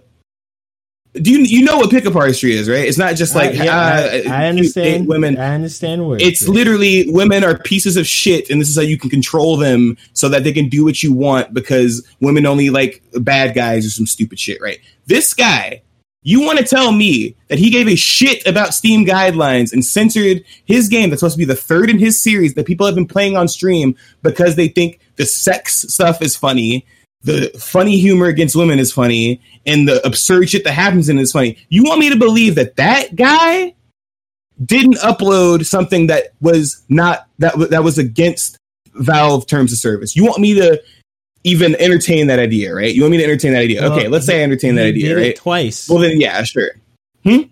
Do 1.15 1.33
you 1.33 1.41
you 1.41 1.65
know 1.65 1.79
what 1.79 1.91
pickup 1.91 2.15
artistry 2.15 2.53
is, 2.53 2.69
right? 2.69 2.87
It's 2.87 2.99
not 2.99 3.17
just 3.17 3.35
like 3.35 3.51
I, 3.51 3.65
yeah, 3.65 4.27
ah, 4.29 4.33
I, 4.33 4.45
I 4.45 4.47
understand 4.47 5.09
women. 5.09 5.37
I 5.37 5.55
understand 5.55 6.07
words. 6.07 6.23
It's 6.23 6.47
literally 6.47 7.11
women 7.11 7.43
are 7.43 7.59
pieces 7.59 7.97
of 7.97 8.07
shit, 8.07 8.49
and 8.49 8.61
this 8.61 8.69
is 8.69 8.77
how 8.77 8.83
you 8.83 8.97
can 8.97 9.11
control 9.11 9.57
them 9.57 9.97
so 10.13 10.29
that 10.29 10.45
they 10.45 10.53
can 10.53 10.69
do 10.69 10.85
what 10.85 11.03
you 11.03 11.13
want 11.13 11.53
because 11.53 12.07
women 12.21 12.47
only 12.47 12.71
like 12.71 13.03
bad 13.15 13.57
guys 13.57 13.85
or 13.85 13.91
some 13.91 14.07
stupid 14.07 14.39
shit, 14.39 14.61
right? 14.61 14.79
This 15.07 15.35
guy, 15.35 15.83
you 16.23 16.43
want 16.43 16.61
to 16.61 16.65
tell 16.65 16.93
me 16.93 17.35
that 17.49 17.59
he 17.59 17.71
gave 17.71 17.89
a 17.89 17.97
shit 17.97 18.47
about 18.47 18.73
Steam 18.73 19.05
guidelines 19.05 19.73
and 19.73 19.85
censored 19.85 20.45
his 20.65 20.89
game 20.89 21.11
that's 21.11 21.21
supposed 21.21 21.35
to 21.35 21.39
be 21.39 21.45
the 21.45 21.57
third 21.57 21.91
in 21.91 21.99
his 21.99 22.23
series 22.23 22.55
that 22.55 22.67
people 22.67 22.87
have 22.87 22.95
been 22.95 23.09
playing 23.09 23.37
on 23.37 23.49
stream 23.49 23.97
because 24.23 24.55
they 24.55 24.69
think 24.69 25.01
the 25.17 25.27
sex 25.27 25.87
stuff 25.89 26.23
is 26.23 26.37
funny, 26.37 26.87
the 27.23 27.51
funny 27.59 27.99
humor 27.99 28.27
against 28.27 28.57
women 28.57 28.79
is 28.79 28.93
funny, 28.93 29.41
and 29.67 29.87
the 29.87 30.05
absurd 30.07 30.49
shit 30.49 30.65
that 30.65 30.73
happens 30.73 31.09
in 31.09 31.19
it 31.19 31.23
is 31.23 31.33
funny. 31.33 31.59
You 31.69 31.85
want 31.85 32.01
me 32.01 32.09
to 32.11 32.17
believe 32.17 32.55
that 32.55 32.77
that 32.77 33.15
guy 33.15 33.75
didn't 34.65 34.97
upload 34.97 35.67
something 35.67 36.07
that 36.09 36.33
was 36.41 36.83
not 36.89 37.27
that 37.39 37.53
w- 37.53 37.69
that 37.69 37.85
was 37.85 37.99
against 37.99 38.57
Valve 38.95 39.47
terms 39.47 39.73
of 39.73 39.79
service. 39.79 40.17
You 40.17 40.25
want 40.25 40.41
me 40.41 40.55
to 40.55 40.83
even 41.45 41.75
entertain 41.77 42.27
that 42.27 42.39
idea, 42.39 42.75
right? 42.75 42.95
You 42.95 43.03
want 43.03 43.13
me 43.13 43.19
to 43.19 43.25
entertain 43.25 43.53
that 43.53 43.61
idea? 43.61 43.83
Well, 43.83 43.93
okay, 43.93 44.09
let's 44.09 44.27
say 44.27 44.41
I 44.41 44.43
entertain 44.43 44.75
that 44.75 44.85
he 44.85 44.89
idea, 44.91 45.09
did 45.09 45.17
right? 45.17 45.27
it 45.27 45.37
twice. 45.37 45.89
Well, 45.89 45.99
then 45.99 46.21
yeah, 46.21 46.43
sure. 46.43 46.73
Hmm? 47.25 47.43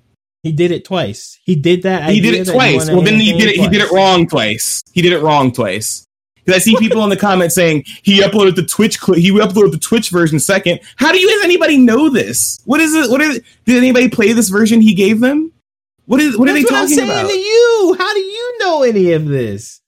He 0.43 0.53
did 0.53 0.71
it 0.71 0.85
twice. 0.85 1.39
He 1.45 1.57
did 1.57 1.83
that. 1.83 2.09
He 2.11 2.21
did 2.21 2.35
it 2.35 2.51
twice. 2.51 2.89
Well, 2.89 3.03
then 3.03 3.21
he 3.21 3.33
did 3.37 3.49
it. 3.49 3.57
He 3.57 3.69
did 3.69 3.83
it 3.83 3.91
wrong 3.91 4.27
twice. 4.27 4.83
He 4.93 5.03
did 5.03 5.13
it 5.13 5.21
wrong 5.21 5.53
twice. 5.53 6.07
Because 6.49 6.63
I 6.63 6.65
see 6.65 6.77
people 6.79 7.05
in 7.05 7.11
the 7.11 7.17
comments 7.17 7.55
saying 7.55 7.85
he 8.03 8.23
uploaded 8.23 8.57
the 8.57 8.63
Twitch. 8.63 8.99
Cl- 8.99 9.19
he 9.19 9.31
uploaded 9.33 9.71
the 9.73 9.79
Twitch 9.79 10.09
version 10.09 10.41
second. 10.41 10.81
How 10.97 11.13
do 11.13 11.19
you? 11.19 11.29
Does 11.29 11.45
anybody 11.45 11.77
know 11.77 12.09
this? 12.09 12.59
What 12.65 12.81
is 12.81 12.95
it? 12.95 13.11
What 13.11 13.21
is? 13.21 13.43
Did 13.67 13.77
anybody 13.77 14.09
play 14.09 14.33
this 14.33 14.49
version 14.49 14.81
he 14.81 14.95
gave 14.95 15.21
them? 15.21 15.53
What 16.07 16.23
is? 16.23 16.39
What 16.39 16.49
are 16.49 16.55
they 16.55 16.63
That's 16.63 16.73
what 16.73 16.79
I'm 16.79 16.85
talking 16.85 16.97
saying 16.97 17.11
about? 17.11 17.29
to 17.31 17.37
you. 17.37 17.97
How 17.99 18.15
do 18.15 18.21
you 18.21 18.59
know 18.61 18.83
any 18.83 19.13
of 19.13 19.27
this? 19.27 19.83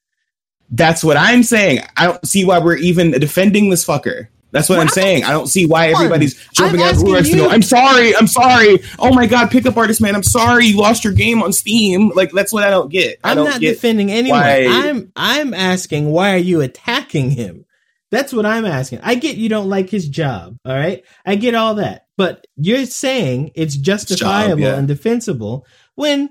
That's 0.70 1.02
what 1.02 1.16
I'm 1.16 1.42
saying. 1.42 1.80
I 1.96 2.08
don't 2.08 2.26
see 2.26 2.44
why 2.44 2.58
we're 2.58 2.76
even 2.76 3.12
defending 3.12 3.70
this 3.70 3.86
fucker. 3.86 4.28
That's 4.52 4.68
what 4.68 4.78
I'm 4.78 4.88
saying. 4.88 5.24
I 5.24 5.30
don't 5.30 5.46
see 5.46 5.66
why 5.66 5.88
everybody's 5.88 6.34
jumping 6.52 6.82
out. 6.82 6.96
Who 6.96 7.14
has 7.14 7.30
to 7.30 7.36
go? 7.36 7.48
I'm 7.48 7.62
sorry. 7.62 8.16
I'm 8.16 8.26
sorry. 8.26 8.80
Oh 8.98 9.14
my 9.14 9.26
god, 9.26 9.50
pickup 9.50 9.76
artist 9.76 10.00
man. 10.00 10.14
I'm 10.14 10.22
sorry. 10.22 10.66
You 10.66 10.78
lost 10.78 11.04
your 11.04 11.12
game 11.12 11.42
on 11.42 11.52
Steam. 11.52 12.10
Like 12.14 12.32
that's 12.32 12.52
what 12.52 12.64
I 12.64 12.70
don't 12.70 12.90
get. 12.90 13.18
I 13.22 13.30
I'm 13.30 13.36
don't 13.36 13.50
not 13.50 13.60
get 13.60 13.74
defending 13.74 14.10
anyone. 14.10 14.40
why- 14.40 14.66
I'm 14.68 15.12
I'm 15.16 15.54
asking 15.54 16.10
why 16.10 16.34
are 16.34 16.38
you 16.38 16.60
attacking 16.60 17.30
him? 17.30 17.64
That's 18.10 18.32
what 18.32 18.44
I'm 18.44 18.64
asking. 18.64 19.00
I 19.02 19.14
get 19.14 19.36
you 19.36 19.48
don't 19.48 19.68
like 19.68 19.88
his 19.88 20.08
job, 20.08 20.56
all 20.64 20.74
right? 20.74 21.04
I 21.24 21.36
get 21.36 21.54
all 21.54 21.76
that. 21.76 22.06
But 22.16 22.46
you're 22.56 22.86
saying 22.86 23.52
it's 23.54 23.76
justifiable 23.76 24.60
yeah. 24.60 24.74
and 24.76 24.88
defensible 24.88 25.64
when 25.94 26.28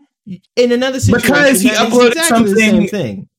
in 0.56 0.72
another 0.72 1.00
situation 1.00 1.32
Because 1.34 1.62
he 1.62 1.70
uploaded 1.70 2.12
exactly 2.12 2.54
the 2.54 2.60
same 2.60 2.88
something- 2.88 3.30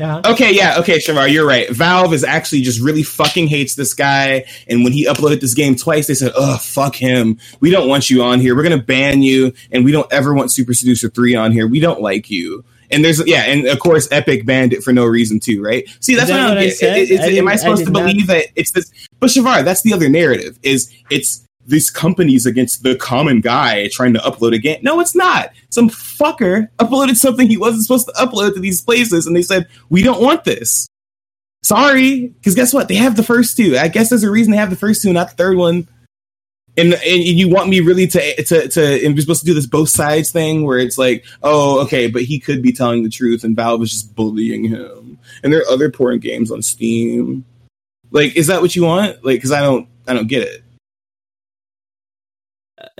Yeah. 0.00 0.22
Okay, 0.24 0.50
yeah, 0.54 0.78
okay, 0.78 0.96
Shavar, 0.96 1.30
you're 1.30 1.46
right. 1.46 1.68
Valve 1.68 2.14
is 2.14 2.24
actually 2.24 2.62
just 2.62 2.80
really 2.80 3.02
fucking 3.02 3.48
hates 3.48 3.74
this 3.74 3.92
guy. 3.92 4.46
And 4.66 4.82
when 4.82 4.94
he 4.94 5.04
uploaded 5.06 5.40
this 5.42 5.52
game 5.52 5.76
twice, 5.76 6.06
they 6.06 6.14
said, 6.14 6.32
"Oh, 6.34 6.56
fuck 6.56 6.94
him. 6.96 7.38
We 7.60 7.70
don't 7.70 7.86
want 7.86 8.08
you 8.08 8.22
on 8.22 8.40
here. 8.40 8.56
We're 8.56 8.62
gonna 8.62 8.78
ban 8.78 9.22
you, 9.22 9.52
and 9.70 9.84
we 9.84 9.92
don't 9.92 10.10
ever 10.10 10.32
want 10.32 10.50
Super 10.52 10.72
Seducer 10.72 11.10
three 11.10 11.34
on 11.34 11.52
here. 11.52 11.66
We 11.68 11.80
don't 11.80 12.00
like 12.00 12.30
you." 12.30 12.64
And 12.90 13.04
there's 13.04 13.24
yeah, 13.26 13.42
and 13.42 13.66
of 13.66 13.78
course, 13.78 14.08
Epic 14.10 14.46
banned 14.46 14.72
it 14.72 14.82
for 14.82 14.92
no 14.94 15.04
reason 15.04 15.38
too, 15.38 15.62
right? 15.62 15.84
See, 16.00 16.14
that's 16.16 16.30
that 16.30 16.48
what, 16.48 16.56
I 16.56 16.62
I 16.62 16.68
said? 16.70 16.96
Is- 16.98 17.10
is- 17.10 17.20
I 17.20 17.24
am 17.32 17.46
I 17.46 17.52
I 17.52 17.56
supposed 17.56 17.80
to 17.80 17.84
did 17.84 17.92
not- 17.92 18.06
believe 18.06 18.26
that 18.28 18.46
it's 18.56 18.70
this? 18.70 18.90
But 19.20 19.28
Shavar, 19.28 19.64
that's 19.64 19.82
the 19.82 19.92
other 19.92 20.08
narrative. 20.08 20.58
Is 20.62 20.90
it's 21.10 21.46
these 21.70 21.90
companies 21.90 22.46
against 22.46 22.82
the 22.82 22.96
common 22.96 23.40
guy 23.40 23.88
trying 23.88 24.12
to 24.14 24.20
upload 24.20 24.54
a 24.54 24.58
game. 24.58 24.80
No, 24.82 25.00
it's 25.00 25.14
not. 25.14 25.52
Some 25.70 25.88
fucker 25.88 26.68
uploaded 26.78 27.16
something 27.16 27.48
he 27.48 27.56
wasn't 27.56 27.84
supposed 27.84 28.08
to 28.08 28.12
upload 28.14 28.54
to 28.54 28.60
these 28.60 28.82
places, 28.82 29.26
and 29.26 29.34
they 29.34 29.42
said, 29.42 29.68
We 29.88 30.02
don't 30.02 30.22
want 30.22 30.44
this. 30.44 30.86
Sorry, 31.62 32.28
because 32.28 32.54
guess 32.54 32.72
what? 32.72 32.88
They 32.88 32.94
have 32.94 33.16
the 33.16 33.22
first 33.22 33.56
two. 33.56 33.76
I 33.76 33.88
guess 33.88 34.08
there's 34.08 34.24
a 34.24 34.30
reason 34.30 34.50
they 34.50 34.56
have 34.56 34.70
the 34.70 34.76
first 34.76 35.02
two, 35.02 35.12
not 35.12 35.30
the 35.30 35.36
third 35.36 35.56
one. 35.56 35.88
And, 36.76 36.94
and 36.94 37.22
you 37.24 37.48
want 37.50 37.68
me 37.68 37.80
really 37.80 38.06
to 38.06 38.42
to 38.44 38.68
to 38.68 39.04
and 39.04 39.14
we're 39.14 39.20
supposed 39.20 39.40
to 39.40 39.46
do 39.46 39.54
this 39.54 39.66
both 39.66 39.88
sides 39.88 40.30
thing 40.30 40.64
where 40.64 40.78
it's 40.78 40.96
like, 40.96 41.24
oh, 41.42 41.82
okay, 41.82 42.06
but 42.06 42.22
he 42.22 42.38
could 42.38 42.62
be 42.62 42.72
telling 42.72 43.02
the 43.02 43.10
truth, 43.10 43.44
and 43.44 43.56
Valve 43.56 43.82
is 43.82 43.90
just 43.90 44.14
bullying 44.14 44.64
him. 44.64 45.18
And 45.42 45.52
there 45.52 45.60
are 45.60 45.70
other 45.70 45.90
porn 45.90 46.20
games 46.20 46.50
on 46.50 46.62
Steam. 46.62 47.44
Like, 48.10 48.36
is 48.36 48.46
that 48.46 48.62
what 48.62 48.74
you 48.74 48.84
want? 48.84 49.24
Like, 49.24 49.36
because 49.36 49.52
I 49.52 49.60
don't, 49.60 49.88
I 50.08 50.14
don't 50.14 50.26
get 50.26 50.42
it. 50.42 50.62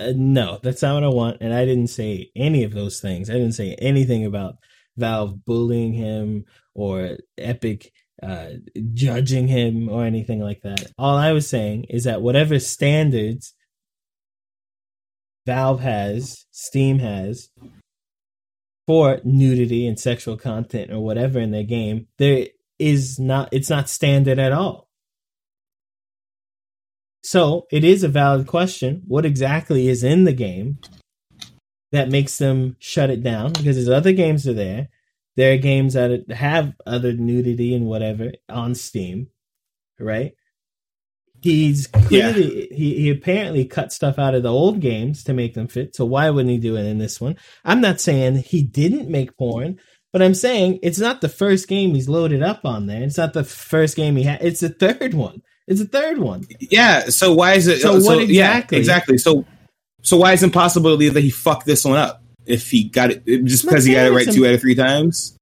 Uh, 0.01 0.13
no, 0.15 0.59
that's 0.63 0.81
not 0.81 0.95
what 0.95 1.03
I 1.03 1.09
want. 1.09 1.37
And 1.41 1.53
I 1.53 1.65
didn't 1.65 1.87
say 1.87 2.31
any 2.35 2.63
of 2.63 2.73
those 2.73 2.99
things. 2.99 3.29
I 3.29 3.33
didn't 3.33 3.53
say 3.53 3.75
anything 3.75 4.25
about 4.25 4.55
Valve 4.97 5.45
bullying 5.45 5.93
him 5.93 6.45
or 6.73 7.17
Epic 7.37 7.91
uh, 8.21 8.51
judging 8.93 9.47
him 9.47 9.89
or 9.89 10.05
anything 10.05 10.39
like 10.39 10.61
that. 10.61 10.91
All 10.97 11.17
I 11.17 11.31
was 11.31 11.47
saying 11.47 11.85
is 11.89 12.03
that 12.03 12.21
whatever 12.21 12.59
standards 12.59 13.53
Valve 15.45 15.79
has, 15.79 16.45
Steam 16.51 16.99
has 16.99 17.49
for 18.85 19.19
nudity 19.23 19.87
and 19.87 19.99
sexual 19.99 20.37
content 20.37 20.91
or 20.91 20.99
whatever 20.99 21.39
in 21.39 21.51
their 21.51 21.63
game, 21.63 22.07
there 22.17 22.47
is 22.77 23.19
not 23.19 23.49
it's 23.51 23.69
not 23.69 23.89
standard 23.89 24.39
at 24.39 24.51
all. 24.51 24.90
So, 27.23 27.67
it 27.71 27.83
is 27.83 28.03
a 28.03 28.07
valid 28.07 28.47
question. 28.47 29.03
What 29.07 29.25
exactly 29.25 29.87
is 29.87 30.03
in 30.03 30.23
the 30.23 30.33
game 30.33 30.79
that 31.91 32.09
makes 32.09 32.37
them 32.37 32.77
shut 32.79 33.09
it 33.09 33.23
down? 33.23 33.53
Because 33.53 33.75
there's 33.75 33.89
other 33.89 34.11
games 34.11 34.47
are 34.47 34.53
there. 34.53 34.89
There 35.35 35.53
are 35.53 35.57
games 35.57 35.93
that 35.93 36.29
have 36.31 36.73
other 36.85 37.13
nudity 37.13 37.73
and 37.75 37.85
whatever 37.85 38.31
on 38.49 38.75
Steam, 38.75 39.27
right? 39.99 40.33
He's 41.41 41.87
clearly 41.87 42.69
yeah. 42.69 42.77
he, 42.77 42.95
he 43.01 43.09
apparently 43.09 43.65
cut 43.65 43.91
stuff 43.91 44.19
out 44.19 44.35
of 44.35 44.43
the 44.43 44.51
old 44.51 44.79
games 44.79 45.23
to 45.23 45.33
make 45.33 45.55
them 45.55 45.67
fit. 45.67 45.95
So 45.95 46.05
why 46.05 46.29
wouldn't 46.29 46.51
he 46.51 46.59
do 46.59 46.75
it 46.75 46.85
in 46.85 46.99
this 46.99 47.19
one? 47.19 47.37
I'm 47.65 47.81
not 47.81 47.99
saying 47.99 48.35
he 48.37 48.61
didn't 48.61 49.09
make 49.09 49.37
porn, 49.37 49.79
but 50.13 50.21
I'm 50.21 50.35
saying 50.35 50.79
it's 50.83 50.99
not 50.99 51.21
the 51.21 51.29
first 51.29 51.67
game 51.67 51.95
he's 51.95 52.09
loaded 52.09 52.43
up 52.43 52.65
on 52.65 52.85
there. 52.85 53.01
It's 53.01 53.17
not 53.17 53.33
the 53.33 53.43
first 53.43 53.95
game 53.95 54.17
he 54.17 54.23
had. 54.23 54.43
It's 54.43 54.59
the 54.59 54.69
third 54.69 55.13
one. 55.13 55.41
It's 55.67 55.79
the 55.79 55.87
third 55.87 56.17
one. 56.17 56.45
Yeah. 56.59 57.05
So 57.09 57.33
why 57.33 57.53
is 57.53 57.67
it? 57.67 57.79
So, 57.81 57.99
so 57.99 58.05
what 58.05 58.21
exactly? 58.21 58.77
Yeah, 58.77 58.79
exactly. 58.79 59.17
So 59.17 59.45
so 60.01 60.17
why 60.17 60.33
is 60.33 60.43
it 60.43 60.47
impossible 60.47 60.97
that 60.97 61.21
he 61.21 61.29
fucked 61.29 61.65
this 61.65 61.85
one 61.85 61.97
up 61.97 62.23
if 62.45 62.69
he 62.69 62.85
got 62.85 63.11
it 63.11 63.25
just 63.45 63.63
because 63.65 63.85
he 63.85 63.93
got 63.93 64.07
it 64.07 64.11
right 64.11 64.29
two 64.29 64.45
out 64.45 64.53
of 64.53 64.61
three 64.61 64.75
times? 64.75 65.37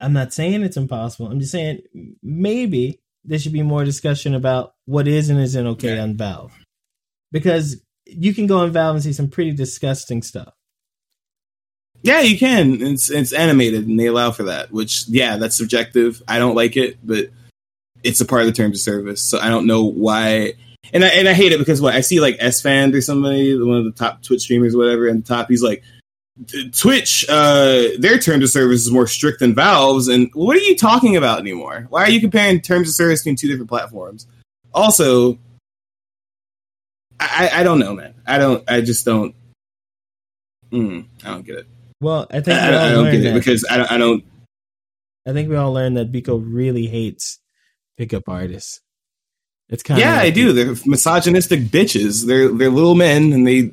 I'm 0.00 0.12
not 0.12 0.32
saying 0.32 0.62
it's 0.62 0.76
impossible. 0.76 1.30
I'm 1.30 1.40
just 1.40 1.52
saying 1.52 1.82
maybe 2.22 3.00
there 3.24 3.38
should 3.38 3.52
be 3.52 3.62
more 3.62 3.84
discussion 3.84 4.34
about 4.34 4.74
what 4.86 5.06
is 5.06 5.28
and 5.28 5.38
isn't 5.38 5.66
okay 5.66 5.96
yeah. 5.96 6.02
on 6.02 6.16
Valve. 6.16 6.52
Because 7.32 7.80
you 8.06 8.34
can 8.34 8.46
go 8.46 8.58
on 8.58 8.72
Valve 8.72 8.96
and 8.96 9.04
see 9.04 9.12
some 9.12 9.28
pretty 9.28 9.52
disgusting 9.52 10.22
stuff. 10.22 10.54
Yeah, 12.02 12.20
you 12.20 12.38
can. 12.38 12.80
It's 12.80 13.10
it's 13.10 13.32
animated 13.32 13.86
and 13.86 14.00
they 14.00 14.06
allow 14.06 14.30
for 14.30 14.44
that, 14.44 14.72
which 14.72 15.06
yeah, 15.06 15.36
that's 15.36 15.56
subjective. 15.56 16.22
I 16.26 16.38
don't 16.38 16.54
like 16.54 16.76
it, 16.76 16.98
but 17.06 17.26
it's 18.02 18.20
a 18.20 18.24
part 18.24 18.42
of 18.42 18.46
the 18.46 18.52
terms 18.52 18.78
of 18.78 18.82
service. 18.82 19.22
So 19.22 19.38
I 19.38 19.48
don't 19.48 19.66
know 19.66 19.84
why 19.84 20.54
and 20.92 21.04
I 21.04 21.08
and 21.08 21.28
I 21.28 21.32
hate 21.32 21.52
it 21.52 21.58
because 21.58 21.80
what 21.80 21.94
I 21.94 22.00
see 22.00 22.20
like 22.20 22.36
S 22.38 22.60
fan 22.60 22.94
or 22.94 23.00
somebody, 23.00 23.56
one 23.60 23.78
of 23.78 23.84
the 23.84 23.92
top 23.92 24.22
Twitch 24.22 24.42
streamers, 24.42 24.76
whatever, 24.76 25.06
and 25.06 25.22
the 25.22 25.28
top 25.28 25.48
he's 25.48 25.62
like 25.62 25.82
Twitch, 26.72 27.26
uh, 27.28 27.88
their 27.98 28.18
terms 28.18 28.44
of 28.44 28.50
service 28.50 28.86
is 28.86 28.90
more 28.90 29.06
strict 29.06 29.40
than 29.40 29.54
Valve's. 29.54 30.08
And 30.08 30.30
what 30.32 30.56
are 30.56 30.60
you 30.60 30.74
talking 30.76 31.16
about 31.16 31.38
anymore? 31.38 31.86
Why 31.90 32.04
are 32.04 32.10
you 32.10 32.20
comparing 32.20 32.60
terms 32.60 32.88
of 32.88 32.94
service 32.94 33.20
between 33.20 33.36
two 33.36 33.48
different 33.48 33.68
platforms? 33.68 34.26
Also, 34.72 35.38
I, 37.18 37.50
I 37.52 37.62
don't 37.62 37.78
know, 37.78 37.94
man. 37.94 38.14
I 38.26 38.38
don't. 38.38 38.68
I 38.70 38.80
just 38.80 39.04
don't. 39.04 39.34
Mm, 40.72 41.06
I 41.24 41.28
don't 41.28 41.44
get 41.44 41.56
it. 41.56 41.66
Well, 42.00 42.26
I 42.30 42.40
think 42.40 42.58
I, 42.58 42.86
I 42.86 42.90
don't 42.92 43.10
get 43.10 43.24
it 43.24 43.34
because 43.34 43.66
I 43.70 43.76
don't, 43.76 43.92
I 43.92 43.98
don't. 43.98 44.24
I 45.26 45.32
think 45.32 45.50
we 45.50 45.56
all 45.56 45.72
learned 45.72 45.98
that 45.98 46.10
Biko 46.10 46.42
really 46.42 46.86
hates 46.86 47.38
pickup 48.00 48.30
artists. 48.30 48.80
It's 49.68 49.82
kind 49.82 50.00
of 50.00 50.06
yeah, 50.06 50.16
of 50.16 50.22
I 50.22 50.30
do. 50.30 50.54
They're 50.54 50.74
misogynistic 50.86 51.60
bitches. 51.64 52.26
They're 52.26 52.48
they're 52.48 52.70
little 52.70 52.94
men 52.94 53.34
and 53.34 53.46
they 53.46 53.72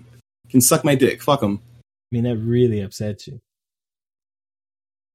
can 0.49 0.59
suck 0.59 0.83
my 0.83 0.95
dick. 0.95 1.23
Fuck 1.23 1.39
them. 1.39 1.61
I 1.79 1.81
mean, 2.11 2.25
that 2.25 2.35
really 2.35 2.81
upsets 2.81 3.25
you. 3.27 3.39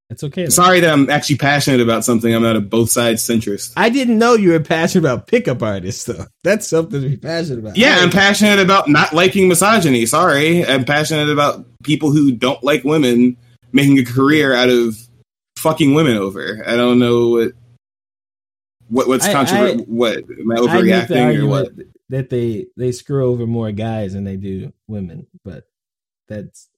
It's 0.08 0.24
okay. 0.24 0.44
Though. 0.44 0.50
Sorry 0.50 0.80
that 0.80 0.90
I'm 0.90 1.10
actually 1.10 1.36
passionate 1.36 1.80
about 1.80 2.04
something. 2.04 2.34
I'm 2.34 2.42
not 2.42 2.56
a 2.56 2.60
both 2.60 2.90
sides 2.90 3.22
centrist. 3.22 3.74
I 3.76 3.90
didn't 3.90 4.18
know 4.18 4.34
you 4.34 4.52
were 4.52 4.60
passionate 4.60 5.04
about 5.04 5.26
pickup 5.26 5.62
artists, 5.62 6.04
though. 6.04 6.24
That's 6.42 6.66
something 6.66 7.02
to 7.02 7.08
be 7.08 7.16
passionate 7.18 7.58
about. 7.58 7.76
Yeah, 7.76 7.98
I'm 7.98 8.10
passionate 8.10 8.60
about 8.60 8.88
not 8.88 9.12
liking 9.12 9.46
misogyny. 9.48 10.06
Sorry. 10.06 10.66
I'm 10.66 10.86
passionate 10.86 11.28
about 11.28 11.66
people 11.82 12.12
who 12.12 12.32
don't 12.32 12.62
like 12.64 12.82
women 12.82 13.36
making 13.72 13.98
a 13.98 14.04
career 14.04 14.54
out 14.54 14.70
of 14.70 14.96
fucking 15.56 15.94
women 15.94 16.16
over. 16.16 16.62
I 16.66 16.76
don't 16.76 16.98
know 16.98 17.28
what 17.28 17.52
what 18.92 19.08
what's 19.08 19.26
controversial? 19.26 19.84
What 19.86 20.18
am 20.18 20.52
I 20.52 20.56
overreacting 20.56 21.42
or 21.42 21.46
what? 21.46 21.72
That 22.10 22.28
they 22.28 22.66
they 22.76 22.92
screw 22.92 23.26
over 23.26 23.46
more 23.46 23.72
guys 23.72 24.12
than 24.12 24.24
they 24.24 24.36
do 24.36 24.72
women, 24.86 25.26
but 25.44 25.64
that's 26.28 26.68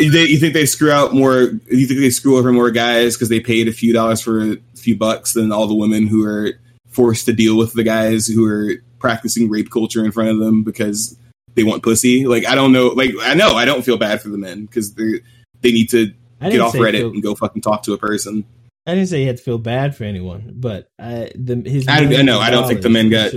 you 0.00 0.38
think 0.38 0.54
they 0.54 0.66
screw 0.66 0.90
out 0.90 1.14
more? 1.14 1.42
You 1.70 1.86
think 1.86 2.00
they 2.00 2.10
screw 2.10 2.38
over 2.38 2.52
more 2.52 2.72
guys 2.72 3.14
because 3.14 3.28
they 3.28 3.38
paid 3.38 3.68
a 3.68 3.72
few 3.72 3.92
dollars 3.92 4.20
for 4.20 4.40
a 4.40 4.56
few 4.74 4.96
bucks 4.96 5.34
than 5.34 5.52
all 5.52 5.68
the 5.68 5.74
women 5.74 6.08
who 6.08 6.26
are 6.26 6.52
forced 6.88 7.26
to 7.26 7.32
deal 7.32 7.56
with 7.56 7.72
the 7.72 7.84
guys 7.84 8.26
who 8.26 8.44
are 8.44 8.82
practicing 8.98 9.48
rape 9.48 9.70
culture 9.70 10.04
in 10.04 10.10
front 10.10 10.30
of 10.30 10.38
them 10.38 10.64
because 10.64 11.16
they 11.54 11.62
want 11.62 11.84
pussy? 11.84 12.26
Like 12.26 12.46
I 12.46 12.56
don't 12.56 12.72
know. 12.72 12.88
Like 12.88 13.12
I 13.20 13.34
know 13.34 13.54
I 13.54 13.64
don't 13.64 13.84
feel 13.84 13.96
bad 13.96 14.20
for 14.20 14.28
the 14.28 14.38
men 14.38 14.66
because 14.66 14.94
they 14.94 15.20
they 15.60 15.70
need 15.70 15.90
to 15.90 16.12
get 16.40 16.60
off 16.60 16.74
Reddit 16.74 16.98
feel, 16.98 17.10
and 17.10 17.22
go 17.22 17.36
fucking 17.36 17.62
talk 17.62 17.84
to 17.84 17.92
a 17.92 17.98
person. 17.98 18.44
I 18.86 18.94
didn't 18.94 19.08
say 19.08 19.20
he 19.20 19.26
had 19.26 19.36
to 19.36 19.42
feel 19.42 19.58
bad 19.58 19.94
for 19.94 20.04
anyone, 20.04 20.54
but 20.56 20.88
I 20.98 21.30
the 21.36 21.62
his. 21.64 21.86
I, 21.88 22.00
know. 22.00 22.40
I 22.40 22.50
don't 22.50 22.66
think 22.66 22.82
the 22.82 22.90
men 22.90 23.10
got. 23.10 23.32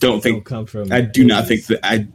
Don't 0.00 0.20
think 0.22 0.44
come 0.44 0.66
from. 0.66 0.92
I 0.92 1.00
do 1.02 1.24
not 1.24 1.46
think 1.46 1.66
that. 1.66 1.80
I 1.84 2.08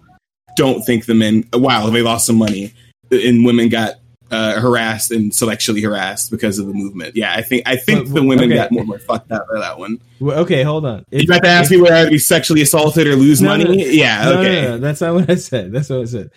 don't 0.57 0.83
think 0.83 1.05
the 1.05 1.13
men. 1.13 1.45
Wow, 1.53 1.89
they 1.89 2.01
lost 2.01 2.25
some 2.25 2.37
money, 2.37 2.73
and 3.09 3.45
women 3.45 3.69
got 3.69 3.95
uh, 4.31 4.59
harassed 4.59 5.11
and 5.11 5.33
sexually 5.33 5.81
harassed 5.81 6.31
because 6.31 6.59
of 6.59 6.67
the 6.67 6.73
movement. 6.73 7.15
Yeah, 7.15 7.33
I 7.33 7.41
think 7.41 7.63
I 7.65 7.77
think 7.77 8.07
but, 8.07 8.15
the 8.15 8.23
women 8.23 8.51
okay. 8.51 8.55
got 8.55 8.71
more, 8.71 8.83
more 8.83 8.99
fucked 8.99 9.31
up 9.31 9.47
by 9.51 9.59
that 9.59 9.79
one. 9.79 10.01
Well, 10.19 10.39
okay, 10.39 10.63
hold 10.63 10.85
on. 10.85 11.05
It, 11.11 11.25
you 11.25 11.33
have 11.33 11.43
to 11.43 11.47
ask 11.47 11.71
me 11.71 11.79
whether 11.79 11.95
I'd 11.95 12.09
be 12.09 12.19
sexually 12.19 12.61
assaulted 12.61 13.07
or 13.07 13.15
lose 13.15 13.41
no, 13.41 13.49
money. 13.49 13.63
No, 13.63 13.71
yeah, 13.71 14.25
no, 14.25 14.39
okay. 14.39 14.61
No, 14.63 14.77
that's 14.79 15.01
not 15.01 15.13
what 15.13 15.29
I 15.29 15.35
said. 15.35 15.71
That's 15.71 15.89
what 15.89 16.01
I 16.01 16.05
said. 16.05 16.31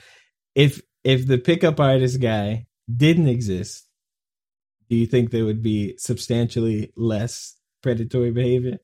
If 0.54 0.80
if 1.02 1.26
the 1.26 1.38
pickup 1.38 1.80
artist 1.80 2.20
guy 2.20 2.66
didn't 2.94 3.28
exist, 3.28 3.86
do 4.90 4.96
you 4.96 5.06
think 5.06 5.30
there 5.30 5.44
would 5.44 5.62
be 5.62 5.94
substantially 5.96 6.92
less 6.96 7.56
predatory 7.82 8.32
behavior? 8.32 8.78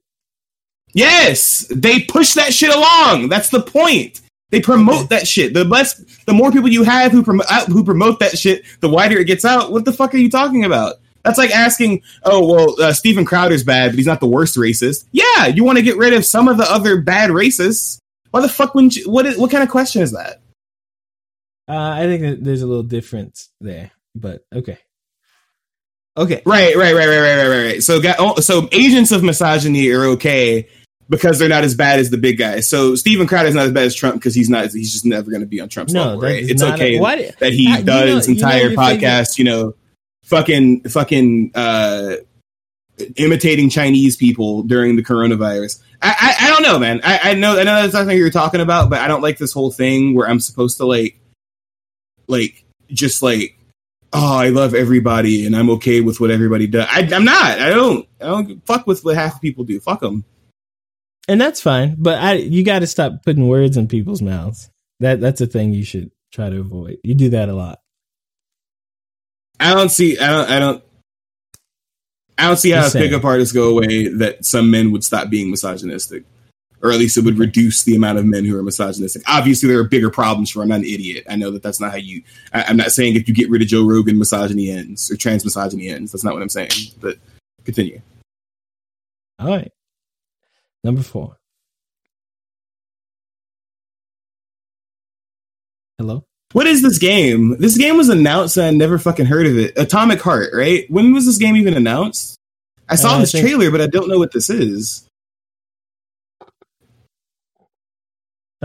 Yes, 0.95 1.67
they 1.69 2.01
push 2.01 2.35
that 2.35 2.55
shit 2.55 2.75
along. 2.75 3.29
That's 3.29 3.51
the 3.51 3.61
point. 3.61 4.23
They 4.51 4.61
promote 4.61 5.11
that 5.11 5.27
shit. 5.27 5.53
The 5.53 5.65
less, 5.65 5.95
the 6.25 6.33
more 6.33 6.53
people 6.53 6.71
you 6.71 6.85
have 6.85 7.11
who 7.11 7.25
promote 7.25 7.47
who 7.67 7.85
promote 7.85 8.21
that 8.21 8.39
shit, 8.39 8.65
the 8.81 8.89
wider 8.89 9.19
it 9.19 9.27
gets 9.27 9.45
out. 9.45 9.73
What 9.73 9.85
the 9.85 9.93
fuck 9.93 10.15
are 10.15 10.19
you 10.19 10.31
talking 10.31 10.65
about? 10.65 10.95
That's 11.25 11.39
like 11.39 11.51
asking, 11.51 12.03
oh 12.23 12.47
well, 12.47 12.81
uh, 12.81 12.93
Steven 12.93 13.25
Crowder's 13.25 13.65
bad, 13.65 13.91
but 13.91 13.97
he's 13.97 14.07
not 14.07 14.21
the 14.21 14.29
worst 14.29 14.57
racist. 14.57 15.07
Yeah, 15.11 15.47
you 15.47 15.65
want 15.65 15.79
to 15.79 15.83
get 15.83 15.97
rid 15.97 16.15
of 16.15 16.25
some 16.25 16.47
of 16.47 16.57
the 16.57 16.71
other 16.71 17.01
bad 17.01 17.31
racists. 17.31 17.99
Why 18.31 18.41
the 18.41 18.49
fuck 18.49 18.77
wouldn't 18.77 18.95
you? 18.95 19.11
What 19.11 19.27
is, 19.27 19.37
what 19.37 19.51
kind 19.51 19.65
of 19.65 19.69
question 19.69 20.03
is 20.03 20.13
that? 20.13 20.41
Uh, 21.69 21.91
I 21.91 22.05
think 22.05 22.23
that 22.23 22.45
there's 22.45 22.63
a 22.63 22.67
little 22.67 22.85
difference 22.85 23.51
there, 23.61 23.91
but 24.15 24.47
okay. 24.55 24.79
Okay. 26.17 26.43
Right, 26.47 26.75
right, 26.77 26.95
right, 26.95 27.07
right, 27.07 27.21
right, 27.21 27.47
right, 27.47 27.65
right. 27.65 27.83
So, 27.83 28.01
oh, 28.19 28.41
so 28.41 28.69
agents 28.73 29.13
of 29.13 29.23
misogyny 29.23 29.91
are 29.91 30.05
okay 30.05 30.69
because 31.09 31.39
they're 31.39 31.49
not 31.49 31.63
as 31.63 31.75
bad 31.75 32.01
as 32.01 32.11
the 32.11 32.17
big 32.17 32.39
guys. 32.39 32.69
So 32.69 32.95
Steven 32.95 33.27
Crowder 33.27 33.49
is 33.49 33.55
not 33.55 33.67
as 33.67 33.73
bad 33.73 33.85
as 33.85 33.95
Trump 33.95 34.17
because 34.17 34.35
he's 34.35 34.49
not. 34.49 34.73
He's 34.73 34.93
just 34.93 35.05
never 35.05 35.31
going 35.31 35.43
to 35.43 35.47
be 35.47 35.61
on 35.61 35.69
Trump's 35.69 35.93
no, 35.93 36.05
level, 36.05 36.21
right? 36.23 36.43
It's 36.43 36.63
okay 36.63 36.97
a, 36.97 37.01
why, 37.01 37.31
that 37.39 37.53
he 37.53 37.73
uh, 37.73 37.83
does 37.83 38.29
you 38.29 38.35
know, 38.35 38.39
entire 38.39 38.71
you 38.71 38.77
know, 38.77 38.83
podcast. 38.83 39.39
You 39.39 39.45
know, 39.45 39.75
fucking, 40.25 40.85
fucking, 40.85 41.53
uh, 41.55 42.17
imitating 43.17 43.69
Chinese 43.69 44.17
people 44.17 44.63
during 44.63 44.97
the 44.97 45.05
coronavirus. 45.05 45.83
I, 46.01 46.35
I, 46.41 46.47
I 46.47 46.51
don't 46.51 46.63
know, 46.63 46.79
man. 46.79 47.03
I, 47.05 47.31
I 47.31 47.35
know, 47.35 47.53
I 47.59 47.65
know 47.65 47.83
that's 47.83 47.93
not 47.93 48.07
what 48.07 48.17
you're 48.17 48.31
talking 48.31 48.63
about, 48.63 48.89
but 48.89 49.01
I 49.01 49.09
don't 49.09 49.21
like 49.21 49.37
this 49.37 49.53
whole 49.53 49.71
thing 49.71 50.15
where 50.15 50.29
I'm 50.29 50.41
supposed 50.41 50.79
to 50.79 50.87
like, 50.87 51.21
like, 52.27 52.65
just 52.89 53.23
like 53.23 53.56
oh, 54.17 54.39
I 54.39 54.49
love 54.49 54.75
everybody 54.75 55.47
and 55.47 55.55
I'm 55.55 55.71
okay 55.71 56.01
with 56.01 56.21
what 56.21 56.31
everybody 56.31 56.67
does. 56.67 56.87
I, 56.91 57.01
am 57.01 57.25
not. 57.25 57.61
I 57.61 57.71
don't. 57.71 58.09
I 58.21 58.27
don't 58.27 58.67
fuck 58.67 58.87
with 58.87 59.05
what 59.05 59.15
half 59.15 59.41
people 59.41 59.65
do. 59.65 59.79
Fuck 59.81 60.01
them. 60.01 60.25
And 61.29 61.41
that's 61.41 61.61
fine, 61.61 61.97
but 61.99 62.21
I 62.21 62.35
you 62.35 62.65
got 62.65 62.81
to 62.81 62.87
stop 62.87 63.25
putting 63.25 63.49
words 63.49 63.77
in 63.77 63.89
people's 63.89 64.23
mouths. 64.23 64.71
That 65.01 65.21
that's 65.21 65.41
a 65.41 65.47
thing 65.47 65.73
you 65.73 65.85
should 65.85 66.11
try 66.33 66.51
to 66.51 66.61
avoid. 66.61 66.99
You 67.03 67.15
do 67.15 67.31
that 67.31 67.49
a 67.49 67.55
lot. 67.55 67.81
I 69.59 69.75
don't 69.75 69.89
see. 69.89 70.19
I 70.19 70.29
don't. 70.29 70.51
I 70.51 70.59
don't. 70.61 70.85
I 72.39 72.47
don't 72.47 72.57
see 72.59 72.71
how 72.71 72.89
pickup 72.91 73.25
artists 73.25 73.53
go 73.53 73.71
away 73.71 74.09
that 74.09 74.45
some 74.45 74.71
men 74.71 74.93
would 74.93 75.03
stop 75.03 75.31
being 75.31 75.51
misogynistic 75.51 76.25
or 76.87 76.93
at 76.93 76.99
least 76.99 77.19
it 77.19 77.25
would 77.25 77.39
reduce 77.39 77.83
the 77.83 77.97
amount 77.97 78.19
of 78.19 78.25
men 78.25 78.45
who 78.45 78.57
are 78.57 78.63
misogynistic. 78.63 79.23
Obviously, 79.27 79.69
there 79.69 79.79
are 79.79 79.85
bigger 79.85 80.11
problems 80.11 80.51
for. 80.51 80.63
I'm 80.63 80.69
not 80.69 80.79
an 80.81 80.85
idiot. 80.85 81.27
I 81.29 81.37
know 81.37 81.51
that 81.51 81.63
that's 81.63 81.81
not 81.81 81.91
how 81.91 81.97
you. 81.97 82.23
I, 82.53 82.71
am 82.71 82.77
not 82.77 82.93
saying 82.93 83.17
if 83.17 83.29
you 83.29 83.35
get 83.35 83.51
rid 83.51 83.63
of 83.63 83.69
Joe 83.69 83.85
Rogan, 83.85 84.19
misogyny 84.19 84.71
ends 84.71 85.11
or 85.11 85.17
trans 85.17 85.45
misogyny 85.45 85.89
ends. 85.89 86.13
That's 86.13 86.25
not 86.25 86.35
what 86.35 86.43
I'm 86.43 86.49
saying. 86.49 86.71
But 87.01 87.19
continue. 87.65 88.01
All 89.39 89.49
right. 89.49 89.73
Number 90.85 91.03
four. 91.03 91.37
Hello. 95.99 96.25
What 96.53 96.67
is 96.67 96.83
this 96.83 96.99
game? 96.99 97.57
This 97.59 97.77
game 97.77 97.97
was 97.97 98.09
announced 98.09 98.57
and 98.57 98.67
I 98.67 98.71
never 98.71 98.99
fucking 98.99 99.27
heard 99.27 99.47
of 99.47 99.59
it. 99.59 99.77
Atomic 99.77 100.21
Heart, 100.21 100.51
right? 100.55 100.89
When 100.91 101.13
was 101.13 101.27
this 101.27 101.39
game 101.39 101.57
even 101.57 101.75
announced? 101.75 102.39
I 102.89 102.95
saw 102.95 103.17
uh, 103.17 103.21
this 103.21 103.35
I 103.35 103.41
think- 103.41 103.49
trailer, 103.49 103.71
but 103.71 103.81
I 103.81 103.87
don't 103.89 104.09
know 104.09 104.19
what 104.19 104.33
this 104.33 104.49
is. 104.49 105.06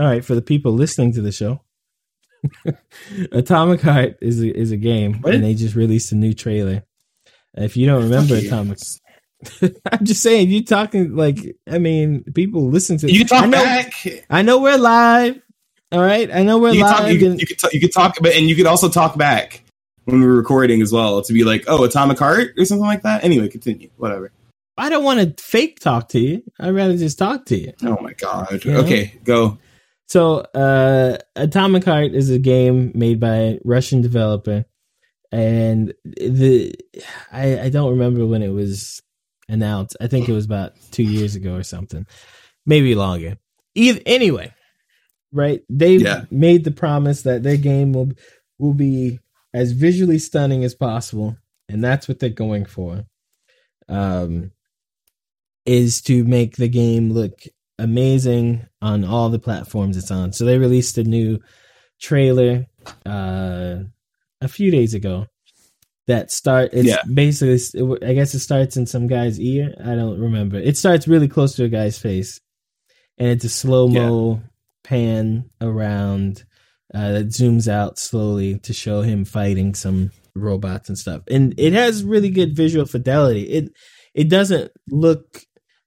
All 0.02 0.08
right, 0.08 0.24
for 0.24 0.34
the 0.34 0.42
people 0.42 0.72
listening 0.72 1.12
to 1.12 1.22
the 1.22 1.30
show, 1.30 1.60
Atomic 3.32 3.80
Heart 3.82 4.18
is 4.20 4.42
a, 4.42 4.52
is 4.52 4.72
a 4.72 4.76
game, 4.76 5.20
What? 5.20 5.32
and 5.34 5.44
they 5.44 5.54
just 5.54 5.76
released 5.76 6.10
a 6.10 6.16
new 6.16 6.32
trailer. 6.34 6.82
If 7.54 7.76
you 7.76 7.86
don't 7.86 8.02
remember 8.02 8.34
Fuck. 8.36 8.44
Atomic, 8.46 8.78
I'm 9.92 10.04
just 10.04 10.20
saying 10.22 10.48
you 10.50 10.64
talking 10.64 11.14
like 11.14 11.38
I 11.70 11.78
mean 11.78 12.24
people 12.34 12.68
listen 12.68 12.96
to 12.98 13.12
You 13.12 13.24
talk 13.24 13.44
I 13.44 13.46
know, 13.46 13.62
back. 13.62 13.92
I 14.28 14.42
know 14.42 14.60
we're 14.60 14.76
live. 14.76 15.40
All 15.92 16.00
right, 16.00 16.32
I 16.34 16.42
know 16.42 16.58
we're 16.58 16.72
You 16.72 16.82
live. 16.82 16.96
talk. 16.98 17.08
You 17.12 17.18
can, 17.20 17.30
and- 17.32 17.40
you 17.40 17.46
can 17.46 17.56
talk. 17.58 17.72
You 17.72 17.80
can 17.80 17.90
talk, 17.90 18.16
but 18.20 18.32
and 18.34 18.48
you 18.48 18.56
could 18.56 18.66
also 18.66 18.88
talk 18.88 19.16
back 19.16 19.62
when 20.06 20.20
we're 20.20 20.34
recording 20.34 20.82
as 20.82 20.90
well 20.90 21.22
to 21.22 21.32
be 21.32 21.44
like, 21.44 21.62
oh, 21.68 21.84
Atomic 21.84 22.18
Heart 22.18 22.54
or 22.58 22.64
something 22.64 22.84
like 22.86 23.02
that. 23.02 23.22
Anyway, 23.22 23.48
continue. 23.48 23.88
Whatever. 23.98 24.32
I 24.76 24.88
don't 24.88 25.04
want 25.04 25.20
to 25.36 25.40
fake 25.40 25.78
talk 25.78 26.08
to 26.08 26.18
you. 26.18 26.42
I'd 26.58 26.70
rather 26.74 26.96
just 26.96 27.18
talk 27.18 27.44
to 27.46 27.56
you. 27.56 27.72
Oh 27.84 27.98
my 28.00 28.14
god. 28.14 28.64
Yeah. 28.64 28.78
Okay, 28.78 29.20
go. 29.22 29.58
So, 30.12 30.40
uh, 30.40 31.16
Atomic 31.36 31.84
Heart 31.84 32.12
is 32.12 32.28
a 32.28 32.38
game 32.38 32.92
made 32.94 33.18
by 33.18 33.34
a 33.34 33.58
Russian 33.64 34.02
developer, 34.02 34.66
and 35.32 35.94
the 36.04 36.74
I, 37.32 37.58
I 37.60 37.68
don't 37.70 37.92
remember 37.92 38.26
when 38.26 38.42
it 38.42 38.50
was 38.50 39.00
announced. 39.48 39.96
I 40.02 40.08
think 40.08 40.28
it 40.28 40.34
was 40.34 40.44
about 40.44 40.74
two 40.90 41.02
years 41.02 41.34
ago 41.34 41.54
or 41.54 41.62
something, 41.62 42.06
maybe 42.66 42.94
longer. 42.94 43.38
Either 43.74 44.02
anyway, 44.04 44.52
right? 45.32 45.62
They 45.70 45.96
Yeah. 45.96 46.26
made 46.30 46.64
the 46.64 46.72
promise 46.72 47.22
that 47.22 47.42
their 47.42 47.56
game 47.56 47.94
will 47.94 48.12
will 48.58 48.74
be 48.74 49.18
as 49.54 49.72
visually 49.72 50.18
stunning 50.18 50.62
as 50.62 50.74
possible, 50.74 51.38
and 51.70 51.82
that's 51.82 52.06
what 52.06 52.18
they're 52.18 52.28
going 52.28 52.66
for. 52.66 53.06
Um, 53.88 54.52
is 55.64 56.02
to 56.02 56.22
make 56.24 56.56
the 56.56 56.68
game 56.68 57.10
look 57.14 57.44
amazing 57.78 58.66
on 58.80 59.04
all 59.04 59.28
the 59.30 59.38
platforms 59.38 59.96
it's 59.96 60.10
on. 60.10 60.32
So 60.32 60.44
they 60.44 60.58
released 60.58 60.98
a 60.98 61.04
new 61.04 61.38
trailer 62.00 62.66
uh 63.06 63.76
a 64.40 64.48
few 64.48 64.70
days 64.72 64.92
ago 64.94 65.26
that 66.08 66.32
start 66.32 66.70
it's 66.72 66.88
Yeah. 66.88 66.98
basically 67.12 67.60
I 68.04 68.12
guess 68.14 68.34
it 68.34 68.40
starts 68.40 68.76
in 68.76 68.86
some 68.86 69.06
guy's 69.06 69.38
ear. 69.40 69.74
I 69.82 69.94
don't 69.94 70.18
remember. 70.20 70.58
It 70.58 70.76
starts 70.76 71.06
really 71.06 71.28
close 71.28 71.54
to 71.56 71.64
a 71.64 71.68
guy's 71.68 71.98
face 71.98 72.40
and 73.18 73.28
it's 73.28 73.44
a 73.44 73.48
slow-mo 73.48 74.42
pan 74.84 75.48
around 75.60 76.44
uh 76.94 77.12
that 77.12 77.26
zooms 77.28 77.68
out 77.68 77.98
slowly 77.98 78.58
to 78.60 78.72
show 78.72 79.02
him 79.02 79.24
fighting 79.24 79.74
some 79.74 80.10
robots 80.34 80.88
and 80.88 80.98
stuff. 80.98 81.22
And 81.30 81.54
it 81.56 81.72
has 81.72 82.02
really 82.04 82.30
good 82.30 82.56
visual 82.56 82.84
fidelity. 82.86 83.42
It 83.42 83.72
it 84.14 84.28
doesn't 84.28 84.72
look 84.90 85.42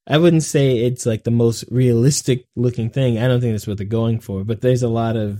I 0.07 0.17
wouldn't 0.17 0.43
say 0.43 0.77
it's 0.85 1.05
like 1.05 1.23
the 1.23 1.31
most 1.31 1.65
realistic 1.71 2.45
looking 2.55 2.89
thing. 2.89 3.17
I 3.17 3.27
don't 3.27 3.41
think 3.41 3.53
that's 3.53 3.65
what 3.67 3.77
they're 3.77 3.87
going 3.87 4.19
for, 4.19 4.43
but 4.43 4.61
there's 4.61 4.83
a 4.83 4.87
lot 4.89 5.15
of 5.15 5.39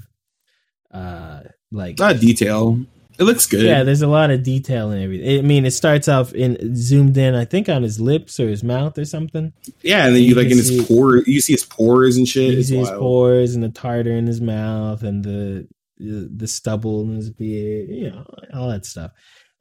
uh 0.91 1.41
like 1.71 1.99
A 1.99 2.03
lot 2.03 2.15
of 2.15 2.21
detail. 2.21 2.79
It 3.17 3.23
looks 3.23 3.45
good. 3.45 3.63
yeah, 3.63 3.83
there's 3.83 4.01
a 4.01 4.07
lot 4.07 4.29
of 4.29 4.43
detail 4.43 4.91
and 4.91 5.01
everything. 5.01 5.39
I 5.39 5.41
mean, 5.41 5.65
it 5.65 5.71
starts 5.71 6.09
off 6.09 6.33
in 6.33 6.75
zoomed 6.75 7.15
in, 7.17 7.33
I 7.33 7.45
think 7.45 7.69
on 7.69 7.81
his 7.81 7.97
lips 7.97 8.41
or 8.41 8.49
his 8.49 8.61
mouth 8.61 8.97
or 8.97 9.05
something. 9.05 9.53
Yeah, 9.81 10.05
and 10.05 10.13
then 10.15 10.23
You 10.23 10.29
you 10.29 10.35
like 10.35 10.47
in 10.51 10.57
his 10.57 10.67
see- 10.67 10.83
pore. 10.85 11.17
You 11.25 11.39
see 11.39 11.53
his 11.53 11.63
pores 11.65 12.17
and 12.17 12.27
shit. 12.27 12.53
You 12.55 12.63
see 12.63 12.75
his 12.77 12.89
pores 12.89 13.55
and 13.55 13.63
the 13.63 13.69
tartar 13.69 14.11
in 14.11 14.27
his 14.27 14.41
mouth 14.41 15.03
and 15.03 15.23
the 15.23 15.67
the, 15.97 16.29
the 16.35 16.47
stubble 16.47 17.03
in 17.03 17.15
his 17.15 17.29
beard, 17.29 17.87
you 17.89 18.09
know, 18.09 18.25
all 18.53 18.67
that 18.69 18.85
stuff. 18.85 19.11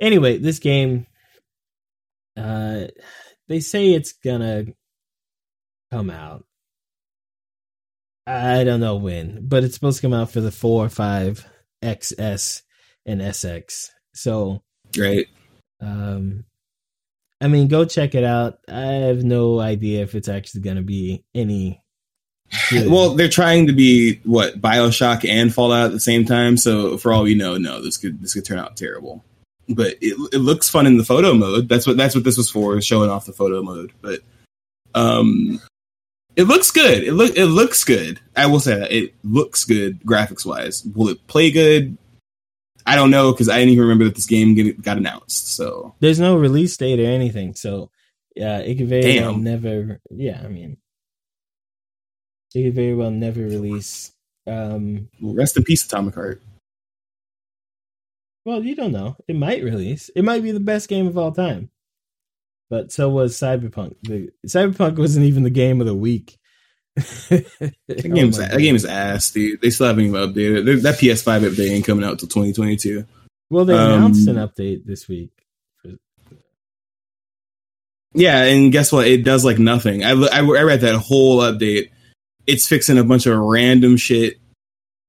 Anyway, 0.01 0.39
this 0.39 0.59
game, 0.59 1.07
uh, 2.37 2.87
they 3.49 3.61
say 3.61 3.93
it's 3.93 4.13
gonna 4.15 4.65
come 5.95 6.11
out. 6.11 6.45
I 8.27 8.65
don't 8.65 8.81
know 8.81 8.97
when, 8.97 9.47
but 9.47 9.65
it's 9.65 9.75
supposed 9.75 9.99
to 9.99 10.03
come 10.03 10.15
out 10.15 10.31
for 10.31 10.41
the 10.41 10.51
four, 10.51 10.89
five, 10.89 11.47
XS, 11.83 12.63
and 13.07 13.21
SX. 13.21 13.91
So, 14.15 14.63
Right. 14.97 15.27
um, 15.81 16.45
I 17.41 17.49
mean, 17.49 17.69
go 17.69 17.85
check 17.85 18.15
it 18.15 18.25
out. 18.25 18.59
I 18.69 18.81
have 18.81 19.25
no 19.25 19.61
idea 19.61 20.03
if 20.03 20.15
it's 20.15 20.29
actually 20.29 20.63
gonna 20.63 20.83
be 20.83 21.23
any. 21.35 21.83
good. 22.71 22.91
Well, 22.91 23.15
they're 23.15 23.29
trying 23.29 23.67
to 23.67 23.73
be 23.75 24.21
what 24.25 24.61
Bioshock 24.61 25.29
and 25.29 25.53
Fallout 25.53 25.87
at 25.87 25.93
the 25.93 26.01
same 26.01 26.25
time. 26.25 26.57
So 26.57 26.97
for 26.97 27.13
all 27.13 27.25
we 27.25 27.35
know, 27.35 27.59
no, 27.59 27.83
this 27.83 27.99
could 27.99 28.23
this 28.23 28.33
could 28.35 28.45
turn 28.45 28.59
out 28.59 28.77
terrible. 28.77 29.23
But 29.69 29.97
it, 30.01 30.17
it 30.33 30.39
looks 30.39 30.69
fun 30.71 30.87
in 30.87 30.97
the 30.97 31.05
photo 31.05 31.35
mode. 31.35 31.69
That's 31.69 31.87
what 31.87 31.97
that's 31.99 32.15
what 32.15 32.25
this 32.25 32.37
was 32.39 32.51
for, 32.51 32.81
showing 32.81 33.11
off 33.11 33.27
the 33.27 33.33
photo 33.33 33.63
mode. 33.63 33.93
But 34.01 34.21
um, 34.95 35.61
it 36.37 36.45
looks 36.45 36.71
good. 36.71 37.05
It 37.05 37.13
look 37.13 37.37
it 37.37 37.47
looks 37.47 37.85
good. 37.85 38.21
I 38.37 38.47
will 38.47 38.61
say 38.61 38.79
that 38.79 38.93
it 38.93 39.15
looks 39.23 39.65
good 39.65 40.01
graphics 40.03 40.45
wise. 40.45 40.85
Will 40.95 41.09
it 41.09 41.27
play 41.27 41.51
good? 41.51 41.97
I 42.87 42.97
don't 42.97 43.11
know 43.11 43.33
because 43.33 43.49
I 43.49 43.59
didn't 43.59 43.71
even 43.71 43.85
remember 43.85 44.05
that 44.05 44.15
this 44.15 44.27
game 44.27 44.55
got 44.83 44.99
announced. 44.99 45.55
So 45.55 45.95
There's 46.01 46.21
no 46.21 46.37
release 46.37 46.77
date 46.77 47.01
or 47.01 47.07
anything, 47.07 47.55
so 47.55 47.91
yeah, 48.37 48.59
it 48.59 48.77
could 48.77 48.89
very 48.89 49.21
well 49.21 49.37
never. 49.39 50.01
Yeah, 50.11 50.41
I 50.45 50.49
mean, 50.49 50.77
it 52.55 52.63
could 52.65 52.75
very 52.75 52.95
well 52.95 53.11
never 53.11 53.41
release. 53.41 54.13
Um, 54.47 55.09
rest 55.23 55.57
in 55.57 55.65
peace, 55.65 55.85
Atomic 55.87 56.15
Heart. 56.15 56.43
well, 58.45 58.63
you 58.63 58.75
don't 58.75 58.93
know. 58.93 59.17
It 59.27 59.37
might 59.37 59.63
release. 59.65 60.11
It 60.15 60.23
might 60.25 60.43
be 60.43 60.51
the 60.53 60.61
best 60.61 60.89
game 60.89 61.07
of 61.07 61.17
all 61.17 61.33
time. 61.33 61.71
But 62.75 62.91
so 62.91 63.09
was 63.09 63.39
Cyberpunk. 63.39 63.95
The 64.03 64.31
Cyberpunk 64.49 64.99
wasn't 64.99 65.27
even 65.27 65.45
the 65.45 65.51
game 65.51 65.81
of 65.81 65.87
the 65.87 65.95
week. 65.95 66.41
That 66.97 67.77
game's 67.89 68.39
that 68.39 68.59
game 68.59 68.75
is 68.75 68.85
ass, 68.85 69.31
dude. 69.31 69.61
They 69.61 69.71
still 69.71 69.87
haven't 69.87 70.07
even 70.07 70.21
updated 70.21 70.69
it. 70.69 70.83
That 70.83 70.99
PS5 70.99 71.51
update 71.51 71.71
ain't 71.71 71.87
coming 71.87 72.05
out 72.05 72.19
till 72.19 72.27
2022. 72.27 73.07
Well, 73.49 73.65
they 73.65 73.77
um, 73.77 73.93
announced 73.93 74.27
an 74.27 74.39
update 74.39 74.85
this 74.87 75.07
week. 75.07 75.31
Yeah, 78.13 78.43
and 78.43 78.73
guess 78.73 78.91
what? 78.91 79.07
It 79.07 79.23
does 79.23 79.45
like 79.45 79.61
nothing. 79.61 80.03
I, 80.03 80.11
I, 80.11 80.41
I 80.41 80.63
read 80.63 80.81
that 80.81 80.97
whole 80.97 81.39
update. 81.43 81.91
It's 82.49 82.67
fixing 82.67 82.99
a 82.99 83.05
bunch 83.05 83.27
of 83.27 83.39
random 83.39 83.97
shit 83.97 84.41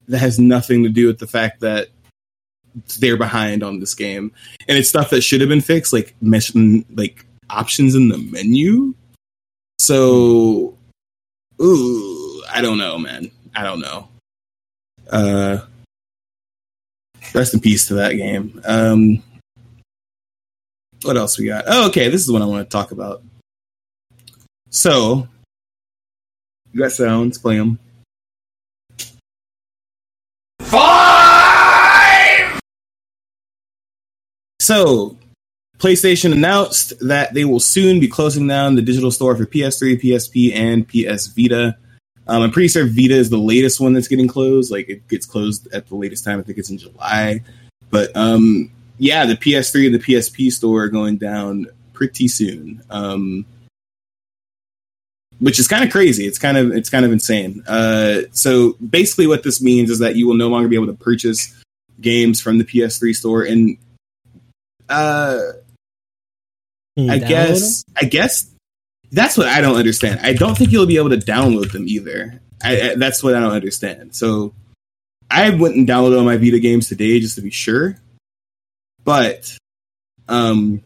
that 0.08 0.20
has 0.20 0.38
nothing 0.38 0.84
to 0.84 0.90
do 0.90 1.08
with 1.08 1.18
the 1.18 1.26
fact 1.26 1.62
that 1.62 1.88
they're 3.00 3.18
behind 3.18 3.64
on 3.64 3.80
this 3.80 3.96
game, 3.96 4.34
and 4.68 4.78
it's 4.78 4.90
stuff 4.90 5.10
that 5.10 5.22
should 5.22 5.42
have 5.42 5.50
been 5.50 5.62
fixed, 5.62 5.94
like 5.94 6.16
mesh, 6.22 6.54
like 6.54 7.25
options 7.50 7.96
in 7.96 8.10
the 8.10 8.18
menu. 8.18 8.94
So, 9.80 10.78
ooh, 11.62 12.44
I 12.52 12.62
don't 12.62 12.78
know, 12.78 12.98
man. 12.98 13.32
I 13.56 13.64
don't 13.64 13.80
know. 13.80 14.08
Uh, 15.10 15.60
rest 17.34 17.54
in 17.54 17.60
peace 17.60 17.88
to 17.88 17.96
that 17.96 18.14
game. 18.14 18.62
Um, 18.66 19.22
what 21.04 21.18
else 21.18 21.38
we 21.38 21.46
got? 21.46 21.66
Oh, 21.68 21.88
okay. 21.88 22.10
This 22.10 22.22
is 22.22 22.32
what 22.32 22.42
I 22.42 22.46
want 22.46 22.70
to 22.70 22.72
talk 22.72 22.92
about. 22.92 23.22
So, 24.70 25.28
you 26.74 26.82
got 26.82 26.92
sounds, 26.92 27.38
play 27.38 27.58
them. 27.58 27.80
Five! 30.62 32.60
So, 34.60 35.16
PlayStation 35.80 36.32
announced 36.32 36.94
that 37.06 37.34
they 37.34 37.46
will 37.46 37.60
soon 37.60 38.00
be 38.00 38.08
closing 38.08 38.48
down 38.48 38.76
the 38.76 38.82
digital 38.82 39.12
store 39.12 39.36
for 39.36 39.46
PS3, 39.46 40.02
PSP, 40.02 40.56
and 40.56 40.88
PS 40.88 41.28
Vita. 41.28 41.78
Um, 42.28 42.42
I'm 42.42 42.52
pretty 42.52 42.70
sure 42.70 42.86
Vita 42.86 43.14
is 43.14 43.30
the 43.30 43.38
latest 43.38 43.80
one 43.80 43.94
that's 43.94 44.08
getting 44.08 44.28
closed. 44.28 44.72
Like 44.72 44.90
it 44.90 45.08
gets 45.08 45.26
closed 45.26 45.68
at 45.74 45.88
the 45.88 45.96
latest 45.96 46.24
time. 46.24 46.40
I 46.40 46.44
think 46.44 46.58
it's 46.58 46.70
in 46.70 46.78
July. 46.78 47.42
But 47.92 48.16
um, 48.16 48.72
yeah, 48.98 49.26
the 49.26 49.36
PS3 49.36 49.88
and 49.88 49.96
the 49.96 50.00
PSP 50.00 50.52
store 50.52 50.84
are 50.84 50.90
going 50.90 51.18
down 51.18 51.68
pretty 51.94 52.28
soon. 52.28 52.82
Um, 52.90 53.46
which 55.40 55.60
is 55.60 55.68
kind 55.68 55.84
of 55.84 55.92
crazy. 55.92 56.26
It's 56.26 56.40
kind 56.40 56.58
of 56.58 56.72
it's 56.72 56.90
kind 56.90 57.06
of 57.06 57.12
insane. 57.12 57.64
Uh, 57.68 58.22
so 58.32 58.74
basically, 58.90 59.28
what 59.28 59.44
this 59.44 59.62
means 59.62 59.90
is 59.90 60.00
that 60.00 60.16
you 60.16 60.28
will 60.28 60.36
no 60.36 60.48
longer 60.48 60.68
be 60.68 60.76
able 60.76 60.88
to 60.88 60.94
purchase 60.94 61.54
games 62.00 62.42
from 62.42 62.58
the 62.58 62.64
PS3 62.64 63.14
store, 63.14 63.44
and 63.44 63.78
uh, 64.90 65.40
I 66.98 67.18
guess 67.20 67.84
I 68.00 68.06
guess 68.06 68.50
that's 69.12 69.38
what 69.38 69.48
I 69.48 69.62
don't 69.62 69.78
understand. 69.78 70.20
I 70.24 70.34
don't 70.34 70.58
think 70.58 70.72
you'll 70.72 70.86
be 70.86 70.98
able 70.98 71.10
to 71.10 71.18
download 71.18 71.72
them 71.72 71.88
either. 71.88 72.42
I, 72.64 72.92
I, 72.92 72.96
that's 72.96 73.24
what 73.24 73.36
I 73.36 73.40
don't 73.40 73.52
understand. 73.52 74.16
So 74.16 74.54
I 75.30 75.50
went 75.50 75.76
and 75.76 75.88
downloaded 75.88 76.18
all 76.18 76.24
my 76.24 76.38
Vita 76.38 76.60
games 76.60 76.88
today 76.88 77.20
just 77.20 77.36
to 77.36 77.42
be 77.42 77.52
sure. 77.52 77.98
But 79.04 79.58
um 80.28 80.82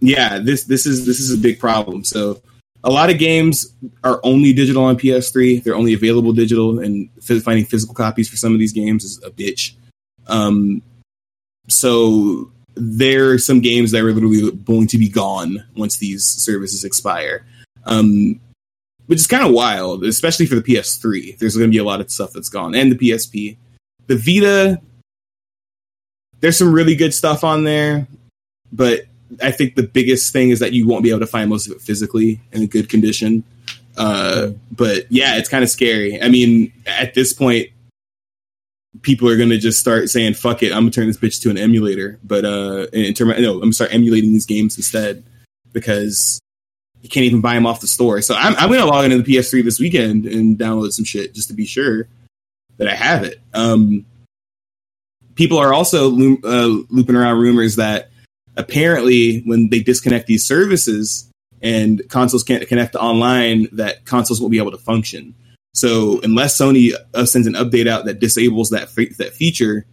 yeah, 0.00 0.38
this 0.38 0.64
this 0.64 0.86
is 0.86 1.06
this 1.06 1.20
is 1.20 1.32
a 1.32 1.38
big 1.38 1.58
problem. 1.58 2.04
So 2.04 2.42
a 2.82 2.90
lot 2.90 3.10
of 3.10 3.18
games 3.18 3.74
are 4.02 4.20
only 4.22 4.52
digital 4.52 4.84
on 4.84 4.98
PS3. 4.98 5.62
They're 5.62 5.74
only 5.74 5.94
available 5.94 6.34
digital, 6.34 6.80
and 6.80 7.08
finding 7.22 7.64
physical 7.64 7.94
copies 7.94 8.28
for 8.28 8.36
some 8.36 8.52
of 8.52 8.58
these 8.58 8.74
games 8.74 9.04
is 9.04 9.22
a 9.24 9.30
bitch. 9.30 9.74
Um, 10.26 10.82
so 11.68 12.52
there 12.76 13.30
are 13.30 13.38
some 13.38 13.60
games 13.60 13.90
that 13.90 14.02
are 14.02 14.12
literally 14.12 14.50
going 14.50 14.86
to 14.88 14.98
be 14.98 15.08
gone 15.08 15.64
once 15.76 15.98
these 15.98 16.24
services 16.24 16.84
expire, 16.84 17.44
um, 17.84 18.40
which 19.06 19.20
is 19.20 19.26
kind 19.26 19.46
of 19.46 19.52
wild, 19.52 20.04
especially 20.04 20.46
for 20.46 20.56
the 20.56 20.62
PS3. 20.62 21.38
There's 21.38 21.56
going 21.56 21.70
to 21.70 21.74
be 21.74 21.78
a 21.78 21.84
lot 21.84 22.00
of 22.00 22.10
stuff 22.10 22.32
that's 22.32 22.48
gone, 22.48 22.74
and 22.74 22.92
the 22.92 22.96
PSP. 22.96 23.56
The 24.06 24.16
Vita, 24.16 24.80
there's 26.40 26.58
some 26.58 26.72
really 26.72 26.94
good 26.94 27.14
stuff 27.14 27.42
on 27.42 27.64
there, 27.64 28.06
but 28.72 29.06
I 29.42 29.50
think 29.50 29.74
the 29.74 29.82
biggest 29.82 30.32
thing 30.32 30.50
is 30.50 30.58
that 30.60 30.72
you 30.72 30.86
won't 30.86 31.02
be 31.02 31.10
able 31.10 31.20
to 31.20 31.26
find 31.26 31.48
most 31.48 31.66
of 31.66 31.72
it 31.72 31.80
physically 31.80 32.40
in 32.52 32.62
a 32.62 32.66
good 32.66 32.88
condition. 32.88 33.44
Uh, 33.96 34.50
but 34.70 35.10
yeah, 35.10 35.36
it's 35.36 35.48
kind 35.48 35.62
of 35.62 35.70
scary. 35.70 36.20
I 36.20 36.28
mean, 36.28 36.72
at 36.86 37.14
this 37.14 37.32
point, 37.32 37.68
people 39.02 39.28
are 39.28 39.36
gonna 39.36 39.58
just 39.58 39.80
start 39.80 40.08
saying 40.08 40.34
"fuck 40.34 40.62
it," 40.62 40.72
I'm 40.72 40.82
gonna 40.82 40.90
turn 40.90 41.06
this 41.06 41.16
bitch 41.16 41.42
to 41.42 41.50
an 41.50 41.58
emulator. 41.58 42.18
But 42.24 42.44
uh, 42.44 42.86
in 42.92 43.14
terms, 43.14 43.38
no, 43.40 43.54
I'm 43.54 43.60
gonna 43.60 43.72
start 43.72 43.94
emulating 43.94 44.32
these 44.32 44.46
games 44.46 44.76
instead 44.76 45.24
because 45.72 46.40
you 47.02 47.08
can't 47.08 47.26
even 47.26 47.40
buy 47.40 47.54
them 47.54 47.66
off 47.66 47.80
the 47.80 47.86
store. 47.86 48.22
So 48.22 48.34
I'm, 48.34 48.54
I'm 48.56 48.70
gonna 48.70 48.86
log 48.86 49.04
into 49.04 49.22
the 49.22 49.36
PS3 49.36 49.62
this 49.64 49.78
weekend 49.78 50.26
and 50.26 50.58
download 50.58 50.92
some 50.92 51.04
shit 51.04 51.34
just 51.34 51.48
to 51.48 51.54
be 51.54 51.66
sure 51.66 52.08
that 52.78 52.88
I 52.88 52.94
have 52.94 53.24
it. 53.24 53.40
Um, 53.52 54.06
people 55.34 55.58
are 55.58 55.74
also 55.74 56.08
uh, 56.08 56.68
looping 56.88 57.16
around 57.16 57.38
rumors 57.40 57.76
that 57.76 58.10
apparently 58.56 59.40
when 59.42 59.68
they 59.68 59.80
disconnect 59.80 60.26
these 60.26 60.44
services 60.44 61.28
and 61.62 62.02
consoles 62.08 62.42
can't 62.42 62.66
connect 62.68 62.94
online, 62.94 63.68
that 63.72 64.04
consoles 64.04 64.40
won't 64.40 64.52
be 64.52 64.58
able 64.58 64.70
to 64.70 64.78
function. 64.78 65.34
So 65.74 66.20
unless 66.22 66.56
Sony 66.56 66.92
uh, 67.14 67.26
sends 67.26 67.46
an 67.46 67.54
update 67.54 67.88
out 67.88 68.04
that 68.04 68.20
disables 68.20 68.70
that 68.70 68.88
fe- 68.88 69.12
that 69.18 69.32
feature, 69.34 69.86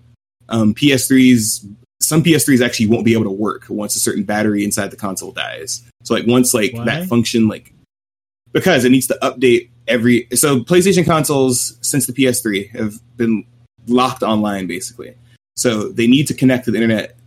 um, 0.50 0.74
PS3s 0.74 1.66
some 2.02 2.24
PS3s 2.24 2.66
actually 2.66 2.88
won't 2.88 3.06
be 3.06 3.14
able 3.14 3.24
to 3.24 3.32
work 3.32 3.66
once 3.70 3.96
a 3.96 4.00
certain 4.00 4.24
battery 4.24 4.64
inside 4.64 4.92
the 4.92 4.98
console 4.98 5.32
dies. 5.32 5.82
So 6.04 6.14
like 6.14 6.26
once 6.28 6.54
like 6.54 6.74
Why? 6.74 6.86
that 6.86 7.08
function 7.08 7.48
like 7.48 7.74
because 8.52 8.84
it 8.84 8.90
needs 8.90 9.08
to 9.08 9.18
update 9.22 9.70
every 9.88 10.28
so 10.34 10.60
PlayStation 10.60 11.06
consoles 11.06 11.78
since 11.82 12.08
the 12.08 12.14
PS3 12.14 12.70
have 12.72 12.96
been 13.18 13.46
locked 13.88 14.24
online 14.24 14.68
basically. 14.68 15.16
So 15.56 15.90
they 15.90 16.08
need 16.08 16.28
to 16.28 16.34
connect 16.34 16.66
to 16.66 16.72
the 16.72 16.78
internet. 16.78 17.18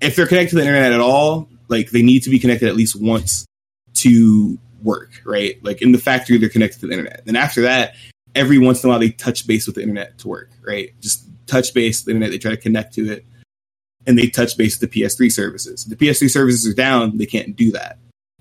If 0.00 0.14
they're 0.14 0.26
connected 0.26 0.50
to 0.50 0.56
the 0.56 0.62
internet 0.62 0.92
at 0.92 1.00
all, 1.00 1.48
like 1.68 1.90
they 1.90 2.02
need 2.02 2.22
to 2.24 2.30
be 2.30 2.38
connected 2.38 2.68
at 2.68 2.76
least 2.76 3.00
once 3.00 3.46
to 3.94 4.58
work, 4.82 5.10
right? 5.24 5.62
Like 5.62 5.82
in 5.82 5.92
the 5.92 5.98
factory, 5.98 6.38
they're 6.38 6.48
connected 6.48 6.80
to 6.80 6.86
the 6.86 6.92
internet. 6.92 7.22
Then 7.24 7.36
after 7.36 7.62
that, 7.62 7.94
every 8.34 8.58
once 8.58 8.82
in 8.82 8.88
a 8.88 8.90
while, 8.90 9.00
they 9.00 9.10
touch 9.10 9.46
base 9.46 9.66
with 9.66 9.76
the 9.76 9.82
internet 9.82 10.18
to 10.18 10.28
work, 10.28 10.50
right? 10.66 10.90
Just 11.00 11.28
touch 11.46 11.74
base 11.74 12.02
the 12.02 12.12
internet. 12.12 12.30
They 12.30 12.38
try 12.38 12.50
to 12.50 12.56
connect 12.56 12.94
to 12.94 13.10
it, 13.10 13.24
and 14.06 14.18
they 14.18 14.28
touch 14.28 14.56
base 14.56 14.78
with 14.78 14.90
the 14.90 15.02
PS3 15.02 15.32
services. 15.32 15.84
The 15.84 15.96
PS3 15.96 16.30
services 16.30 16.70
are 16.70 16.74
down; 16.74 17.18
they 17.18 17.26
can't 17.26 17.56
do 17.56 17.72
that, 17.72 17.98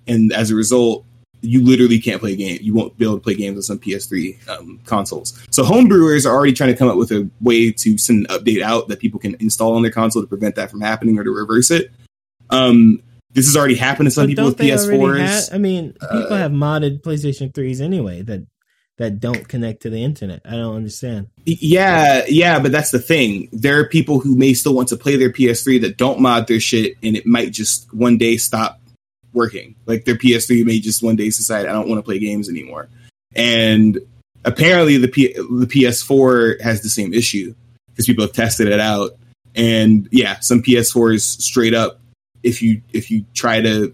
and 0.07 0.31
as 0.33 0.51
a 0.51 0.55
result, 0.55 1.05
you 1.41 1.63
literally 1.63 1.99
can't 1.99 2.19
play 2.19 2.33
a 2.33 2.35
game. 2.35 2.57
You 2.61 2.73
won't 2.73 2.97
be 2.97 3.05
able 3.05 3.15
to 3.15 3.21
play 3.21 3.35
games 3.35 3.57
on 3.57 3.63
some 3.63 3.79
PS3 3.79 4.49
um, 4.49 4.79
consoles. 4.85 5.39
So 5.51 5.63
homebrewers 5.63 6.25
are 6.25 6.33
already 6.33 6.53
trying 6.53 6.71
to 6.71 6.77
come 6.77 6.89
up 6.89 6.97
with 6.97 7.11
a 7.11 7.29
way 7.41 7.71
to 7.71 7.97
send 7.97 8.25
an 8.27 8.37
update 8.37 8.61
out 8.61 8.87
that 8.87 8.99
people 8.99 9.19
can 9.19 9.35
install 9.39 9.75
on 9.75 9.81
their 9.81 9.91
console 9.91 10.21
to 10.21 10.27
prevent 10.27 10.55
that 10.55 10.71
from 10.71 10.81
happening 10.81 11.17
or 11.17 11.23
to 11.23 11.31
reverse 11.31 11.71
it. 11.71 11.91
Um, 12.49 13.01
this 13.35 13.45
has 13.45 13.55
already 13.55 13.75
happened 13.75 14.07
to 14.07 14.11
some 14.11 14.23
But 14.23 14.29
people 14.29 14.45
with 14.45 14.57
don't 14.57 14.67
they 14.67 14.73
already 14.73 14.97
PS4s. 15.21 15.49
ha- 15.49 15.55
I 15.55 15.57
mean, 15.59 15.91
people 15.93 16.33
Uh, 16.33 16.37
have 16.37 16.51
modded 16.51 17.01
PlayStation 17.01 17.53
3s 17.53 17.79
anyway 17.81 18.23
that 18.23 18.47
that 18.97 19.19
don't 19.19 19.47
connect 19.49 19.81
to 19.81 19.89
the 19.89 20.01
internet. 20.01 20.41
I 20.45 20.51
don't 20.51 20.75
understand. 20.77 21.27
Yeah, 21.45 22.23
yeah, 22.29 22.59
but 22.59 22.71
that's 22.71 22.91
the 22.91 22.99
thing. 22.99 23.49
There 23.51 23.77
are 23.79 23.89
people 23.89 24.21
who 24.21 24.37
may 24.37 24.53
still 24.53 24.73
want 24.73 24.87
to 24.87 24.95
play 24.95 25.17
their 25.17 25.29
PS3 25.31 25.81
that 25.81 25.97
don't 25.97 26.21
mod 26.21 26.47
their 26.47 26.61
shit, 26.61 26.95
and 27.03 27.17
it 27.17 27.25
might 27.25 27.51
just 27.51 27.93
one 27.93 28.17
day 28.17 28.37
stop 28.37 28.79
working. 29.33 29.75
Like 29.85 30.05
their 30.05 30.15
PS3 30.15 30.63
may 30.65 30.79
just 30.79 31.03
one 31.03 31.17
day 31.17 31.25
decide 31.25 31.65
I 31.65 31.73
don't 31.73 31.89
want 31.89 31.99
to 31.99 32.03
play 32.03 32.19
games 32.19 32.47
anymore. 32.49 32.87
And 33.35 33.99
apparently, 34.45 34.95
the 34.95 35.09
P- 35.09 35.33
the 35.33 35.67
PS4 35.67 36.61
has 36.61 36.81
the 36.81 36.89
same 36.89 37.13
issue 37.13 37.53
because 37.89 38.05
people 38.05 38.23
have 38.23 38.33
tested 38.33 38.69
it 38.69 38.79
out. 38.79 39.17
And 39.55 40.07
yeah, 40.11 40.39
some 40.39 40.61
PS4s 40.63 41.41
straight 41.41 41.73
up, 41.73 41.99
if 42.45 42.61
you 42.61 42.81
if 42.93 43.09
you 43.11 43.25
try 43.33 43.61
to 43.61 43.93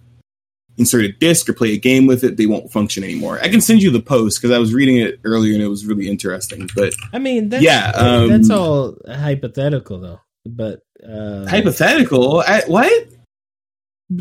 insert 0.78 1.04
a 1.06 1.12
disc 1.12 1.50
or 1.50 1.54
play 1.54 1.74
a 1.74 1.78
game 1.78 2.06
with 2.08 2.24
it, 2.24 2.38
they 2.38 2.46
won't 2.46 2.72
function 2.72 3.04
anymore. 3.04 3.40
I 3.42 3.50
can 3.50 3.62
send 3.62 3.82
you 3.84 3.92
the 3.92 4.02
post 4.02 4.40
because 4.42 4.56
I 4.56 4.60
was 4.60 4.74
reading 4.74 4.98
it 4.98 5.20
earlier 5.24 5.54
and 5.54 5.62
it 5.64 5.68
was 5.68 5.86
really 5.86 6.08
interesting. 6.08 6.70
But 6.76 6.94
I 7.14 7.20
mean, 7.20 7.50
that's, 7.50 7.64
Yeah, 7.64 7.92
um, 7.96 8.28
that's 8.30 8.50
all 8.50 8.98
hypothetical 9.08 10.00
though. 10.00 10.20
But 10.46 10.80
uh, 11.08 11.48
hypothetical, 11.48 12.40
I, 12.42 12.62
what? 12.68 13.08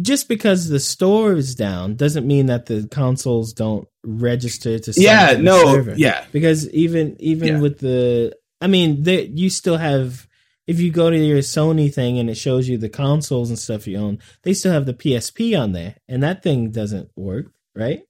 just 0.02 0.28
because 0.28 0.68
the 0.68 0.78
store 0.80 1.32
is 1.34 1.54
down 1.54 1.96
doesn't 1.96 2.26
mean 2.26 2.46
that 2.46 2.66
the 2.66 2.86
consoles 2.90 3.52
don't 3.52 3.88
register 4.04 4.78
to 4.78 4.92
Yeah, 4.96 5.22
up 5.22 5.30
for 5.30 5.36
the 5.36 5.42
no, 5.42 5.64
server. 5.72 5.94
yeah, 5.96 6.24
because 6.32 6.68
even 6.70 7.16
even 7.20 7.48
Yeah. 7.48 7.60
with 7.60 7.78
the 7.80 8.34
i 8.60 8.66
mean 8.66 9.02
they, 9.02 9.24
you 9.26 9.50
still 9.50 9.76
have 9.78 10.28
if 10.70 10.78
you 10.78 10.92
go 10.92 11.10
to 11.10 11.18
your 11.18 11.40
sony 11.40 11.92
thing 11.92 12.16
and 12.20 12.30
it 12.30 12.36
shows 12.36 12.68
you 12.68 12.78
the 12.78 12.88
consoles 12.88 13.50
and 13.50 13.58
stuff 13.58 13.88
you 13.88 13.98
own 13.98 14.20
they 14.42 14.54
still 14.54 14.72
have 14.72 14.86
the 14.86 14.94
psp 14.94 15.60
on 15.60 15.72
there 15.72 15.96
and 16.08 16.22
that 16.22 16.44
thing 16.44 16.70
doesn't 16.70 17.10
work 17.16 17.46
right 17.74 18.04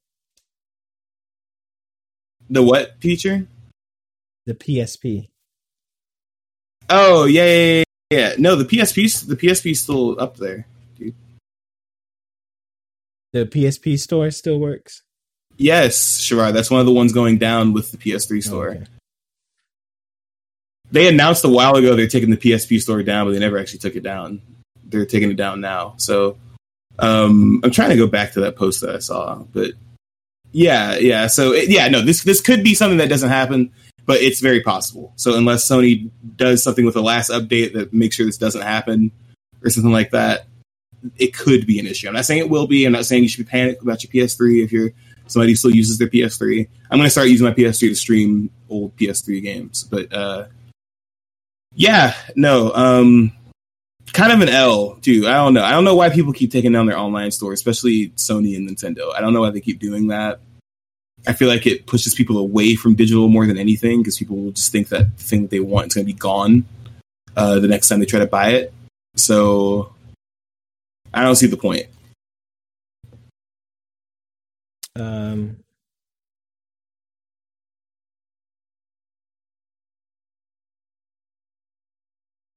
the 2.51 2.63
what 2.63 3.01
feature? 3.01 3.47
the 4.47 4.55
psp 4.55 5.29
Oh 6.93 7.25
yeah, 7.25 7.45
yeah, 7.45 7.77
yeah, 7.77 7.85
yeah. 8.11 8.35
No, 8.37 8.57
the 8.57 8.65
PSP, 8.65 9.25
the 9.25 9.37
PSP 9.37 9.77
still 9.77 10.21
up 10.21 10.39
there. 10.39 10.67
dude. 10.99 11.15
the 13.33 13.47
psp 13.47 13.97
store 13.97 14.31
still 14.33 14.59
works 14.59 15.03
Yes, 15.57 16.21
Shavar, 16.21 16.55
that's 16.55 16.71
one 16.71 16.81
of 16.81 16.87
the 16.87 16.93
ones 16.93 17.13
going 17.13 17.37
down 17.37 17.75
with 17.75 17.93
the 17.93 17.99
PS3 17.99 18.43
store. 18.43 18.71
Okay. 18.71 18.85
They 20.93 21.09
announced 21.09 21.45
a 21.45 21.49
while 21.49 21.77
ago 21.77 21.95
they're 21.95 22.09
taking 22.09 22.31
the 22.31 22.37
PSP 22.37 22.81
store 22.81 23.03
down, 23.03 23.27
but 23.27 23.33
they 23.33 23.39
never 23.39 23.59
actually 23.59 23.79
took 23.79 23.97
it 23.97 24.03
down. 24.03 24.41
They're 24.85 25.07
taking 25.07 25.31
it 25.31 25.37
down 25.37 25.61
now. 25.61 25.95
So 25.99 26.37
um, 26.99 27.61
I'm 27.63 27.71
trying 27.71 27.91
to 27.91 27.97
go 27.97 28.07
back 28.07 28.33
to 28.33 28.41
that 28.41 28.57
post 28.57 28.81
that 28.81 28.95
I 28.95 28.99
saw, 28.99 29.37
but 29.37 29.73
yeah, 30.53 30.97
yeah. 30.97 31.27
So 31.29 31.53
it, 31.53 31.71
yeah, 31.71 31.89
no, 31.89 32.01
this 32.01 32.25
this 32.25 32.41
could 32.41 32.65
be 32.65 32.75
something 32.75 32.99
that 32.99 33.09
doesn't 33.09 33.29
happen, 33.29 33.73
but 34.05 34.21
it's 34.21 34.41
very 34.41 34.61
possible. 34.61 35.13
So 35.17 35.37
unless 35.37 35.69
Sony 35.69 36.11
does 36.37 36.63
something 36.63 36.85
with 36.85 36.95
the 36.95 37.03
last 37.03 37.31
update 37.31 37.73
that 37.75 37.93
makes 37.93 38.17
sure 38.17 38.27
this 38.27 38.39
doesn't 38.39 38.63
happen 38.63 39.13
or 39.63 39.71
something 39.71 39.93
like 39.93 40.11
that, 40.11 40.47
it 41.17 41.35
could 41.35 41.67
be 41.67 41.79
an 41.79 41.87
issue. 41.87 42.09
I'm 42.09 42.15
not 42.15 42.25
saying 42.25 42.41
it 42.41 42.51
will 42.51 42.67
be. 42.67 42.85
I'm 42.85 42.93
not 42.93 43.07
saying 43.07 43.23
you 43.23 43.29
should 43.29 43.47
be 43.47 43.51
panicked 43.51 43.83
about 43.83 44.03
your 44.03 44.11
PS3 44.11 44.65
if 44.65 44.73
you're 44.73 44.91
somebody 45.27 45.53
who 45.53 45.57
still 45.57 45.75
uses 45.75 45.99
their 45.99 46.09
PS3. 46.09 46.69
I'm 46.91 46.99
going 46.99 47.07
to 47.07 47.11
start 47.11 47.29
using 47.29 47.47
my 47.47 47.55
PS3 47.55 47.91
to 47.91 47.95
stream 47.95 48.51
old 48.69 48.97
PS3 48.97 49.43
games, 49.43 49.85
but 49.85 50.13
uh, 50.13 50.47
yeah, 51.75 52.15
no, 52.37 52.73
um, 52.73 53.33
kind 54.13 54.33
of 54.33 54.41
an 54.41 54.49
L 54.49 54.97
too. 54.97 55.27
I 55.27 55.33
don't 55.35 55.55
know. 55.55 55.65
I 55.65 55.71
don't 55.73 55.85
know 55.85 55.95
why 55.95 56.11
people 56.11 56.33
keep 56.33 56.51
taking 56.51 56.73
down 56.73 56.87
their 56.87 56.99
online 56.99 57.31
store, 57.31 57.53
especially 57.53 58.11
Sony 58.11 58.57
and 58.57 58.69
Nintendo. 58.69 59.15
I 59.15 59.21
don't 59.21 59.33
know 59.33 59.41
why 59.41 59.51
they 59.51 59.61
keep 59.61 59.79
doing 59.79 60.09
that. 60.09 60.41
I 61.27 61.35
feel 61.35 61.49
like 61.49 61.67
it 61.67 61.87
pushes 61.87 62.15
people 62.15 62.39
away 62.39 62.75
from 62.77 62.95
digital 62.95 63.29
more 63.29 63.47
than 63.47 63.59
anything 63.59 63.99
because 63.99 64.17
people 64.17 64.37
will 64.37 64.53
just 64.53 64.73
think 64.73 64.89
that 64.89 65.17
the 65.19 65.23
thing 65.23 65.43
that 65.43 65.51
they 65.51 65.61
want 65.61 65.89
is 65.89 65.95
going 65.95 66.07
to 66.07 66.13
be 66.13 66.19
gone 66.19 66.65
uh, 67.37 67.59
the 67.59 67.69
next 67.69 67.89
time 67.89 68.01
they 68.01 68.07
try 68.07 68.21
to 68.21 68.27
buy 68.27 68.51
it. 68.51 68.73
So 69.17 69.93
I 71.13 71.23
don't 71.23 71.37
see 71.37 71.47
the 71.47 71.59
point. 71.59 71.87
um 74.97 75.57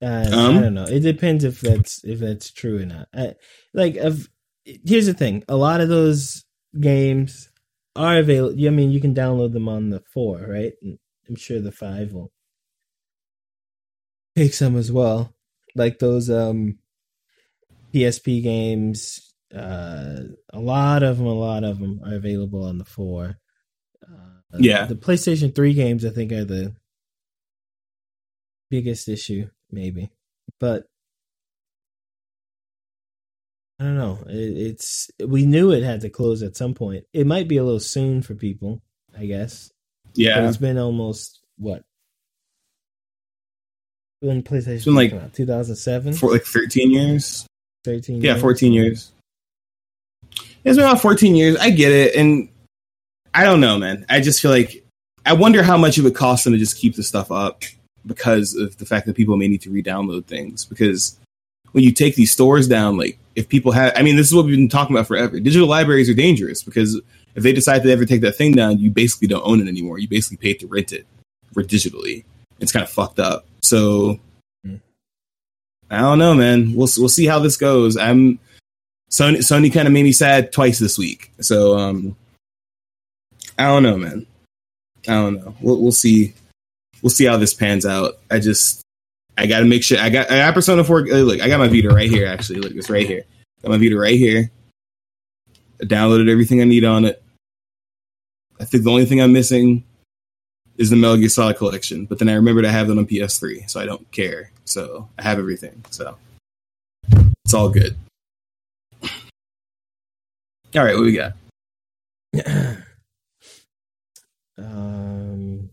Uh, 0.04 0.30
Um? 0.32 0.58
I 0.58 0.62
don't 0.62 0.74
know. 0.74 0.86
It 0.86 1.00
depends 1.02 1.44
if 1.44 1.62
that's 1.62 2.04
if 2.04 2.20
that's 2.20 2.52
true 2.52 2.82
or 2.82 2.86
not. 2.86 3.08
I, 3.14 3.36
like, 3.74 3.96
of 3.96 4.30
here's 4.66 5.06
the 5.06 5.14
thing: 5.14 5.44
a 5.48 5.56
lot 5.56 5.82
of 5.82 5.90
those 5.90 6.44
games 6.80 7.50
are 7.96 8.18
available. 8.18 8.66
I 8.66 8.70
mean, 8.70 8.92
you 8.92 9.00
can 9.00 9.14
download 9.16 9.54
them 9.54 9.70
on 9.70 9.90
the 9.90 10.02
four, 10.14 10.40
right? 10.48 10.74
I'm 11.28 11.36
sure 11.36 11.62
the 11.62 11.72
five 11.72 12.12
will 12.12 12.32
take 14.36 14.54
some 14.54 14.76
as 14.76 14.92
well. 14.92 15.34
Like 15.76 16.00
those 16.00 16.30
um 16.30 16.80
PSP 17.94 18.42
games. 18.44 19.34
Uh, 19.56 20.24
a 20.52 20.60
lot 20.60 21.04
of 21.04 21.18
them, 21.18 21.28
a 21.28 21.34
lot 21.34 21.64
of 21.64 21.80
them 21.80 22.02
are 22.04 22.16
available 22.16 22.64
on 22.66 22.80
the 22.80 22.86
four. 22.86 23.38
Uh, 24.04 24.58
Yeah. 24.60 24.86
the 24.86 24.96
PlayStation 24.96 25.54
Three 25.54 25.74
games 25.76 26.04
I 26.04 26.10
think 26.10 26.32
are 26.32 26.44
the 26.46 26.76
biggest 28.72 29.08
issue, 29.08 29.50
maybe. 29.74 30.12
But 30.60 30.86
I 33.80 33.86
don't 33.86 33.98
know. 33.98 34.20
It, 34.28 34.34
it's 34.58 35.10
we 35.26 35.45
knew 35.45 35.72
it 35.72 35.84
had 35.84 36.02
to 36.02 36.10
close 36.10 36.44
at 36.44 36.56
some 36.56 36.74
point. 36.74 37.06
It 37.14 37.28
might 37.28 37.48
be 37.48 37.58
a 37.58 37.64
little 37.64 37.80
soon 37.80 38.22
for 38.22 38.36
people, 38.36 38.82
I 39.18 39.26
guess. 39.26 39.72
But 40.06 40.18
Yeah, 40.18 40.48
it's 40.48 40.58
been 40.58 40.78
almost 40.78 41.41
what 41.58 41.84
when 44.20 44.41
PlayStation 44.41 44.86
been 44.86 44.95
like 44.95 45.10
came 45.12 45.20
out, 45.20 45.34
2007, 45.34 46.14
for 46.14 46.32
like 46.32 46.45
13 46.45 46.91
years. 46.91 47.45
13 47.84 48.22
Yeah, 48.22 48.32
years? 48.32 48.41
14 48.41 48.72
years. 48.74 49.12
It's 50.64 50.78
been 50.78 50.86
about 50.86 51.02
14 51.02 51.36
years. 51.36 51.58
I 51.58 51.70
get 51.72 51.91
it. 51.91 52.16
And 52.16 52.48
I 53.34 53.44
don't 53.44 53.60
know, 53.60 53.78
man. 53.78 54.06
I 54.08 54.22
just 54.22 54.41
feel 54.41 54.52
like 54.52 54.86
I 55.26 55.34
wonder 55.34 55.62
how 55.62 55.78
much 55.78 55.98
it 55.98 56.04
would 56.04 56.16
cost 56.16 56.45
them 56.45 56.54
to 56.54 56.60
just 56.60 56.78
keep 56.78 56.95
the 56.95 57.04
stuff 57.04 57.32
up 57.32 57.64
because 58.06 58.56
of 58.56 58.78
the 58.78 58.86
fact 58.86 59.06
that 59.06 59.16
people 59.16 59.38
may 59.38 59.48
need 59.48 59.62
to 59.62 59.72
re-download 59.72 60.26
things. 60.26 60.66
Because 60.66 61.18
when 61.72 61.84
you 61.84 61.92
take 61.92 62.16
these 62.16 62.32
stores 62.32 62.68
down, 62.68 62.98
like 62.98 63.18
if 63.36 63.50
people 63.50 63.72
have, 63.72 63.94
I 63.96 64.02
mean, 64.02 64.16
this 64.16 64.28
is 64.28 64.36
what 64.36 64.46
we've 64.46 64.56
been 64.56 64.70
talking 64.70 64.96
about 64.96 65.08
forever. 65.08 65.40
Digital 65.40 65.68
libraries 65.68 66.10
are 66.10 66.14
dangerous 66.14 66.64
because 66.64 67.00
if 67.36 67.44
they 67.44 67.54
decide 67.54 67.84
to 67.84 67.92
ever 67.92 68.06
take 68.06 68.22
that 68.22 68.36
thing 68.36 68.54
down, 68.54 68.80
you 68.80 68.92
basically 68.92 69.28
don't 69.28 69.46
own 69.46 69.60
it 69.60 69.68
anymore. 69.68 70.00
You 70.00 70.08
basically 70.08 70.38
pay 70.38 70.54
to 70.56 70.68
rent 70.68 70.92
it 70.92 71.06
for 71.54 71.64
digitally. 71.64 72.26
It's 72.60 72.72
kind 72.72 72.84
of 72.84 72.90
fucked 72.90 73.20
up. 73.20 73.46
So 73.62 74.20
I 75.90 76.00
don't 76.00 76.20
know, 76.20 76.34
man. 76.34 76.74
We'll 76.74 76.90
we'll 76.98 77.10
see 77.10 77.26
how 77.26 77.40
this 77.40 77.58
goes. 77.58 77.98
I'm 77.98 78.40
Sony. 79.12 79.38
Sony 79.38 79.74
kind 79.74 79.88
of 79.88 79.94
made 79.94 80.04
me 80.04 80.12
sad 80.12 80.52
twice 80.52 80.80
this 80.80 80.98
week. 80.98 81.32
So 81.40 81.78
um, 81.78 82.16
I 83.60 83.66
don't 83.66 83.84
know, 83.84 83.98
man. 83.98 84.26
I 85.08 85.14
don't 85.14 85.36
know. 85.36 85.56
We'll 85.62 85.82
we'll 85.82 85.92
see. 85.92 86.34
We'll 87.04 87.10
see 87.12 87.26
how 87.26 87.38
this 87.38 87.54
pans 87.54 87.86
out. 87.86 88.18
I 88.32 88.40
just 88.40 88.82
I 89.38 89.46
got 89.46 89.60
to 89.60 89.66
make 89.66 89.84
sure 89.84 90.00
I 90.00 90.10
got 90.10 90.32
I 90.32 90.38
got 90.38 90.54
Persona 90.54 90.84
Four. 90.84 91.02
uh, 91.02 91.18
Look, 91.18 91.42
I 91.42 91.48
got 91.48 91.60
my 91.60 91.68
Vita 91.68 91.90
right 91.90 92.10
here. 92.10 92.26
Actually, 92.26 92.62
look, 92.62 92.72
it's 92.72 92.90
right 92.90 93.06
here. 93.06 93.24
Got 93.62 93.72
my 93.72 93.78
Vita 93.78 93.98
right 93.98 94.18
here. 94.18 94.50
I 95.82 95.86
downloaded 95.86 96.32
everything 96.32 96.62
I 96.62 96.64
need 96.64 96.86
on 96.86 97.06
it. 97.06 97.22
I 98.60 98.66
think 98.66 98.84
the 98.86 98.90
only 98.92 99.06
thing 99.06 99.22
I'm 99.22 99.34
missing 99.34 99.84
is 100.78 100.90
the 100.90 100.96
Metal 100.96 101.18
Gear 101.18 101.30
Solid 101.30 101.58
collection, 101.58 102.06
but 102.06 102.20
then 102.20 102.30
I 102.30 102.36
remembered 102.36 102.66
I 102.66 102.72
have 102.72 102.90
it 102.90 102.98
on 102.98 103.06
PS3, 103.06 103.70
so 103.70 103.80
I 103.82 103.86
don't 103.86 104.10
care. 104.12 104.52
So 104.64 105.10
I 105.20 105.24
have 105.24 105.40
everything. 105.40 105.84
So 105.90 106.18
it's 107.44 107.54
all 107.54 107.70
good. 107.70 107.98
All 110.76 110.84
right, 110.84 110.96
what 110.96 111.04
we 111.04 111.12
got? 111.14 111.34
um, 114.58 115.70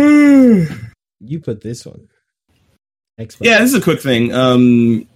you 0.00 1.40
put 1.40 1.60
this 1.60 1.86
one. 1.86 2.08
Xbox. 3.18 3.38
Yeah, 3.40 3.58
this 3.60 3.72
is 3.72 3.78
a 3.78 3.82
quick 3.82 4.00
thing. 4.00 4.32
Um, 4.34 5.06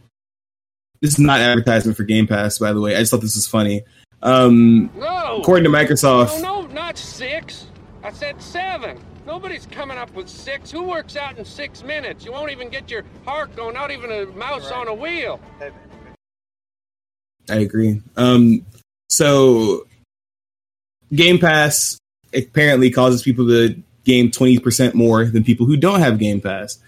this 1.00 1.12
is 1.14 1.18
not 1.18 1.40
advertisement 1.40 1.96
for 1.96 2.04
Game 2.04 2.26
Pass, 2.26 2.58
by 2.58 2.72
the 2.72 2.80
way. 2.80 2.94
I 2.96 3.00
just 3.00 3.10
thought 3.10 3.20
this 3.20 3.34
was 3.34 3.46
funny. 3.46 3.82
Um, 4.22 4.90
No! 4.96 5.38
according 5.40 5.64
to 5.64 5.70
Microsoft, 5.70 6.40
No, 6.42 6.62
no, 6.62 6.66
not 6.68 6.96
six. 6.98 7.66
I 8.02 8.10
said 8.12 8.40
seven. 8.40 8.98
Nobody's 9.26 9.66
coming 9.66 9.96
up 9.96 10.12
with 10.14 10.28
six. 10.28 10.70
Who 10.70 10.82
works 10.82 11.16
out 11.16 11.38
in 11.38 11.44
six 11.44 11.82
minutes? 11.82 12.24
You 12.24 12.32
won't 12.32 12.50
even 12.50 12.68
get 12.68 12.90
your 12.90 13.04
heart 13.24 13.54
going, 13.56 13.74
not 13.74 13.90
even 13.90 14.10
a 14.12 14.26
mouse 14.26 14.70
on 14.70 14.88
a 14.88 14.94
wheel. 14.94 15.40
I 17.48 17.56
agree. 17.56 18.02
Um, 18.16 18.64
so 19.08 19.86
Game 21.14 21.38
Pass 21.38 21.98
apparently 22.34 22.90
causes 22.90 23.22
people 23.22 23.46
to 23.48 23.82
game 24.04 24.30
twenty 24.30 24.58
percent 24.58 24.94
more 24.94 25.24
than 25.26 25.44
people 25.44 25.66
who 25.66 25.76
don't 25.76 26.00
have 26.00 26.18
Game 26.18 26.40
Pass. 26.40 26.78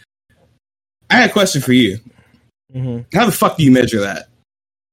I 1.10 1.16
had 1.16 1.30
a 1.30 1.32
question 1.32 1.62
for 1.62 1.72
you. 1.72 1.98
Mhm. 2.74 3.06
How 3.14 3.26
the 3.26 3.32
fuck 3.32 3.56
do 3.56 3.62
you 3.64 3.70
measure 3.72 4.00
that? 4.00 4.28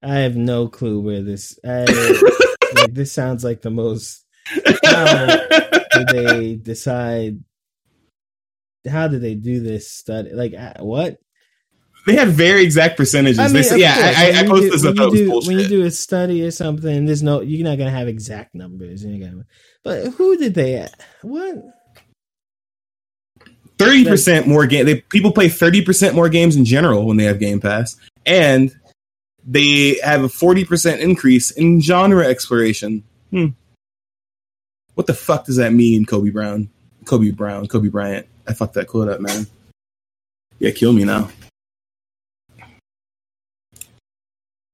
I 0.03 0.15
have 0.19 0.35
no 0.35 0.67
clue 0.67 0.99
where 0.99 1.21
this. 1.21 1.57
I, 1.65 1.85
like, 2.75 2.93
this 2.93 3.11
sounds 3.11 3.43
like 3.43 3.61
the 3.61 3.69
most. 3.71 4.23
How 4.85 5.25
did 5.97 6.07
they 6.11 6.55
decide? 6.55 7.39
How 8.87 9.07
did 9.07 9.21
they 9.21 9.35
do 9.35 9.61
this 9.61 9.89
study? 9.89 10.31
Like 10.33 10.53
what? 10.79 11.17
they 12.05 12.15
had 12.17 12.27
very 12.27 12.63
exact 12.63 12.97
percentages. 12.97 13.53
They 13.53 13.63
said- 13.63 13.79
yeah, 13.79 13.95
I, 13.97 14.01
I, 14.01 14.25
when 14.27 14.35
I 14.35 14.41
you 14.41 14.49
posted 14.49 14.71
do- 14.71 14.71
this. 14.71 14.85
I 14.85 14.89
when 14.89 15.15
you 15.15 15.25
do- 15.25 15.47
When 15.47 15.59
you 15.59 15.67
do 15.69 15.83
a 15.85 15.91
study 15.91 16.43
or 16.45 16.51
something, 16.51 17.05
there's 17.05 17.23
no. 17.23 17.39
You're 17.41 17.63
not 17.63 17.77
gonna 17.77 17.91
have 17.91 18.09
exact 18.09 18.53
numbers. 18.53 19.03
Gonna, 19.05 19.45
but 19.85 20.07
who 20.07 20.35
did 20.37 20.53
they? 20.53 20.85
What? 21.21 21.55
Thirty 23.85 24.05
percent 24.05 24.47
more 24.47 24.65
game. 24.65 24.85
They 24.85 25.01
people 25.01 25.31
play 25.31 25.49
thirty 25.49 25.83
percent 25.83 26.15
more 26.15 26.29
games 26.29 26.55
in 26.55 26.65
general 26.65 27.05
when 27.05 27.17
they 27.17 27.23
have 27.25 27.39
Game 27.39 27.59
Pass, 27.59 27.95
and 28.25 28.73
they 29.45 29.99
have 30.03 30.23
a 30.23 30.29
forty 30.29 30.65
percent 30.65 31.01
increase 31.01 31.51
in 31.51 31.81
genre 31.81 32.25
exploration. 32.25 33.03
Hmm. 33.31 33.47
What 34.95 35.07
the 35.07 35.13
fuck 35.13 35.45
does 35.45 35.55
that 35.57 35.73
mean, 35.73 36.05
Kobe 36.05 36.29
Brown? 36.29 36.69
Kobe 37.05 37.31
Brown, 37.31 37.67
Kobe 37.67 37.89
Bryant. 37.89 38.27
I 38.47 38.53
fucked 38.53 38.75
that 38.75 38.87
quote 38.87 39.09
up, 39.09 39.19
man. 39.19 39.47
Yeah, 40.59 40.71
kill 40.71 40.93
me 40.93 41.03
now. 41.03 41.29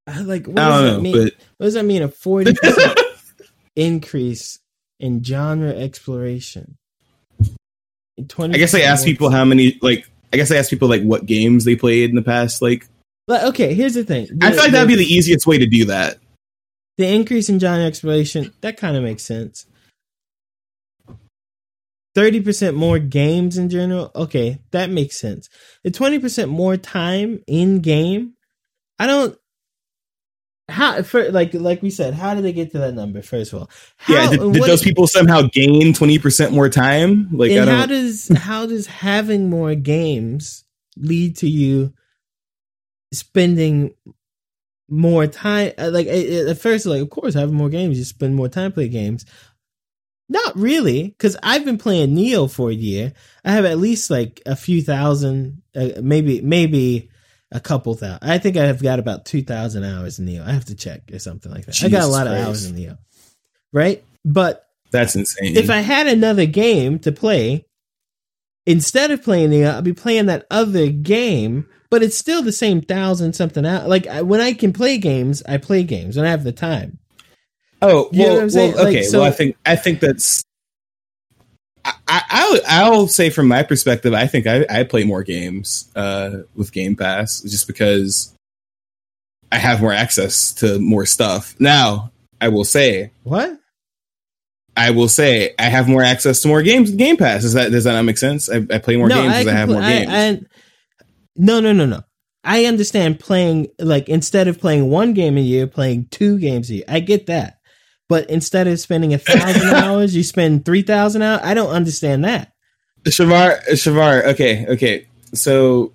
I 0.07 0.21
like. 0.21 0.47
What 0.47 0.59
I 0.59 0.69
does 0.69 0.81
don't 0.81 0.85
that 0.85 0.93
know, 0.93 1.01
mean? 1.01 1.13
but 1.13 1.33
What 1.57 1.65
does 1.67 1.73
that 1.75 1.85
mean? 1.85 2.01
A 2.01 2.07
forty 2.09 2.53
percent 2.53 2.99
increase 3.75 4.59
in 4.99 5.23
genre 5.23 5.69
exploration. 5.71 6.77
Twenty. 8.27 8.55
I 8.55 8.57
guess 8.57 8.73
I 8.75 8.81
asked 8.81 9.05
people 9.05 9.29
how 9.29 9.45
many 9.45 9.77
like. 9.81 10.09
I 10.31 10.37
guess 10.37 10.51
I 10.51 10.57
asked 10.57 10.69
people 10.69 10.87
like 10.87 11.01
what 11.01 11.25
games 11.25 11.65
they 11.65 11.75
played 11.75 12.09
in 12.11 12.15
the 12.15 12.21
past. 12.21 12.61
Like, 12.61 12.87
But 13.25 13.45
okay, 13.45 13.73
here's 13.73 13.95
the 13.95 14.03
thing. 14.03 14.27
I 14.41 14.51
feel 14.51 14.59
like 14.59 14.71
that'd 14.71 14.87
be 14.87 14.95
the 14.95 15.03
easiest 15.03 15.47
way 15.47 15.57
to 15.57 15.65
do 15.65 15.85
that. 15.85 16.17
the 16.97 17.07
increase 17.07 17.49
in 17.49 17.59
genre 17.59 17.85
exploration. 17.85 18.53
That 18.61 18.77
kind 18.77 18.95
of 18.95 19.03
makes 19.03 19.23
sense. 19.23 19.65
Thirty 22.15 22.41
percent 22.41 22.75
more 22.75 22.99
games 22.99 23.57
in 23.57 23.69
general. 23.69 24.11
Okay, 24.15 24.59
that 24.71 24.89
makes 24.89 25.15
sense. 25.17 25.47
The 25.83 25.91
twenty 25.91 26.19
percent 26.19 26.49
more 26.51 26.75
time 26.75 27.41
in 27.47 27.79
game. 27.79 28.33
I 28.97 29.07
don't. 29.07 29.37
How 30.69 31.01
for 31.03 31.31
like 31.31 31.53
like 31.53 31.81
we 31.81 31.89
said? 31.89 32.13
How 32.13 32.33
did 32.33 32.43
they 32.43 32.53
get 32.53 32.71
to 32.71 32.79
that 32.79 32.93
number? 32.93 33.21
First 33.21 33.53
of 33.53 33.59
all, 33.59 33.69
how, 33.97 34.13
yeah, 34.13 34.29
did, 34.29 34.53
did 34.53 34.63
those 34.63 34.83
people 34.83 35.07
somehow 35.07 35.41
gain 35.51 35.93
twenty 35.93 36.19
percent 36.19 36.53
more 36.53 36.69
time? 36.69 37.29
Like, 37.31 37.51
I 37.51 37.55
and 37.55 37.69
how 37.69 37.85
does 37.85 38.29
how 38.37 38.65
does 38.65 38.87
having 38.87 39.49
more 39.49 39.75
games 39.75 40.63
lead 40.97 41.37
to 41.37 41.49
you 41.49 41.93
spending 43.11 43.93
more 44.89 45.27
time 45.27 45.71
uh, 45.77 45.89
like 45.91 46.07
at 46.07 46.25
at 46.25 46.57
first 46.59 46.85
like 46.85 47.01
of 47.01 47.09
course 47.09 47.33
having 47.33 47.55
more 47.55 47.69
games 47.69 47.97
you 47.97 48.03
spend 48.03 48.35
more 48.35 48.49
time 48.49 48.71
playing 48.71 48.91
games 48.91 49.25
not 50.27 50.55
really 50.57 51.09
because 51.09 51.37
i've 51.43 51.63
been 51.63 51.77
playing 51.77 52.15
Nioh 52.15 52.51
for 52.51 52.69
a 52.71 52.73
year 52.73 53.13
i 53.45 53.51
have 53.51 53.65
at 53.65 53.77
least 53.77 54.09
like 54.09 54.41
a 54.45 54.55
few 54.55 54.81
thousand 54.81 55.61
uh, 55.75 55.89
maybe 56.01 56.41
maybe 56.41 57.09
a 57.51 57.59
couple 57.59 57.93
thousand 57.95 58.19
i 58.21 58.37
think 58.37 58.57
i've 58.57 58.81
got 58.81 58.99
about 58.99 59.25
2000 59.25 59.83
hours 59.83 60.19
in 60.19 60.25
Nioh 60.27 60.45
i 60.45 60.51
have 60.51 60.65
to 60.65 60.75
check 60.75 61.01
or 61.11 61.19
something 61.19 61.51
like 61.51 61.65
that 61.65 61.75
i 61.83 61.89
got 61.89 61.97
a 61.97 62.01
Jesus 62.01 62.11
lot 62.11 62.27
of 62.27 62.33
hours 62.33 62.65
in 62.65 62.75
Nioh 62.75 62.97
right 63.73 64.03
but 64.25 64.65
That's 64.91 65.15
insane. 65.15 65.55
if 65.55 65.69
I 65.69 65.77
had 65.79 66.07
another 66.07 66.45
game 66.45 66.99
to 66.99 67.11
play, 67.11 67.65
instead 68.65 69.11
of 69.11 69.23
playing 69.23 69.49
the, 69.49 69.65
I'll 69.65 69.81
be 69.81 69.93
playing 69.93 70.25
that 70.27 70.45
other 70.51 70.89
game, 70.89 71.67
but 71.89 72.03
it's 72.03 72.17
still 72.17 72.41
the 72.41 72.51
same 72.51 72.81
thousand 72.81 73.33
something 73.33 73.65
out. 73.65 73.87
Like 73.87 74.07
I, 74.07 74.21
when 74.23 74.41
I 74.41 74.53
can 74.53 74.73
play 74.73 74.97
games, 74.97 75.41
I 75.47 75.57
play 75.57 75.83
games 75.83 76.17
when 76.17 76.25
I 76.25 76.29
have 76.31 76.43
the 76.43 76.51
time. 76.51 76.99
Oh 77.81 78.09
You 78.11 78.19
know 78.19 78.25
well, 78.25 78.33
what 78.35 78.43
I'm 78.43 78.49
saying? 78.49 78.73
well 78.73 78.83
Like, 78.83 78.95
okay. 78.95 79.03
so- 79.03 79.19
well, 79.19 79.27
I 79.27 79.31
think 79.31 79.55
I 79.65 79.75
think 79.75 79.99
that's. 80.01 80.43
I, 81.89 81.93
I 82.07 82.23
I'll, 82.29 82.93
I'll 82.93 83.07
say 83.07 83.29
from 83.29 83.47
my 83.47 83.63
perspective, 83.63 84.13
I 84.13 84.27
think 84.27 84.47
I, 84.47 84.65
I 84.69 84.83
play 84.83 85.03
more 85.03 85.23
games 85.23 85.89
uh, 85.95 86.39
with 86.55 86.71
Game 86.71 86.95
Pass 86.95 87.41
just 87.41 87.67
because 87.67 88.33
I 89.51 89.57
have 89.57 89.81
more 89.81 89.93
access 89.93 90.51
to 90.55 90.79
more 90.79 91.05
stuff. 91.05 91.55
Now, 91.59 92.11
I 92.41 92.49
will 92.49 92.63
say, 92.65 93.11
What? 93.23 93.59
I 94.77 94.91
will 94.91 95.09
say, 95.09 95.53
I 95.59 95.63
have 95.63 95.89
more 95.89 96.03
access 96.03 96.41
to 96.41 96.47
more 96.47 96.61
games 96.61 96.89
with 96.89 96.99
Game 96.99 97.17
Pass. 97.17 97.41
Does 97.41 97.53
that 97.53 97.71
does 97.71 97.83
that 97.83 97.93
not 97.93 98.03
make 98.03 98.17
sense? 98.17 98.49
I, 98.49 98.65
I 98.71 98.77
play 98.77 98.95
more 98.97 99.09
games 99.09 99.33
because 99.33 99.47
I, 99.47 99.51
have 99.51 99.69
more 99.69 99.81
games. 99.81 100.07
I- 100.09 100.41
no, 101.35 101.59
no, 101.59 101.71
no, 101.73 101.85
no. 101.85 102.01
I 102.43 102.65
understand 102.65 103.19
playing 103.19 103.67
like 103.79 104.09
instead 104.09 104.47
of 104.47 104.59
playing 104.59 104.89
one 104.89 105.13
game 105.13 105.37
a 105.37 105.41
year, 105.41 105.67
playing 105.67 106.07
two 106.09 106.39
games 106.39 106.69
a 106.69 106.75
year. 106.75 106.83
I 106.87 106.99
get 107.01 107.27
that. 107.27 107.58
But 108.09 108.29
instead 108.29 108.67
of 108.67 108.79
spending 108.79 109.13
a 109.13 109.17
thousand 109.19 109.69
hours, 109.73 110.15
you 110.15 110.23
spend 110.23 110.65
three 110.65 110.81
thousand 110.81 111.21
hours. 111.21 111.41
I 111.43 111.53
don't 111.53 111.69
understand 111.69 112.25
that. 112.25 112.51
Shavar, 113.05 113.61
Shavar. 113.69 114.25
Okay, 114.33 114.65
okay. 114.67 115.07
So 115.33 115.93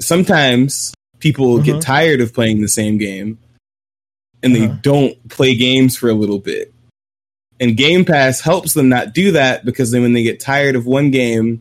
sometimes 0.00 0.92
people 1.20 1.54
Uh-huh. 1.54 1.62
get 1.64 1.80
tired 1.82 2.20
of 2.20 2.34
playing 2.34 2.60
the 2.60 2.68
same 2.68 2.98
game, 2.98 3.38
and 4.42 4.54
they 4.54 4.66
Uh-huh. 4.66 4.76
don't 4.82 5.28
play 5.28 5.54
games 5.54 5.96
for 5.96 6.08
a 6.10 6.14
little 6.14 6.38
bit. 6.38 6.72
And 7.60 7.76
Game 7.76 8.04
Pass 8.04 8.40
helps 8.40 8.74
them 8.74 8.88
not 8.88 9.14
do 9.14 9.32
that 9.32 9.64
because 9.64 9.90
then 9.90 10.02
when 10.02 10.12
they 10.12 10.22
get 10.22 10.38
tired 10.38 10.76
of 10.76 10.86
one 10.86 11.10
game, 11.10 11.60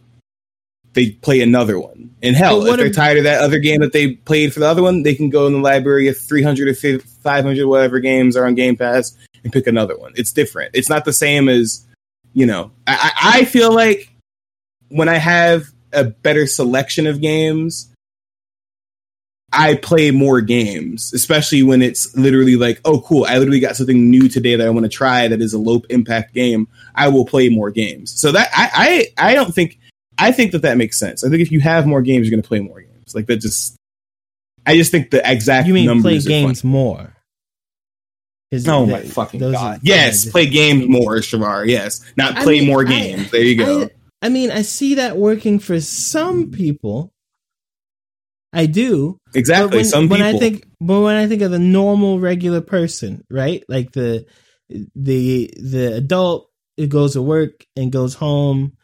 they 0.97 1.11
play 1.11 1.41
another 1.41 1.79
one. 1.79 2.09
And 2.23 2.35
hell, 2.35 2.65
if 2.65 2.75
they're 2.75 2.87
if- 2.87 2.95
tired 2.95 3.19
of 3.19 3.23
that 3.25 3.39
other 3.39 3.59
game 3.59 3.81
that 3.81 3.93
they 3.93 4.13
played 4.15 4.51
for 4.51 4.59
the 4.59 4.67
other 4.67 4.81
one, 4.81 5.03
they 5.03 5.13
can 5.13 5.29
go 5.29 5.45
in 5.45 5.53
the 5.53 5.59
library 5.59 6.07
of 6.07 6.17
300 6.17 6.67
or 6.67 6.99
500 6.99 7.67
whatever 7.67 7.99
games 7.99 8.35
are 8.35 8.47
on 8.47 8.55
Game 8.55 8.75
Pass 8.75 9.15
and 9.43 9.53
pick 9.53 9.67
another 9.67 9.95
one. 9.95 10.13
It's 10.15 10.33
different. 10.33 10.71
It's 10.73 10.89
not 10.89 11.05
the 11.05 11.13
same 11.13 11.49
as, 11.49 11.85
you 12.33 12.47
know, 12.47 12.71
I, 12.87 13.11
I 13.15 13.39
I 13.39 13.45
feel 13.45 13.71
like 13.71 14.11
when 14.89 15.07
I 15.07 15.17
have 15.17 15.67
a 15.93 16.05
better 16.05 16.47
selection 16.47 17.05
of 17.05 17.21
games, 17.21 17.93
I 19.53 19.75
play 19.75 20.09
more 20.09 20.41
games, 20.41 21.13
especially 21.13 21.61
when 21.61 21.83
it's 21.83 22.15
literally 22.17 22.55
like, 22.55 22.81
oh, 22.85 23.01
cool, 23.01 23.25
I 23.25 23.37
literally 23.37 23.59
got 23.59 23.75
something 23.75 24.09
new 24.09 24.27
today 24.29 24.55
that 24.55 24.65
I 24.65 24.71
want 24.71 24.85
to 24.85 24.89
try 24.89 25.27
that 25.27 25.41
is 25.41 25.53
a 25.53 25.59
low 25.59 25.83
impact 25.91 26.33
game. 26.33 26.67
I 26.95 27.07
will 27.09 27.25
play 27.25 27.49
more 27.49 27.69
games. 27.69 28.19
So 28.19 28.31
that 28.31 28.49
I, 28.51 29.11
I, 29.17 29.31
I 29.31 29.35
don't 29.35 29.53
think 29.53 29.77
I 30.19 30.31
think 30.31 30.51
that 30.53 30.63
that 30.63 30.77
makes 30.77 30.97
sense. 30.99 31.23
I 31.23 31.29
think 31.29 31.41
if 31.41 31.51
you 31.51 31.59
have 31.59 31.85
more 31.87 32.01
games, 32.01 32.27
you're 32.27 32.31
going 32.35 32.41
to 32.41 32.47
play 32.47 32.59
more 32.59 32.81
games. 32.81 33.13
Like 33.15 33.27
that 33.27 33.37
just. 33.37 33.75
I 34.65 34.75
just 34.75 34.91
think 34.91 35.11
the 35.11 35.21
exact 35.29 35.67
You 35.67 35.73
mean 35.73 35.85
play 35.85 35.93
numbers 35.95 36.25
are 36.25 36.29
games 36.29 36.61
funny. 36.61 36.71
more? 36.73 37.13
'Cause 38.51 38.67
Oh 38.67 38.85
th- 38.85 38.91
my 39.03 39.09
fucking 39.09 39.39
god! 39.41 39.55
are- 39.55 39.79
Yes, 39.83 40.25
yeah, 40.25 40.31
play 40.31 40.45
games 40.47 40.87
more, 40.87 41.15
Shavar. 41.17 41.67
Yes, 41.67 42.01
not 42.15 42.37
I 42.37 42.43
play 42.43 42.59
mean, 42.59 42.67
more 42.69 42.81
I- 42.87 42.89
games. 42.89 43.31
there 43.31 43.41
you 43.43 43.55
go. 43.57 43.83
I, 43.83 43.89
I 44.23 44.29
mean, 44.29 44.51
I 44.51 44.61
see 44.61 44.95
that 44.95 45.17
working 45.17 45.59
for 45.59 45.79
some 45.81 46.51
people. 46.51 47.11
I 48.53 48.65
do. 48.65 49.19
But 49.27 49.35
exactly. 49.39 49.77
when, 49.79 49.85
Some 49.85 50.07
when. 50.09 50.21
I 50.21 50.37
think, 50.37 50.65
but 50.79 51.01
when 51.01 51.15
I 51.17 51.27
think 51.27 51.41
of 51.41 51.51
the 51.51 51.59
normal, 51.59 52.19
regular 52.19 52.61
person, 52.61 53.23
right? 53.29 53.63
Like 53.67 53.91
the 53.91 54.25
the 54.95 55.53
the 55.61 55.93
adult 55.95 56.49
who 56.77 56.87
goes 56.87 57.13
to 57.13 57.21
work 57.21 57.65
and 57.75 57.91
goes 57.91 58.13
home, 58.13 58.76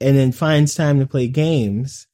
and 0.00 0.16
then 0.16 0.32
finds 0.32 0.74
time 0.74 1.00
to 1.00 1.06
play 1.06 1.28
games. 1.28 2.06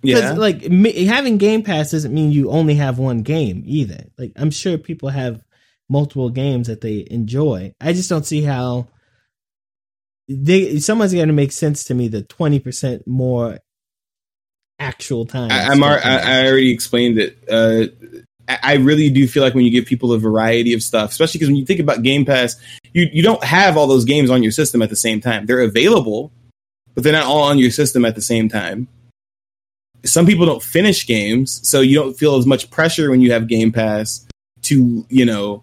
Because 0.00 0.22
yeah. 0.22 0.32
like 0.32 0.62
having 0.62 1.38
Game 1.38 1.62
Pass 1.62 1.90
doesn't 1.90 2.12
mean 2.12 2.30
you 2.30 2.50
only 2.50 2.74
have 2.74 2.98
one 2.98 3.22
game 3.22 3.62
either. 3.64 4.04
Like 4.18 4.32
I'm 4.36 4.50
sure 4.50 4.76
people 4.76 5.08
have 5.08 5.42
multiple 5.88 6.30
games 6.30 6.66
that 6.66 6.82
they 6.82 7.06
enjoy. 7.10 7.74
I 7.80 7.92
just 7.92 8.10
don't 8.10 8.26
see 8.26 8.42
how 8.42 8.88
they 10.28 10.78
someone's 10.78 11.14
going 11.14 11.28
to 11.28 11.34
make 11.34 11.52
sense 11.52 11.84
to 11.84 11.94
me 11.94 12.08
the 12.08 12.22
twenty 12.22 12.58
percent 12.58 13.06
more 13.06 13.58
actual 14.78 15.24
time. 15.26 15.50
I, 15.50 15.68
I'm. 15.68 15.82
ar- 15.82 16.00
I, 16.04 16.16
I 16.18 16.46
already 16.46 16.70
explained 16.70 17.18
it. 17.18 17.38
Uh, 17.50 17.86
I 18.48 18.58
I 18.62 18.74
really 18.74 19.10
do 19.10 19.26
feel 19.26 19.42
like 19.42 19.54
when 19.54 19.64
you 19.64 19.70
give 19.70 19.86
people 19.86 20.12
a 20.12 20.18
variety 20.18 20.74
of 20.74 20.82
stuff, 20.82 21.10
especially 21.10 21.38
because 21.38 21.48
when 21.48 21.56
you 21.56 21.66
think 21.66 21.80
about 21.80 22.02
Game 22.02 22.24
Pass, 22.24 22.56
you 22.92 23.08
you 23.12 23.22
don't 23.22 23.42
have 23.42 23.76
all 23.76 23.86
those 23.86 24.04
games 24.04 24.30
on 24.30 24.42
your 24.42 24.52
system 24.52 24.82
at 24.82 24.90
the 24.90 24.96
same 24.96 25.20
time. 25.20 25.46
They're 25.46 25.62
available, 25.62 26.32
but 26.94 27.02
they're 27.02 27.12
not 27.12 27.26
all 27.26 27.42
on 27.42 27.58
your 27.58 27.70
system 27.70 28.04
at 28.04 28.14
the 28.14 28.22
same 28.22 28.48
time. 28.48 28.88
Some 30.04 30.26
people 30.26 30.46
don't 30.46 30.62
finish 30.62 31.06
games, 31.06 31.66
so 31.68 31.80
you 31.80 31.94
don't 31.94 32.14
feel 32.14 32.36
as 32.36 32.46
much 32.46 32.70
pressure 32.70 33.10
when 33.10 33.20
you 33.20 33.32
have 33.32 33.48
Game 33.48 33.72
Pass 33.72 34.26
to 34.62 35.06
you 35.08 35.24
know 35.24 35.62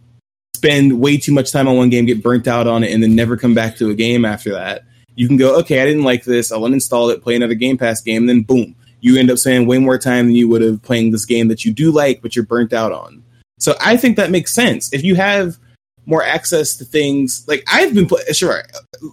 spend 0.56 1.00
way 1.00 1.18
too 1.18 1.34
much 1.34 1.52
time 1.52 1.68
on 1.68 1.78
one 1.78 1.90
game, 1.90 2.06
get 2.06 2.22
burnt 2.22 2.48
out 2.48 2.68
on 2.68 2.84
it, 2.84 2.92
and 2.92 3.02
then 3.02 3.16
never 3.16 3.36
come 3.36 3.54
back 3.54 3.76
to 3.78 3.90
a 3.90 3.96
game 3.96 4.26
after 4.26 4.52
that. 4.52 4.84
You 5.16 5.28
can 5.28 5.38
go, 5.38 5.58
okay, 5.60 5.82
I 5.82 5.86
didn't 5.86 6.04
like 6.04 6.24
this. 6.24 6.52
I'll 6.52 6.62
uninstall 6.62 7.12
it, 7.14 7.22
play 7.22 7.36
another 7.36 7.54
Game 7.54 7.78
Pass 7.78 8.02
game, 8.02 8.24
and 8.24 8.30
then 8.30 8.44
boom, 8.44 8.76
you 9.00 9.18
end 9.18 9.30
up 9.32 9.38
spending 9.38 9.68
way 9.68 9.80
more 9.80 9.98
time 9.98 10.28
than 10.28 10.36
you 10.36 10.48
would 10.50 10.62
have 10.62 10.82
playing 10.82 11.12
this 11.12 11.26
game 11.26 11.48
that 11.48 11.66
you 11.66 11.74
do 11.74 11.92
like, 11.92 12.22
but 12.22 12.36
you're 12.36 12.46
burnt 12.46 12.74
out 12.74 12.92
on. 12.92 13.24
So 13.60 13.76
I 13.82 13.98
think 13.98 14.18
that 14.18 14.32
makes 14.32 14.54
sense. 14.54 14.92
If 14.94 15.04
you 15.04 15.16
have 15.16 15.58
more 16.06 16.24
access 16.24 16.76
to 16.78 16.86
things, 16.86 17.46
like 17.48 17.64
I've 17.72 17.94
been 17.94 18.08
playing, 18.08 18.26
sure, 18.34 18.64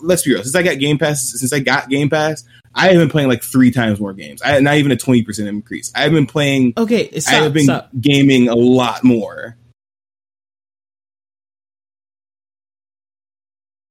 let's 0.03 0.23
be 0.23 0.33
real. 0.33 0.43
Since 0.43 0.55
I 0.57 0.63
got 0.63 0.79
Game 0.79 0.99
Pass, 0.99 1.33
since 1.37 1.53
I 1.53 1.61
got 1.61 1.89
Game 1.89 2.09
Pass, 2.11 2.45
I 2.75 2.89
have 2.89 2.97
been 2.97 3.11
playing 3.11 3.29
like 3.29 3.43
three 3.43 3.71
times 3.71 4.01
more 4.01 4.13
games. 4.13 4.41
I 4.45 4.59
not 4.61 4.77
even 4.77 4.93
a 4.93 4.97
twenty 4.97 5.23
percent 5.23 5.49
increase. 5.49 5.93
I've 5.95 6.13
been 6.13 6.27
playing. 6.27 6.75
Okay, 6.77 7.11
stop, 7.21 7.35
I 7.35 7.37
have 7.43 7.53
been 7.53 7.65
stop. 7.65 7.91
gaming 8.01 8.49
a 8.49 8.55
lot 8.55 9.05
more. 9.05 9.57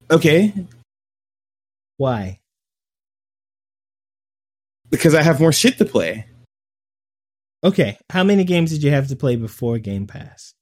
Okay, 0.09 0.53
Why? 1.97 2.39
because 4.89 5.13
I 5.13 5.21
have 5.21 5.39
more 5.39 5.51
shit 5.51 5.77
to 5.79 5.85
play. 5.85 6.25
Okay, 7.63 7.97
how 8.09 8.23
many 8.23 8.43
games 8.43 8.71
did 8.71 8.83
you 8.83 8.91
have 8.91 9.07
to 9.09 9.15
play 9.15 9.35
before 9.35 9.79
Game 9.79 10.07
Pass? 10.07 10.53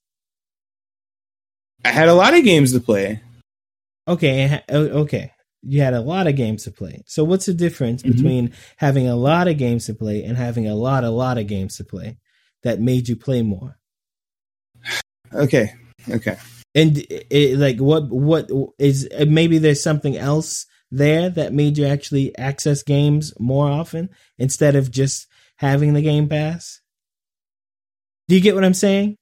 I 1.86 1.92
had 1.92 2.10
a 2.10 2.16
lot 2.16 2.34
of 2.34 2.44
games 2.44 2.74
to 2.74 2.80
play. 2.80 3.22
Okay, 4.08 4.62
okay. 4.70 5.32
You 5.62 5.82
had 5.82 5.94
a 5.94 6.02
lot 6.02 6.28
of 6.28 6.36
games 6.36 6.64
to 6.64 6.72
play. 6.72 7.04
So 7.06 7.24
what's 7.24 7.46
the 7.46 7.54
difference 7.54 8.02
Mhm. 8.04 8.16
between 8.16 8.54
having 8.78 9.08
a 9.08 9.16
lot 9.16 9.48
of 9.48 9.58
games 9.58 9.86
to 9.86 9.94
play 9.94 10.24
and 10.24 10.36
having 10.38 10.68
a 10.68 10.76
lot, 10.76 11.04
a 11.04 11.10
lot 11.10 11.38
of 11.38 11.48
games 11.48 11.78
to 11.78 11.84
play 11.84 12.18
that 12.64 12.80
made 12.80 13.08
you 13.08 13.16
play 13.16 13.42
more? 13.42 13.78
Okay, 15.34 15.74
okay. 16.10 16.38
And 16.74 16.98
it, 16.98 17.28
it- 17.30 17.60
like, 17.60 17.78
what, 17.80 18.10
what 18.10 18.50
is 18.80 19.08
uh, 19.18 19.26
maybe 19.28 19.58
there's 19.60 19.82
something 19.82 20.18
else 20.18 20.66
there 20.92 21.30
that 21.30 21.54
made 21.54 21.78
you 21.78 21.86
actually 21.86 22.36
access 22.38 22.84
games 22.84 23.34
more 23.40 23.68
often 23.68 24.10
instead 24.38 24.76
of 24.76 24.92
just 24.92 25.28
having 25.58 25.94
the 25.94 26.02
Game 26.02 26.28
Pass? 26.30 26.82
Do 28.28 28.36
you 28.36 28.42
get 28.42 28.56
what 28.56 28.66
I'm 28.66 28.74
saying? 28.74 29.18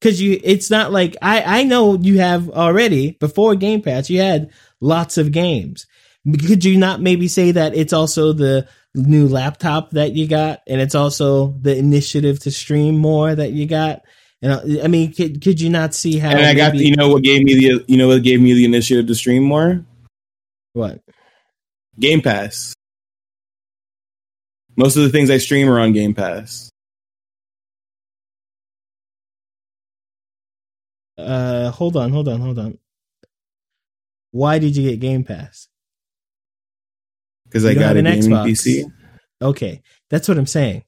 Because 0.00 0.20
you, 0.20 0.40
it's 0.42 0.70
not 0.70 0.92
like 0.92 1.16
I 1.20 1.60
I 1.60 1.64
know 1.64 1.96
you 1.96 2.18
have 2.18 2.48
already 2.50 3.12
before 3.12 3.54
Game 3.54 3.82
Pass. 3.82 4.08
You 4.08 4.20
had 4.20 4.50
lots 4.80 5.18
of 5.18 5.32
games. 5.32 5.86
Could 6.24 6.64
you 6.64 6.78
not 6.78 7.00
maybe 7.00 7.28
say 7.28 7.52
that 7.52 7.74
it's 7.74 7.92
also 7.92 8.32
the 8.32 8.68
new 8.94 9.28
laptop 9.28 9.90
that 9.90 10.12
you 10.12 10.26
got, 10.26 10.60
and 10.66 10.80
it's 10.80 10.94
also 10.94 11.54
the 11.60 11.76
initiative 11.76 12.40
to 12.40 12.50
stream 12.50 12.96
more 12.96 13.34
that 13.34 13.52
you 13.52 13.66
got? 13.66 14.02
And 14.42 14.52
uh, 14.52 14.84
I 14.84 14.88
mean, 14.88 15.12
could 15.12 15.42
could 15.42 15.60
you 15.60 15.68
not 15.68 15.94
see 15.94 16.18
how? 16.18 16.30
And 16.30 16.40
I 16.40 16.54
got 16.54 16.74
you 16.74 16.96
know 16.96 17.08
what 17.10 17.22
gave 17.22 17.42
me 17.42 17.54
the 17.54 17.84
you 17.86 17.96
know 17.98 18.08
what 18.08 18.22
gave 18.22 18.40
me 18.40 18.54
the 18.54 18.64
initiative 18.64 19.06
to 19.06 19.14
stream 19.14 19.42
more? 19.42 19.84
what? 20.72 21.00
Game 21.98 22.22
Pass. 22.22 22.74
Most 24.76 24.96
of 24.96 25.02
the 25.02 25.10
things 25.10 25.30
I 25.30 25.38
stream 25.38 25.68
are 25.68 25.80
on 25.80 25.92
Game 25.92 26.14
Pass. 26.14 26.69
Uh, 31.20 31.70
hold 31.70 31.96
on, 31.96 32.10
hold 32.12 32.28
on, 32.28 32.40
hold 32.40 32.58
on. 32.58 32.78
Why 34.32 34.58
did 34.58 34.76
you 34.76 34.88
get 34.90 35.00
Game 35.00 35.24
Pass? 35.24 35.68
Because 37.46 37.64
I 37.64 37.74
got 37.74 37.96
an 37.96 38.04
Xbox. 38.06 38.46
PC. 38.46 38.84
Okay, 39.42 39.82
that's 40.08 40.28
what 40.28 40.38
I'm 40.38 40.46
saying. 40.46 40.84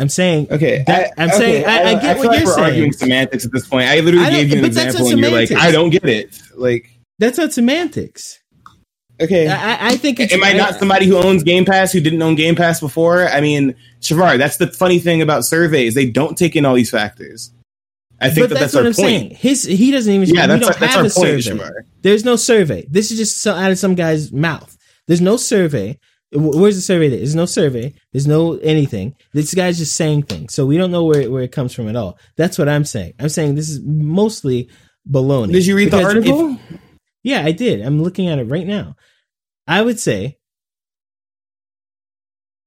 I'm 0.00 0.08
saying 0.08 0.46
Okay, 0.50 0.84
That- 0.86 1.12
I'm 1.18 1.30
saying- 1.30 1.64
I- 1.66 1.82
I 1.82 1.92
get 1.94 2.02
feel 2.02 2.18
what 2.18 2.26
like 2.28 2.38
you're 2.44 2.56
we're 2.56 2.62
arguing 2.62 2.92
saying. 2.92 3.08
semantics 3.10 3.44
at 3.44 3.52
this 3.52 3.66
point. 3.66 3.88
I 3.88 3.98
literally 4.00 4.26
I 4.26 4.30
gave 4.30 4.48
you 4.50 4.58
an 4.58 4.64
example, 4.64 5.08
and 5.08 5.18
you're 5.18 5.30
like. 5.30 5.50
I 5.52 5.72
don't 5.72 5.90
get 5.90 6.04
it. 6.04 6.38
Like, 6.56 6.88
that's 7.18 7.36
not 7.38 7.52
semantics. 7.52 8.38
okay, 9.20 9.48
I, 9.48 9.74
I- 9.74 9.88
I 9.88 9.96
think 9.96 10.20
it's 10.20 10.32
Am 10.32 10.44
I 10.44 10.52
not 10.52 10.78
somebody 10.78 11.06
who 11.06 11.16
owns 11.16 11.42
Game 11.42 11.64
Pass 11.64 11.90
who 11.92 12.00
didn't 12.00 12.22
own 12.22 12.36
Game 12.36 12.54
Pass 12.54 12.78
before? 12.80 13.26
I 13.28 13.40
mean, 13.40 13.74
Shavar, 14.00 14.38
that's 14.38 14.56
the 14.58 14.68
funny 14.68 15.00
thing 15.00 15.20
about 15.20 15.44
surveys. 15.44 15.94
They 15.94 16.06
don't 16.08 16.38
take 16.38 16.54
in 16.54 16.64
all 16.64 16.74
these 16.76 16.90
factors. 16.90 17.50
I 18.20 18.30
think 18.30 18.48
but 18.48 18.48
that 18.50 18.60
that's, 18.60 18.72
that's, 18.72 18.74
what 18.74 18.80
our 18.82 18.88
I'm 18.88 18.94
point. 18.94 18.96
saying. 18.96 19.30
His 19.36 19.62
he 19.64 19.90
doesn't 19.90 20.12
even. 20.12 20.28
Yeah, 20.28 20.42
we 20.42 20.46
that's, 20.48 20.60
don't 20.60 20.74
our, 20.74 20.80
that's 20.80 20.94
have 20.94 21.04
our 21.04 21.10
a 21.10 21.32
point, 21.32 21.44
survey. 21.44 21.70
There's 22.02 22.24
no 22.24 22.36
survey. 22.36 22.86
This 22.90 23.10
is 23.10 23.18
just 23.18 23.38
so, 23.38 23.54
out 23.54 23.70
of 23.70 23.78
some 23.78 23.94
guy's 23.94 24.32
mouth. 24.32 24.76
There's 25.06 25.20
no 25.20 25.36
survey. 25.36 25.98
Where's 26.32 26.76
the 26.76 26.82
survey? 26.82 27.08
There's 27.08 27.34
no 27.34 27.46
survey. 27.46 27.94
There's 28.12 28.26
no 28.26 28.58
anything. 28.58 29.14
This 29.32 29.54
guy's 29.54 29.78
just 29.78 29.96
saying 29.96 30.24
things. 30.24 30.52
So 30.52 30.66
we 30.66 30.76
don't 30.76 30.90
know 30.90 31.04
where, 31.04 31.30
where 31.30 31.42
it 31.42 31.52
comes 31.52 31.72
from 31.72 31.88
at 31.88 31.96
all. 31.96 32.18
That's 32.36 32.58
what 32.58 32.68
I'm 32.68 32.84
saying. 32.84 33.14
I'm 33.18 33.30
saying 33.30 33.54
this 33.54 33.70
is 33.70 33.80
mostly 33.82 34.68
baloney. 35.10 35.52
Did 35.52 35.64
you 35.66 35.74
read 35.76 35.90
the 35.90 35.96
Because 35.98 36.14
if- 36.16 36.30
article? 36.30 36.58
yeah, 37.22 37.44
I 37.44 37.52
did. 37.52 37.80
I'm 37.80 38.02
looking 38.02 38.28
at 38.28 38.38
it 38.38 38.44
right 38.44 38.66
now. 38.66 38.96
I 39.66 39.80
would 39.80 39.98
say 39.98 40.36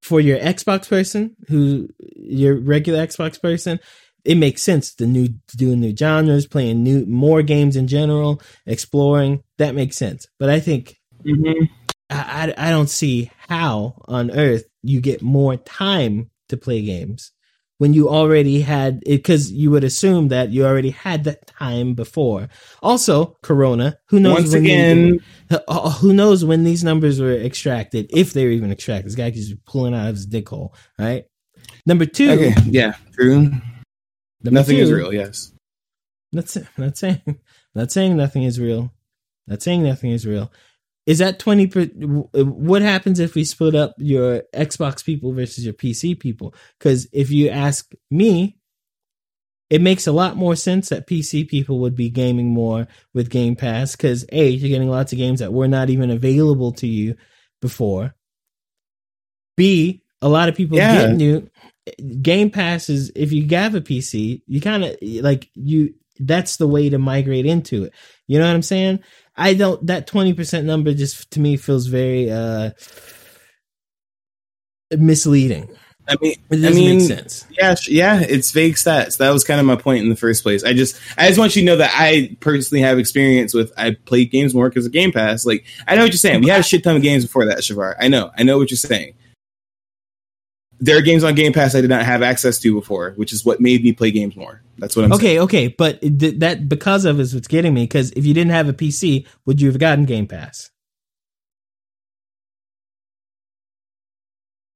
for 0.02 0.19
your 0.19 0.40
Xbox 0.40 0.90
person, 0.90 1.36
who 1.48 1.90
your 2.15 2.56
regular 2.60 3.06
Xbox 3.06 3.40
person, 3.40 3.80
it 4.26 4.35
makes 4.35 4.61
sense 4.61 4.93
to 4.95 5.06
new 5.06 5.30
doing 5.56 5.80
new 5.80 5.95
genres, 5.95 6.48
playing 6.48 6.84
new 6.84 7.06
more 7.06 7.41
games 7.41 7.76
in 7.76 7.88
general, 7.88 8.41
exploring. 8.65 9.43
That 9.57 9.76
makes 9.76 9.98
sense. 9.98 10.27
But 10.39 10.49
I 10.49 10.60
think 10.60 10.98
Mhm. 11.26 11.69
I, 12.10 12.53
I 12.57 12.68
I 12.68 12.69
don't 12.69 12.89
see 12.89 13.31
how 13.48 14.02
on 14.06 14.31
earth 14.31 14.65
you 14.84 15.02
get 15.02 15.22
more 15.22 15.57
time 15.57 16.30
to 16.49 16.57
play 16.57 16.81
games 16.81 17.31
when 17.81 17.95
you 17.95 18.07
already 18.10 18.61
had 18.61 19.02
it 19.07 19.18
because 19.18 19.52
you 19.52 19.72
would 19.72 19.84
assume 19.84 20.27
that 20.27 20.52
you 20.52 20.64
already 20.64 20.91
had 20.91 21.23
that 21.23 21.48
time 21.48 21.95
before. 21.95 22.48
Also, 22.84 23.35
Corona. 23.41 23.98
Who 24.10 24.19
knows? 24.19 24.34
Once 24.34 24.53
when 24.53 24.64
again, 24.64 25.19
uh, 25.49 25.89
who 25.93 26.14
knows 26.14 26.45
when 26.45 26.64
these 26.64 26.84
numbers 26.84 27.19
were 27.19 27.34
extracted, 27.34 28.11
if 28.14 28.34
they 28.34 28.45
were 28.45 28.52
even 28.52 28.72
extracted. 28.72 29.07
This 29.07 29.15
guy 29.15 29.31
keeps 29.31 29.52
pulling 29.65 29.95
out 29.95 30.10
of 30.10 30.15
his 30.15 30.27
dick 30.27 30.48
hole, 30.49 30.76
right? 30.99 31.26
Number 31.88 32.06
two, 32.06 32.30
okay, 32.30 32.53
yeah, 32.68 32.93
true. 33.14 33.52
Number 34.44 34.60
Nothing 34.60 34.78
is 34.80 34.92
real. 34.92 35.14
Yes. 35.14 35.52
That's 36.32 36.58
not 36.78 36.98
saying 36.98 37.22
not 37.76 37.92
saying 37.92 38.16
nothing 38.18 38.44
is 38.44 38.60
real. 38.60 38.94
Not 39.48 39.62
saying 39.62 39.84
nothing 39.84 40.12
is 40.12 40.26
real. 40.26 40.52
Is 41.06 41.18
that 41.20 41.40
twenty? 41.40 41.68
Per, 41.68 41.82
uh, 41.82 42.46
what 42.46 42.82
happens 42.82 43.20
if 43.20 43.36
we 43.36 43.44
split 43.44 43.76
up 43.76 43.96
your 43.98 44.44
Xbox 44.54 45.04
people 45.04 45.34
versus 45.34 45.66
your 45.66 45.74
PC 45.74 46.20
people? 46.20 46.54
Because 46.78 47.08
if 47.12 47.32
you 47.32 47.50
ask 47.50 47.92
me, 48.10 48.58
it 49.70 49.82
makes 49.82 50.06
a 50.08 50.12
lot 50.12 50.38
more 50.38 50.56
sense 50.56 50.90
that 50.90 51.08
PC 51.08 51.48
people 51.50 51.80
would 51.80 51.96
be 51.96 52.10
gaming 52.10 52.50
more 52.50 52.88
with 53.14 53.30
Game 53.30 53.56
Pass 53.56 53.96
because 53.96 54.26
a 54.32 54.48
you're 54.50 54.70
getting 54.70 54.90
lots 54.90 55.12
of 55.12 55.18
games 55.18 55.40
that 55.40 55.52
were 55.54 55.68
not 55.68 55.90
even 55.90 56.12
available 56.12 56.72
to 56.74 56.88
you 56.88 57.16
before. 57.62 58.16
B 59.58 60.02
a 60.22 60.30
lot 60.30 60.50
of 60.50 60.56
people 60.56 60.78
Yeah. 60.78 61.08
get 61.08 61.16
new 61.18 61.50
Game 62.22 62.49
Pass 62.52 62.90
is 62.90 63.12
if 63.16 63.32
you 63.32 63.48
have 63.49 63.76
a 63.76 63.82
PC, 63.82 64.41
you 64.48 64.62
kind 64.62 64.84
of 64.84 64.95
like 65.02 65.49
you. 65.56 65.94
That's 66.20 66.58
the 66.58 66.68
way 66.68 66.90
to 66.90 66.99
migrate 66.99 67.48
into 67.48 67.86
it. 67.86 67.94
You 68.28 68.38
know 68.38 68.45
what 68.45 68.53
I'm 68.53 68.62
saying? 68.62 68.99
I 69.36 69.56
don't. 69.56 69.86
That 69.88 70.06
twenty 70.08 70.34
percent 70.34 70.68
number 70.68 70.94
just 70.94 71.32
to 71.32 71.40
me 71.40 71.58
feels 71.58 71.88
very. 71.88 72.30
uh 72.32 72.72
misleading. 74.98 75.70
I 76.08 76.16
mean, 76.22 76.34
It 76.49 76.60
I 76.60 76.62
doesn't 76.62 76.76
mean, 76.76 76.98
make 76.98 77.08
sense. 77.08 77.45
Yeah, 77.58 77.76
yeah, 77.88 78.20
it's 78.22 78.52
vague 78.52 78.76
stats. 78.76 79.18
That 79.18 79.30
was 79.30 79.44
kind 79.44 79.60
of 79.60 79.66
my 79.66 79.76
point 79.76 80.03
in 80.03 80.10
the 80.10 80.16
first 80.16 80.44
place. 80.44 80.64
I 80.64 80.74
just, 80.74 80.99
I 81.18 81.28
just 81.28 81.40
want 81.40 81.56
you 81.56 81.62
to 81.62 81.66
know 81.66 81.78
that 81.78 81.91
I 81.94 82.36
personally 82.40 82.82
have 82.82 82.99
experience 82.99 83.53
with. 83.53 83.72
I 83.78 83.95
played 84.06 84.32
games 84.32 84.53
more 84.53 84.68
because 84.68 84.86
of 84.86 84.91
Game 84.91 85.12
Pass. 85.12 85.45
Like, 85.45 85.64
I 85.88 85.95
know 85.95 86.02
what 86.02 86.12
you're 86.12 86.18
saying. 86.18 86.41
We 86.41 86.49
had 86.49 86.60
a 86.60 86.64
shit 86.64 86.84
ton 86.84 86.95
of 86.98 87.02
games 87.03 87.24
before 87.26 87.45
that, 87.45 87.60
Shavar. 87.60 87.95
I 87.99 88.08
know, 88.08 88.32
I 88.38 88.44
know 88.44 88.58
what 88.58 88.72
you're 88.72 88.78
saying. 88.78 89.14
There 90.84 90.98
are 90.98 91.02
games 91.02 91.24
on 91.24 91.36
Game 91.36 91.53
Pass 91.53 91.76
I 91.76 91.82
did 91.82 91.91
not 91.91 92.03
have 92.03 92.24
access 92.24 92.58
to 92.60 92.74
before, 92.74 93.14
which 93.16 93.32
is 93.32 93.45
what 93.45 93.62
made 93.62 93.84
me 93.84 93.94
play 93.94 94.10
games 94.10 94.36
more. 94.36 94.64
That's 94.80 94.95
what 94.95 95.06
I'm 95.06 95.12
saying. 95.14 95.40
Okay, 95.40 95.40
okay, 95.41 95.68
but 95.68 96.02
th- 96.02 96.40
that 96.40 96.68
because 96.68 97.06
of 97.06 97.20
is 97.20 97.36
what's 97.36 97.48
getting 97.48 97.74
me. 97.74 97.84
Because 97.84 98.12
if 98.14 98.26
you 98.26 98.34
didn't 98.34 98.52
have 98.52 98.68
a 98.68 98.74
PC, 98.74 99.28
would 99.45 99.62
you 99.62 99.68
have 99.70 99.80
gotten 99.80 100.06
Game 100.06 100.26
Pass? 100.26 100.72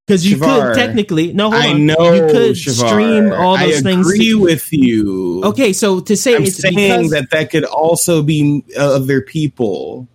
Because 0.06 0.30
you 0.30 0.38
Shavar, 0.38 0.74
could 0.74 0.80
technically 0.80 1.34
no, 1.34 1.50
hold 1.50 1.64
I 1.64 1.70
on. 1.72 1.86
know. 1.88 2.14
you 2.14 2.22
could 2.32 2.52
Shavar. 2.56 2.90
stream 2.90 3.34
all 3.34 3.58
those 3.58 3.80
I 3.80 3.82
things. 3.82 4.08
agree 4.08 4.36
with 4.36 4.72
you. 4.72 5.42
Okay, 5.44 5.74
so 5.74 6.00
to 6.02 6.16
say 6.16 6.36
I'm 6.36 6.44
it's 6.44 6.58
saying 6.58 6.76
because 6.76 7.10
that 7.10 7.32
that 7.32 7.50
could 7.50 7.64
also 7.64 8.22
be 8.22 8.64
other 8.78 9.22
people. 9.22 10.08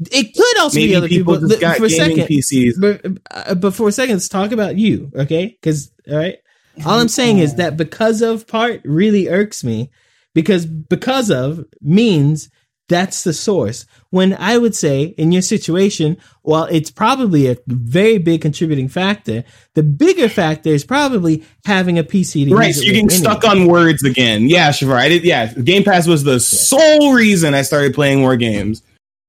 It 0.00 0.34
could 0.34 0.60
also 0.60 0.76
Maybe 0.76 0.88
be 0.88 0.96
other 0.96 1.08
people, 1.08 1.34
people. 1.40 1.58
got 1.58 1.78
for 1.78 1.88
gaming 1.88 2.16
second, 2.16 2.28
PCs. 2.28 2.74
but, 2.80 3.22
uh, 3.30 3.54
but 3.54 3.74
for 3.74 3.88
a 3.88 3.92
second, 3.92 4.16
let's 4.16 4.28
talk 4.28 4.52
about 4.52 4.76
you, 4.76 5.10
okay? 5.14 5.46
Because 5.60 5.90
all 6.10 6.16
right, 6.16 6.36
all 6.84 7.00
I'm 7.00 7.08
saying 7.08 7.38
is 7.38 7.54
that 7.54 7.76
because 7.76 8.20
of 8.22 8.46
part 8.46 8.82
really 8.84 9.28
irks 9.28 9.64
me 9.64 9.90
because 10.34 10.66
because 10.66 11.30
of 11.30 11.64
means 11.80 12.50
that's 12.88 13.24
the 13.24 13.32
source. 13.32 13.84
When 14.10 14.34
I 14.38 14.58
would 14.58 14.74
say 14.74 15.02
in 15.18 15.32
your 15.32 15.42
situation, 15.42 16.18
well, 16.44 16.64
it's 16.64 16.90
probably 16.90 17.48
a 17.48 17.56
very 17.66 18.18
big 18.18 18.42
contributing 18.42 18.88
factor. 18.88 19.44
The 19.74 19.82
bigger 19.82 20.28
factor 20.28 20.68
is 20.70 20.84
probably 20.84 21.42
having 21.64 21.98
a 21.98 22.04
PC 22.04 22.48
to 22.48 22.54
Right, 22.54 22.74
so 22.74 22.82
you're 22.82 22.94
getting 22.94 23.10
stuck 23.10 23.44
on 23.44 23.66
words 23.66 24.04
again. 24.04 24.48
Yeah, 24.48 24.70
Shavar. 24.70 24.98
I 24.98 25.08
did. 25.08 25.24
Yeah, 25.24 25.52
Game 25.54 25.82
Pass 25.82 26.06
was 26.06 26.22
the 26.22 26.38
sole 26.38 27.12
reason 27.12 27.54
I 27.54 27.62
started 27.62 27.94
playing 27.94 28.20
more 28.20 28.36
games. 28.36 28.82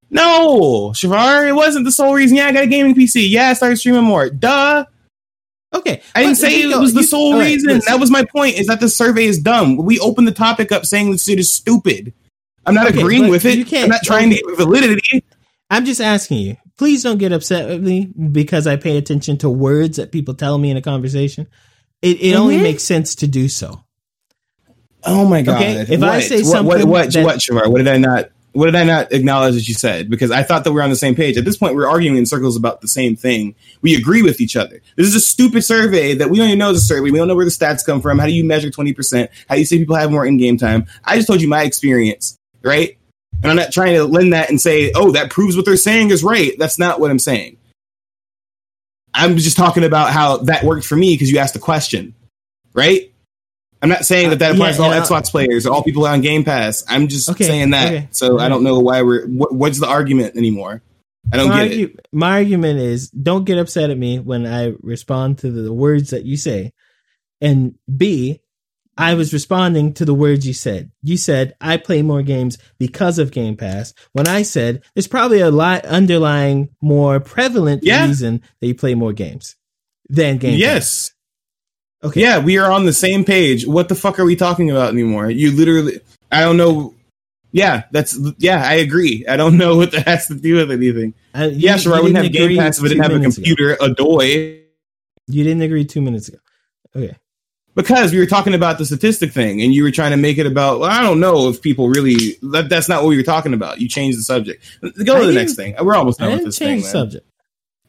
No, 0.09 0.91
Shavar, 0.95 1.47
it 1.47 1.53
wasn't 1.53 1.85
the 1.85 1.91
sole 1.91 2.13
reason. 2.13 2.37
Yeah, 2.37 2.47
I 2.47 2.51
got 2.53 2.63
a 2.63 2.67
gaming 2.67 2.95
PC. 2.95 3.29
Yeah, 3.29 3.49
I 3.49 3.53
started 3.53 3.75
streaming 3.77 4.03
more. 4.03 4.29
Duh. 4.29 4.85
Okay, 5.73 6.01
I 6.15 6.23
didn't 6.23 6.37
say 6.37 6.61
it 6.61 6.71
go- 6.71 6.79
was 6.79 6.93
the 6.93 7.01
you- 7.01 7.07
sole 7.07 7.33
right, 7.37 7.45
reason. 7.53 7.81
That 7.87 7.99
was 7.99 8.09
my 8.09 8.23
point. 8.23 8.57
Is 8.57 8.67
that 8.67 8.79
the 8.79 8.87
survey 8.89 9.25
is 9.25 9.37
dumb. 9.39 9.75
We 9.75 9.99
opened 9.99 10.27
the 10.27 10.31
topic 10.31 10.71
up 10.71 10.85
saying 10.85 11.11
this 11.11 11.25
shit 11.25 11.39
is 11.39 11.51
stupid. 11.51 12.13
I'm 12.65 12.73
not 12.73 12.87
Okay, 12.87 12.99
agreeing 13.01 13.27
with 13.27 13.43
it. 13.45 13.57
you 13.57 13.65
can't- 13.65 13.83
I'm 13.85 13.89
not 13.89 14.01
trying 14.03 14.29
to 14.29 14.35
get 14.37 14.57
validity. 14.57 15.23
I'm 15.69 15.83
just 15.83 15.99
asking 15.99 16.37
you. 16.39 16.55
Please 16.77 17.03
don't 17.03 17.17
get 17.17 17.33
upset 17.33 17.67
with 17.67 17.83
me 17.83 18.09
because 18.31 18.65
I 18.67 18.77
pay 18.77 18.95
attention 18.97 19.37
to 19.39 19.49
words 19.49 19.97
that 19.97 20.11
people 20.13 20.33
tell 20.35 20.57
me 20.57 20.69
in 20.71 20.77
a 20.77 20.81
conversation. 20.81 21.47
It, 22.01 22.21
it 22.21 22.33
only 22.35 22.57
Mhm. 22.57 22.63
makes 22.63 22.83
sense 22.83 23.15
to 23.15 23.27
do 23.27 23.49
so. 23.49 23.83
Oh 25.03 25.27
my 25.27 25.41
god! 25.41 25.55
Okay, 25.61 25.93
if 25.93 26.01
I 26.03 26.17
What? 26.17 26.23
say 26.23 26.35
what, 26.37 26.43
what, 26.43 26.51
something 26.51 26.89
what, 26.89 27.11
that- 27.13 27.23
what, 27.25 27.37
Shavar? 27.39 27.67
What 27.71 27.77
did 27.79 27.87
I 27.87 27.97
not? 27.97 28.29
What 28.57 28.65
did 28.65 28.75
I 28.75 28.85
not 28.85 29.13
acknowledge 29.13 29.53
that 29.53 29.67
you 29.67 29.75
said? 29.75 30.09
Because 30.09 30.31
I 30.31 30.41
thought 30.41 30.63
that 30.63 30.71
we 30.71 30.79
are 30.81 30.83
on 30.83 30.89
the 30.89 30.95
same 30.95 31.13
page. 31.13 31.37
At 31.37 31.45
this 31.45 31.57
point, 31.57 31.75
we're 31.75 31.87
arguing 31.87 32.17
in 32.17 32.25
circles 32.25 32.57
about 32.57 32.81
the 32.81 32.87
same 32.87 33.15
thing. 33.15 33.53
We 33.83 33.93
agree 33.93 34.23
with 34.23 34.41
each 34.41 34.55
other. 34.55 34.81
This 34.95 35.05
is 35.05 35.13
a 35.13 35.19
stupid 35.19 35.63
survey 35.63 36.15
that 36.15 36.31
we 36.31 36.37
don't 36.37 36.47
even 36.47 36.57
know 36.57 36.71
is 36.71 36.81
a 36.81 36.85
survey. 36.85 37.11
We 37.11 37.19
don't 37.19 37.27
know 37.27 37.35
where 37.35 37.45
the 37.45 37.51
stats 37.51 37.85
come 37.85 38.01
from. 38.01 38.17
How 38.17 38.25
do 38.25 38.31
you 38.31 38.43
measure 38.43 38.71
twenty 38.71 38.93
percent? 38.93 39.29
How 39.47 39.53
do 39.53 39.61
you 39.61 39.65
say 39.67 39.77
people 39.77 39.95
have 39.95 40.09
more 40.09 40.25
in-game 40.25 40.57
time? 40.57 40.87
I 41.05 41.17
just 41.17 41.27
told 41.27 41.39
you 41.39 41.47
my 41.47 41.61
experience, 41.61 42.35
right? 42.63 42.97
And 43.43 43.51
I'm 43.51 43.57
not 43.57 43.71
trying 43.71 43.93
to 43.93 44.05
lend 44.05 44.33
that 44.33 44.49
and 44.49 44.59
say, 44.59 44.91
oh, 44.95 45.11
that 45.11 45.29
proves 45.29 45.55
what 45.55 45.65
they're 45.65 45.77
saying 45.77 46.09
is 46.09 46.23
right. 46.23 46.53
That's 46.57 46.79
not 46.79 46.99
what 46.99 47.11
I'm 47.11 47.19
saying. 47.19 47.57
I'm 49.13 49.37
just 49.37 49.55
talking 49.55 49.83
about 49.83 50.09
how 50.09 50.37
that 50.37 50.63
worked 50.63 50.87
for 50.87 50.95
me 50.95 51.13
because 51.13 51.31
you 51.31 51.37
asked 51.37 51.53
the 51.53 51.59
question, 51.59 52.15
right? 52.73 53.13
I'm 53.81 53.89
not 53.89 54.05
saying 54.05 54.29
that 54.31 54.39
that 54.39 54.51
Uh, 54.51 54.53
applies 54.55 54.75
yeah, 54.79 54.85
to 54.85 54.89
all 54.89 54.95
yeah. 54.95 55.01
Xbox 55.03 55.29
players 55.31 55.65
or 55.67 55.73
all 55.73 55.83
people 55.83 56.05
on 56.07 56.21
Game 56.21 56.43
Pass. 56.43 56.83
I'm 56.87 57.07
just 57.07 57.29
Okay, 57.29 57.45
saying 57.45 57.69
that. 57.71 57.87
okay. 57.93 58.07
So 58.11 58.39
I 58.39 58.49
don't 58.49 58.63
know 58.63 58.79
why 58.79 59.01
we're. 59.03 59.27
What, 59.27 59.53
what's 59.53 59.79
the 59.79 59.87
argument 59.87 60.35
anymore? 60.35 60.81
I 61.31 61.37
don't 61.37 61.49
my, 61.49 61.67
get 61.67 61.77
it. 61.79 62.05
my 62.13 62.31
argument 62.31 62.79
is 62.79 63.09
don't 63.09 63.43
get 63.43 63.57
upset 63.57 63.89
at 63.89 63.97
me 63.97 64.17
when 64.19 64.45
I 64.47 64.73
respond 64.81 65.39
to 65.39 65.51
the 65.51 65.73
words 65.73 66.11
that 66.11 66.23
you 66.25 66.37
say. 66.37 66.71
And 67.41 67.75
B, 67.95 68.39
I 68.97 69.13
was 69.13 69.31
responding 69.33 69.93
to 69.95 70.05
the 70.05 70.13
words 70.13 70.47
you 70.47 70.53
said. 70.53 70.89
You 71.03 71.17
said 71.17 71.53
I 71.61 71.77
play 71.77 72.01
more 72.01 72.23
games 72.23 72.57
because 72.79 73.19
of 73.19 73.31
Game 73.31 73.57
Pass. 73.57 73.93
When 74.13 74.27
I 74.27 74.41
said 74.41 74.81
there's 74.95 75.07
probably 75.07 75.41
a 75.41 75.51
lot 75.51 75.85
underlying 75.85 76.69
more 76.81 77.19
prevalent 77.19 77.83
Yeah. 77.83 78.07
reason 78.07 78.41
that 78.61 78.67
you 78.67 78.73
play 78.75 78.95
more 78.95 79.13
games 79.13 79.55
than 80.09 80.37
Game 80.37 80.53
Pass. 80.53 80.59
Yes. 80.59 81.11
Okay. 82.07 82.21
Yeah, 82.21 82.39
we 82.39 82.57
are 82.57 82.71
on 82.71 82.85
the 82.85 82.93
same 82.93 83.23
page. 83.25 83.65
What 83.65 83.89
the 83.89 83.95
fuck 83.95 84.19
are 84.19 84.25
we 84.25 84.35
talking 84.35 84.69
about 84.71 84.89
anymore? 84.91 85.29
You 85.29 85.51
literally. 85.51 85.99
I 86.31 86.41
don't 86.41 86.57
know. 86.57 86.93
Yeah, 87.51 87.83
that's 87.91 88.17
yeah. 88.37 88.63
I 88.65 88.73
agree. 88.75 89.25
I 89.27 89.37
don't 89.37 89.57
know 89.57 89.75
what 89.77 89.91
that 89.93 90.07
has 90.07 90.27
to 90.27 90.35
do 90.35 90.55
with 90.55 90.71
anything. 90.71 91.13
Uh, 91.35 91.43
you- 91.51 91.57
yeah, 91.59 91.77
sure. 91.77 91.93
I 91.95 91.99
wouldn't 92.01 92.17
have 92.23 92.31
Game 92.31 92.57
Pass 92.57 92.77
if 92.77 92.83
I 92.85 92.87
didn't 92.89 93.03
have 93.03 93.11
a 93.11 93.15
minutes 93.19 93.37
ago. 93.37 93.45
computer, 93.45 93.77
a 93.81 93.89
doy. 93.89 94.61
You 95.27 95.43
didn't 95.43 95.61
agree 95.61 95.85
two 95.85 96.01
minutes 96.01 96.27
ago. 96.29 96.37
Okay. 96.95 97.15
because 97.75 98.11
we 98.11 98.17
were 98.17 98.25
talking 98.25 98.53
about 98.55 98.77
the 98.79 98.85
statistic 98.85 99.31
thing 99.31 99.61
and 99.61 99.73
you 99.73 99.83
were 99.83 99.91
trying 99.91 100.11
to 100.11 100.17
make 100.17 100.37
it 100.39 100.47
about 100.47 100.79
well, 100.79 100.89
i 100.89 101.01
don't 101.03 101.19
know 101.19 101.47
if 101.49 101.61
people 101.61 101.89
really 101.89 102.15
that, 102.41 102.69
that's 102.69 102.89
not 102.89 103.03
what 103.03 103.09
we 103.09 103.17
were 103.17 103.21
talking 103.23 103.53
about 103.53 103.79
you 103.79 103.87
changed 103.87 104.17
the 104.17 104.23
subject 104.23 104.65
go 105.05 105.17
I 105.17 105.19
to 105.19 105.27
the 105.27 105.33
next 105.33 105.55
thing 105.55 105.75
we're 105.81 105.93
almost 105.95 106.17
done 106.17 106.31
with 106.31 106.45
this 106.45 106.57
change 106.57 106.83
thing 106.83 106.91
subject. 106.91 107.27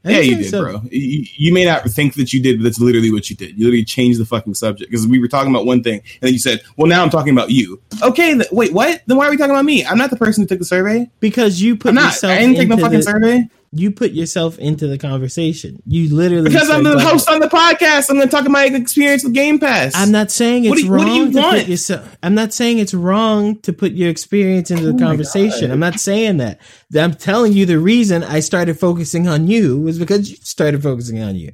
I 0.05 0.11
yeah 0.11 0.19
you 0.21 0.37
did 0.37 0.53
the 0.53 0.61
bro. 0.61 0.83
you, 0.91 1.27
you 1.37 1.53
may 1.53 1.65
not 1.65 1.85
think 1.85 2.15
that 2.15 2.33
you 2.33 2.41
did 2.41 2.59
but 2.59 2.65
that's 2.65 2.81
literally 2.81 3.13
what 3.13 3.29
you 3.29 3.37
did. 3.37 3.59
You 3.59 3.65
literally 3.65 3.85
changed 3.85 4.21
the 4.21 4.25
fucking 4.25 4.55
subject 4.55 4.91
because 4.91 5.07
we 5.07 5.19
were 5.19 5.29
talking 5.29 5.51
about 5.51 5.67
one 5.67 5.83
thing 5.83 6.01
and 6.01 6.21
then 6.21 6.33
you 6.33 6.39
said 6.39 6.61
well 6.77 6.87
now 6.87 7.03
i'm 7.03 7.11
talking 7.11 7.33
about 7.33 7.51
you. 7.51 7.81
Okay 8.03 8.35
th- 8.35 8.51
wait 8.53 8.73
what? 8.73 9.03
Then 9.07 9.17
why 9.17 9.27
are 9.27 9.31
we 9.31 9.37
talking 9.37 9.51
about 9.51 9.65
me? 9.65 9.85
I'm 9.85 9.99
not 9.99 10.11
the 10.11 10.17
person 10.17 10.43
who 10.43 10.49
took 10.49 10.61
the 10.61 10.65
survey. 10.65 11.11
Because 11.21 11.61
you 11.61 11.77
put 11.77 11.91
i'm 11.91 11.95
not. 11.97 12.05
yourself 12.13 12.33
i 12.33 12.39
didn't 12.39 12.57
take 12.57 12.69
no 12.69 12.77
fucking 12.77 12.99
the, 12.99 13.03
survey 13.03 13.49
you 13.73 13.91
put 13.91 14.13
yourself 14.13 14.59
into 14.59 14.87
the 14.87 14.97
conversation. 14.97 15.83
You 15.87 16.15
literally 16.15 16.51
because 16.51 16.71
i'm 16.71 16.85
the 16.85 16.95
like, 16.95 17.07
host 17.07 17.29
on 17.29 17.41
the 17.41 17.49
podcast 17.49 18.09
i'm 18.11 18.17
going 18.17 18.29
to 18.29 18.31
talk 18.31 18.43
about 18.43 18.53
my 18.53 18.65
experience 18.65 19.25
with 19.25 19.35
game 19.35 19.59
pass 19.59 19.95
I'm 19.95 20.11
not 20.11 20.31
saying 20.31 20.65
it's 20.65 20.71
What 20.71 20.79
do 20.79 20.85
you- 20.85 20.91
wrong 20.91 21.05
what 21.07 21.13
do 21.13 21.19
you 21.27 21.33
to 21.33 21.39
want? 21.39 21.59
put 21.59 21.69
yourself. 21.69 22.17
I'm 22.23 22.35
not 22.35 22.53
saying 22.55 22.79
it's 22.79 22.95
wrong 22.95 23.59
to 23.61 23.73
put 23.73 23.93
your 23.93 24.09
experience 24.11 24.71
into 24.71 24.85
the 24.91 24.95
Oh 24.95 25.07
conversation. 25.07 25.71
I'm 25.71 25.81
not 25.81 26.01
saying 26.01 26.39
that. 26.39 26.61
I'm 26.97 27.15
telling 27.15 27.53
you 27.53 27.67
the 27.67 27.79
reason 27.79 28.25
I 28.25 28.41
started 28.41 28.79
focusing 28.79 29.29
on 29.29 29.47
you 29.49 29.79
was 29.79 29.99
because 29.99 30.31
you 30.31 30.37
started 30.37 30.83
focusing 30.83 31.23
on 31.23 31.37
you. 31.37 31.53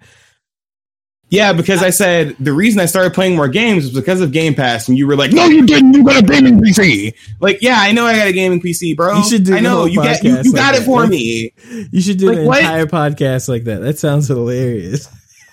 Yeah, 1.31 1.53
because 1.53 1.83
I 1.83 1.91
said 1.91 2.37
the 2.39 2.53
reason 2.53 2.81
I 2.81 2.87
started 2.87 3.13
playing 3.13 3.35
more 3.35 3.49
games 3.49 3.85
was 3.85 3.93
because 3.95 4.21
of 4.21 4.31
Game 4.31 4.55
Pass, 4.55 4.89
and 4.89 4.97
you 4.97 5.07
were 5.07 5.17
like, 5.17 5.33
"No, 5.33 5.47
you 5.47 5.67
didn't. 5.67 5.95
You 5.95 6.05
got 6.05 6.23
a 6.23 6.27
gaming 6.27 6.61
PC." 6.61 7.13
Like, 7.41 7.61
yeah, 7.61 7.77
I 7.79 7.91
know 7.93 8.07
I 8.07 8.17
got 8.17 8.29
a 8.29 8.33
gaming 8.33 8.61
PC, 8.61 8.95
bro. 8.95 9.17
You 9.17 9.25
should 9.25 9.45
do 9.45 9.57
I 9.57 9.61
know 9.61 9.85
you 9.87 9.97
got 9.97 10.23
you, 10.23 10.31
you 10.43 10.53
like 10.53 10.55
got 10.55 10.75
it 10.77 10.83
for 10.83 11.07
me. 11.07 11.53
You 11.91 12.01
should 12.01 12.19
do 12.19 12.29
Like, 12.29 12.39
an 12.39 12.45
what? 12.47 12.59
entire 12.61 12.87
podcast 12.87 13.49
like 13.49 13.65
that. 13.65 13.81
That 13.81 13.99
sounds 13.99 14.29
hilarious. 14.29 15.09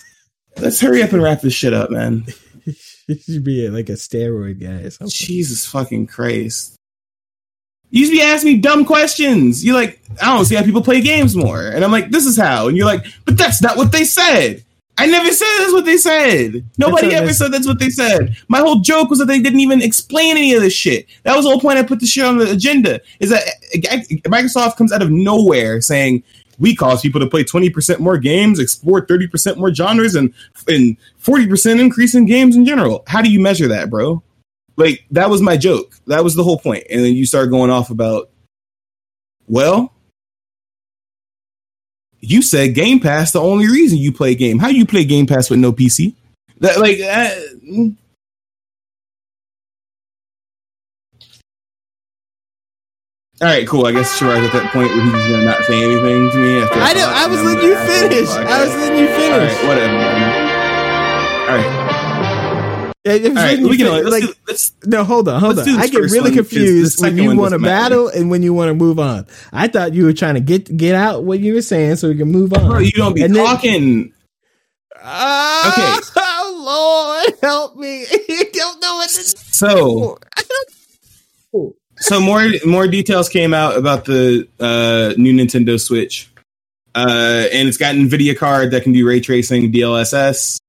Let's 0.57 0.80
hurry 0.80 1.02
up 1.02 1.14
and 1.14 1.23
wrap 1.23 1.41
this 1.41 1.53
shit 1.53 1.73
up, 1.73 1.89
man. 1.89 2.26
you 3.07 3.15
should 3.15 3.43
be 3.43 3.68
like 3.69 3.89
a 3.89 3.93
steroid 3.93 4.61
guy 4.61 4.84
or 4.84 4.89
something. 4.91 5.10
Jesus 5.10 5.65
fucking 5.65 6.07
Christ. 6.07 6.76
You 7.89 8.02
used 8.02 8.11
to 8.11 8.18
be 8.18 8.22
asking 8.23 8.53
me 8.53 8.60
dumb 8.60 8.85
questions. 8.85 9.65
You're 9.65 9.76
like, 9.76 9.99
I 10.22 10.35
don't 10.35 10.45
see 10.45 10.56
how 10.56 10.64
people 10.64 10.84
play 10.84 11.02
games 11.02 11.35
more. 11.35 11.61
And 11.61 11.84
I'm 11.84 11.91
like, 11.91 12.10
this 12.11 12.26
is 12.26 12.38
how. 12.38 12.68
And 12.68 12.77
you're 12.77 12.85
like, 12.85 13.06
but 13.26 13.38
that's 13.38 13.61
not 13.61 13.77
what 13.77 13.91
they 13.91 14.03
said. 14.03 14.64
I 15.02 15.07
never 15.07 15.32
said 15.32 15.57
that's 15.60 15.73
what 15.73 15.86
they 15.86 15.98
said. 15.98 16.65
Nobody 16.78 17.14
ever 17.14 17.34
said 17.34 17.52
that's 17.52 17.65
what 17.65 17.80
they 17.80 17.90
said. 17.90 18.38
My 18.48 18.60
whole 18.60 18.82
joke 18.82 19.10
was 19.10 19.18
that 19.19 19.26
they 19.26 19.40
didn't 19.40 19.60
even 19.60 19.82
explain 19.82 20.38
any 20.38 20.53
of 20.53 20.61
this 20.61 20.73
shit. 20.73 21.07
That 21.23 21.36
was 21.36 21.45
the 21.45 21.49
whole 21.52 21.60
point 21.60 21.80
I 21.80 21.84
put 21.84 21.99
the 21.99 22.06
shit 22.06 22.23
on 22.23 22.38
the 22.38 22.52
agenda. 22.52 23.02
Is 23.19 23.32
that 23.32 23.44
Microsoft 24.26 24.78
comes 24.78 24.91
out 24.91 25.02
of 25.02 25.10
nowhere 25.10 25.82
saying 25.82 26.23
we 26.60 26.76
cause 26.76 27.02
people 27.02 27.19
to 27.19 27.26
play 27.26 27.44
20% 27.44 27.99
more 27.99 28.19
games, 28.19 28.60
explore 28.60 29.03
30% 29.03 29.57
more 29.57 29.73
genres, 29.73 30.14
and 30.14 30.32
and 30.68 30.95
40% 31.19 31.80
increase 31.80 32.14
in 32.14 32.26
games 32.26 32.56
in 32.56 32.65
general. 32.65 33.03
How 33.07 33.23
do 33.23 33.32
you 33.32 33.40
measure 33.40 33.68
that, 33.69 33.90
bro? 33.90 34.22
Like 34.78 35.03
that 35.10 35.32
was 35.32 35.41
my 35.41 35.57
joke. 35.57 35.95
That 36.06 36.23
was 36.23 36.36
the 36.36 36.44
whole 36.44 36.60
point. 36.60 36.84
And 36.91 37.03
then 37.03 37.14
you 37.14 37.26
start 37.26 37.49
going 37.49 37.72
off 37.72 37.90
about, 37.90 38.30
well, 39.48 39.91
you 42.32 42.41
said 42.41 42.74
Game 42.74 42.99
Pass 42.99 43.32
the 43.32 43.41
only 43.41 43.68
reason 43.68 43.98
you 43.98 44.12
play 44.12 44.36
game. 44.36 44.60
How 44.60 44.70
you 44.70 44.86
play 44.86 45.03
Game 45.06 45.28
Pass 45.28 45.49
with 45.49 45.60
no 45.60 45.72
PC? 45.72 46.16
That 46.60 46.80
like 46.80 46.99
uh, 47.02 47.91
All 53.41 53.48
right, 53.48 53.68
cool. 53.68 53.88
I 53.88 53.91
guess 53.91 54.20
Sherrod's 54.20 54.45
at 54.45 54.53
that 54.53 54.72
point 54.72 54.90
where 54.94 55.02
he's 55.02 55.34
gonna 55.34 55.45
not 55.45 55.66
say 55.66 55.82
anything 55.84 56.30
to 56.30 56.38
me. 56.38 56.62
After 56.62 56.78
I, 56.78 57.26
I 57.26 57.28
was 57.28 57.41
letting 57.41 57.70
you 57.70 57.76
finish. 57.76 58.30
I 58.30 58.62
was 58.62 58.76
letting 58.76 58.99
you 58.99 59.10
All 59.10 59.18
finish. 59.18 59.53
right, 59.58 59.68
whatever. 59.68 59.98
Man. 59.98 61.49
All 61.49 61.58
right, 61.58 61.81
Yeah, 63.06 63.14
it 63.14 63.23
was 63.23 63.38
all 63.38 63.44
right. 63.44 63.60
We 63.60 63.78
can 63.78 63.88
finish. 63.88 64.03
let's, 64.06 64.11
like, 64.11 64.23
do, 64.23 64.34
let's 64.48 64.73
no, 64.86 65.03
hold 65.03 65.28
on, 65.28 65.40
hold 65.41 65.60
on. 65.60 65.69
I 65.69 65.88
get 65.88 65.99
really 66.11 66.32
confused 66.32 67.02
when 67.02 67.18
you 67.18 67.36
want 67.36 67.53
to 67.53 67.60
battle 67.60 68.10
and 68.10 68.30
when 68.30 68.44
you 68.44 68.53
want 68.53 68.69
to 68.69 68.76
move 68.76 68.99
on. 68.99 69.28
I 69.52 69.68
thought 69.69 69.94
you 69.94 70.06
were 70.06 70.14
trying 70.14 70.36
to 70.36 70.41
get 70.41 70.76
get 70.78 70.95
out 70.95 71.23
what 71.23 71.40
you 71.40 71.56
were 71.56 71.64
saying 71.64 71.95
so 71.98 72.10
we 72.10 72.18
can 72.18 72.32
move 72.32 72.53
on. 72.53 72.68
bro. 72.69 72.80
You 72.80 72.91
don't 72.91 73.15
be 73.15 73.23
And 73.23 73.36
then- 73.36 73.45
talking. 73.45 74.14
Ah, 75.03 75.99
oh 76.18 77.23
Lord, 77.26 77.40
help 77.41 77.76
me! 77.76 78.06
you 78.30 78.45
don't 78.52 78.82
know 78.82 78.95
what 78.98 79.10
to 79.10 79.23
So, 79.53 80.19
so 81.98 82.22
more 82.22 82.48
more 82.65 82.88
details 82.88 83.30
came 83.30 83.53
out 83.53 83.78
about 83.78 84.06
the 84.06 84.48
uh, 84.60 85.14
new 85.18 85.34
Nintendo 85.34 85.80
Switch, 85.80 86.30
uh, 86.95 87.48
and 87.53 87.68
it's 87.68 87.78
got 87.78 87.95
an 87.95 88.10
Nvidia 88.10 88.38
card 88.38 88.72
that 88.72 88.84
can 88.84 88.94
do 88.94 89.07
ray 89.07 89.19
tracing, 89.22 89.72
DLSS, 89.72 90.60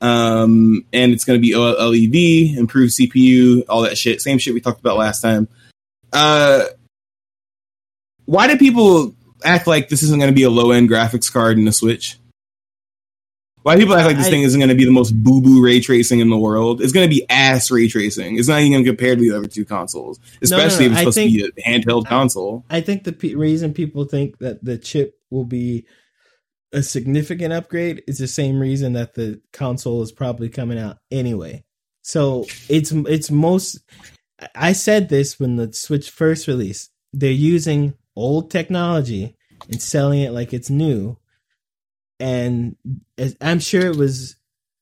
um, 0.00 0.84
and 0.92 1.12
it's 1.12 1.24
going 1.24 1.38
to 1.38 1.42
be 1.42 1.52
OLED, 1.54 2.56
improved 2.56 2.92
CPU, 2.94 3.64
all 3.68 3.82
that 3.82 3.96
shit. 3.98 4.20
Same 4.20 4.38
shit 4.38 4.54
we 4.54 4.60
talked 4.60 4.80
about 4.80 4.96
last 4.96 5.20
time. 5.20 5.48
Uh, 6.12 6.64
why 8.24 8.46
do 8.48 8.56
people 8.58 9.14
act 9.44 9.66
like 9.66 9.88
this 9.88 10.02
isn't 10.02 10.18
going 10.18 10.30
to 10.30 10.34
be 10.34 10.42
a 10.42 10.50
low 10.50 10.70
end 10.70 10.88
graphics 10.88 11.32
card 11.32 11.58
in 11.58 11.64
the 11.64 11.72
Switch? 11.72 12.18
Why 13.62 13.74
do 13.74 13.80
people 13.80 13.96
act 13.96 14.06
like 14.06 14.16
this 14.16 14.28
I- 14.28 14.30
thing 14.30 14.42
isn't 14.42 14.60
going 14.60 14.68
to 14.68 14.76
be 14.76 14.84
the 14.84 14.92
most 14.92 15.10
boo 15.10 15.40
boo 15.40 15.62
ray 15.64 15.80
tracing 15.80 16.20
in 16.20 16.30
the 16.30 16.36
world? 16.38 16.80
It's 16.80 16.92
going 16.92 17.08
to 17.08 17.14
be 17.14 17.26
ass 17.28 17.68
ray 17.70 17.88
tracing. 17.88 18.38
It's 18.38 18.46
not 18.46 18.60
even 18.60 18.72
going 18.72 18.84
to 18.84 18.90
compare 18.90 19.16
to 19.16 19.20
the 19.20 19.36
other 19.36 19.48
two 19.48 19.64
consoles, 19.64 20.18
No, 20.18 20.24
no, 20.56 20.64
especially 20.64 20.86
no, 20.88 20.92
if 20.92 20.98
I 20.98 21.00
it's 21.00 21.00
supposed 21.00 21.14
think- 21.16 21.32
to 21.32 21.52
be 21.52 21.62
a 21.62 21.68
handheld 21.68 22.06
console. 22.06 22.64
I 22.70 22.80
think 22.80 23.02
the 23.04 23.12
pe 23.12 23.34
reason 23.34 23.74
people 23.74 24.04
think 24.04 24.38
that 24.38 24.64
the 24.64 24.78
chip 24.78 25.18
will 25.30 25.44
be 25.44 25.84
a 26.76 26.82
significant 26.82 27.54
upgrade 27.54 28.04
is 28.06 28.18
the 28.18 28.28
same 28.28 28.60
reason 28.60 28.92
that 28.92 29.14
the 29.14 29.40
console 29.50 30.02
is 30.02 30.12
probably 30.12 30.50
coming 30.50 30.78
out 30.78 30.98
anyway. 31.10 31.64
So 32.02 32.44
it's 32.68 32.92
it's 32.92 33.30
most. 33.30 33.78
I 34.54 34.74
said 34.74 35.08
this 35.08 35.40
when 35.40 35.56
the 35.56 35.72
Switch 35.72 36.10
first 36.10 36.46
released. 36.46 36.92
They're 37.14 37.30
using 37.30 37.94
old 38.14 38.50
technology 38.50 39.36
and 39.70 39.80
selling 39.80 40.20
it 40.20 40.32
like 40.32 40.52
it's 40.52 40.68
new, 40.68 41.16
and 42.20 42.76
I'm 43.40 43.60
sure 43.60 43.86
it 43.86 43.96
was 43.96 44.36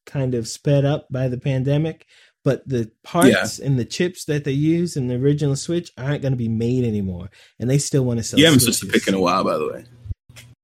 kind 0.05 0.35
of 0.35 0.49
sped 0.49 0.85
up 0.85 1.07
by 1.11 1.29
the 1.29 1.39
pandemic. 1.39 2.07
But 2.43 2.69
the 2.69 2.91
parts 3.05 3.59
and 3.59 3.79
the 3.79 3.87
chips 3.87 4.27
that 4.27 4.45
they 4.45 4.53
use 4.53 4.97
in 4.97 5.07
the 5.07 5.15
original 5.15 5.57
Switch 5.57 5.93
aren't 5.97 6.23
going 6.23 6.33
to 6.33 6.37
be 6.37 6.49
made 6.49 6.85
anymore, 6.85 7.31
and 7.61 7.71
they 7.71 7.79
still 7.79 8.05
want 8.05 8.19
to 8.19 8.25
sell. 8.25 8.39
You 8.39 8.47
haven't 8.47 8.61
switched 8.61 8.81
to 8.81 8.87
pick 8.87 9.07
in 9.07 9.15
a 9.15 9.21
while, 9.21 9.45
by 9.45 9.57
the 9.57 9.67
way. 9.67 9.85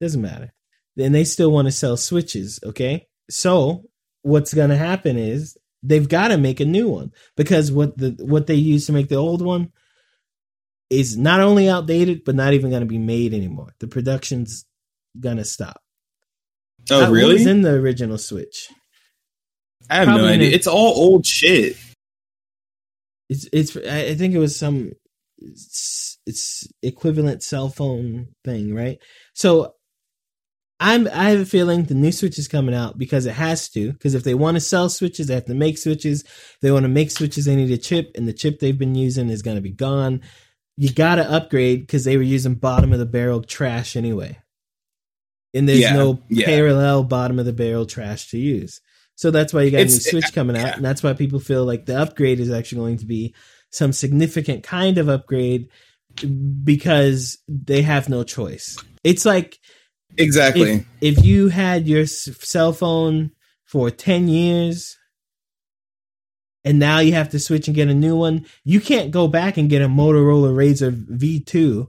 Doesn't 0.01 0.20
matter. 0.20 0.52
Then 1.01 1.13
they 1.13 1.25
still 1.25 1.51
want 1.51 1.67
to 1.67 1.73
sell 1.73 1.97
switches, 1.97 2.61
okay? 2.65 3.07
So 3.31 3.85
what's 4.23 4.53
gonna 4.53 4.77
happen 4.77 5.17
is 5.17 5.57
they've 5.83 6.09
got 6.09 6.29
to 6.29 6.37
make 6.37 6.61
a 6.61 6.65
new 6.67 6.89
one 6.89 7.11
because 7.37 7.73
what 7.73 7.97
the 7.97 8.11
what 8.21 8.47
they 8.47 8.55
used 8.55 8.87
to 8.87 8.93
make 8.93 9.09
the 9.09 9.15
old 9.17 9.41
one 9.41 9.73
is 10.91 11.17
not 11.17 11.41
only 11.41 11.69
outdated 11.71 12.25
but 12.25 12.35
not 12.35 12.53
even 12.53 12.71
gonna 12.71 12.85
be 12.87 12.99
made 12.99 13.33
anymore. 13.33 13.75
The 13.81 13.87
production's 13.89 14.67
gonna 15.19 15.45
stop. 15.45 15.81
Oh, 16.91 17.01
What 17.03 17.11
really? 17.13 17.33
was 17.35 17.47
in 17.47 17.63
the 17.63 17.73
original 17.75 18.19
Switch? 18.19 18.69
I 19.89 19.97
have 19.97 20.09
no 20.09 20.27
idea. 20.27 20.49
in- 20.49 20.55
It's 20.55 20.67
all 20.67 20.93
old 20.97 21.25
shit. 21.25 21.77
It's 23.29 23.49
it's 23.53 23.77
I 23.77 24.07
I 24.11 24.15
think 24.17 24.35
it 24.35 24.39
was 24.39 24.55
some 24.57 24.93
it's, 25.39 26.19
it's 26.27 26.69
equivalent 26.83 27.43
cell 27.43 27.69
phone 27.71 28.29
thing, 28.45 28.75
right? 28.75 28.99
So 29.35 29.75
I'm 30.81 31.07
I 31.09 31.31
have 31.31 31.40
a 31.40 31.44
feeling 31.44 31.85
the 31.85 31.94
new 31.94 32.11
Switch 32.11 32.39
is 32.39 32.48
coming 32.48 32.74
out 32.74 32.97
because 32.97 33.27
it 33.27 33.35
has 33.35 33.69
to. 33.70 33.93
Because 33.93 34.15
if 34.15 34.24
they 34.24 34.35
want 34.35 34.57
to 34.57 34.61
sell 34.61 34.89
switches, 34.89 35.27
they 35.27 35.35
have 35.35 35.44
to 35.44 35.55
make 35.55 35.77
switches. 35.77 36.23
If 36.23 36.57
they 36.62 36.70
want 36.73 36.85
to 36.85 36.89
make 36.89 37.11
switches, 37.11 37.44
they 37.44 37.55
need 37.55 37.70
a 37.70 37.77
chip, 37.77 38.12
and 38.15 38.27
the 38.27 38.32
chip 38.32 38.59
they've 38.59 38.78
been 38.78 38.94
using 38.94 39.28
is 39.28 39.43
going 39.43 39.57
to 39.57 39.62
be 39.62 39.70
gone. 39.70 40.23
You 40.78 40.90
got 40.90 41.16
to 41.16 41.31
upgrade 41.31 41.82
because 41.82 42.05
they 42.05 42.16
were 42.16 42.23
using 42.23 42.55
bottom 42.55 42.94
of 42.94 42.98
the 42.98 43.05
barrel 43.07 43.43
trash 43.43 43.94
anyway, 43.94 44.39
and 45.52 45.69
there's 45.69 45.81
Yeah, 45.81 45.94
no 45.94 46.23
yeah. 46.31 46.47
parallel 46.47 47.05
bottom 47.05 47.39
of 47.39 47.44
the 47.44 47.52
barrel 47.52 47.85
trash 47.85 48.31
to 48.31 48.39
use. 48.39 48.81
So 49.16 49.31
that's 49.31 49.52
why 49.52 49.62
you 49.62 49.70
got 49.70 49.82
a 49.82 49.85
new 49.85 49.90
Switch 49.90 50.32
coming 50.32 50.57
out, 50.57 50.66
yeah. 50.66 50.77
and 50.77 50.85
that's 50.85 51.02
why 51.02 51.12
people 51.12 51.40
feel 51.40 51.66
like 51.66 51.85
the 51.85 52.01
upgrade 52.01 52.40
is 52.40 52.51
actually 52.51 52.78
going 52.81 52.98
to 52.98 53.07
be 53.07 53.35
some 53.70 53.93
significant 53.93 54.62
kind 54.62 54.97
of 54.97 55.11
upgrade 55.11 55.69
because 56.65 57.36
they 57.48 57.82
have 57.82 58.09
no 58.09 58.24
choice. 58.24 58.78
It's 59.05 59.27
like 59.27 59.59
Exactly. 60.19 60.87
if, 61.01 61.16
if 61.19 61.24
you 61.24 61.49
had 61.49 61.87
your 61.89 62.07
cell 62.07 62.73
phone 62.73 63.31
for 63.65 63.91
10 63.91 64.28
years 64.28 64.97
and 66.65 66.78
now 66.78 66.99
you 66.99 67.12
have 67.15 67.31
to 67.31 67.39
switch 67.39 67.69
and 67.69 67.74
get 67.74 67.89
a 67.89 67.95
new 67.95 68.16
one, 68.16 68.45
you 68.65 68.81
can't 68.81 69.11
go 69.11 69.28
back 69.28 69.57
and 69.57 69.70
get 69.70 69.82
a 69.82 69.89
Motorola 69.89 70.53
Razr 70.53 70.93
V2. 71.16 71.87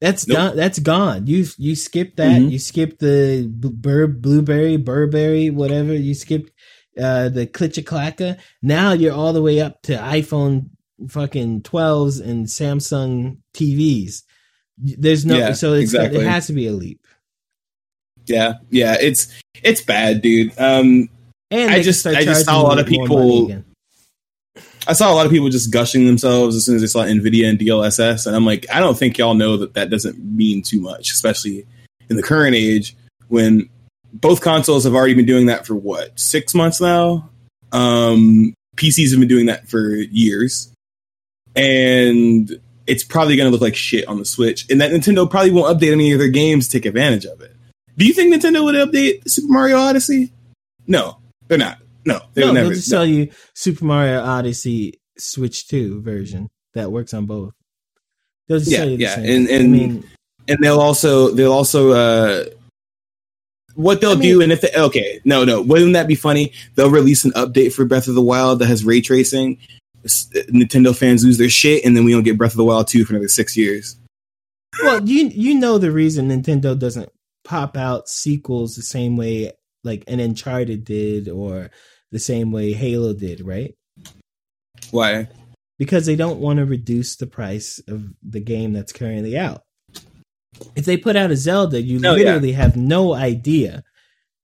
That's 0.00 0.28
Nope. 0.28 0.36
done. 0.36 0.56
That's 0.56 0.78
gone. 0.78 1.26
You 1.26 1.44
you 1.58 1.74
skip 1.74 2.14
that. 2.16 2.40
Mhm. 2.40 2.52
You 2.52 2.58
skip 2.60 3.00
the 3.00 3.48
bur- 3.52 4.06
blueberry, 4.06 4.76
Burberry, 4.76 5.50
whatever. 5.50 5.92
You 5.92 6.14
skip 6.14 6.48
uh, 6.96 7.28
the 7.30 7.46
Klitcha 7.46 8.38
Now 8.62 8.92
you're 8.92 9.12
all 9.14 9.32
the 9.32 9.42
way 9.42 9.60
up 9.60 9.82
to 9.82 9.94
iPhone 9.96 10.70
fucking 11.08 11.62
12s 11.62 12.20
and 12.20 12.46
Samsung 12.46 13.38
TVs. 13.54 14.22
There's 14.76 15.26
no 15.26 15.36
Yeah, 15.36 15.52
so 15.52 15.72
it's 15.74 15.92
exactly. 15.92 16.20
it 16.20 16.26
has 16.26 16.46
to 16.46 16.52
be 16.52 16.66
a 16.68 16.72
leap. 16.72 17.04
Yeah, 18.28 18.54
yeah. 18.70 18.96
It's 19.00 19.28
it's 19.62 19.80
bad, 19.80 20.22
dude. 20.22 20.52
Um, 20.58 21.08
And 21.50 21.70
I 21.70 21.82
just- 21.82 22.06
I 22.06 22.22
just 22.24 22.44
saw 22.44 22.60
a 22.60 22.62
lot 22.62 22.78
of 22.78 22.86
people- 22.86 23.46
I 24.86 24.92
saw 24.94 25.12
a 25.12 25.14
lot 25.14 25.26
of 25.26 25.32
people 25.32 25.48
just 25.50 25.70
gushing 25.70 26.06
themselves 26.06 26.56
as 26.56 26.64
soon 26.64 26.76
as 26.76 26.80
they 26.80 26.86
saw 26.86 27.04
Nvidia 27.04 27.48
and 27.48 27.58
DLSS, 27.58 28.26
and 28.26 28.34
I'm 28.34 28.46
like, 28.46 28.64
I 28.72 28.80
don't 28.80 28.96
think 28.98 29.18
y'all 29.18 29.34
know 29.34 29.56
that 29.58 29.74
that 29.74 29.90
doesn't 29.90 30.18
mean 30.18 30.62
too 30.62 30.80
much, 30.80 31.10
especially 31.10 31.66
in 32.08 32.16
the 32.16 32.22
current 32.22 32.54
age 32.54 32.96
when 33.28 33.68
both 34.14 34.40
consoles 34.40 34.84
have 34.84 34.94
already 34.94 35.12
been 35.14 35.26
doing 35.26 35.46
that 35.46 35.66
for 35.66 35.74
what 35.74 36.18
six 36.18 36.54
months 36.54 36.80
now. 36.80 37.28
Um, 37.72 38.54
PCs 38.76 39.10
have 39.10 39.20
been 39.20 39.28
doing 39.28 39.46
that 39.46 39.68
for 39.68 39.90
years, 39.90 40.70
and 41.54 42.58
it's 42.86 43.04
probably 43.04 43.36
going 43.36 43.46
to 43.46 43.50
look 43.50 43.60
like 43.60 43.76
shit 43.76 44.06
on 44.08 44.18
the 44.18 44.24
Switch. 44.24 44.64
And 44.70 44.80
that 44.80 44.90
Nintendo 44.90 45.28
probably 45.30 45.50
won't 45.50 45.78
update 45.78 45.92
any 45.92 46.12
of 46.12 46.18
their 46.18 46.28
games 46.28 46.68
to 46.68 46.78
take 46.78 46.86
advantage 46.86 47.26
of 47.26 47.40
it. 47.42 47.54
Do 47.98 48.06
you 48.06 48.14
think 48.14 48.32
Nintendo 48.34 48.64
would 48.64 48.76
update 48.76 49.28
Super 49.28 49.52
Mario 49.52 49.76
Odyssey? 49.78 50.32
No, 50.86 51.18
they're 51.48 51.58
not. 51.58 51.78
No, 52.06 52.20
they 52.34 52.42
No, 52.42 52.52
never. 52.52 52.68
they'll 52.68 52.76
just 52.76 52.90
no. 52.90 52.96
sell 52.98 53.06
you 53.06 53.28
Super 53.54 53.84
Mario 53.84 54.22
Odyssey 54.22 54.94
Switch 55.18 55.66
2 55.68 56.00
version 56.02 56.48
that 56.74 56.92
works 56.92 57.12
on 57.12 57.26
both. 57.26 57.52
They'll 58.46 58.60
just 58.60 58.70
Yeah, 58.70 58.78
sell 58.78 58.88
you 58.90 58.96
the 58.96 59.02
yeah, 59.02 59.14
same. 59.16 59.48
and- 59.48 59.48
I 59.50 59.66
mean, 59.66 60.04
and 60.46 60.58
they'll 60.62 60.80
also 60.80 61.30
they'll 61.32 61.52
also 61.52 61.90
uh 61.90 62.44
what 63.74 64.00
they'll 64.00 64.16
I 64.16 64.22
do 64.22 64.40
and 64.40 64.50
if 64.50 64.62
they, 64.62 64.70
okay 64.74 65.20
no 65.26 65.44
no 65.44 65.60
wouldn't 65.60 65.92
that 65.92 66.08
be 66.08 66.14
funny 66.14 66.52
they'll 66.74 66.90
release 66.90 67.24
an 67.26 67.32
update 67.32 67.72
for 67.74 67.84
breath 67.84 68.08
of 68.08 68.14
the 68.14 68.22
wild 68.22 68.58
that 68.60 68.66
has 68.66 68.82
ray 68.84 69.00
tracing 69.02 69.58
nintendo 70.06 70.96
fans 70.96 71.22
lose 71.24 71.36
their 71.36 71.50
shit 71.50 71.84
and 71.84 71.94
then 71.96 72.04
we 72.04 72.12
don't 72.12 72.22
get 72.22 72.38
breath 72.38 72.52
of 72.52 72.56
the 72.56 72.64
wild 72.64 72.88
2 72.88 73.04
for 73.04 73.12
another 73.12 73.28
six 73.28 73.56
years 73.58 73.96
well, 74.82 75.06
you 75.06 75.26
you 75.28 75.54
know 75.54 75.76
the 75.78 75.90
reason 75.92 76.28
Nintendo 76.30 76.78
doesn't 76.78 77.10
pop 77.48 77.76
out 77.76 78.08
sequels 78.08 78.74
the 78.74 78.82
same 78.82 79.16
way 79.16 79.52
like 79.84 80.04
an 80.06 80.20
Uncharted 80.20 80.84
did 80.84 81.28
or 81.28 81.70
the 82.12 82.18
same 82.18 82.52
way 82.52 82.72
Halo 82.72 83.14
did, 83.14 83.40
right? 83.40 83.74
why 84.90 85.26
because 85.78 86.06
they 86.06 86.16
don't 86.16 86.40
want 86.40 86.58
to 86.58 86.64
reduce 86.64 87.16
the 87.16 87.26
price 87.26 87.80
of 87.88 88.04
the 88.22 88.40
game 88.40 88.72
that's 88.72 88.92
currently 88.92 89.36
out. 89.36 89.62
If 90.76 90.84
they 90.84 90.96
put 90.96 91.14
out 91.16 91.30
a 91.30 91.36
Zelda, 91.36 91.80
you 91.80 91.98
Oh, 92.04 92.14
yeah. 92.16 92.24
literally 92.24 92.52
have 92.52 92.76
no 92.76 93.14
idea 93.14 93.82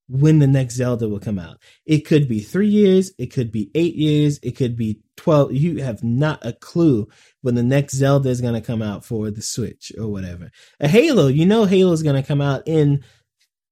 when 0.08 0.38
the 0.38 0.46
next 0.46 0.74
Zelda 0.74 1.08
will 1.08 1.20
come 1.20 1.38
out. 1.38 1.58
It 1.86 2.00
could 2.06 2.28
be 2.28 2.40
three 2.40 2.68
years, 2.68 3.12
it 3.18 3.26
could 3.32 3.50
be 3.50 3.70
eight 3.74 3.94
years, 3.94 4.38
it 4.42 4.52
could 4.56 4.76
be 4.76 5.00
12. 5.16 5.52
You 5.54 5.82
have 5.82 6.02
not 6.04 6.44
a 6.44 6.52
clue 6.52 7.08
when 7.40 7.54
the 7.54 7.62
next 7.62 7.94
Zelda 7.94 8.28
is 8.28 8.40
going 8.40 8.54
to 8.54 8.60
come 8.60 8.82
out 8.82 9.04
for 9.04 9.30
the 9.30 9.42
Switch 9.42 9.92
or 9.98 10.08
whatever. 10.08 10.50
A 10.80 10.88
Halo, 10.88 11.28
you 11.28 11.46
know, 11.46 11.64
Halo 11.64 11.92
is 11.92 12.02
going 12.02 12.20
to 12.20 12.26
come 12.26 12.40
out 12.40 12.62
in 12.66 13.02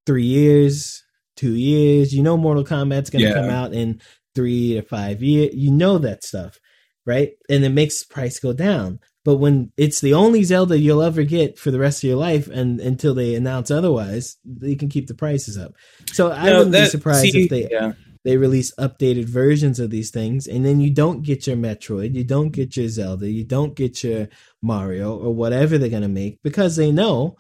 three 0.07 0.25
years, 0.25 1.05
two 1.37 1.55
years. 1.55 2.15
You 2.15 2.23
know, 2.23 2.37
Mortal 2.37 2.65
Kombat's 2.65 3.11
going 3.11 3.23
to 3.23 3.29
Yeah. 3.29 3.35
come 3.35 3.51
out 3.51 3.75
in 3.75 4.01
three 4.35 4.75
to 4.75 4.83
five 4.83 5.23
years. 5.23 5.55
You 5.55 5.71
know 5.71 5.99
that 5.99 6.25
stuff 6.25 6.59
right? 7.07 7.33
And 7.49 7.65
it 7.65 7.71
makes 7.71 8.05
price 8.05 8.39
go 8.39 8.53
down. 8.53 9.01
But 9.25 9.37
when 9.37 9.71
it's 9.77 10.01
the 10.01 10.15
only 10.15 10.43
Zelda 10.43 10.77
you'll 10.79 11.03
ever 11.03 11.23
get 11.23 11.59
for 11.59 11.71
the 11.71 11.79
rest 11.79 12.03
of 12.03 12.09
your 12.09 12.17
life, 12.17 12.49
and 12.49 12.81
until 12.81 13.15
they 13.15 13.35
announce 13.37 13.71
otherwise, 13.71 14.37
they 14.45 14.75
can 14.75 14.89
keep 14.89 15.07
the 15.07 15.15
prices 15.15 15.57
up. 15.57 15.75
So 16.13 16.33
I 16.33 16.47
No, 16.47 16.59
wouldn't 16.59 16.75
be 16.75 16.87
surprised 16.87 17.31
see, 17.31 17.45
if 17.45 17.51
they 17.51 17.69
yeah. 17.71 17.93
they 18.25 18.37
release 18.37 18.75
updated 18.77 19.27
versions 19.27 19.79
of 19.79 19.91
these 19.91 20.11
things, 20.11 20.49
and 20.49 20.67
then 20.67 20.81
you 20.81 20.91
don't 20.91 21.23
get 21.23 21.47
your 21.47 21.57
Metroid, 21.57 22.15
you 22.15 22.25
don't 22.25 22.51
get 22.51 22.77
your 22.77 22.89
Zelda, 22.89 23.31
you 23.31 23.45
don't 23.45 23.77
get 23.77 24.03
your 24.03 24.29
Mario 24.61 25.17
or 25.17 25.33
whatever 25.33 25.79
they're 25.79 25.89
gonna 25.89 26.09
make 26.09 26.43
because 26.43 26.75
they 26.75 26.91
know. 26.91 27.37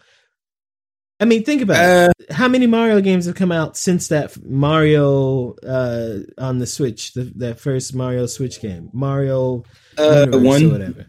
I 1.18 1.24
mean, 1.24 1.44
think 1.44 1.62
about 1.62 1.84
it. 1.84 2.16
Uh, 2.30 2.34
how 2.34 2.48
many 2.48 2.66
Mario 2.66 3.00
games 3.00 3.26
have 3.26 3.36
come 3.36 3.52
out 3.52 3.76
since 3.76 4.08
that 4.08 4.36
Mario 4.44 5.54
uh, 5.64 6.18
on 6.36 6.58
the 6.58 6.66
Switch, 6.66 7.12
the, 7.12 7.24
that 7.36 7.60
first 7.60 7.94
Mario 7.94 8.26
Switch 8.26 8.60
game, 8.60 8.88
Mario 8.92 9.62
uh 9.98 10.26
Universe 10.32 10.34
or 10.34 10.40
one. 10.44 10.72
whatever, 10.72 11.06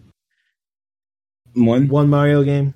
one 1.53 1.88
one 1.88 2.09
Mario 2.09 2.43
game. 2.43 2.73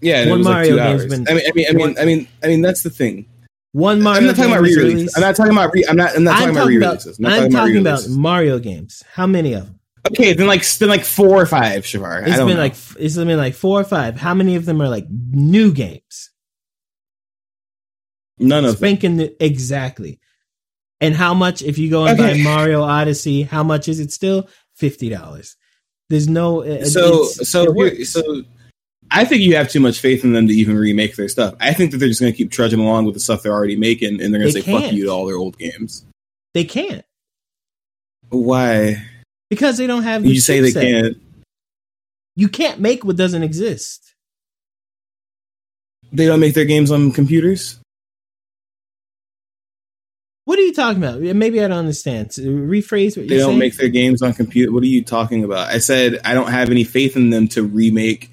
yeah 0.00 0.28
one 0.28 0.42
Mario 0.42 0.76
like 0.76 0.98
game's 0.98 1.06
been- 1.06 1.26
I 1.28 1.34
mean 1.34 1.44
I 1.46 1.52
mean 1.54 1.66
I 1.68 1.72
mean 1.72 1.80
one- 1.80 1.98
I 1.98 2.04
mean 2.04 2.28
I 2.42 2.46
mean 2.48 2.60
that's 2.62 2.82
the 2.82 2.90
thing 2.90 3.26
One 3.72 4.00
Mario. 4.02 4.20
I'm 4.20 4.26
not 4.26 4.36
talking 4.36 4.52
about 4.52 4.62
re-releases. 4.62 5.14
I'm 5.14 5.20
not 5.22 5.36
talking 5.36 5.52
about 5.52 5.72
re. 5.74 5.84
I'm 5.88 5.96
not. 5.96 6.16
I'm 6.16 6.24
not 6.24 6.32
talking 6.32 6.48
I'm 6.48 6.50
about 6.56 6.62
talking 6.64 6.76
about. 6.78 6.88
re-releases. 7.04 7.18
I'm, 7.18 7.26
I'm 7.26 7.50
talking 7.50 7.76
about 7.76 7.90
re-releases. 7.98 8.16
Mario 8.16 8.58
games. 8.58 9.02
How 9.12 9.26
many 9.26 9.52
of 9.52 9.66
them? 9.66 9.78
Okay, 10.10 10.32
then 10.32 10.46
like 10.46 10.60
it's 10.60 10.78
been 10.78 10.88
like 10.88 11.04
four 11.04 11.36
or 11.42 11.44
five, 11.46 11.84
Shavar. 11.84 12.22
I 12.24 12.28
It's 12.28 12.38
been 12.38 12.48
know. 12.48 12.54
like 12.54 12.74
it's 12.98 13.16
been 13.16 13.36
like 13.36 13.54
four 13.54 13.78
or 13.80 13.84
five. 13.84 14.16
How 14.16 14.32
many 14.34 14.56
of 14.56 14.64
them 14.64 14.80
are 14.80 14.88
like 14.88 15.06
new 15.10 15.70
games? 15.72 16.30
none 18.38 18.64
of 18.64 18.70
them. 18.72 18.76
Spanking 18.78 19.16
new, 19.16 19.30
exactly. 19.40 20.18
And 21.00 21.14
how 21.14 21.34
much 21.34 21.62
if 21.62 21.76
you 21.78 21.90
go 21.90 22.06
and 22.06 22.16
buy 22.18 22.38
Mario 22.38 22.82
Odyssey? 22.82 23.42
How 23.42 23.62
much 23.62 23.86
is 23.88 24.00
it 24.00 24.12
still? 24.12 24.48
Fifty 24.74 25.08
dollars. 25.08 25.56
There's 26.10 26.28
no. 26.28 26.62
Uh, 26.62 26.78
uh, 26.80 26.84
so 26.84 27.24
it's- 27.24 27.48
so 27.50 27.72
it 27.82 28.06
so 28.06 28.42
I 29.10 29.24
think 29.24 29.42
you 29.42 29.56
have 29.56 29.70
too 29.70 29.80
much 29.80 30.00
faith 30.00 30.24
in 30.24 30.32
them 30.32 30.46
to 30.48 30.52
even 30.54 30.76
remake 30.76 31.16
their 31.16 31.28
stuff. 31.28 31.54
I 31.60 31.72
think 31.72 31.90
that 31.92 31.98
they're 31.98 32.08
just 32.08 32.20
going 32.20 32.32
to 32.32 32.36
keep 32.36 32.50
trudging 32.50 32.78
along 32.80 33.04
with 33.06 33.14
the 33.14 33.20
stuff 33.20 33.42
they're 33.42 33.52
already 33.52 33.76
making, 33.76 34.20
and 34.20 34.32
they're 34.32 34.40
going 34.40 34.52
to 34.52 34.58
They 34.58 34.60
say 34.62 34.72
"fuck 34.72 34.82
can't. 34.82 34.94
you" 34.96 35.04
to 35.04 35.10
all 35.10 35.26
their 35.26 35.36
old 35.36 35.58
games. 35.58 36.04
they 36.54 36.64
can't 36.64 37.04
Why? 38.30 39.02
because 39.50 39.78
they 39.78 39.86
don't 39.86 40.02
have. 40.02 40.22
The 40.22 40.30
You 40.30 40.40
say 40.40 40.60
they 40.60 40.72
chipset. 40.72 40.80
can't. 41.02 41.16
You 42.36 42.48
can't 42.48 42.80
make 42.80 43.04
what 43.04 43.16
doesn't 43.16 43.42
exist. 43.42 44.14
They 46.12 46.26
don't 46.26 46.40
make 46.40 46.54
their 46.54 46.64
games 46.64 46.90
on 46.90 47.10
computers. 47.12 47.77
What 50.48 50.58
are 50.58 50.62
you 50.62 50.72
talking 50.72 51.02
about? 51.02 51.20
Maybe 51.20 51.62
I 51.62 51.68
don't 51.68 51.76
understand. 51.76 52.32
So 52.32 52.40
rephrase 52.40 53.18
what 53.18 53.28
They 53.28 53.34
you're 53.34 53.40
don't 53.40 53.50
saying. 53.50 53.58
make 53.58 53.76
their 53.76 53.90
games 53.90 54.22
on 54.22 54.32
computer. 54.32 54.72
What 54.72 54.82
are 54.82 54.86
you 54.86 55.04
talking 55.04 55.44
about? 55.44 55.68
I 55.68 55.76
said 55.76 56.22
I 56.24 56.32
don't 56.32 56.48
have 56.50 56.70
any 56.70 56.84
faith 56.84 57.16
in 57.16 57.28
them 57.28 57.48
to 57.48 57.62
remake 57.62 58.30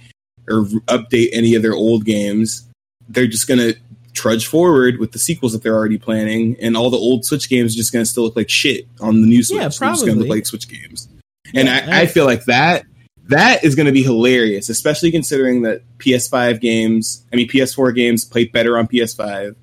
or 0.48 0.64
update 0.88 1.32
any 1.34 1.56
of 1.56 1.62
their 1.62 1.74
old 1.74 2.06
games. 2.06 2.70
They're 3.10 3.28
just 3.28 3.50
going 3.50 3.60
to 3.60 3.78
trudge 4.14 4.48
forward 4.48 4.98
with 4.98 5.12
the 5.12 5.20
sequels 5.20 5.52
that 5.52 5.62
they're 5.62 5.76
already 5.76 5.98
planning, 5.98 6.56
and 6.62 6.78
all 6.78 6.90
the 6.90 6.96
old 6.96 7.26
Switch 7.26 7.50
games 7.50 7.74
are 7.74 7.78
just 7.78 7.92
going 7.92 8.06
to 8.06 8.10
still 8.10 8.24
look 8.24 8.38
like 8.38 8.50
shit 8.50 8.88
on 9.02 9.20
the 9.20 9.28
new 9.28 9.44
Switch. 9.44 9.58
Yeah, 9.58 9.68
They're 9.68 9.90
just 9.90 10.06
going 10.06 10.18
to 10.18 10.24
look 10.24 10.30
like 10.30 10.46
Switch 10.46 10.70
games, 10.70 11.10
and 11.54 11.70
I, 11.70 12.04
I 12.04 12.06
feel 12.06 12.24
like 12.24 12.46
that 12.46 12.86
that 13.28 13.66
is 13.66 13.76
going 13.76 13.88
to 13.88 13.92
be 13.92 14.04
hilarious, 14.04 14.70
especially 14.70 15.12
considering 15.12 15.64
that 15.64 15.82
PS5 15.98 16.62
games, 16.62 17.26
I 17.34 17.36
mean 17.36 17.50
PS4 17.50 17.94
games, 17.94 18.24
play 18.24 18.46
better 18.46 18.78
on 18.78 18.88
PS5, 18.88 19.54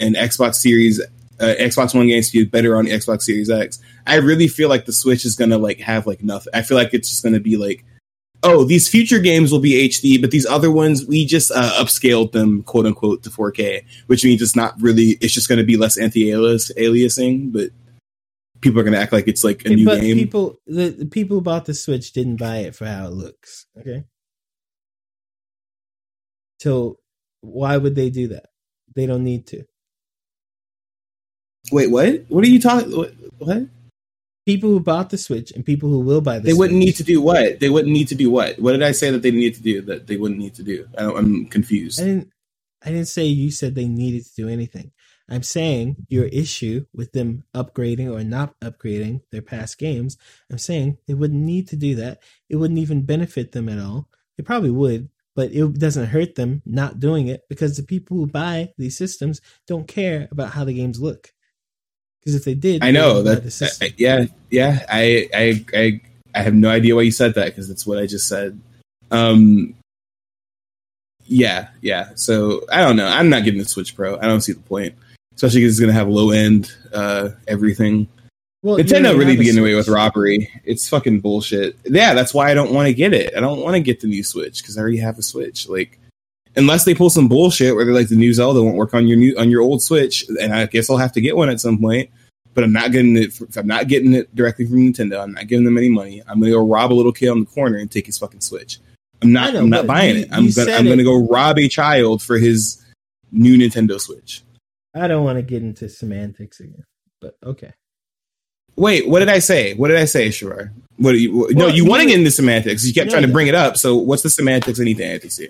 and 0.00 0.16
Xbox 0.16 0.56
Series, 0.56 1.00
uh, 1.40 1.54
Xbox 1.58 1.94
One 1.94 2.06
games 2.06 2.30
do 2.30 2.46
better 2.48 2.76
on 2.76 2.86
Xbox 2.86 3.22
Series 3.22 3.50
X. 3.50 3.78
I 4.06 4.16
really 4.16 4.48
feel 4.48 4.68
like 4.68 4.86
the 4.86 4.92
Switch 4.92 5.24
is 5.24 5.36
going 5.36 5.50
to 5.50 5.58
like 5.58 5.80
have 5.80 6.06
like 6.06 6.22
nothing. 6.22 6.52
I 6.54 6.62
feel 6.62 6.76
like 6.76 6.94
it's 6.94 7.08
just 7.08 7.22
going 7.22 7.34
to 7.34 7.40
be 7.40 7.56
like, 7.56 7.84
oh, 8.42 8.64
these 8.64 8.88
future 8.88 9.18
games 9.18 9.50
will 9.50 9.60
be 9.60 9.88
HD, 9.88 10.20
but 10.20 10.30
these 10.30 10.46
other 10.46 10.70
ones 10.70 11.06
we 11.06 11.24
just 11.24 11.50
uh, 11.50 11.72
upscaled 11.82 12.32
them, 12.32 12.62
quote 12.62 12.86
unquote, 12.86 13.22
to 13.24 13.30
4K, 13.30 13.84
which 14.06 14.24
means 14.24 14.42
it's 14.42 14.54
not 14.54 14.80
really. 14.80 15.16
It's 15.20 15.34
just 15.34 15.48
going 15.48 15.58
to 15.58 15.64
be 15.64 15.76
less 15.76 15.96
anti-aliasing, 15.96 17.52
but 17.52 17.70
people 18.60 18.80
are 18.80 18.84
going 18.84 18.94
to 18.94 19.00
act 19.00 19.12
like 19.12 19.28
it's 19.28 19.44
like 19.44 19.64
a 19.64 19.70
new 19.70 19.84
but 19.84 20.00
game. 20.00 20.16
people, 20.16 20.60
the, 20.66 20.90
the 20.90 21.06
people 21.06 21.38
who 21.38 21.42
bought 21.42 21.64
the 21.64 21.74
Switch 21.74 22.12
didn't 22.12 22.36
buy 22.36 22.58
it 22.58 22.76
for 22.76 22.86
how 22.86 23.06
it 23.06 23.12
looks. 23.12 23.66
Okay, 23.78 24.04
so 26.60 26.98
why 27.40 27.76
would 27.76 27.94
they 27.94 28.10
do 28.10 28.28
that? 28.28 28.46
They 28.94 29.06
don't 29.06 29.24
need 29.24 29.46
to. 29.48 29.64
Wait, 31.72 31.90
what? 31.90 32.24
What 32.28 32.44
are 32.44 32.48
you 32.48 32.60
talking? 32.60 32.96
What? 32.96 33.12
what? 33.38 33.66
People 34.46 34.70
who 34.70 34.80
bought 34.80 35.08
the 35.08 35.16
Switch 35.16 35.50
and 35.52 35.64
people 35.64 35.88
who 35.88 36.00
will 36.00 36.20
buy 36.20 36.38
the 36.38 36.46
They 36.48 36.52
wouldn't 36.52 36.78
need 36.78 36.96
to 36.96 37.04
do 37.04 37.22
what? 37.22 37.60
They 37.60 37.70
wouldn't 37.70 37.92
need 37.92 38.08
to 38.08 38.14
do 38.14 38.30
what? 38.30 38.58
What 38.58 38.72
did 38.72 38.82
I 38.82 38.92
say 38.92 39.10
that 39.10 39.22
they 39.22 39.30
need 39.30 39.54
to 39.54 39.62
do 39.62 39.80
that 39.82 40.06
they 40.06 40.16
wouldn't 40.18 40.38
need 40.38 40.54
to 40.56 40.62
do? 40.62 40.86
I 40.98 41.02
don't, 41.02 41.16
I'm 41.16 41.46
confused. 41.46 42.00
I 42.00 42.04
didn't. 42.04 42.30
I 42.84 42.90
didn't 42.90 43.08
say 43.08 43.24
you 43.24 43.50
said 43.50 43.74
they 43.74 43.88
needed 43.88 44.26
to 44.26 44.34
do 44.34 44.48
anything. 44.48 44.92
I'm 45.28 45.42
saying 45.42 45.96
your 46.08 46.26
issue 46.26 46.84
with 46.92 47.12
them 47.12 47.44
upgrading 47.54 48.12
or 48.12 48.22
not 48.22 48.60
upgrading 48.60 49.22
their 49.32 49.40
past 49.40 49.78
games. 49.78 50.18
I'm 50.50 50.58
saying 50.58 50.98
they 51.06 51.14
wouldn't 51.14 51.42
need 51.42 51.66
to 51.68 51.76
do 51.76 51.94
that. 51.94 52.22
It 52.50 52.56
wouldn't 52.56 52.78
even 52.78 53.06
benefit 53.06 53.52
them 53.52 53.70
at 53.70 53.78
all. 53.78 54.10
It 54.36 54.44
probably 54.44 54.70
would, 54.70 55.08
but 55.34 55.52
it 55.52 55.78
doesn't 55.78 56.06
hurt 56.08 56.34
them 56.34 56.62
not 56.66 57.00
doing 57.00 57.28
it 57.28 57.42
because 57.48 57.76
the 57.76 57.82
people 57.82 58.18
who 58.18 58.26
buy 58.26 58.72
these 58.76 58.98
systems 58.98 59.40
don't 59.66 59.88
care 59.88 60.28
about 60.30 60.52
how 60.52 60.64
the 60.64 60.74
games 60.74 61.00
look. 61.00 61.32
Because 62.24 62.36
if 62.36 62.44
they 62.44 62.54
did, 62.54 62.82
I 62.82 62.90
know 62.90 63.22
that. 63.22 63.78
I- 63.82 63.94
yeah, 63.98 64.24
yeah. 64.50 64.84
I, 64.88 65.28
I, 65.34 65.64
I, 65.74 66.00
I 66.34 66.42
have 66.42 66.54
no 66.54 66.70
idea 66.70 66.94
why 66.94 67.02
you 67.02 67.10
said 67.10 67.34
that 67.34 67.46
because 67.46 67.68
that's 67.68 67.86
what 67.86 67.98
I 67.98 68.06
just 68.06 68.28
said. 68.28 68.58
Um, 69.10 69.74
yeah, 71.26 71.68
yeah. 71.80 72.10
So 72.14 72.62
I 72.72 72.80
don't 72.80 72.96
know. 72.96 73.06
I'm 73.06 73.28
not 73.28 73.44
getting 73.44 73.60
the 73.60 73.68
Switch 73.68 73.94
Pro. 73.94 74.16
I 74.18 74.22
don't 74.22 74.40
see 74.40 74.52
the 74.52 74.60
point, 74.60 74.94
especially 75.34 75.60
because 75.60 75.74
it's 75.74 75.80
going 75.80 75.92
to 75.92 75.98
have 75.98 76.08
low 76.08 76.30
end 76.30 76.74
uh, 76.92 77.30
everything. 77.46 78.08
well, 78.62 78.78
Nintendo 78.78 79.16
really 79.16 79.36
be 79.36 79.44
getting 79.44 79.60
away 79.60 79.74
with 79.74 79.88
robbery. 79.88 80.50
It's 80.64 80.88
fucking 80.88 81.20
bullshit. 81.20 81.76
Yeah, 81.84 82.14
that's 82.14 82.32
why 82.34 82.50
I 82.50 82.54
don't 82.54 82.72
want 82.72 82.86
to 82.88 82.94
get 82.94 83.12
it. 83.12 83.34
I 83.36 83.40
don't 83.40 83.60
want 83.60 83.74
to 83.74 83.80
get 83.80 84.00
the 84.00 84.06
new 84.06 84.24
Switch 84.24 84.62
because 84.62 84.76
I 84.78 84.80
already 84.80 84.98
have 84.98 85.18
a 85.18 85.22
Switch. 85.22 85.68
Like, 85.68 85.98
unless 86.56 86.84
they 86.84 86.94
pull 86.94 87.10
some 87.10 87.28
bullshit 87.28 87.74
where 87.74 87.84
they're 87.84 87.94
like 87.94 88.08
the 88.08 88.16
new 88.16 88.32
Zelda 88.32 88.62
won't 88.62 88.76
work 88.76 88.94
on 88.94 89.06
your 89.08 89.16
new 89.16 89.36
on 89.38 89.50
your 89.50 89.62
old 89.62 89.82
Switch, 89.82 90.24
and 90.40 90.52
I 90.54 90.66
guess 90.66 90.88
I'll 90.90 90.96
have 90.96 91.12
to 91.12 91.20
get 91.20 91.36
one 91.36 91.48
at 91.50 91.60
some 91.60 91.78
point. 91.78 92.10
But 92.54 92.62
I'm 92.62 92.72
not 92.72 92.92
getting 92.92 93.16
it. 93.16 93.40
If 93.40 93.56
I'm 93.56 93.66
not 93.66 93.88
getting 93.88 94.14
it 94.14 94.32
directly 94.36 94.64
from 94.66 94.76
Nintendo, 94.76 95.20
I'm 95.22 95.32
not 95.32 95.48
giving 95.48 95.64
them 95.64 95.76
any 95.76 95.88
money. 95.88 96.22
I'm 96.28 96.38
gonna 96.38 96.52
go 96.52 96.64
rob 96.64 96.92
a 96.92 96.94
little 96.94 97.12
kid 97.12 97.28
on 97.28 97.40
the 97.40 97.46
corner 97.46 97.78
and 97.78 97.90
take 97.90 98.06
his 98.06 98.16
fucking 98.18 98.42
Switch. 98.42 98.78
I'm 99.22 99.32
not. 99.32 99.54
Know, 99.54 99.60
I'm 99.60 99.70
not 99.70 99.86
buying 99.88 100.16
you- 100.16 100.22
it. 100.22 100.28
I'm 100.30 100.48
gonna. 100.50 100.72
I'm 100.72 100.86
it. 100.86 100.90
gonna 100.90 101.02
go 101.04 101.26
rob 101.26 101.58
a 101.58 101.68
child 101.68 102.22
for 102.22 102.38
his 102.38 102.80
new 103.32 103.56
Nintendo 103.58 104.00
Switch. 104.00 104.42
I 104.94 105.08
don't 105.08 105.24
want 105.24 105.38
to 105.38 105.42
get 105.42 105.62
into 105.62 105.88
semantics 105.88 106.60
again, 106.60 106.84
but 107.20 107.36
okay. 107.44 107.72
Wait, 108.76 109.08
what 109.08 109.20
did 109.20 109.28
I 109.28 109.38
say? 109.40 109.74
What 109.74 109.88
did 109.88 109.96
I 109.98 110.04
say, 110.04 110.28
Shirar? 110.28 110.70
What? 110.96 111.12
You, 111.16 111.48
no, 111.52 111.66
Well, 111.66 111.74
you 111.74 111.84
you- 111.84 111.90
want 111.90 112.02
to 112.02 112.08
get 112.08 112.18
into 112.18 112.30
semantics. 112.30 112.84
You 112.84 112.92
kept 112.94 113.06
No, 113.06 113.12
trying 113.12 113.26
to 113.26 113.32
bring 113.32 113.46
it 113.48 113.54
up. 113.54 113.76
So, 113.76 113.96
what's 113.96 114.22
the 114.22 114.30
semantics 114.30 114.78
of 114.78 114.82
anything 114.82 115.08
I 115.08 115.12
have 115.14 115.22
to 115.22 115.30
see? 115.30 115.48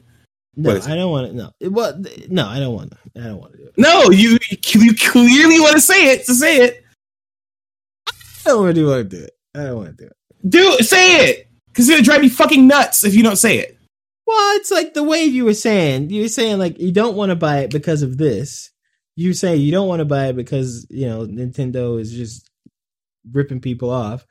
No? 0.57 0.71
I 0.71 0.95
don't 0.95 1.11
want 1.11 1.31
to. 1.31 1.37
No, 1.37 1.53
well, 1.71 2.03
no, 2.29 2.47
I 2.47 2.61
don't 2.61 2.75
want 2.75 2.93
to. 2.93 2.99
I 3.21 3.25
don't 3.25 3.41
want 3.41 3.53
to 3.53 3.59
do 3.59 3.65
it. 3.65 3.75
No, 3.77 4.11
you 4.11 4.39
you 4.51 4.95
clearly 4.95 5.61
want 5.61 5.75
to 5.75 5.81
say 5.81 6.13
it 6.13 6.27
to 6.27 6.35
say 6.35 6.59
it. 6.59 6.85
I 8.09 8.51
don't 8.51 8.65
really 8.65 8.85
want 8.85 9.11
to 9.11 9.17
do 9.17 9.25
it. 9.25 9.33
I 9.55 9.65
don't 9.65 9.77
want 9.77 9.97
to 9.97 10.05
do 10.05 10.07
it. 10.07 10.17
Do 10.49 10.79
say 10.81 11.31
it 11.31 11.49
because 11.69 11.89
it's 11.89 11.97
gonna 11.97 12.05
drive 12.05 12.21
me 12.21 12.29
fucking 12.29 12.67
nuts 12.67 13.05
if 13.05 13.15
you 13.15 13.23
don't 13.23 13.37
say 13.37 13.59
it. 13.59 13.79
Well, 14.27 14.57
it's 14.57 14.71
like 14.71 14.95
the 14.95 15.03
way 15.03 15.25
you 15.25 15.45
were 15.45 15.55
saying. 15.55 16.11
You 16.11 16.23
were 16.23 16.29
saying 16.29 16.59
like 16.59 16.79
you 16.79 16.93
don't 16.93 17.17
want 17.17 17.31
to 17.31 17.37
buy 17.37 17.59
it 17.61 17.71
because 17.71 18.03
of 18.03 18.19
this. 18.19 18.71
You 19.17 19.33
saying 19.33 19.61
you 19.61 19.73
don't 19.73 19.89
want 19.89 20.01
to 20.01 20.05
buy 20.05 20.29
it 20.29 20.37
because 20.37 20.87
you 20.91 21.07
know 21.07 21.27
Nintendo 21.27 22.01
is 22.01 22.13
just 22.13 22.49
ripping 23.33 23.61
people 23.61 23.91
off. 23.91 24.27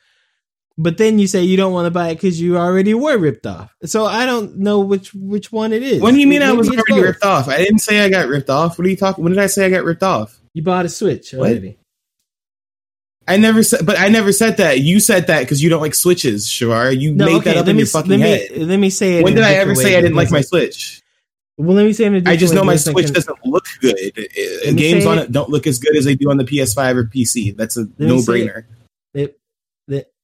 But 0.78 0.98
then 0.98 1.20
you 1.20 1.28
say 1.28 1.44
you 1.44 1.56
don't 1.56 1.72
want 1.72 1.86
to 1.86 1.91
buy 1.91 2.10
it 2.10 2.16
because 2.16 2.41
you 2.41 2.58
already 2.58 2.95
were 2.95 3.18
ripped 3.18 3.45
off. 3.45 3.72
So 3.86 4.06
I 4.06 4.26
don't 4.26 4.58
know 4.58 4.80
which 4.80 5.14
which 5.14 5.52
one 5.52 5.72
it 5.72 5.84
is. 5.84 6.02
What 6.02 6.12
do 6.16 6.20
you 6.20 6.26
mean 6.26 6.41
I 6.41 6.52
was 6.52 6.68
already 6.68 6.82
both. 6.94 7.02
ripped 7.04 7.24
off? 7.24 7.48
I 7.48 7.58
didn't 7.60 7.80
say 7.80 8.00
I 8.04 8.10
got 8.10 8.28
ripped 8.28 8.50
off. 8.50 8.78
What 8.80 8.88
are 8.88 8.90
you 8.90 8.98
talking? 8.98 9.24
When 9.24 9.34
did 9.34 9.40
I 9.40 9.45
say 9.48 9.66
I 9.66 9.70
got 9.70 9.84
ripped 9.84 10.02
off? 10.02 10.40
You 10.54 10.64
bought 10.64 10.86
a 10.86 10.90
Switch 10.90 11.32
What? 11.34 11.50
already. 11.52 11.78
I 13.28 13.38
never 13.38 13.64
said, 13.64 13.86
but 13.86 13.98
I 14.00 14.10
never 14.10 14.34
said 14.34 14.58
that. 14.58 14.82
You 14.82 15.00
said 15.00 15.28
that 15.28 15.41
because 15.41 15.64
you 15.64 15.70
don't 15.70 15.80
like 15.82 15.95
switches, 15.95 16.45
Shavar. 16.48 17.00
You 17.00 17.14
No, 17.14 17.26
made 17.26 17.36
okay. 17.36 17.54
that 17.54 17.58
up 17.58 17.68
in 17.68 17.76
me 17.78 17.84
your 17.84 17.88
fucking 17.88 18.10
let 18.10 18.20
me 18.20 18.26
head. 18.30 18.68
let 18.68 18.78
me 18.78 18.90
say 18.90 19.20
it. 19.20 19.24
When 19.24 19.34
did 19.36 19.44
I 19.44 19.54
ever 19.54 19.76
say 19.76 19.95
I 19.98 20.02
didn't 20.02 20.18
like 20.18 20.30
my 20.32 20.41
Switch? 20.41 21.02
Well, 21.58 21.76
let 21.78 21.86
me 21.86 21.94
say 21.94 22.06
it 22.06 22.14
in 22.14 22.28
a 22.28 22.32
I 22.32 22.36
just 22.36 22.54
know 22.54 22.64
my 22.64 22.76
Switch 22.76 23.06
can- 23.06 23.14
doesn't 23.14 23.45
look 23.45 23.66
good. 23.80 23.95
Let 24.66 24.76
Games 24.76 25.06
on 25.06 25.20
it 25.20 25.32
don't 25.32 25.50
look 25.50 25.68
as 25.68 25.78
good 25.80 25.95
as 25.95 26.04
they 26.04 26.16
do 26.16 26.32
on 26.32 26.38
the 26.38 26.44
PS5 26.44 26.95
or 26.98 27.04
PC. 27.06 27.56
That's 27.56 27.78
a 27.78 27.86
no 28.00 28.18
brainer. 28.18 28.64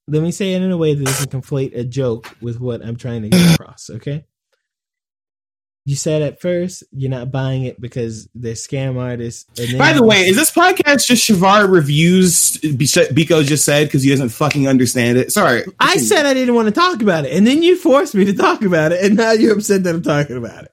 Let, 0.08 0.22
me 0.22 0.32
say 0.32 0.54
it 0.54 0.62
in 0.62 0.70
a 0.70 0.76
way 0.76 0.94
that 0.94 1.04
doesn't 1.04 1.30
conflate 1.30 1.76
a 1.76 1.84
joke 1.84 2.36
with 2.40 2.60
what 2.60 2.82
I'm 2.84 2.96
trying 2.96 3.22
to 3.22 3.28
get 3.28 3.54
across. 3.60 3.90
Okay. 3.90 4.24
You 5.86 5.96
said 5.96 6.22
at 6.22 6.40
first 6.40 6.84
you're 6.92 7.10
not 7.10 7.32
buying 7.32 7.64
it 7.64 7.80
because 7.80 8.28
they're 8.34 8.52
scam 8.52 8.98
artists. 9.00 9.44
By 9.76 9.94
the 9.94 10.04
way, 10.04 10.26
is 10.26 10.36
this 10.36 10.50
podcast 10.50 11.06
just 11.06 11.28
Shavar 11.28 11.70
reviews 11.70 12.58
Biko 12.58 13.42
just 13.42 13.64
said 13.64 13.86
because 13.86 14.02
he 14.02 14.10
doesn't 14.10 14.28
fucking 14.28 14.68
understand 14.68 15.16
it? 15.16 15.32
Sorry. 15.32 15.64
I 15.80 15.96
said 15.96 16.26
I 16.26 16.34
didn't 16.34 16.54
want 16.54 16.68
to 16.68 16.72
talk 16.72 17.00
about 17.00 17.24
it, 17.24 17.32
and 17.32 17.46
then 17.46 17.62
you 17.62 17.76
forced 17.76 18.14
me 18.14 18.26
to 18.26 18.34
talk 18.34 18.62
about 18.62 18.92
it, 18.92 19.02
and 19.02 19.16
now 19.16 19.32
you're 19.32 19.56
upset 19.56 19.82
that 19.84 19.94
I'm 19.94 20.02
talking 20.02 20.36
about 20.36 20.64
it. 20.64 20.72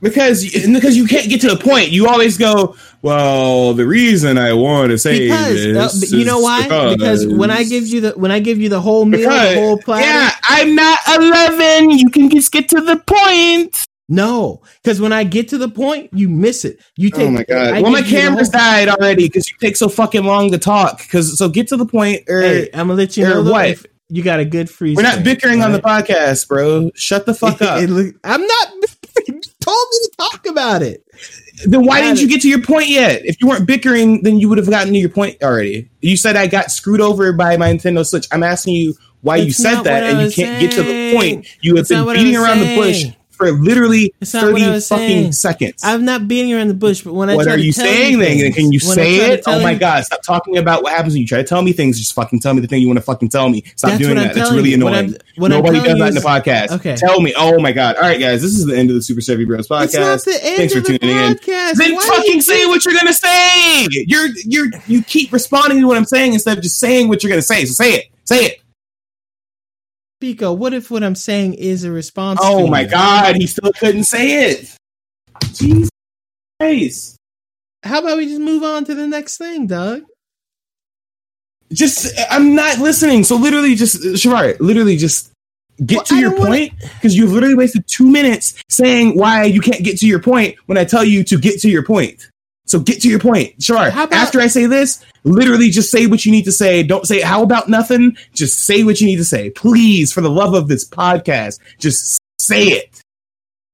Because 0.00 0.44
because 0.44 0.96
you 0.96 1.06
can't 1.06 1.28
get 1.28 1.40
to 1.42 1.48
the 1.48 1.56
point. 1.56 1.90
You 1.90 2.08
always 2.08 2.36
go, 2.38 2.76
well, 3.02 3.74
the 3.74 3.86
reason 3.86 4.38
I 4.38 4.52
want 4.52 4.90
to 4.90 4.98
say 4.98 5.26
Because 5.28 5.66
uh, 5.66 5.72
this, 5.72 6.00
but 6.10 6.18
you 6.18 6.24
know 6.24 6.40
why? 6.40 6.94
Because 6.94 7.26
when 7.26 7.50
I 7.50 7.64
give 7.64 7.86
you 7.86 8.00
the 8.02 8.10
when 8.12 8.30
I 8.30 8.40
give 8.40 8.58
you 8.58 8.68
the 8.68 8.80
whole 8.80 9.04
meal, 9.04 9.20
Because- 9.20 9.54
the 9.54 9.60
whole 9.60 9.78
platter. 9.78 10.06
yeah, 10.06 10.30
I'm 10.44 10.74
not 10.74 10.98
11. 11.16 11.90
You 11.90 12.10
can 12.10 12.30
just 12.30 12.52
get 12.52 12.68
to 12.70 12.80
the 12.80 12.96
point. 12.96 13.84
No, 14.12 14.60
because 14.82 15.00
when 15.00 15.12
I 15.12 15.22
get 15.22 15.46
to 15.50 15.58
the 15.58 15.68
point, 15.68 16.10
you 16.12 16.28
miss 16.28 16.64
it. 16.64 16.80
You 16.96 17.10
take. 17.10 17.28
oh 17.28 17.30
my 17.30 17.44
god! 17.44 17.74
I 17.74 17.80
well, 17.80 17.92
my 17.92 18.00
give 18.00 18.10
you 18.10 18.16
the 18.16 18.20
camera's 18.22 18.48
died 18.48 18.88
already 18.88 19.26
because 19.28 19.48
you 19.48 19.56
take 19.60 19.76
so 19.76 19.88
fucking 19.88 20.24
long 20.24 20.50
to 20.50 20.58
talk. 20.58 20.98
Because 20.98 21.38
so 21.38 21.48
get 21.48 21.68
to 21.68 21.76
the 21.76 21.86
point. 21.86 22.28
Or 22.28 22.40
Hey, 22.40 22.68
I'm 22.74 22.88
gonna 22.88 22.94
let 22.94 23.16
you 23.16 23.22
know 23.22 23.42
what? 23.44 23.86
you 24.08 24.24
got 24.24 24.40
a 24.40 24.44
good 24.44 24.68
freeze. 24.68 24.96
we're 24.96 25.02
not 25.04 25.22
bickering 25.22 25.62
on 25.62 25.70
the 25.70 25.78
podcast, 25.80 26.48
bro. 26.48 26.90
Shut 26.96 27.24
the 27.24 27.34
fuck 27.34 27.62
up. 27.62 27.78
I'm 28.24 28.44
not. 28.46 28.68
You 29.28 29.40
told 29.60 29.86
me 29.90 29.98
to 30.02 30.12
talk 30.18 30.46
about 30.46 30.82
it. 30.82 31.04
Then 31.64 31.84
why 31.84 32.00
didn't 32.00 32.18
it. 32.18 32.22
you 32.22 32.28
get 32.28 32.42
to 32.42 32.48
your 32.48 32.62
point 32.62 32.88
yet? 32.88 33.24
If 33.24 33.40
you 33.40 33.48
weren't 33.48 33.66
bickering, 33.66 34.22
then 34.22 34.38
you 34.38 34.48
would 34.48 34.58
have 34.58 34.70
gotten 34.70 34.92
to 34.92 34.98
your 34.98 35.10
point 35.10 35.42
already. 35.42 35.90
You 36.00 36.16
said 36.16 36.36
I 36.36 36.46
got 36.46 36.70
screwed 36.70 37.00
over 37.00 37.32
by 37.32 37.56
my 37.56 37.72
Nintendo 37.72 38.06
Switch. 38.06 38.26
I'm 38.32 38.42
asking 38.42 38.74
you 38.74 38.94
why 39.22 39.36
you 39.36 39.52
said 39.52 39.82
that, 39.82 40.02
and 40.04 40.22
you 40.22 40.30
can't 40.32 40.60
get 40.60 40.72
to 40.72 40.82
the 40.82 41.14
point. 41.14 41.46
You 41.60 41.76
have 41.76 41.88
That's 41.88 41.90
not 41.90 42.06
been 42.06 42.16
beating 42.16 42.40
was 42.40 42.48
around 42.48 42.60
the 42.60 42.76
bush 42.76 43.02
saying. 43.02 43.16
For 43.40 43.50
literally 43.52 44.12
That's 44.20 44.34
not 44.34 44.52
what 44.52 44.60
I 44.60 44.64
thirty 44.66 44.80
fucking 44.80 45.08
saying. 45.08 45.32
seconds. 45.32 45.80
I'm 45.82 46.04
not 46.04 46.28
beating 46.28 46.52
around 46.52 46.68
the 46.68 46.74
bush, 46.74 47.00
but 47.02 47.14
when 47.14 47.30
I 47.30 47.36
what 47.36 47.48
are 47.48 47.58
you 47.58 47.72
saying 47.72 48.18
then? 48.18 48.36
things- 48.36 48.54
Can 48.54 48.72
you 48.72 48.78
say 48.78 49.32
it? 49.32 49.44
Oh 49.46 49.62
my 49.62 49.72
you- 49.72 49.78
god! 49.78 50.04
Stop 50.04 50.22
talking 50.22 50.58
about 50.58 50.82
what 50.82 50.92
happens 50.92 51.14
when 51.14 51.22
you 51.22 51.26
try 51.26 51.38
to 51.38 51.44
tell 51.44 51.62
me 51.62 51.72
things. 51.72 51.98
Just 51.98 52.12
fucking 52.12 52.40
tell 52.40 52.52
me 52.54 52.60
the 52.60 52.66
thing 52.66 52.80
you 52.82 52.86
want 52.86 52.98
to 52.98 53.02
fucking 53.04 53.30
tell 53.30 53.48
me. 53.48 53.64
Stop 53.76 53.92
That's 53.92 54.02
doing 54.02 54.16
that. 54.16 54.34
That's 54.34 54.52
really 54.52 54.70
you. 54.70 54.76
Annoying. 54.76 55.16
What 55.36 55.48
Nobody 55.48 55.80
does 55.80 55.98
that 55.98 56.08
in 56.08 56.14
the 56.14 56.20
podcast. 56.20 56.72
Okay. 56.72 56.96
Tell 56.96 57.20
me. 57.20 57.32
Oh 57.36 57.58
my 57.60 57.72
god! 57.72 57.96
All 57.96 58.02
right, 58.02 58.20
guys, 58.20 58.42
this 58.42 58.52
is 58.52 58.66
the 58.66 58.76
end 58.76 58.90
of 58.90 58.96
the 58.96 59.02
Super 59.02 59.22
Chevy 59.22 59.44
Bros 59.46 59.66
podcast. 59.68 59.84
It's 59.84 59.94
not 59.96 60.24
the 60.24 60.44
end 60.44 60.56
Thanks 60.56 60.74
for 60.74 60.80
tuning 60.82 61.00
in. 61.16 61.38
Then 61.46 61.94
Why 61.94 62.06
fucking 62.16 62.42
say 62.42 62.66
what 62.66 62.84
you're 62.84 62.94
gonna 62.94 63.12
say. 63.14 63.86
You're 63.90 64.28
you're 64.44 64.66
you 64.86 65.02
keep 65.02 65.32
responding 65.32 65.80
to 65.80 65.86
what 65.86 65.96
I'm 65.96 66.04
saying 66.04 66.34
instead 66.34 66.58
of 66.58 66.62
just 66.62 66.78
saying 66.78 67.08
what 67.08 67.22
you're 67.22 67.30
gonna 67.30 67.40
say. 67.42 67.64
So 67.64 67.72
say 67.72 67.94
it. 67.94 68.04
Say 68.24 68.44
it. 68.44 68.59
Biko, 70.20 70.56
what 70.56 70.74
if 70.74 70.90
what 70.90 71.02
I'm 71.02 71.14
saying 71.14 71.54
is 71.54 71.84
a 71.84 71.90
response? 71.90 72.40
Oh 72.42 72.66
my 72.66 72.82
you? 72.82 72.88
god, 72.88 73.36
he 73.36 73.46
still 73.46 73.72
couldn't 73.72 74.04
say 74.04 74.50
it. 74.50 74.76
Jesus 75.54 75.88
Christ. 76.58 77.16
How 77.82 78.00
about 78.00 78.18
we 78.18 78.26
just 78.26 78.40
move 78.40 78.62
on 78.62 78.84
to 78.84 78.94
the 78.94 79.06
next 79.06 79.38
thing, 79.38 79.66
Doug? 79.66 80.02
Just 81.72 82.12
I'm 82.30 82.54
not 82.54 82.78
listening. 82.78 83.24
So 83.24 83.36
literally 83.36 83.74
just 83.74 83.96
Shavar, 84.02 84.58
literally 84.60 84.96
just 84.96 85.30
get 85.86 85.96
Well, 85.96 86.04
to 86.04 86.14
I 86.16 86.18
your 86.20 86.30
wanna- 86.32 86.46
point 86.46 86.72
because 86.80 87.16
you've 87.16 87.32
literally 87.32 87.54
wasted 87.54 87.86
two 87.86 88.06
minutes 88.10 88.54
saying 88.68 89.16
why 89.16 89.44
you 89.44 89.60
can't 89.60 89.82
get 89.82 89.98
to 90.00 90.06
your 90.06 90.20
point 90.20 90.56
when 90.66 90.76
I 90.76 90.84
tell 90.84 91.04
you 91.04 91.24
to 91.24 91.38
get 91.38 91.60
to 91.60 91.70
your 91.70 91.84
point. 91.84 92.28
So 92.70 92.78
get 92.78 93.02
to 93.02 93.08
your 93.08 93.18
point. 93.18 93.58
Shavar, 93.58 93.90
How 93.90 94.04
about- 94.04 94.16
after 94.16 94.40
I 94.40 94.46
say 94.46 94.66
this, 94.66 95.04
literally 95.24 95.70
just 95.70 95.90
say 95.90 96.06
what 96.06 96.24
you 96.24 96.30
need 96.30 96.44
to 96.44 96.52
say. 96.52 96.84
Don't 96.84 97.04
say 97.04 97.20
how 97.20 97.42
about 97.42 97.68
nothing. 97.68 98.16
Just 98.32 98.64
say 98.64 98.84
what 98.84 99.00
you 99.00 99.08
need 99.08 99.16
to 99.16 99.24
say. 99.24 99.50
Please, 99.50 100.12
for 100.12 100.20
the 100.20 100.30
love 100.30 100.54
of 100.54 100.68
this 100.68 100.88
podcast, 100.88 101.58
just 101.80 102.20
say 102.38 102.62
it. 102.68 103.00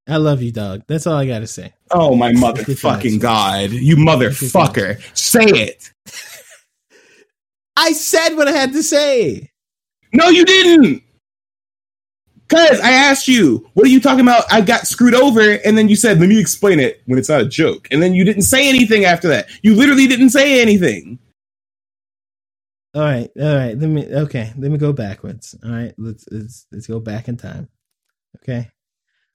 I 0.09 0.17
love 0.17 0.41
you, 0.41 0.51
dog. 0.51 0.83
That's 0.87 1.07
all 1.07 1.17
I 1.17 1.27
gotta 1.27 1.47
say. 1.47 1.75
Oh 1.91 2.17
my 2.17 2.33
Good 2.33 2.43
motherfucking 2.43 3.21
god. 3.21 3.69
You 3.71 3.97
motherfucker. 3.97 4.99
Say 5.15 5.45
it. 5.45 5.93
I 7.77 7.93
said 7.93 8.31
what 8.35 8.49
I 8.49 8.53
had 8.53 8.73
to 8.73 8.83
say. 8.83 9.51
No, 10.15 10.31
you 10.31 10.47
didn't. 10.47 11.03
Cause 12.49 12.81
I 12.81 12.91
asked 12.93 13.27
you, 13.27 13.69
what 13.75 13.87
are 13.87 13.91
you 13.91 14.01
talking 14.01 14.21
about? 14.21 14.45
I 14.53 14.61
got 14.61 14.87
screwed 14.87 15.15
over, 15.15 15.41
and 15.65 15.77
then 15.77 15.89
you 15.89 15.97
said, 15.97 16.21
"Let 16.21 16.29
me 16.29 16.39
explain 16.39 16.79
it." 16.79 17.03
When 17.07 17.19
it's 17.19 17.29
not 17.29 17.41
a 17.41 17.45
joke, 17.47 17.89
and 17.91 18.01
then 18.01 18.15
you 18.15 18.25
didn't 18.25 18.43
say 18.43 18.69
anything 18.69 19.05
after 19.05 19.27
that. 19.29 19.49
You 19.63 19.75
literally 19.75 20.07
didn't 20.07 20.31
say 20.31 20.61
anything. 20.63 21.19
All 22.95 23.03
right, 23.03 23.29
all 23.39 23.55
right. 23.57 23.77
Let 23.79 23.91
me 23.91 24.07
okay. 24.07 24.53
Let 24.57 24.71
me 24.71 24.79
go 24.79 24.93
backwards. 24.93 25.55
All 25.65 25.71
right, 25.71 25.93
let's 25.99 26.25
let's 26.31 26.67
let's 26.73 26.87
go 26.87 27.01
back 27.01 27.29
in 27.29 27.37
time. 27.37 27.69
Okay. 28.43 28.71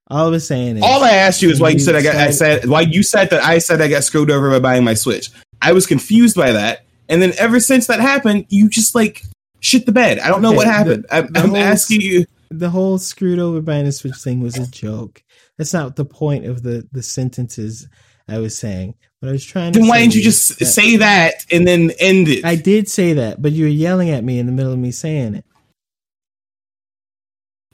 All 0.08 0.28
I 0.28 0.30
was 0.30 0.48
saying 0.48 0.78
is 0.78 0.84
All 0.84 1.04
I 1.04 1.12
asked 1.12 1.42
you 1.42 1.50
is 1.50 1.60
why 1.60 1.70
you 1.70 1.80
said 1.80 1.96
I 1.96 2.02
got. 2.02 2.16
I 2.16 2.32
said- 2.32 2.66
why 2.68 2.82
you 2.82 3.04
said 3.04 3.30
that 3.30 3.44
I 3.44 3.60
said 3.60 3.82
I 3.82 3.88
got 3.88 4.04
screwed 4.04 4.32
over 4.32 4.50
by 4.50 4.60
buying 4.60 4.84
my 4.84 4.94
Switch. 4.94 5.30
I 5.62 5.74
was 5.74 5.86
confused 5.86 6.36
by 6.36 6.52
that, 6.54 6.86
and 7.08 7.22
then 7.22 7.34
ever 7.38 7.60
since 7.60 7.88
that 7.88 8.00
happened, 8.00 8.46
you 8.50 8.68
just 8.70 8.96
like 8.96 9.22
shit 9.60 9.86
the 9.86 9.92
bed. 9.92 10.20
I 10.20 10.30
don't 10.30 10.42
know 10.42 10.50
Okay, 10.50 10.58
what 10.58 10.68
happened. 10.68 11.06
I, 11.12 11.22
the 11.22 11.40
I'm 11.40 11.50
whole- 11.50 11.58
asking 11.58 12.02
you. 12.02 12.26
The 12.52 12.70
whole 12.70 12.98
screwed 12.98 13.40
over 13.40 13.62
by 13.62 13.78
a 13.78 13.92
switch 13.92 14.18
thing 14.18 14.42
was 14.42 14.58
a 14.58 14.70
joke. 14.70 15.24
That's 15.58 15.74
not 15.74 15.96
the 15.96 16.06
point 16.06 16.46
of 16.46 16.64
the 16.64 16.88
the 16.92 17.02
sentences 17.04 17.88
I 18.28 18.38
was 18.40 18.58
saying. 18.58 18.96
What 19.20 19.30
I 19.30 19.32
was 19.34 19.46
trying 19.46 19.74
to 19.74 19.80
Then 19.80 19.88
why 19.88 20.00
didn't 20.00 20.16
you 20.16 20.22
just 20.24 20.60
that- 20.60 20.66
say 20.66 20.98
that 20.98 21.46
and 21.52 21.68
then 21.68 21.92
end 22.00 22.28
it? 22.28 22.44
I 22.46 22.56
did 22.56 22.90
say 22.90 23.14
that, 23.14 23.42
but 23.42 23.52
you 23.52 23.66
were 23.66 23.70
yelling 23.70 24.10
at 24.10 24.24
me 24.24 24.40
in 24.40 24.46
the 24.46 24.52
middle 24.52 24.74
of 24.74 24.80
me 24.80 24.92
saying 24.92 25.36
it. 25.36 25.46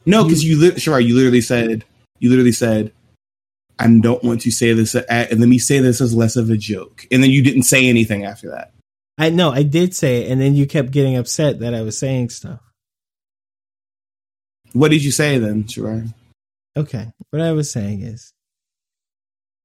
No, 0.06 0.24
because 0.24 0.44
you, 0.44 0.78
sure, 0.78 1.00
you 1.00 1.16
literally 1.16 1.42
said, 1.42 1.84
you 2.20 2.30
literally 2.30 2.54
said, 2.54 2.94
I 3.78 3.88
don't 4.00 4.24
want 4.24 4.42
to 4.42 4.52
say 4.52 4.74
this, 4.74 4.96
a- 4.96 5.12
and 5.12 5.40
let 5.40 5.50
me 5.50 5.60
say 5.60 5.80
this 5.80 6.00
as 6.02 6.16
less 6.16 6.36
of 6.36 6.50
a 6.50 6.58
joke, 6.58 7.06
and 7.12 7.22
then 7.22 7.30
you 7.30 7.44
didn't 7.44 7.64
say 7.64 7.88
anything 7.88 8.24
after 8.26 8.50
that. 8.52 8.72
I 9.18 9.30
know 9.30 9.52
I 9.52 9.64
did 9.64 9.96
say 9.96 10.24
it, 10.24 10.32
and 10.32 10.40
then 10.40 10.56
you 10.56 10.66
kept 10.66 10.92
getting 10.92 11.18
upset 11.18 11.60
that 11.60 11.74
I 11.74 11.82
was 11.82 11.98
saying 11.98 12.30
stuff. 12.30 12.62
What 14.74 14.92
did 14.92 15.04
you 15.04 15.12
say 15.12 15.38
then, 15.38 15.68
Sure? 15.68 16.04
Okay, 16.76 17.12
what 17.32 17.42
I 17.42 17.54
was 17.54 17.72
saying 17.72 18.04
is, 18.04 18.34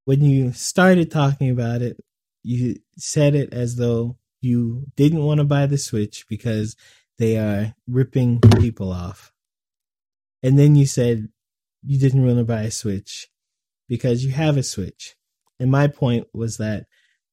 when 0.04 0.22
you 0.22 0.52
started 0.52 1.10
talking 1.10 1.50
about 1.50 1.82
it, 1.82 2.02
you 2.42 2.76
said 2.96 3.34
it 3.34 3.52
as 3.52 3.76
though 3.76 4.16
you 4.40 4.86
didn't 4.96 5.22
want 5.22 5.38
to 5.38 5.44
buy 5.44 5.66
the 5.66 5.78
Switch 5.78 6.26
because 6.28 6.74
they 7.18 7.36
are 7.36 7.74
ripping 7.86 8.40
people 8.40 8.90
off. 8.90 9.32
And 10.42 10.58
then 10.58 10.74
you 10.74 10.86
said 10.86 11.28
you 11.84 11.98
didn't 11.98 12.24
want 12.24 12.38
to 12.38 12.44
buy 12.44 12.62
a 12.62 12.70
Switch 12.70 13.28
because 13.88 14.24
you 14.24 14.32
have 14.32 14.56
a 14.56 14.62
Switch. 14.62 15.14
And 15.60 15.70
my 15.70 15.86
point 15.86 16.26
was 16.32 16.56
that 16.56 16.86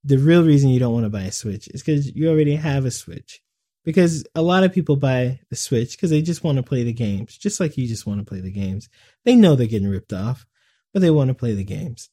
the 0.03 0.17
real 0.17 0.43
reason 0.43 0.69
you 0.69 0.79
don't 0.79 0.93
want 0.93 1.05
to 1.05 1.09
buy 1.09 1.23
a 1.23 1.31
Switch 1.31 1.67
is 1.69 1.81
because 1.81 2.13
you 2.15 2.29
already 2.29 2.55
have 2.55 2.85
a 2.85 2.91
Switch. 2.91 3.41
Because 3.89 4.23
a 4.35 4.43
lot 4.43 4.63
of 4.63 4.71
people 4.71 4.97
buy 4.97 5.39
the 5.49 5.55
Switch 5.55 5.93
because 5.97 6.11
they 6.11 6.21
just 6.21 6.43
want 6.43 6.57
to 6.57 6.63
play 6.63 6.83
the 6.83 6.93
games, 6.93 7.35
just 7.35 7.59
like 7.59 7.75
you 7.75 7.87
just 7.87 8.05
want 8.05 8.19
to 8.19 8.23
play 8.23 8.39
the 8.39 8.51
games. 8.51 8.87
They 9.25 9.33
know 9.33 9.55
they're 9.55 9.65
getting 9.65 9.89
ripped 9.89 10.13
off, 10.13 10.45
but 10.93 11.01
they 11.01 11.09
want 11.09 11.29
to 11.29 11.33
play 11.33 11.55
the 11.55 11.63
games. 11.63 12.11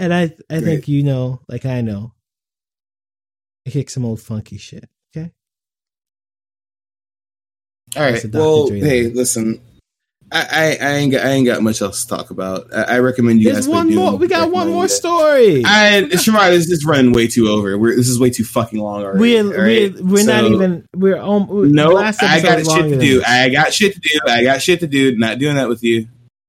And 0.00 0.12
I, 0.12 0.34
I 0.50 0.58
think 0.58 0.88
you 0.88 1.04
know, 1.04 1.40
like 1.48 1.66
I 1.66 1.82
know, 1.82 2.14
I 3.64 3.70
kick 3.70 3.90
some 3.90 4.04
old 4.04 4.20
funky 4.20 4.58
shit. 4.58 4.88
Okay. 5.16 5.30
All 7.94 8.02
right. 8.02 8.10
That's 8.10 8.24
right. 8.24 8.24
a 8.24 8.28
Dr. 8.28 8.40
Well, 8.40 8.68
hey, 8.70 9.06
listen, 9.10 9.60
I, 10.34 10.40
I, 10.50 10.78
I 10.80 10.92
ain't 10.94 11.12
got, 11.12 11.24
I 11.24 11.30
ain't 11.30 11.46
got 11.46 11.62
much 11.62 11.80
else 11.80 12.04
to 12.04 12.08
talk 12.08 12.30
about. 12.30 12.66
I, 12.74 12.96
I 12.96 12.98
recommend 12.98 13.40
you 13.40 13.52
There's 13.52 13.68
guys. 13.68 13.72
one 13.72 13.94
more. 13.94 14.16
We 14.16 14.26
got 14.26 14.50
one 14.50 14.68
more 14.68 14.88
story. 14.88 15.62
I, 15.64 16.08
Shamar, 16.10 16.50
this 16.50 16.68
is 16.68 16.84
running 16.84 17.12
way 17.12 17.28
too 17.28 17.46
over. 17.46 17.78
We're, 17.78 17.94
this 17.94 18.08
is 18.08 18.18
way 18.18 18.30
too 18.30 18.42
fucking 18.42 18.80
long 18.80 19.04
already. 19.04 19.20
we're 19.20 19.44
right? 19.44 19.94
we're, 19.94 20.12
we're 20.12 20.26
not 20.26 20.42
even. 20.44 20.88
We're 20.92 21.18
on. 21.20 21.70
No, 21.70 21.90
last 21.90 22.20
I 22.20 22.40
got 22.42 22.66
shit 22.66 22.90
to 22.90 22.98
do. 22.98 23.22
I 23.24 23.48
got 23.48 23.72
shit 23.72 23.94
to 23.94 24.00
do. 24.00 24.18
I 24.26 24.42
got 24.42 24.60
shit 24.60 24.80
to 24.80 24.88
do. 24.88 25.16
Not 25.16 25.38
doing 25.38 25.54
that 25.54 25.68
with 25.68 25.84
you. 25.84 26.08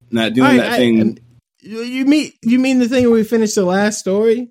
Not 0.10 0.34
doing 0.34 0.48
right, 0.48 0.57
that 0.57 0.72
I- 0.74 0.78
thing. 0.78 1.20
you 1.62 2.06
mean 2.06 2.32
you 2.41 2.57
mean 2.57 2.80
the 2.80 2.90
thing 2.90 3.03
where 3.03 3.14
we 3.14 3.24
finished 3.24 3.53
the 3.53 3.66
last 3.66 3.99
story? 3.99 4.49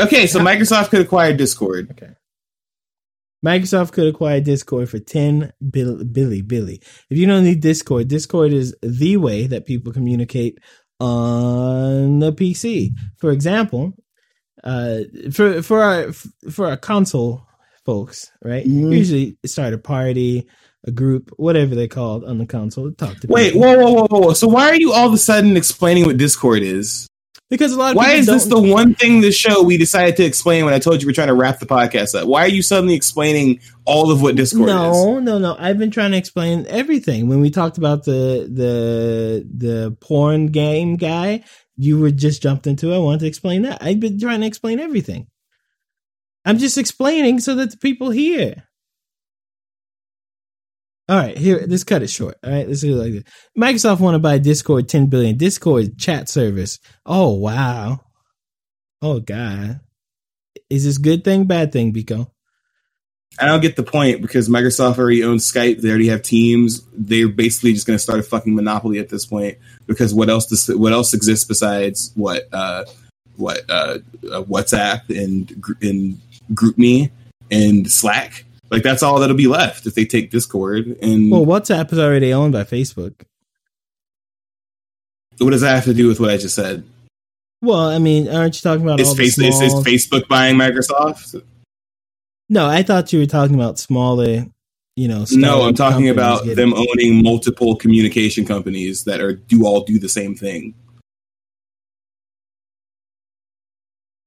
okay, 0.00 0.26
so 0.26 0.40
Microsoft 0.40 0.88
could 0.88 1.02
acquire 1.02 1.36
Discord. 1.36 1.90
Okay. 1.90 2.13
Microsoft 3.44 3.92
could 3.92 4.06
acquire 4.06 4.40
Discord 4.40 4.88
for 4.88 4.98
10 4.98 5.52
bill, 5.70 6.02
billy 6.04 6.40
billy. 6.42 6.80
If 7.10 7.18
you 7.18 7.26
don't 7.26 7.44
need 7.44 7.60
Discord, 7.60 8.08
Discord 8.08 8.52
is 8.52 8.74
the 8.82 9.16
way 9.18 9.46
that 9.46 9.66
people 9.66 9.92
communicate 9.92 10.58
on 11.00 12.18
the 12.20 12.32
PC. 12.32 12.90
For 13.18 13.30
example, 13.30 13.92
uh, 14.62 15.00
for 15.32 15.60
for 15.62 15.82
our 15.82 16.12
for 16.50 16.66
our 16.68 16.76
console 16.76 17.42
folks, 17.84 18.30
right? 18.42 18.64
Mhm. 18.66 18.96
Usually 18.96 19.36
start 19.44 19.74
a 19.74 19.78
party, 19.78 20.46
a 20.86 20.90
group, 20.90 21.30
whatever 21.36 21.74
they're 21.74 21.88
called 21.88 22.24
on 22.24 22.38
the 22.38 22.46
console. 22.46 22.88
to 22.90 22.96
Talk 22.96 23.20
to 23.20 23.26
Wait, 23.28 23.52
people. 23.52 23.60
whoa, 23.68 23.76
whoa, 23.78 24.06
whoa, 24.10 24.20
whoa! 24.20 24.32
So 24.32 24.48
why 24.48 24.70
are 24.70 24.76
you 24.76 24.92
all 24.92 25.08
of 25.08 25.12
a 25.12 25.18
sudden 25.18 25.56
explaining 25.56 26.06
what 26.06 26.16
Discord 26.16 26.62
is? 26.62 27.06
Because 27.54 27.72
a 27.72 27.78
lot 27.78 27.92
of 27.92 27.96
Why 27.96 28.12
is 28.12 28.26
this 28.26 28.46
the 28.46 28.60
one 28.60 28.94
thing 28.94 29.20
the 29.20 29.30
show 29.32 29.62
we 29.62 29.76
decided 29.76 30.16
to 30.16 30.24
explain 30.24 30.64
when 30.64 30.74
I 30.74 30.78
told 30.78 31.00
you 31.00 31.08
we're 31.08 31.12
trying 31.12 31.28
to 31.28 31.34
wrap 31.34 31.60
the 31.60 31.66
podcast 31.66 32.20
up? 32.20 32.26
Why 32.26 32.42
are 32.42 32.48
you 32.48 32.62
suddenly 32.62 32.94
explaining 32.94 33.60
all 33.84 34.10
of 34.10 34.20
what 34.22 34.34
Discord 34.36 34.68
is? 34.68 34.74
no, 34.74 35.20
no, 35.20 35.38
no. 35.38 35.56
I've 35.58 35.78
been 35.78 35.90
trying 35.90 36.10
to 36.12 36.16
explain 36.16 36.66
everything. 36.68 37.28
When 37.28 37.40
we 37.40 37.50
talked 37.50 37.78
about 37.78 38.04
the 38.04 38.48
the 38.50 39.46
the 39.54 39.96
porn 40.00 40.48
game 40.48 40.96
guy, 40.96 41.44
you 41.76 41.98
were 41.98 42.10
just 42.10 42.42
jumped 42.42 42.66
into. 42.66 42.92
it. 42.92 42.96
I 42.96 42.98
wanted 42.98 43.20
to 43.20 43.26
explain 43.26 43.62
that. 43.62 43.82
I've 43.82 44.00
been 44.00 44.18
trying 44.18 44.40
to 44.40 44.46
explain 44.46 44.80
everything. 44.80 45.28
I'm 46.44 46.58
just 46.58 46.78
explaining 46.78 47.40
so 47.40 47.54
that 47.54 47.70
the 47.70 47.76
people 47.78 48.10
hear. 48.10 48.64
All 51.08 51.16
right, 51.18 51.36
here. 51.36 51.62
Let's 51.66 51.84
cut 51.84 52.02
it 52.02 52.08
short. 52.08 52.36
All 52.42 52.50
right, 52.50 52.66
let's 52.66 52.80
do 52.80 52.98
it 52.98 53.02
like 53.02 53.12
this. 53.12 53.24
Microsoft 53.58 54.00
want 54.00 54.14
to 54.14 54.18
buy 54.18 54.38
Discord 54.38 54.88
10 54.88 55.06
billion. 55.06 55.36
Discord 55.36 55.98
chat 55.98 56.28
service. 56.28 56.78
Oh 57.04 57.34
wow. 57.34 58.00
Oh 59.02 59.20
god. 59.20 59.80
Is 60.70 60.84
this 60.84 60.96
good 60.96 61.22
thing, 61.22 61.44
bad 61.44 61.72
thing, 61.72 61.92
Biko? 61.92 62.30
I 63.38 63.46
don't 63.46 63.60
get 63.60 63.76
the 63.76 63.82
point 63.82 64.22
because 64.22 64.48
Microsoft 64.48 64.98
already 64.98 65.24
owns 65.24 65.50
Skype. 65.50 65.80
They 65.80 65.88
already 65.88 66.08
have 66.08 66.22
Teams. 66.22 66.82
They're 66.96 67.28
basically 67.28 67.72
just 67.72 67.86
going 67.86 67.96
to 67.96 68.02
start 68.02 68.20
a 68.20 68.22
fucking 68.22 68.54
monopoly 68.54 68.98
at 68.98 69.08
this 69.08 69.26
point. 69.26 69.58
Because 69.86 70.14
what 70.14 70.30
else? 70.30 70.46
Does, 70.46 70.68
what 70.68 70.92
else 70.92 71.12
exists 71.12 71.44
besides 71.44 72.12
what? 72.14 72.44
Uh, 72.52 72.84
what? 73.36 73.68
Uh, 73.68 73.98
uh, 74.30 74.42
WhatsApp 74.42 75.08
and 75.10 75.50
and 75.82 76.20
GroupMe 76.52 77.10
and 77.50 77.90
Slack. 77.90 78.44
Like 78.74 78.82
that's 78.82 79.04
all 79.04 79.20
that'll 79.20 79.36
be 79.36 79.46
left 79.46 79.86
if 79.86 79.94
they 79.94 80.04
take 80.04 80.30
Discord. 80.32 80.98
And 81.00 81.30
Well, 81.30 81.46
WhatsApp 81.46 81.92
is 81.92 81.98
already 82.00 82.32
owned 82.34 82.52
by 82.52 82.64
Facebook. 82.64 83.14
What 85.38 85.50
does 85.50 85.60
that 85.60 85.76
have 85.76 85.84
to 85.84 85.94
do 85.94 86.08
with 86.08 86.18
what 86.18 86.30
I 86.30 86.36
just 86.36 86.56
said? 86.56 86.84
Well, 87.62 87.78
I 87.88 87.98
mean, 87.98 88.28
aren't 88.28 88.56
you 88.56 88.60
talking 88.62 88.84
about 88.84 88.98
Is, 88.98 89.16
face, 89.16 89.38
is, 89.38 89.60
is? 89.60 89.72
Facebook 89.74 90.26
buying 90.28 90.56
Microsoft? 90.56 91.40
no, 92.48 92.66
I 92.66 92.82
thought 92.82 93.12
you 93.12 93.20
were 93.20 93.26
talking 93.26 93.54
about 93.54 93.78
smaller. 93.78 94.46
You 94.96 95.08
know, 95.08 95.24
No, 95.32 95.62
I'm 95.62 95.74
talking 95.74 96.08
about 96.08 96.44
getting- 96.44 96.56
them 96.70 96.74
owning 96.74 97.22
multiple 97.22 97.74
communication 97.76 98.44
companies 98.44 99.04
that 99.04 99.20
are 99.20 99.32
do 99.34 99.66
all 99.66 99.82
do 99.82 99.98
the 100.00 100.08
same 100.08 100.34
thing. 100.34 100.74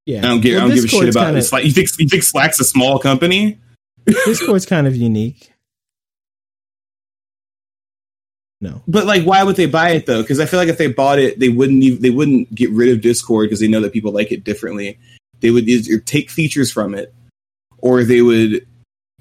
Yeah, 0.05 0.19
I 0.19 0.21
don't 0.21 0.41
give, 0.41 0.55
Well, 0.55 0.65
I 0.65 0.67
don't 0.69 0.75
give 0.75 0.85
a 0.85 0.87
shit 0.87 1.09
about 1.09 1.25
kinda- 1.27 1.41
Slack. 1.41 1.65
You 1.65 1.71
think 1.71 1.89
you 1.99 2.07
think 2.07 2.23
Slack's 2.23 2.59
a 2.59 2.63
small 2.63 2.97
company? 2.99 3.59
Discord's 4.25 4.65
kind 4.65 4.87
of 4.87 4.95
unique. 4.95 5.51
No, 8.59 8.81
But 8.87 9.05
like, 9.05 9.23
why 9.23 9.43
would 9.43 9.55
they 9.55 9.67
buy 9.67 9.89
it 9.91 10.07
though? 10.07 10.23
Because 10.23 10.39
I 10.39 10.47
feel 10.47 10.59
like 10.59 10.69
if 10.69 10.79
they 10.79 10.87
bought 10.87 11.19
it, 11.19 11.37
they 11.39 11.49
wouldn't 11.49 11.83
even, 11.83 12.01
they 12.01 12.09
wouldn't 12.09 12.53
get 12.55 12.71
rid 12.71 12.89
of 12.89 13.01
Discord 13.01 13.45
because 13.45 13.59
they 13.59 13.67
know 13.67 13.81
that 13.81 13.93
people 13.93 14.11
like 14.11 14.31
it 14.31 14.43
differently. 14.43 14.97
They 15.41 15.51
would 15.51 15.69
either 15.69 15.99
take 15.99 16.31
features 16.31 16.71
from 16.71 16.95
it, 16.95 17.13
or 17.77 18.03
they 18.03 18.23
would 18.23 18.65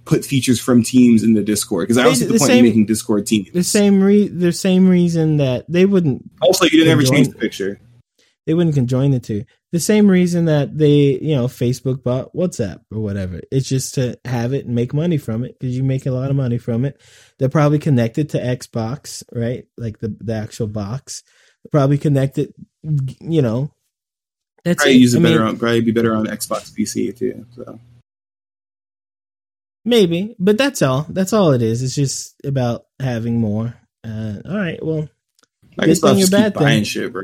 put 0.06 0.24
features 0.24 0.58
from 0.58 0.82
Teams 0.82 1.22
in 1.22 1.34
the 1.34 1.42
Discord. 1.42 1.84
Because 1.86 1.98
I 1.98 2.04
don't 2.04 2.14
see 2.16 2.24
the, 2.24 2.32
the 2.32 2.38
point 2.38 2.48
same- 2.50 2.58
in 2.60 2.70
making 2.70 2.86
Discord 2.86 3.26
Teams. 3.26 3.50
the 3.52 3.62
same 3.62 4.00
re- 4.02 4.28
the 4.28 4.52
same 4.52 4.88
reason 4.88 5.36
that 5.36 5.66
they 5.68 5.84
wouldn't 5.84 6.22
Also, 6.40 6.64
you 6.64 6.70
didn't 6.70 6.88
ever 6.88 7.02
change 7.02 7.28
the 7.28 7.34
picture. 7.34 7.78
they 8.46 8.54
wouldn't 8.54 8.74
conjoin 8.74 9.10
the 9.10 9.20
two. 9.20 9.44
The 9.76 9.80
same 9.80 10.10
reason 10.10 10.46
that 10.46 10.78
they, 10.78 11.18
you 11.20 11.36
know, 11.36 11.48
Facebook 11.48 12.02
bought 12.02 12.34
WhatsApp 12.34 12.80
or 12.90 13.00
whatever. 13.00 13.42
It's 13.52 13.68
just 13.68 13.96
to 13.96 14.18
have 14.24 14.54
it 14.54 14.64
and 14.64 14.74
make 14.74 14.94
money 14.94 15.18
from 15.18 15.44
it 15.44 15.58
because 15.60 15.76
you 15.76 15.84
make 15.84 16.06
a 16.06 16.10
lot 16.12 16.30
of 16.30 16.36
money 16.36 16.56
from 16.56 16.86
it. 16.86 16.98
They're 17.38 17.50
probably 17.50 17.78
connected 17.78 18.30
to 18.30 18.38
Xbox, 18.38 19.22
right? 19.34 19.66
Like 19.76 19.98
the 19.98 20.16
the 20.18 20.32
actual 20.32 20.66
box. 20.66 21.22
They're 21.62 21.78
probably 21.78 21.98
connected, 21.98 22.54
you 23.20 23.42
know. 23.42 23.70
That's 24.64 24.82
Probably 24.82 24.94
it. 24.94 25.00
use 25.00 25.12
it 25.12 25.18
I 25.18 25.22
better 25.24 25.40
mean, 25.40 25.48
on 25.48 25.58
probably 25.58 25.82
be 25.82 25.92
better 25.92 26.16
on 26.16 26.24
Xbox 26.26 26.72
PC 26.72 27.14
too. 27.14 27.44
So 27.54 27.78
maybe, 29.84 30.36
but 30.38 30.56
that's 30.56 30.80
all. 30.80 31.04
That's 31.10 31.34
all 31.34 31.52
it 31.52 31.60
is. 31.60 31.82
It's 31.82 31.94
just 31.94 32.34
about 32.46 32.86
having 32.98 33.38
more. 33.40 33.74
Uh, 34.02 34.36
all 34.42 34.56
right. 34.56 34.82
Well, 34.82 35.10
I 35.78 35.84
Good 35.84 35.88
guess 35.88 36.02
I'll 36.02 36.14
thing 36.14 36.22
or 36.22 36.28
just 36.28 36.32
bad 36.32 36.54
keep 36.54 36.54
buying 36.54 36.76
thing? 36.78 36.84
shit, 36.84 37.12
bro. 37.12 37.22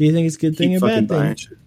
Do 0.00 0.06
you 0.06 0.14
think 0.14 0.26
it's 0.26 0.36
a 0.36 0.38
good 0.38 0.56
thing 0.56 0.74
or 0.74 0.80
bad 0.80 1.10
thing? 1.10 1.36
shit. 1.36 1.58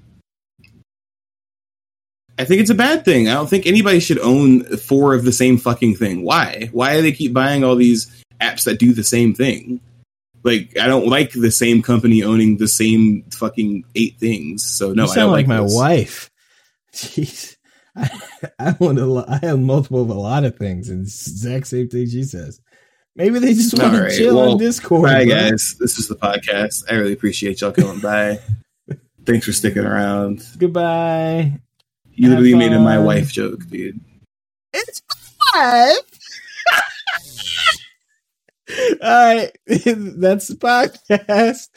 I 2.40 2.46
think 2.46 2.62
it's 2.62 2.72
a 2.72 2.76
bad 2.76 3.06
thing. 3.06 3.28
I 3.30 3.36
don't 3.36 3.48
think 3.48 3.68
anybody 3.68 4.00
should 4.00 4.18
own 4.18 4.64
four 4.78 5.14
of 5.14 5.24
the 5.24 5.32
same 5.32 5.60
fucking 5.60 5.98
thing. 5.98 6.24
Why? 6.24 6.68
Why 6.72 6.96
do 6.96 7.04
they 7.04 7.12
keep 7.12 7.32
buying 7.32 7.64
all 7.64 7.76
these 7.76 8.08
apps 8.42 8.64
that 8.64 8.80
do 8.80 8.92
the 8.92 9.04
same 9.04 9.36
thing? 9.36 9.82
Like, 10.42 10.76
I 10.80 10.88
don't 10.88 11.08
like 11.08 11.34
the 11.34 11.52
same 11.52 11.84
company 11.84 12.24
owning 12.24 12.58
the 12.58 12.68
same 12.68 13.22
fucking 13.30 13.84
eight 13.94 14.18
things. 14.18 14.66
So 14.68 14.94
no, 14.94 15.04
you 15.04 15.12
I 15.12 15.14
sound 15.14 15.26
don't 15.28 15.32
like, 15.34 15.48
like, 15.48 15.60
my 15.60 15.64
this. 15.64 15.76
wife. 15.76 16.32
Jeez, 16.92 17.56
I, 17.96 18.10
I 18.58 18.76
want 18.80 18.98
a 18.98 19.06
lot. 19.06 19.30
I 19.30 19.46
have 19.46 19.60
multiple 19.60 20.02
of 20.02 20.10
a 20.10 20.16
lot 20.16 20.44
of 20.44 20.58
things, 20.58 20.90
and 20.90 21.06
it's 21.06 21.28
exact 21.28 21.68
same 21.68 21.88
thing 21.88 22.10
she 22.10 22.24
says. 22.24 22.60
Maybe 23.15 23.40
they 23.40 23.53
just 23.53 23.77
want 23.77 23.94
All 23.95 24.02
to 24.02 24.15
chill 24.15 24.35
well, 24.38 24.52
on 24.53 24.57
Discord. 24.57 25.03
Bye, 25.03 25.26
bro. 25.26 25.35
guys. 25.35 25.76
This 25.80 25.99
is 25.99 26.07
the 26.07 26.15
podcast. 26.15 26.84
I 26.90 26.95
really 26.95 27.14
appreciate 27.14 27.61
y'all 27.61 27.72
coming 27.72 27.99
by. 27.99 28.40
Thanks 29.26 29.45
for 29.45 29.53
sticking 29.53 29.85
around. 29.85 30.44
Goodbye. 30.57 31.60
You 32.11 32.30
Have 32.30 32.40
literally 32.40 32.56
made 32.56 32.73
a 32.73 32.80
my 32.80 32.99
wife 32.99 33.31
joke, 33.31 33.68
dude. 33.68 33.99
It's 34.73 35.02
five. 35.53 35.98
All 39.02 39.35
right, 39.35 39.52
that's 39.68 40.48
the 40.48 40.56
podcast. 40.56 41.69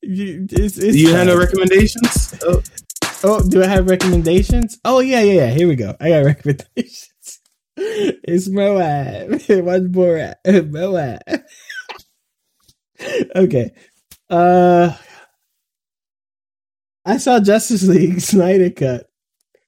You, 0.00 0.46
it's, 0.50 0.78
it's 0.78 0.94
Do 0.94 0.98
you 0.98 1.14
have 1.14 1.28
no 1.28 1.38
recommendations? 1.38 2.36
Oh, 2.42 2.60
Oh, 3.24 3.40
do 3.48 3.62
I 3.62 3.66
have 3.66 3.88
recommendations? 3.88 4.80
Oh 4.84 4.98
yeah, 4.98 5.20
yeah, 5.20 5.32
yeah. 5.32 5.50
Here 5.50 5.68
we 5.68 5.76
go. 5.76 5.94
I 6.00 6.08
got 6.08 6.24
recommendations. 6.24 7.11
It's 8.24 8.48
Moab. 8.48 9.30
What's 9.30 9.48
Borat? 9.86 10.36
Moab. 10.70 11.20
okay. 13.36 13.70
Uh 14.30 14.96
I 17.04 17.16
saw 17.16 17.40
Justice 17.40 17.82
League 17.82 18.20
Snyder 18.32 18.70
cut. 18.70 19.06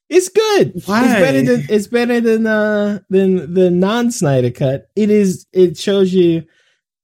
It's 0.09 0.29
good. 0.29 0.81
Why? 0.85 1.03
It's 1.03 1.13
better 1.13 1.41
than 1.41 1.65
it's 1.69 1.87
better 1.87 2.21
than 2.21 2.47
uh 2.47 2.99
than 3.09 3.53
the 3.53 3.71
non 3.71 4.11
Snyder 4.11 4.51
cut. 4.51 4.87
It 4.95 5.09
is 5.09 5.45
it 5.51 5.77
shows 5.77 6.13
you 6.13 6.45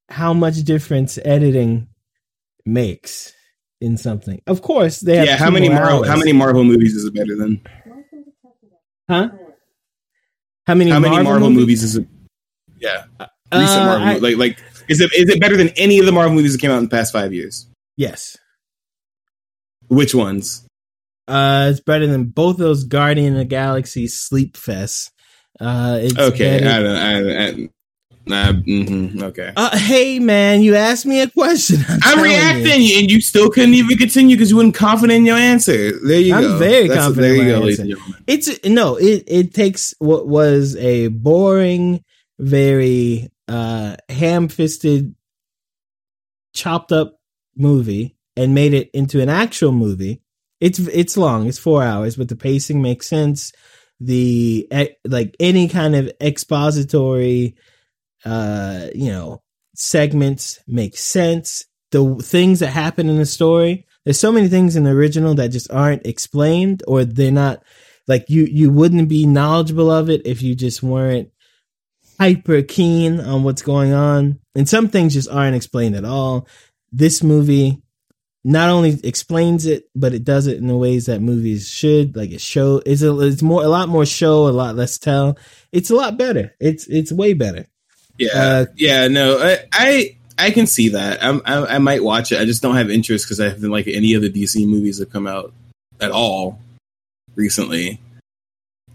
how 0.10 0.34
much 0.34 0.64
difference 0.64 1.18
editing 1.26 1.88
makes 2.66 3.34
in 3.80 3.98
something. 3.98 4.42
Of 4.46 4.62
course, 4.62 5.00
they 5.00 5.18
have 5.18 5.26
yeah. 5.26 5.38
How 5.38 5.50
many 5.50 5.68
more 5.70 5.80
Marvel? 5.80 6.04
How 6.04 6.16
many 6.16 6.34
Marvel 6.34 6.64
movies 6.64 6.96
is 6.96 7.06
it 7.06 7.16
better 7.16 7.36
than? 7.36 7.62
Huh? 9.10 9.30
How 10.68 10.76
many? 10.76 10.92
How 10.92 11.00
many 11.00 11.16
Marvel, 11.16 11.32
Marvel, 11.32 11.50
movies? 11.50 11.60
movies? 11.62 11.84
is 11.84 11.96
it? 11.98 12.08
Yeah, 12.80 13.04
Uh, 13.20 13.26
recent 13.54 13.86
Marvel. 13.86 14.08
I- 14.08 14.18
like, 14.18 14.38
like, 14.38 14.58
is 14.88 15.02
it 15.02 15.12
is 15.14 15.30
it 15.30 15.40
better 15.40 15.58
than 15.58 15.70
any 15.70 16.00
of 16.00 16.06
the 16.06 16.12
Marvel 16.12 16.34
movies 16.36 16.54
that 16.54 16.60
came 16.62 16.72
out 16.72 16.78
in 16.78 16.84
the 16.86 16.90
past 16.90 17.12
five 17.14 17.34
years? 17.34 17.68
yes. 17.98 18.38
Which 19.88 20.16
ones? 20.16 20.66
Uh, 21.28 21.68
it's 21.72 21.82
better 21.82 22.08
than 22.08 22.26
both 22.26 22.58
those 22.58 22.86
Guardian 22.86 23.34
of 23.34 23.40
the 23.40 23.46
Galaxy 23.46 24.08
sleep 24.08 24.56
fests. 24.56 25.10
Uh, 25.60 26.00
it's 26.02 26.18
Okay, 26.18 26.60
better- 26.62 26.70
I 26.70 26.82
don't. 26.82 26.98
I, 26.98 27.66
I, 27.66 27.70
nah, 28.32 28.52
mhm, 28.54 29.22
okay. 29.24 29.54
Uh, 29.56 29.78
hey 29.78 30.18
man, 30.20 30.62
you 30.62 30.76
asked 30.76 31.06
me 31.06 31.22
a 31.22 31.30
question. 31.30 31.78
I'm, 31.88 32.00
I'm 32.02 32.02
telling 32.02 32.24
you. 32.32 32.38
reacting, 32.38 33.00
and 33.00 33.12
you 33.12 33.22
still 33.22 33.50
couldn't 33.52 33.74
even 33.76 33.98
continue 33.98 34.36
because 34.36 34.50
you 34.50 34.58
weren't 34.58 34.74
confident 34.74 35.18
in 35.18 35.26
your 35.26 35.38
answer. 35.38 36.00
There 36.06 36.20
you 36.20 36.34
go. 36.34 36.54
I'm 36.54 36.60
very 36.60 36.88
That's- 36.88 37.06
confident 37.06 37.34
There 37.38 37.42
in 37.42 37.48
you 37.88 37.96
go, 37.98 38.02
answer. 38.02 38.14
It's 38.28 38.66
no, 38.66 38.96
it 38.96 39.24
it 39.28 39.54
takes 39.54 39.94
what 40.00 40.28
was 40.28 40.76
a 40.78 41.08
boring, 41.10 42.04
very 42.40 43.30
uh 43.48 43.96
ham-fisted, 44.10 45.14
chopped 46.54 46.92
up 46.92 47.20
movie 47.56 48.16
and 48.38 48.56
made 48.56 48.74
it 48.74 48.90
into 48.94 49.22
an 49.22 49.30
actual 49.30 49.72
movie. 49.72 50.22
It's 50.60 50.80
it's 50.80 51.18
long, 51.18 51.48
it's 51.48 51.58
four 51.58 51.84
hours, 51.84 52.16
but 52.16 52.30
the 52.30 52.36
pacing 52.36 52.82
makes 52.82 53.08
sense. 53.08 53.52
The 54.00 54.68
like 55.06 55.36
any 55.40 55.68
kind 55.68 55.96
of 55.96 56.12
expository, 56.22 57.56
uh, 58.26 58.88
you 58.94 59.12
know, 59.12 59.42
segments 59.76 60.60
make 60.68 60.98
sense. 60.98 61.66
The 61.92 62.16
things 62.16 62.60
that 62.60 62.70
happen 62.70 63.10
in 63.10 63.18
the 63.18 63.26
story, 63.26 63.86
there's 64.06 64.20
so 64.20 64.32
many 64.32 64.48
things 64.48 64.76
in 64.76 64.84
the 64.84 64.92
original 64.92 65.34
that 65.36 65.50
just 65.50 65.72
aren't 65.72 66.06
explained 66.06 66.84
or 66.88 67.04
they're 67.04 67.32
not 67.32 67.64
like 68.08 68.30
you 68.30 68.46
you 68.46 68.72
wouldn't 68.72 69.10
be 69.10 69.26
knowledgeable 69.26 69.92
of 69.92 70.10
it 70.10 70.26
if 70.26 70.42
you 70.42 70.56
just 70.56 70.82
weren't 70.82 71.30
hyper 72.20 72.62
keen 72.62 73.20
on 73.20 73.44
what's 73.44 73.62
going 73.62 73.94
on. 73.94 74.40
And 74.56 74.68
some 74.68 74.90
things 74.90 75.14
just 75.14 75.30
aren't 75.30 75.56
explained 75.56 75.96
at 75.96 76.06
all. 76.06 76.48
This 76.92 77.24
movie 77.24 77.82
not 78.44 78.70
only 78.70 79.00
explains 79.04 79.66
it 79.68 79.86
but 79.96 80.14
it 80.14 80.24
does 80.24 80.48
it 80.48 80.58
in 80.58 80.68
the 80.68 80.78
ways 80.78 81.06
that 81.06 81.22
movies 81.22 81.70
should. 81.70 82.16
Like 82.16 82.32
it 82.32 82.42
show 82.42 82.82
it's 82.86 83.02
a 83.02 83.20
it's 83.20 83.42
more 83.42 83.64
a 83.64 83.68
lot 83.68 83.90
more 83.90 84.06
show 84.06 84.48
a 84.48 84.50
lot 84.50 84.76
less 84.76 84.98
tell. 84.98 85.38
It's 85.72 85.92
a 85.92 85.96
lot 85.96 86.18
better. 86.18 86.56
It's 86.60 86.88
it's 86.88 87.12
way 87.12 87.34
better 87.34 87.68
Yeah, 88.22 88.30
Uh, 88.34 88.66
yeah. 88.76 89.08
No, 89.08 89.40
I, 89.40 89.58
I, 89.74 90.16
I 90.38 90.52
can 90.52 90.68
see 90.68 90.90
that. 90.90 91.24
I'm, 91.24 91.42
I, 91.46 91.76
I 91.76 91.78
might 91.80 92.04
watch 92.04 92.32
it. 92.32 92.40
I 92.40 92.46
just 92.46 92.62
don't 92.62 92.76
have 92.76 92.90
interest 92.90 93.26
because 93.26 93.40
I 93.40 93.50
haven't 93.50 93.72
like 93.72 93.88
any 93.88 94.14
of 94.14 94.22
the 94.22 94.32
DC 94.32 94.68
movies 94.68 94.98
that 95.00 95.12
come 95.12 95.28
out 95.28 95.54
at 96.00 96.12
all 96.12 96.60
recently. 97.36 98.00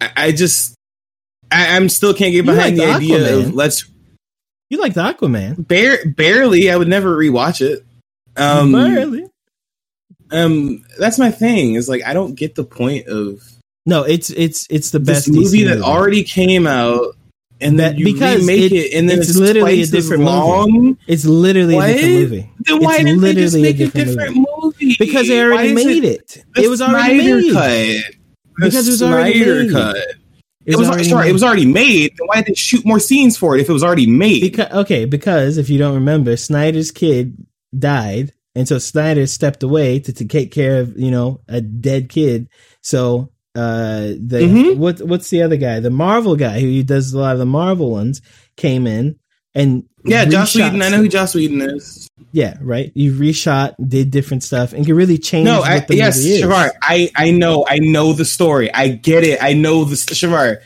I, 0.01 0.11
I 0.17 0.33
just, 0.33 0.75
I, 1.51 1.77
I'm 1.77 1.89
still 1.89 2.15
can't 2.15 2.33
get 2.33 2.47
behind 2.47 2.77
like 2.79 2.89
the 2.89 2.95
idea 2.95 3.39
of 3.39 3.55
let's 3.55 3.85
you 4.71 4.79
like 4.79 4.95
the 4.95 5.03
aquaman 5.03 5.67
bare, 5.67 6.05
barely. 6.07 6.71
I 6.71 6.77
would 6.77 6.89
never 6.89 7.17
rewatch 7.17 7.61
it. 7.61 7.85
Um, 8.37 8.73
barely 8.73 9.27
um, 10.31 10.85
that's 10.99 11.19
my 11.19 11.31
thing. 11.31 11.75
Is 11.75 11.89
like 11.89 12.05
I 12.05 12.13
don't 12.15 12.35
get 12.35 12.55
the 12.55 12.65
point 12.65 13.07
of 13.09 13.43
no 13.85 14.03
it's 14.03 14.31
it's 14.31 14.67
it's 14.71 14.91
the 14.91 15.01
best 15.01 15.31
movie 15.31 15.65
DC 15.65 15.69
that 15.69 15.83
already 15.83 16.25
came 16.25 16.67
out. 16.67 17.16
And 17.61 17.79
That- 17.79 17.97
because 17.97 18.47
it- 18.49 18.73
it, 18.73 18.93
and 18.93 19.09
then 19.09 19.19
it's 19.19 19.31
it's, 19.31 19.39
literally 19.39 19.81
a 19.83 19.87
different 19.87 20.25
movie. 20.25 20.97
it's 21.07 21.25
literally 21.25 21.75
What? 21.77 21.89
a 21.89 21.93
different 21.95 22.15
movie 22.15 22.51
Then 22.67 22.79
why 22.81 22.95
It's 22.97 23.05
didn't 23.05 23.21
they 23.23 23.35
just 23.35 23.57
make 23.57 23.77
a 23.77 23.87
different 23.87 24.09
different 24.09 24.47
movie? 24.63 24.97
because 24.99 25.29
they 25.29 25.41
already 25.43 25.73
made 25.73 26.05
it. 26.05 26.45
the 26.55 26.63
It 26.65 26.69
was 26.69 26.83
already 26.83 27.19
Snyder 27.21 27.37
made. 27.41 27.53
Cut. 27.53 28.15
Because 28.57 28.87
it 28.89 28.91
was 28.91 29.03
already 29.03 29.35
Snyder 29.35 29.63
made. 29.65 29.73
cut. 29.73 29.97
It 29.97 30.73
It 30.73 30.77
was, 30.77 30.89
already 30.89 31.05
sorry. 31.09 31.25
made. 31.25 31.31
It 31.31 31.33
was 31.33 31.43
already 31.45 31.67
made. 31.67 32.11
Then 32.19 32.27
why 32.27 32.37
did 32.37 32.47
they 32.47 32.55
shoot 32.55 32.85
more 32.85 32.99
scenes 33.01 33.37
for 33.37 33.57
it 33.57 33.61
if 33.61 33.69
it 33.69 33.73
was 33.73 33.85
already 33.85 34.07
made? 34.07 34.41
Because, 34.43 34.71
okay, 34.73 35.05
because 35.05 35.59
if 35.59 35.71
you 35.71 35.79
don't 35.79 35.95
remember, 35.95 36.37
Snyder's 36.37 36.91
kid 36.91 37.37
died, 37.79 38.33
and 38.57 38.67
so 38.67 38.79
Snyder 38.79 39.27
stepped 39.29 39.63
away 39.63 39.99
to, 40.01 40.13
to 40.13 40.25
take 40.27 40.51
care 40.51 40.81
of 40.81 40.99
you 40.99 41.11
know 41.11 41.41
a 41.49 41.61
dead 41.61 42.09
kid. 42.09 42.49
So 42.83 43.31
uh, 43.57 44.15
the 44.19 44.41
Mhm. 44.43 44.77
what 44.77 45.01
what's 45.01 45.31
the 45.31 45.43
other 45.43 45.57
guy? 45.57 45.81
The 45.81 45.91
Marvel 45.91 46.37
guy 46.37 46.61
who 46.61 46.83
does 46.83 47.13
a 47.13 47.19
lot 47.19 47.33
of 47.33 47.39
the 47.39 47.47
Marvel 47.47 47.91
ones 47.91 48.21
came 48.57 48.87
in 48.87 49.17
and 49.55 49.85
Yeah, 50.05 50.25
Josh 50.27 50.55
Whedon. 50.55 50.83
I 50.83 50.91
know 50.91 50.99
who 50.99 51.09
Josh 51.09 51.35
Whedon 51.35 51.61
is. 51.63 52.09
Yeah, 52.33 52.59
right. 52.61 52.93
You 52.95 53.13
reshot, 53.13 53.75
did 53.89 54.11
different 54.11 54.43
stuff, 54.43 54.73
and 54.73 54.85
can 54.87 54.95
really 54.95 55.19
change 55.19 55.47
No, 55.47 55.61
what 55.61 55.71
I, 55.71 55.81
the 55.81 55.97
yes, 55.97 56.19
movie 56.19 56.31
is. 56.35 56.43
Shavar. 56.43 56.71
I 56.83 57.11
I 57.17 57.31
know. 57.31 57.65
I 57.69 57.79
know 57.79 58.13
the 58.13 58.25
story. 58.25 58.73
I 58.75 58.89
get 58.89 59.25
it. 59.25 59.39
I 59.43 59.55
know 59.55 59.85
the 59.85 59.97
Shavar. 59.97 60.59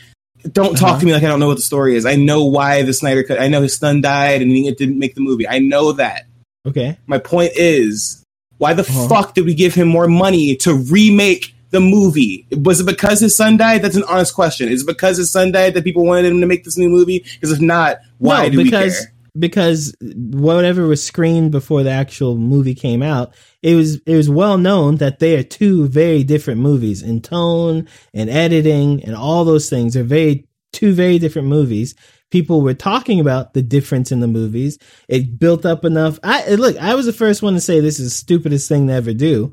Don't 0.52 0.76
talk 0.76 0.90
Uh-huh. 0.92 1.00
to 1.00 1.06
me 1.06 1.12
like 1.12 1.22
I 1.22 1.26
don't 1.28 1.38
know 1.40 1.48
what 1.48 1.56
the 1.58 1.62
story 1.62 1.96
is. 1.96 2.06
I 2.06 2.16
know 2.16 2.44
why 2.44 2.82
the 2.82 2.92
Snyder 2.94 3.22
cut. 3.22 3.40
I 3.40 3.48
know 3.48 3.62
his 3.62 3.76
son 3.76 4.00
died 4.00 4.40
and 4.42 4.50
it 4.52 4.78
didn't 4.78 4.98
make 4.98 5.14
the 5.14 5.20
movie. 5.20 5.46
I 5.46 5.58
know 5.58 5.92
that. 5.92 6.24
Okay. 6.66 6.96
My 7.06 7.18
point 7.18 7.52
is, 7.56 8.22
why 8.58 8.72
the 8.74 8.82
Uh-huh. 8.82 9.08
fuck 9.08 9.34
did 9.34 9.44
we 9.46 9.54
give 9.54 9.74
him 9.74 9.88
more 9.88 10.08
money 10.08 10.56
to 10.56 10.74
remake 10.74 11.54
the 11.70 11.80
movie? 11.80 12.46
Was 12.52 12.80
it 12.80 12.86
because 12.86 13.20
his 13.20 13.36
son 13.36 13.56
died? 13.56 13.82
That's 13.82 13.96
an 13.96 14.04
honest 14.04 14.34
question. 14.34 14.68
Is 14.68 14.82
it 14.82 14.86
because 14.86 15.16
his 15.16 15.30
son 15.30 15.52
died 15.52 15.74
that 15.74 15.84
people 15.84 16.04
wanted 16.04 16.26
him 16.26 16.40
to 16.40 16.46
make 16.46 16.64
this 16.64 16.78
new 16.78 16.88
movie? 16.88 17.24
Because 17.34 17.52
if 17.52 17.60
not, 17.60 17.98
why 18.18 18.44
no, 18.44 18.50
do 18.50 18.64
because 18.64 18.92
we 18.92 19.04
care? 19.04 19.14
because 19.38 19.94
whatever 20.00 20.86
was 20.86 21.02
screened 21.02 21.50
before 21.50 21.82
the 21.82 21.90
actual 21.90 22.36
movie 22.36 22.74
came 22.74 23.02
out, 23.02 23.34
it 23.62 23.74
was 23.74 23.96
it 24.06 24.16
was 24.16 24.28
well 24.28 24.58
known 24.58 24.96
that 24.96 25.18
they 25.18 25.36
are 25.36 25.42
two 25.42 25.88
very 25.88 26.24
different 26.24 26.60
movies 26.60 27.02
in 27.02 27.20
tone 27.20 27.88
and 28.14 28.30
editing 28.30 29.02
and 29.04 29.14
all 29.14 29.44
those 29.44 29.70
things 29.70 29.94
They're 29.94 30.04
very 30.04 30.46
two 30.72 30.92
very 30.92 31.18
different 31.18 31.48
movies. 31.48 31.94
People 32.30 32.62
were 32.62 32.74
talking 32.74 33.18
about 33.18 33.54
the 33.54 33.62
difference 33.62 34.12
in 34.12 34.20
the 34.20 34.28
movies. 34.28 34.78
It 35.08 35.38
built 35.38 35.66
up 35.66 35.84
enough. 35.84 36.18
I 36.22 36.54
look, 36.54 36.76
I 36.76 36.94
was 36.94 37.06
the 37.06 37.12
first 37.12 37.42
one 37.42 37.54
to 37.54 37.60
say 37.60 37.80
this 37.80 37.98
is 37.98 38.06
the 38.06 38.16
stupidest 38.16 38.68
thing 38.68 38.86
to 38.86 38.92
ever 38.92 39.12
do, 39.12 39.52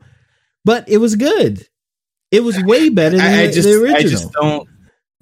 but 0.64 0.88
it 0.88 0.98
was 0.98 1.16
good. 1.16 1.68
It 2.32 2.44
was 2.44 2.62
way 2.64 2.90
better 2.90 3.18
than 3.18 3.26
I, 3.26 3.44
I 3.44 3.48
the, 3.48 3.54
just, 3.54 3.68
the 3.68 3.76
original. 3.82 3.98
I 3.98 4.04
just 4.04 4.32
don't. 4.34 4.70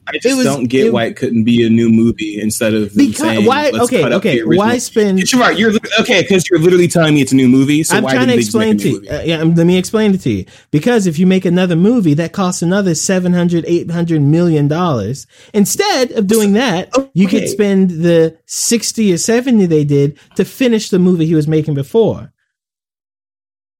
I 0.07 0.19
just 0.19 0.37
was- 0.37 0.45
don't 0.45 0.65
get 0.65 0.87
it- 0.87 0.93
why 0.93 1.05
it 1.05 1.15
couldn't 1.15 1.45
be 1.45 1.65
a 1.65 1.69
new 1.69 1.89
movie 1.89 2.39
instead 2.39 2.75
of 2.75 2.93
because 2.95 3.17
saying, 3.17 3.45
why? 3.45 3.71
"Let's 3.71 3.85
Okay, 3.85 4.03
okay. 4.05 4.35
the 4.35 4.41
original." 4.41 4.57
Why 4.67 4.77
spend? 4.77 5.17
Shavar, 5.19 5.57
you're 5.57 5.71
okay 6.01 6.21
because 6.21 6.47
you're 6.47 6.59
literally 6.59 6.87
telling 6.87 7.15
me 7.15 7.21
it's 7.21 7.31
a 7.31 7.35
new 7.35 7.47
movie. 7.47 7.81
So 7.81 7.95
I'm 7.97 8.03
why 8.03 8.13
trying 8.13 8.27
to 8.27 8.35
didn't 8.35 8.53
they 8.53 8.59
make 8.59 8.75
explain 8.75 8.75
a 8.75 8.77
to 8.77 8.83
new 8.85 8.89
you. 8.93 9.01
movie? 9.01 9.09
Uh, 9.09 9.21
yeah, 9.23 9.43
let 9.43 9.65
me 9.65 9.77
explain 9.79 10.13
it 10.13 10.21
to 10.21 10.29
you. 10.29 10.45
Because 10.69 11.07
if 11.07 11.17
you 11.17 11.25
make 11.25 11.43
another 11.45 11.75
movie, 11.75 12.13
that 12.15 12.33
costs 12.33 12.61
another 12.61 12.93
700, 12.93 13.65
800 13.67 14.21
million 14.21 14.67
dollars. 14.67 15.25
Instead 15.55 16.11
of 16.11 16.27
doing 16.27 16.53
that, 16.53 16.91
you 17.15 17.27
could 17.27 17.49
spend 17.49 17.89
the 17.89 18.37
60 18.45 19.11
or 19.13 19.17
70 19.17 19.65
they 19.65 19.83
did 19.83 20.19
to 20.35 20.45
finish 20.45 20.89
the 20.89 20.99
movie 20.99 21.25
he 21.25 21.33
was 21.35 21.47
making 21.47 21.73
before. 21.73 22.31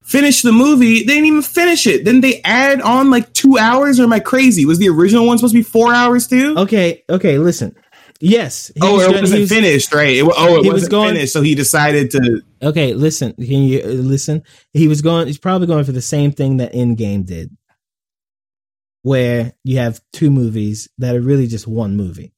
Finish 0.05 0.43
the 0.43 0.51
movie. 0.51 0.99
They 0.99 1.13
didn't 1.15 1.25
even 1.25 1.41
finish 1.41 1.87
it. 1.87 2.05
Then 2.05 2.21
they 2.21 2.41
add 2.43 2.79
on 2.81 3.09
like 3.09 3.33
two 3.33 3.57
hours. 3.57 3.99
Or 3.99 4.03
am 4.03 4.13
I 4.13 4.19
crazy? 4.19 4.65
Was 4.65 4.77
the 4.77 4.89
original 4.89 5.25
one 5.25 5.37
supposed 5.37 5.53
to 5.53 5.59
be 5.59 5.63
four 5.63 5.93
hours 5.93 6.27
too? 6.27 6.55
Okay, 6.57 7.03
okay, 7.09 7.39
listen. 7.39 7.75
Yes. 8.21 8.71
oh, 8.81 8.93
was 8.93 9.03
it 9.03 9.15
he 9.15 9.21
wasn't 9.21 9.39
was- 9.41 9.49
finished, 9.49 9.93
right? 9.93 10.15
It, 10.17 10.23
oh, 10.23 10.59
it 10.59 10.63
he 10.63 10.69
was 10.69 10.73
wasn't 10.73 10.91
going- 10.91 11.15
finished. 11.15 11.33
So 11.33 11.41
he 11.41 11.55
decided 11.55 12.11
to. 12.11 12.41
Okay, 12.61 12.93
listen. 12.93 13.33
Can 13.33 13.45
you 13.63 13.81
uh, 13.83 13.87
listen? 13.87 14.43
He 14.73 14.87
was 14.87 15.01
going. 15.01 15.27
He's 15.27 15.39
probably 15.39 15.67
going 15.67 15.83
for 15.85 15.91
the 15.91 16.01
same 16.01 16.31
thing 16.31 16.57
that 16.57 16.73
Endgame 16.73 17.25
did, 17.25 17.55
where 19.01 19.53
you 19.63 19.77
have 19.79 20.01
two 20.13 20.29
movies 20.29 20.87
that 20.99 21.15
are 21.15 21.21
really 21.21 21.47
just 21.47 21.67
one 21.67 21.97
movie. 21.97 22.33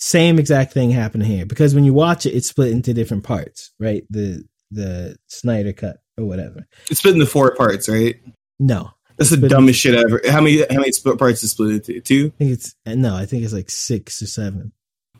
Same 0.00 0.38
exact 0.38 0.72
thing 0.72 0.92
happened 0.92 1.26
here 1.26 1.44
because 1.44 1.74
when 1.74 1.82
you 1.84 1.92
watch 1.92 2.24
it, 2.26 2.30
it's 2.30 2.48
split 2.48 2.70
into 2.70 2.94
different 2.94 3.24
parts, 3.24 3.72
right? 3.80 4.04
The 4.08 4.44
the 4.70 5.16
Snyder 5.26 5.72
cut 5.72 5.96
or 6.18 6.24
whatever. 6.24 6.66
It's 6.90 6.98
split 7.00 7.14
into 7.14 7.26
four 7.26 7.54
parts, 7.54 7.88
right? 7.88 8.16
No, 8.58 8.90
That's 9.16 9.30
the 9.30 9.48
dumbest 9.48 9.80
shit 9.80 9.94
ever. 9.94 10.20
How 10.28 10.40
many? 10.40 10.58
How 10.58 10.80
many 10.80 10.92
split 10.92 11.18
parts 11.18 11.42
is 11.42 11.52
split 11.52 11.70
into? 11.70 12.00
Two? 12.00 12.32
I 12.34 12.38
think 12.38 12.50
it's 12.52 12.74
no. 12.84 13.14
I 13.14 13.24
think 13.26 13.44
it's 13.44 13.52
like 13.52 13.70
six 13.70 14.20
or 14.20 14.26
seven. 14.26 14.72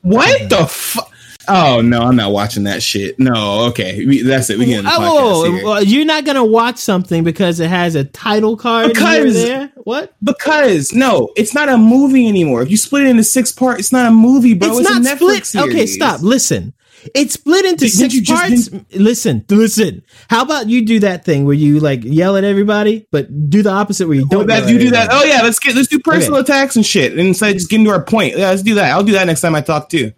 What 0.03 0.51
the 0.51 0.67
fuck? 0.67 1.13
Oh 1.49 1.81
no, 1.81 2.03
I'm 2.03 2.17
not 2.17 2.33
watching 2.33 2.65
that 2.65 2.83
shit. 2.83 3.19
No, 3.19 3.67
okay, 3.71 4.05
we, 4.05 4.23
that's 4.23 4.51
it. 4.51 4.59
We 4.59 4.67
get 4.67 4.83
the 4.85 4.91
Oh, 4.93 5.45
podcast 5.47 5.55
here. 5.57 5.65
well, 5.65 5.83
you're 5.83 6.05
not 6.05 6.25
gonna 6.25 6.45
watch 6.45 6.79
something 6.79 7.25
because 7.25 7.61
it 7.61 7.69
has 7.71 7.95
a 7.95 8.05
title 8.05 8.57
card 8.57 8.89
Because- 8.89 9.35
there. 9.35 9.73
What? 9.85 10.15
Because 10.23 10.93
no, 10.93 11.31
it's 11.37 11.55
not 11.55 11.69
a 11.71 11.79
movie 11.79 12.29
anymore. 12.29 12.61
If 12.63 12.71
you 12.71 12.77
split 12.77 13.05
it 13.05 13.09
into 13.09 13.25
six 13.25 13.51
parts, 13.53 13.81
it's 13.81 13.93
not 13.93 14.07
a 14.07 14.11
movie, 14.11 14.53
bro. 14.55 14.69
it's, 14.79 14.81
It's, 14.81 14.91
not 15.01 15.17
split. 15.17 15.57
Okay, 15.57 15.87
stop. 15.87 16.21
Listen. 16.21 16.75
It's 17.15 17.35
split 17.35 17.65
into 17.65 17.85
Did- 17.87 17.93
six 17.93 18.13
did 18.13 18.15
you 18.15 18.23
just 18.23 18.73
parts. 18.73 18.85
Listen, 18.95 19.45
listen. 19.49 20.03
How 20.29 20.43
about 20.43 20.69
you 20.69 20.85
do 20.85 20.99
that 21.01 21.25
thing 21.25 21.45
where 21.47 21.55
you 21.55 21.79
like 21.79 22.03
yell 22.03 22.37
at 22.37 22.43
everybody, 22.45 23.07
but 23.13 23.49
do 23.49 23.63
the 23.63 23.71
opposite 23.71 24.09
where 24.09 24.17
you 24.17 24.25
Oh, 24.25 24.39
don't. 24.39 24.47
that, 24.49 24.69
you 24.69 24.79
do 24.81 24.91
that. 24.91 25.09
Oh 25.13 25.23
yeah, 25.23 25.41
let's 25.43 25.61
get 25.61 25.77
let's 25.77 25.87
do 25.89 26.01
personal 26.01 26.41
attacks 26.41 26.75
and 26.77 26.85
shit. 26.85 27.13
And 27.13 27.21
instead 27.21 27.55
just 27.55 27.71
getting 27.71 27.85
to 27.87 27.93
our 27.93 28.03
point. 28.03 28.37
Yeah, 28.37 28.51
let's 28.51 28.63
do 28.63 28.75
that. 28.75 28.91
I'll 28.91 29.05
do 29.05 29.13
that 29.13 29.27
next 29.29 29.41
time 29.43 29.55
I 29.55 29.61
talk 29.61 29.89
too. 29.89 30.13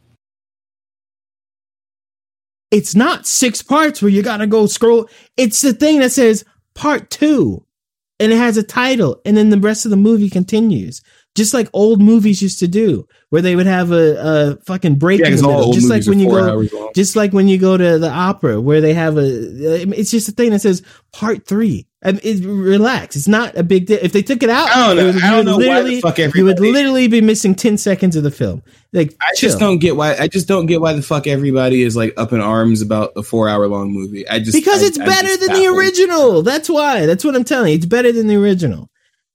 It's 2.70 2.94
not 2.94 3.26
six 3.26 3.62
parts 3.62 4.00
where 4.00 4.10
you 4.10 4.22
gotta 4.22 4.46
go 4.46 4.66
scroll. 4.66 5.08
It's 5.36 5.60
the 5.60 5.72
thing 5.72 6.00
that 6.00 6.12
says 6.12 6.44
part 6.74 7.10
two, 7.10 7.64
and 8.18 8.32
it 8.32 8.36
has 8.36 8.56
a 8.56 8.62
title, 8.62 9.20
and 9.24 9.36
then 9.36 9.50
the 9.50 9.58
rest 9.58 9.84
of 9.84 9.90
the 9.90 9.96
movie 9.96 10.30
continues. 10.30 11.02
Just 11.36 11.54
like 11.54 11.68
old 11.72 12.02
movies 12.02 12.42
used 12.42 12.58
to 12.58 12.66
do, 12.66 13.06
where 13.28 13.40
they 13.40 13.54
would 13.54 13.66
have 13.66 13.92
a, 13.92 14.56
a 14.58 14.64
fucking 14.64 14.96
break 14.96 15.20
Yeah, 15.20 15.28
in 15.28 15.36
the 15.36 15.46
middle. 15.46 15.72
Just 15.72 15.88
like 15.88 16.04
when 16.06 16.18
you 16.18 16.28
go, 16.28 16.90
just 16.94 17.14
like 17.14 17.32
when 17.32 17.46
you 17.46 17.56
go 17.56 17.76
to 17.76 17.98
the 18.00 18.10
opera 18.10 18.60
where 18.60 18.80
they 18.80 18.94
have 18.94 19.16
a 19.16 19.22
it's 19.96 20.10
just 20.10 20.28
a 20.28 20.32
thing 20.32 20.50
that 20.50 20.58
says 20.60 20.82
part 21.12 21.46
three. 21.46 21.86
I 22.02 22.12
mean, 22.12 22.20
it, 22.24 22.44
relax. 22.44 23.14
It's 23.14 23.28
not 23.28 23.56
a 23.56 23.62
big 23.62 23.86
deal. 23.86 23.98
If 24.02 24.12
they 24.12 24.22
took 24.22 24.42
it 24.42 24.50
out 24.50 24.70
I 24.70 24.86
don't 24.88 24.96
know. 24.96 25.06
would- 25.12 25.22
I 25.22 25.30
don't 25.30 25.44
know 25.44 25.56
why 25.58 25.62
the 25.62 25.68
literally- 25.68 26.00
fuck 26.00 26.18
you 26.34 26.44
would 26.46 26.58
literally 26.58 27.06
be 27.06 27.20
missing 27.20 27.54
10 27.54 27.76
seconds 27.78 28.16
of 28.16 28.22
the 28.24 28.30
film. 28.32 28.62
Like 28.92 29.14
I 29.20 29.32
just 29.36 29.60
don't 29.60 29.78
get 29.78 29.94
why. 29.96 30.16
I 30.16 30.26
just 30.26 30.48
don't 30.48 30.66
get 30.66 30.80
why 30.80 30.94
the 30.94 31.02
fuck 31.02 31.26
everybody 31.28 31.82
is 31.82 31.94
like 31.94 32.12
up 32.16 32.32
in 32.32 32.40
arms 32.40 32.82
about 32.82 33.12
a 33.16 33.22
four 33.22 33.48
hour 33.48 33.68
long 33.68 33.92
movie. 33.92 34.26
I 34.28 34.40
just 34.40 34.52
because 34.54 34.82
I- 34.82 34.86
it's 34.86 34.98
better 34.98 35.36
than 35.36 35.52
the 35.60 35.66
original. 35.68 36.42
That's 36.42 36.68
why. 36.68 37.06
That's 37.06 37.24
what 37.24 37.36
i'm 37.36 37.44
telling 37.44 37.68
you. 37.70 37.76
It's 37.76 37.86
better 37.86 38.10
than 38.10 38.26
the 38.26 38.34
original 38.36 38.89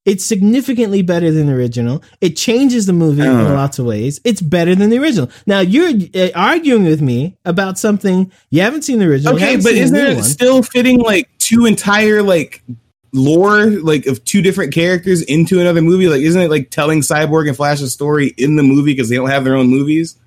it's 0.05 0.23
significantly 0.23 1.01
better 1.01 1.31
than 1.31 1.47
the 1.47 1.53
original. 1.53 2.03
It 2.21 2.35
changes 2.37 2.85
the 2.85 2.93
movie 2.93 3.21
in 3.23 3.27
Uh. 3.27 3.53
lots 3.53 3.79
of 3.79 3.85
ways. 3.85 4.21
It's 4.23 4.39
better 4.41 4.75
than 4.75 4.89
the 4.91 4.99
original. 4.99 5.29
Now 5.47 5.59
you're 5.61 5.91
uh, 6.15 6.29
arguing 6.35 6.83
with 6.85 7.01
me 7.01 7.37
about 7.43 7.77
something 7.79 8.31
you 8.51 8.61
haven't 8.61 8.83
seen 8.83 8.99
the 8.99 9.05
original. 9.05 9.35
Okay, 9.35 9.55
but 9.57 9.73
isn't 9.73 9.95
it 9.95 10.15
one. 10.15 10.23
still 10.23 10.61
fitting 10.63 10.99
like 10.99 11.27
two 11.39 11.65
entire 11.65 12.21
like 12.23 12.63
lore 13.13 13.65
like 13.67 14.05
of 14.07 14.23
two 14.25 14.41
different 14.41 14.73
characters 14.73 15.21
into 15.23 15.59
another 15.59 15.81
movie? 15.81 16.07
Like, 16.07 16.21
isn't 16.21 16.41
it 16.41 16.49
like 16.51 16.69
telling 16.69 17.01
Cyborg 17.01 17.47
and 17.47 17.55
Flash's 17.57 17.91
story 17.93 18.33
in 18.37 18.55
the 18.57 18.63
movie 18.63 18.93
because 18.93 19.09
they 19.09 19.15
don't 19.15 19.29
have 19.29 19.43
their 19.43 19.55
own 19.55 19.67
movies? 19.67 20.17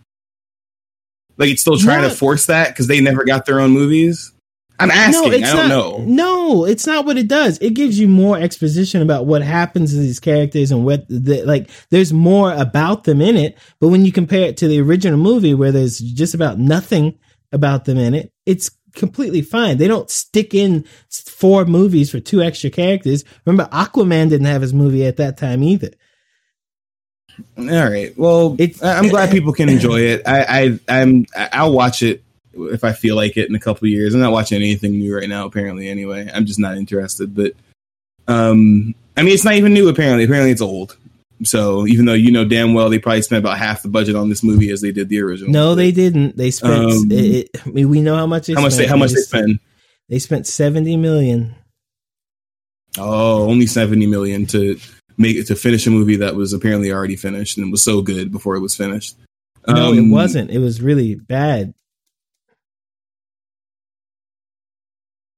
Like, 1.36 1.50
it's 1.50 1.60
still 1.60 1.78
trying 1.78 2.02
Not- 2.02 2.10
to 2.10 2.16
force 2.16 2.46
that 2.46 2.70
because 2.70 2.88
they 2.88 3.00
never 3.00 3.24
got 3.24 3.46
their 3.46 3.60
own 3.60 3.70
movies. 3.70 4.32
I'm 4.80 4.90
asking. 4.90 5.32
I 5.32 5.38
don't 5.40 5.56
not, 5.56 5.68
know. 5.68 6.04
No, 6.06 6.64
it's 6.64 6.86
not 6.86 7.04
what 7.04 7.18
it 7.18 7.28
does. 7.28 7.58
It 7.58 7.74
gives 7.74 7.98
you 7.98 8.08
more 8.08 8.38
exposition 8.38 9.02
about 9.02 9.26
what 9.26 9.42
happens 9.42 9.92
to 9.92 9.98
these 9.98 10.20
characters 10.20 10.70
and 10.70 10.84
what 10.84 11.06
the, 11.08 11.42
like. 11.44 11.68
There's 11.90 12.12
more 12.12 12.52
about 12.52 13.04
them 13.04 13.20
in 13.20 13.36
it. 13.36 13.58
But 13.80 13.88
when 13.88 14.04
you 14.04 14.12
compare 14.12 14.48
it 14.48 14.56
to 14.58 14.68
the 14.68 14.80
original 14.80 15.18
movie, 15.18 15.54
where 15.54 15.72
there's 15.72 15.98
just 15.98 16.34
about 16.34 16.58
nothing 16.58 17.18
about 17.52 17.86
them 17.86 17.98
in 17.98 18.14
it, 18.14 18.32
it's 18.46 18.70
completely 18.94 19.42
fine. 19.42 19.78
They 19.78 19.88
don't 19.88 20.10
stick 20.10 20.54
in 20.54 20.84
four 21.10 21.64
movies 21.64 22.10
for 22.10 22.20
two 22.20 22.42
extra 22.42 22.70
characters. 22.70 23.24
Remember, 23.44 23.68
Aquaman 23.72 24.28
didn't 24.28 24.46
have 24.46 24.62
his 24.62 24.74
movie 24.74 25.06
at 25.06 25.16
that 25.16 25.36
time 25.36 25.62
either. 25.62 25.90
All 27.56 27.64
right. 27.64 28.16
Well, 28.16 28.56
It's- 28.58 28.82
I'm 28.82 29.08
glad 29.08 29.30
people 29.30 29.52
can 29.52 29.68
enjoy 29.68 30.00
it. 30.00 30.22
I, 30.26 30.78
I 30.88 31.00
I'm 31.00 31.26
I'll 31.36 31.72
watch 31.72 32.02
it 32.02 32.22
if 32.66 32.84
I 32.84 32.92
feel 32.92 33.16
like 33.16 33.36
it 33.36 33.48
in 33.48 33.54
a 33.54 33.60
couple 33.60 33.86
of 33.86 33.90
years. 33.90 34.14
I'm 34.14 34.20
not 34.20 34.32
watching 34.32 34.56
anything 34.56 34.92
new 34.92 35.16
right 35.16 35.28
now. 35.28 35.46
Apparently, 35.46 35.88
anyway, 35.88 36.28
I'm 36.32 36.46
just 36.46 36.58
not 36.58 36.76
interested. 36.76 37.34
But 37.34 37.52
um, 38.26 38.94
I 39.16 39.22
mean, 39.22 39.32
it's 39.34 39.44
not 39.44 39.54
even 39.54 39.72
new. 39.72 39.88
Apparently, 39.88 40.24
apparently 40.24 40.50
it's 40.50 40.60
old. 40.60 40.96
So 41.44 41.86
even 41.86 42.04
though 42.04 42.14
you 42.14 42.32
know 42.32 42.44
damn 42.44 42.74
well 42.74 42.90
they 42.90 42.98
probably 42.98 43.22
spent 43.22 43.38
about 43.44 43.58
half 43.58 43.82
the 43.82 43.88
budget 43.88 44.16
on 44.16 44.28
this 44.28 44.42
movie 44.42 44.70
as 44.70 44.80
they 44.80 44.90
did 44.90 45.08
the 45.08 45.20
original. 45.20 45.52
No, 45.52 45.74
they 45.76 45.92
didn't. 45.92 46.36
They 46.36 46.50
spent. 46.50 46.74
Um, 46.90 47.08
it, 47.12 47.48
it- 47.54 47.62
I 47.64 47.68
mean, 47.70 47.88
we 47.88 48.00
know 48.00 48.16
how 48.16 48.26
much. 48.26 48.48
They 48.48 48.54
how 48.54 48.62
much 48.62 48.72
they 48.72 48.78
spent. 48.84 48.90
how 48.90 48.96
much 48.96 49.10
they 49.10 49.14
just- 49.14 49.28
spend? 49.28 49.60
They 50.08 50.18
spent 50.18 50.46
seventy 50.46 50.96
million. 50.96 51.54
Oh, 52.98 53.44
only 53.48 53.66
seventy 53.66 54.06
million 54.06 54.46
to 54.46 54.78
make 55.16 55.36
it 55.36 55.46
to 55.48 55.54
finish 55.54 55.86
a 55.86 55.90
movie 55.90 56.16
that 56.16 56.34
was 56.34 56.52
apparently 56.52 56.90
already 56.92 57.16
finished 57.16 57.58
and 57.58 57.70
was 57.70 57.82
so 57.82 58.00
good 58.02 58.32
before 58.32 58.56
it 58.56 58.60
was 58.60 58.74
finished. 58.74 59.16
No, 59.66 59.92
it 59.92 59.98
Um, 59.98 60.10
wasn't. 60.10 60.50
It 60.50 60.58
was 60.58 60.80
really 60.80 61.14
bad. 61.14 61.74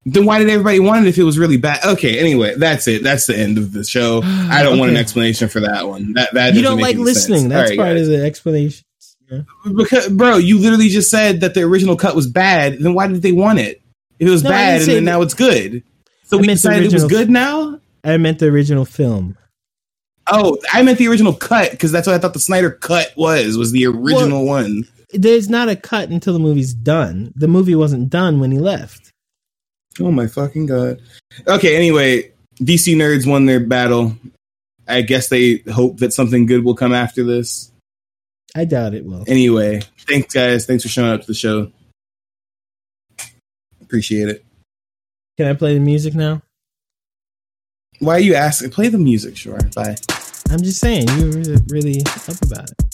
Then 0.06 0.24
why 0.24 0.39
did 0.39 0.48
everybody 0.48 0.81
want 0.81 1.05
it 1.06 1.09
if 1.10 1.18
it 1.18 1.24
was 1.24 1.39
really 1.39 1.59
bad? 1.59 1.85
Okay, 1.85 2.18
anyway, 2.18 2.55
that's 2.56 2.89
it. 2.89 3.02
That's 3.02 3.27
the 3.27 3.36
end 3.36 3.59
of 3.59 3.72
the 3.72 3.85
show. 3.85 4.22
I 4.24 4.62
don't 4.62 4.78
want 4.78 4.90
an 4.90 4.97
explanation 4.97 5.48
for 5.48 5.60
that 5.60 5.86
one. 5.89 6.14
That 6.14 6.32
that 6.35 6.55
You 6.55 6.62
don't 6.62 6.81
like 6.81 6.97
listening. 6.97 7.40
sense. 7.40 7.51
That's 7.52 7.70
right, 7.70 7.78
part 7.78 7.97
guys. 7.97 8.09
of 8.09 8.18
the 8.18 8.24
explanation. 8.24 8.85
Yeah. 9.31 9.43
because, 9.77 10.09
bro, 10.09 10.39
you 10.39 10.59
literally 10.59 10.89
just 10.89 11.09
said 11.10 11.40
that 11.43 11.55
the 11.55 11.62
original 11.62 11.97
cut 11.97 12.16
was 12.16 12.27
bad. 12.27 12.78
Then 12.81 12.94
why 12.94 13.06
did 13.06 13.22
they 13.22 13.31
want 13.32 13.59
it? 13.60 13.81
If 14.18 14.27
it 14.27 14.31
was 14.31 14.43
No, 14.43 14.51
bad 14.51 14.81
and 14.81 14.90
then 14.90 15.05
that- 15.05 15.10
now 15.12 15.22
it's 15.22 15.35
good, 15.35 15.82
so 16.24 16.39
I 16.39 16.40
we 16.40 16.47
decided 16.48 16.86
it 16.86 16.93
was 16.93 17.05
good 17.05 17.31
now. 17.31 17.78
I 18.02 18.16
meant 18.16 18.39
the 18.39 18.47
original 18.47 18.85
film. 18.86 19.36
Oh, 20.32 20.56
I 20.72 20.82
meant 20.82 20.98
the 20.98 21.09
original 21.09 21.32
cut 21.35 21.70
because 21.72 21.93
that's 21.93 22.06
what 22.06 22.14
I 22.16 22.18
thought 22.18 22.32
the 22.35 22.40
Snyder 22.40 22.70
cut 22.70 23.12
was 23.16 23.56
was 23.56 23.72
the 23.72 23.86
original 23.86 24.47
one. 24.47 24.85
there's 25.12 25.48
not 25.51 25.68
a 25.68 25.77
cut 25.77 26.09
until 26.09 26.32
the 26.32 26.39
movie's 26.39 26.72
done. 26.74 27.32
The 27.36 27.48
movie 27.48 27.74
wasn't 27.74 28.09
done 28.10 28.40
when 28.40 28.51
he 28.51 28.59
left. 28.59 29.10
Oh 30.01 30.10
my 30.10 30.27
fucking 30.27 30.66
god. 30.66 31.01
Okay, 31.47 31.77
anyway, 31.77 32.32
DC 32.56 32.97
nerds 32.97 33.27
won 33.27 33.47
their 33.47 33.60
battle. 33.60 34.16
I 34.89 35.02
guess 35.02 35.28
they 35.28 35.62
hope 35.72 35.98
that 35.98 36.12
something 36.12 36.47
good 36.47 36.64
will 36.64 36.74
come 36.74 36.93
after 36.93 37.22
this. 37.22 37.70
I 38.55 38.64
doubt 38.64 38.94
it 38.94 39.05
will. 39.05 39.24
Anyway, 39.28 39.82
thanks 40.09 40.35
guys. 40.35 40.66
Thanks 40.66 40.82
for 40.82 40.89
showing 40.89 41.10
up 41.10 41.20
to 41.20 41.27
the 41.27 41.35
show. 41.35 41.70
Appreciate 43.81 44.28
it. 44.28 44.44
Can 45.36 45.47
I 45.47 45.55
play 45.55 45.74
the 45.74 45.81
music 45.81 46.14
now? 46.14 46.43
Why 48.01 48.14
are 48.14 48.20
you 48.20 48.35
asking? 48.35 48.70
Play 48.70 48.89
the 48.89 48.98
music, 48.98 49.36
sure. 49.36 49.59
Bye. 49.74 49.97
I'm 50.51 50.62
just 50.62 50.81
saying 50.81 51.09
you 51.10 51.27
were 51.27 51.32
really, 51.32 51.56
really 51.68 52.02
up 52.06 52.43
about 52.43 52.70
it. 52.70 52.89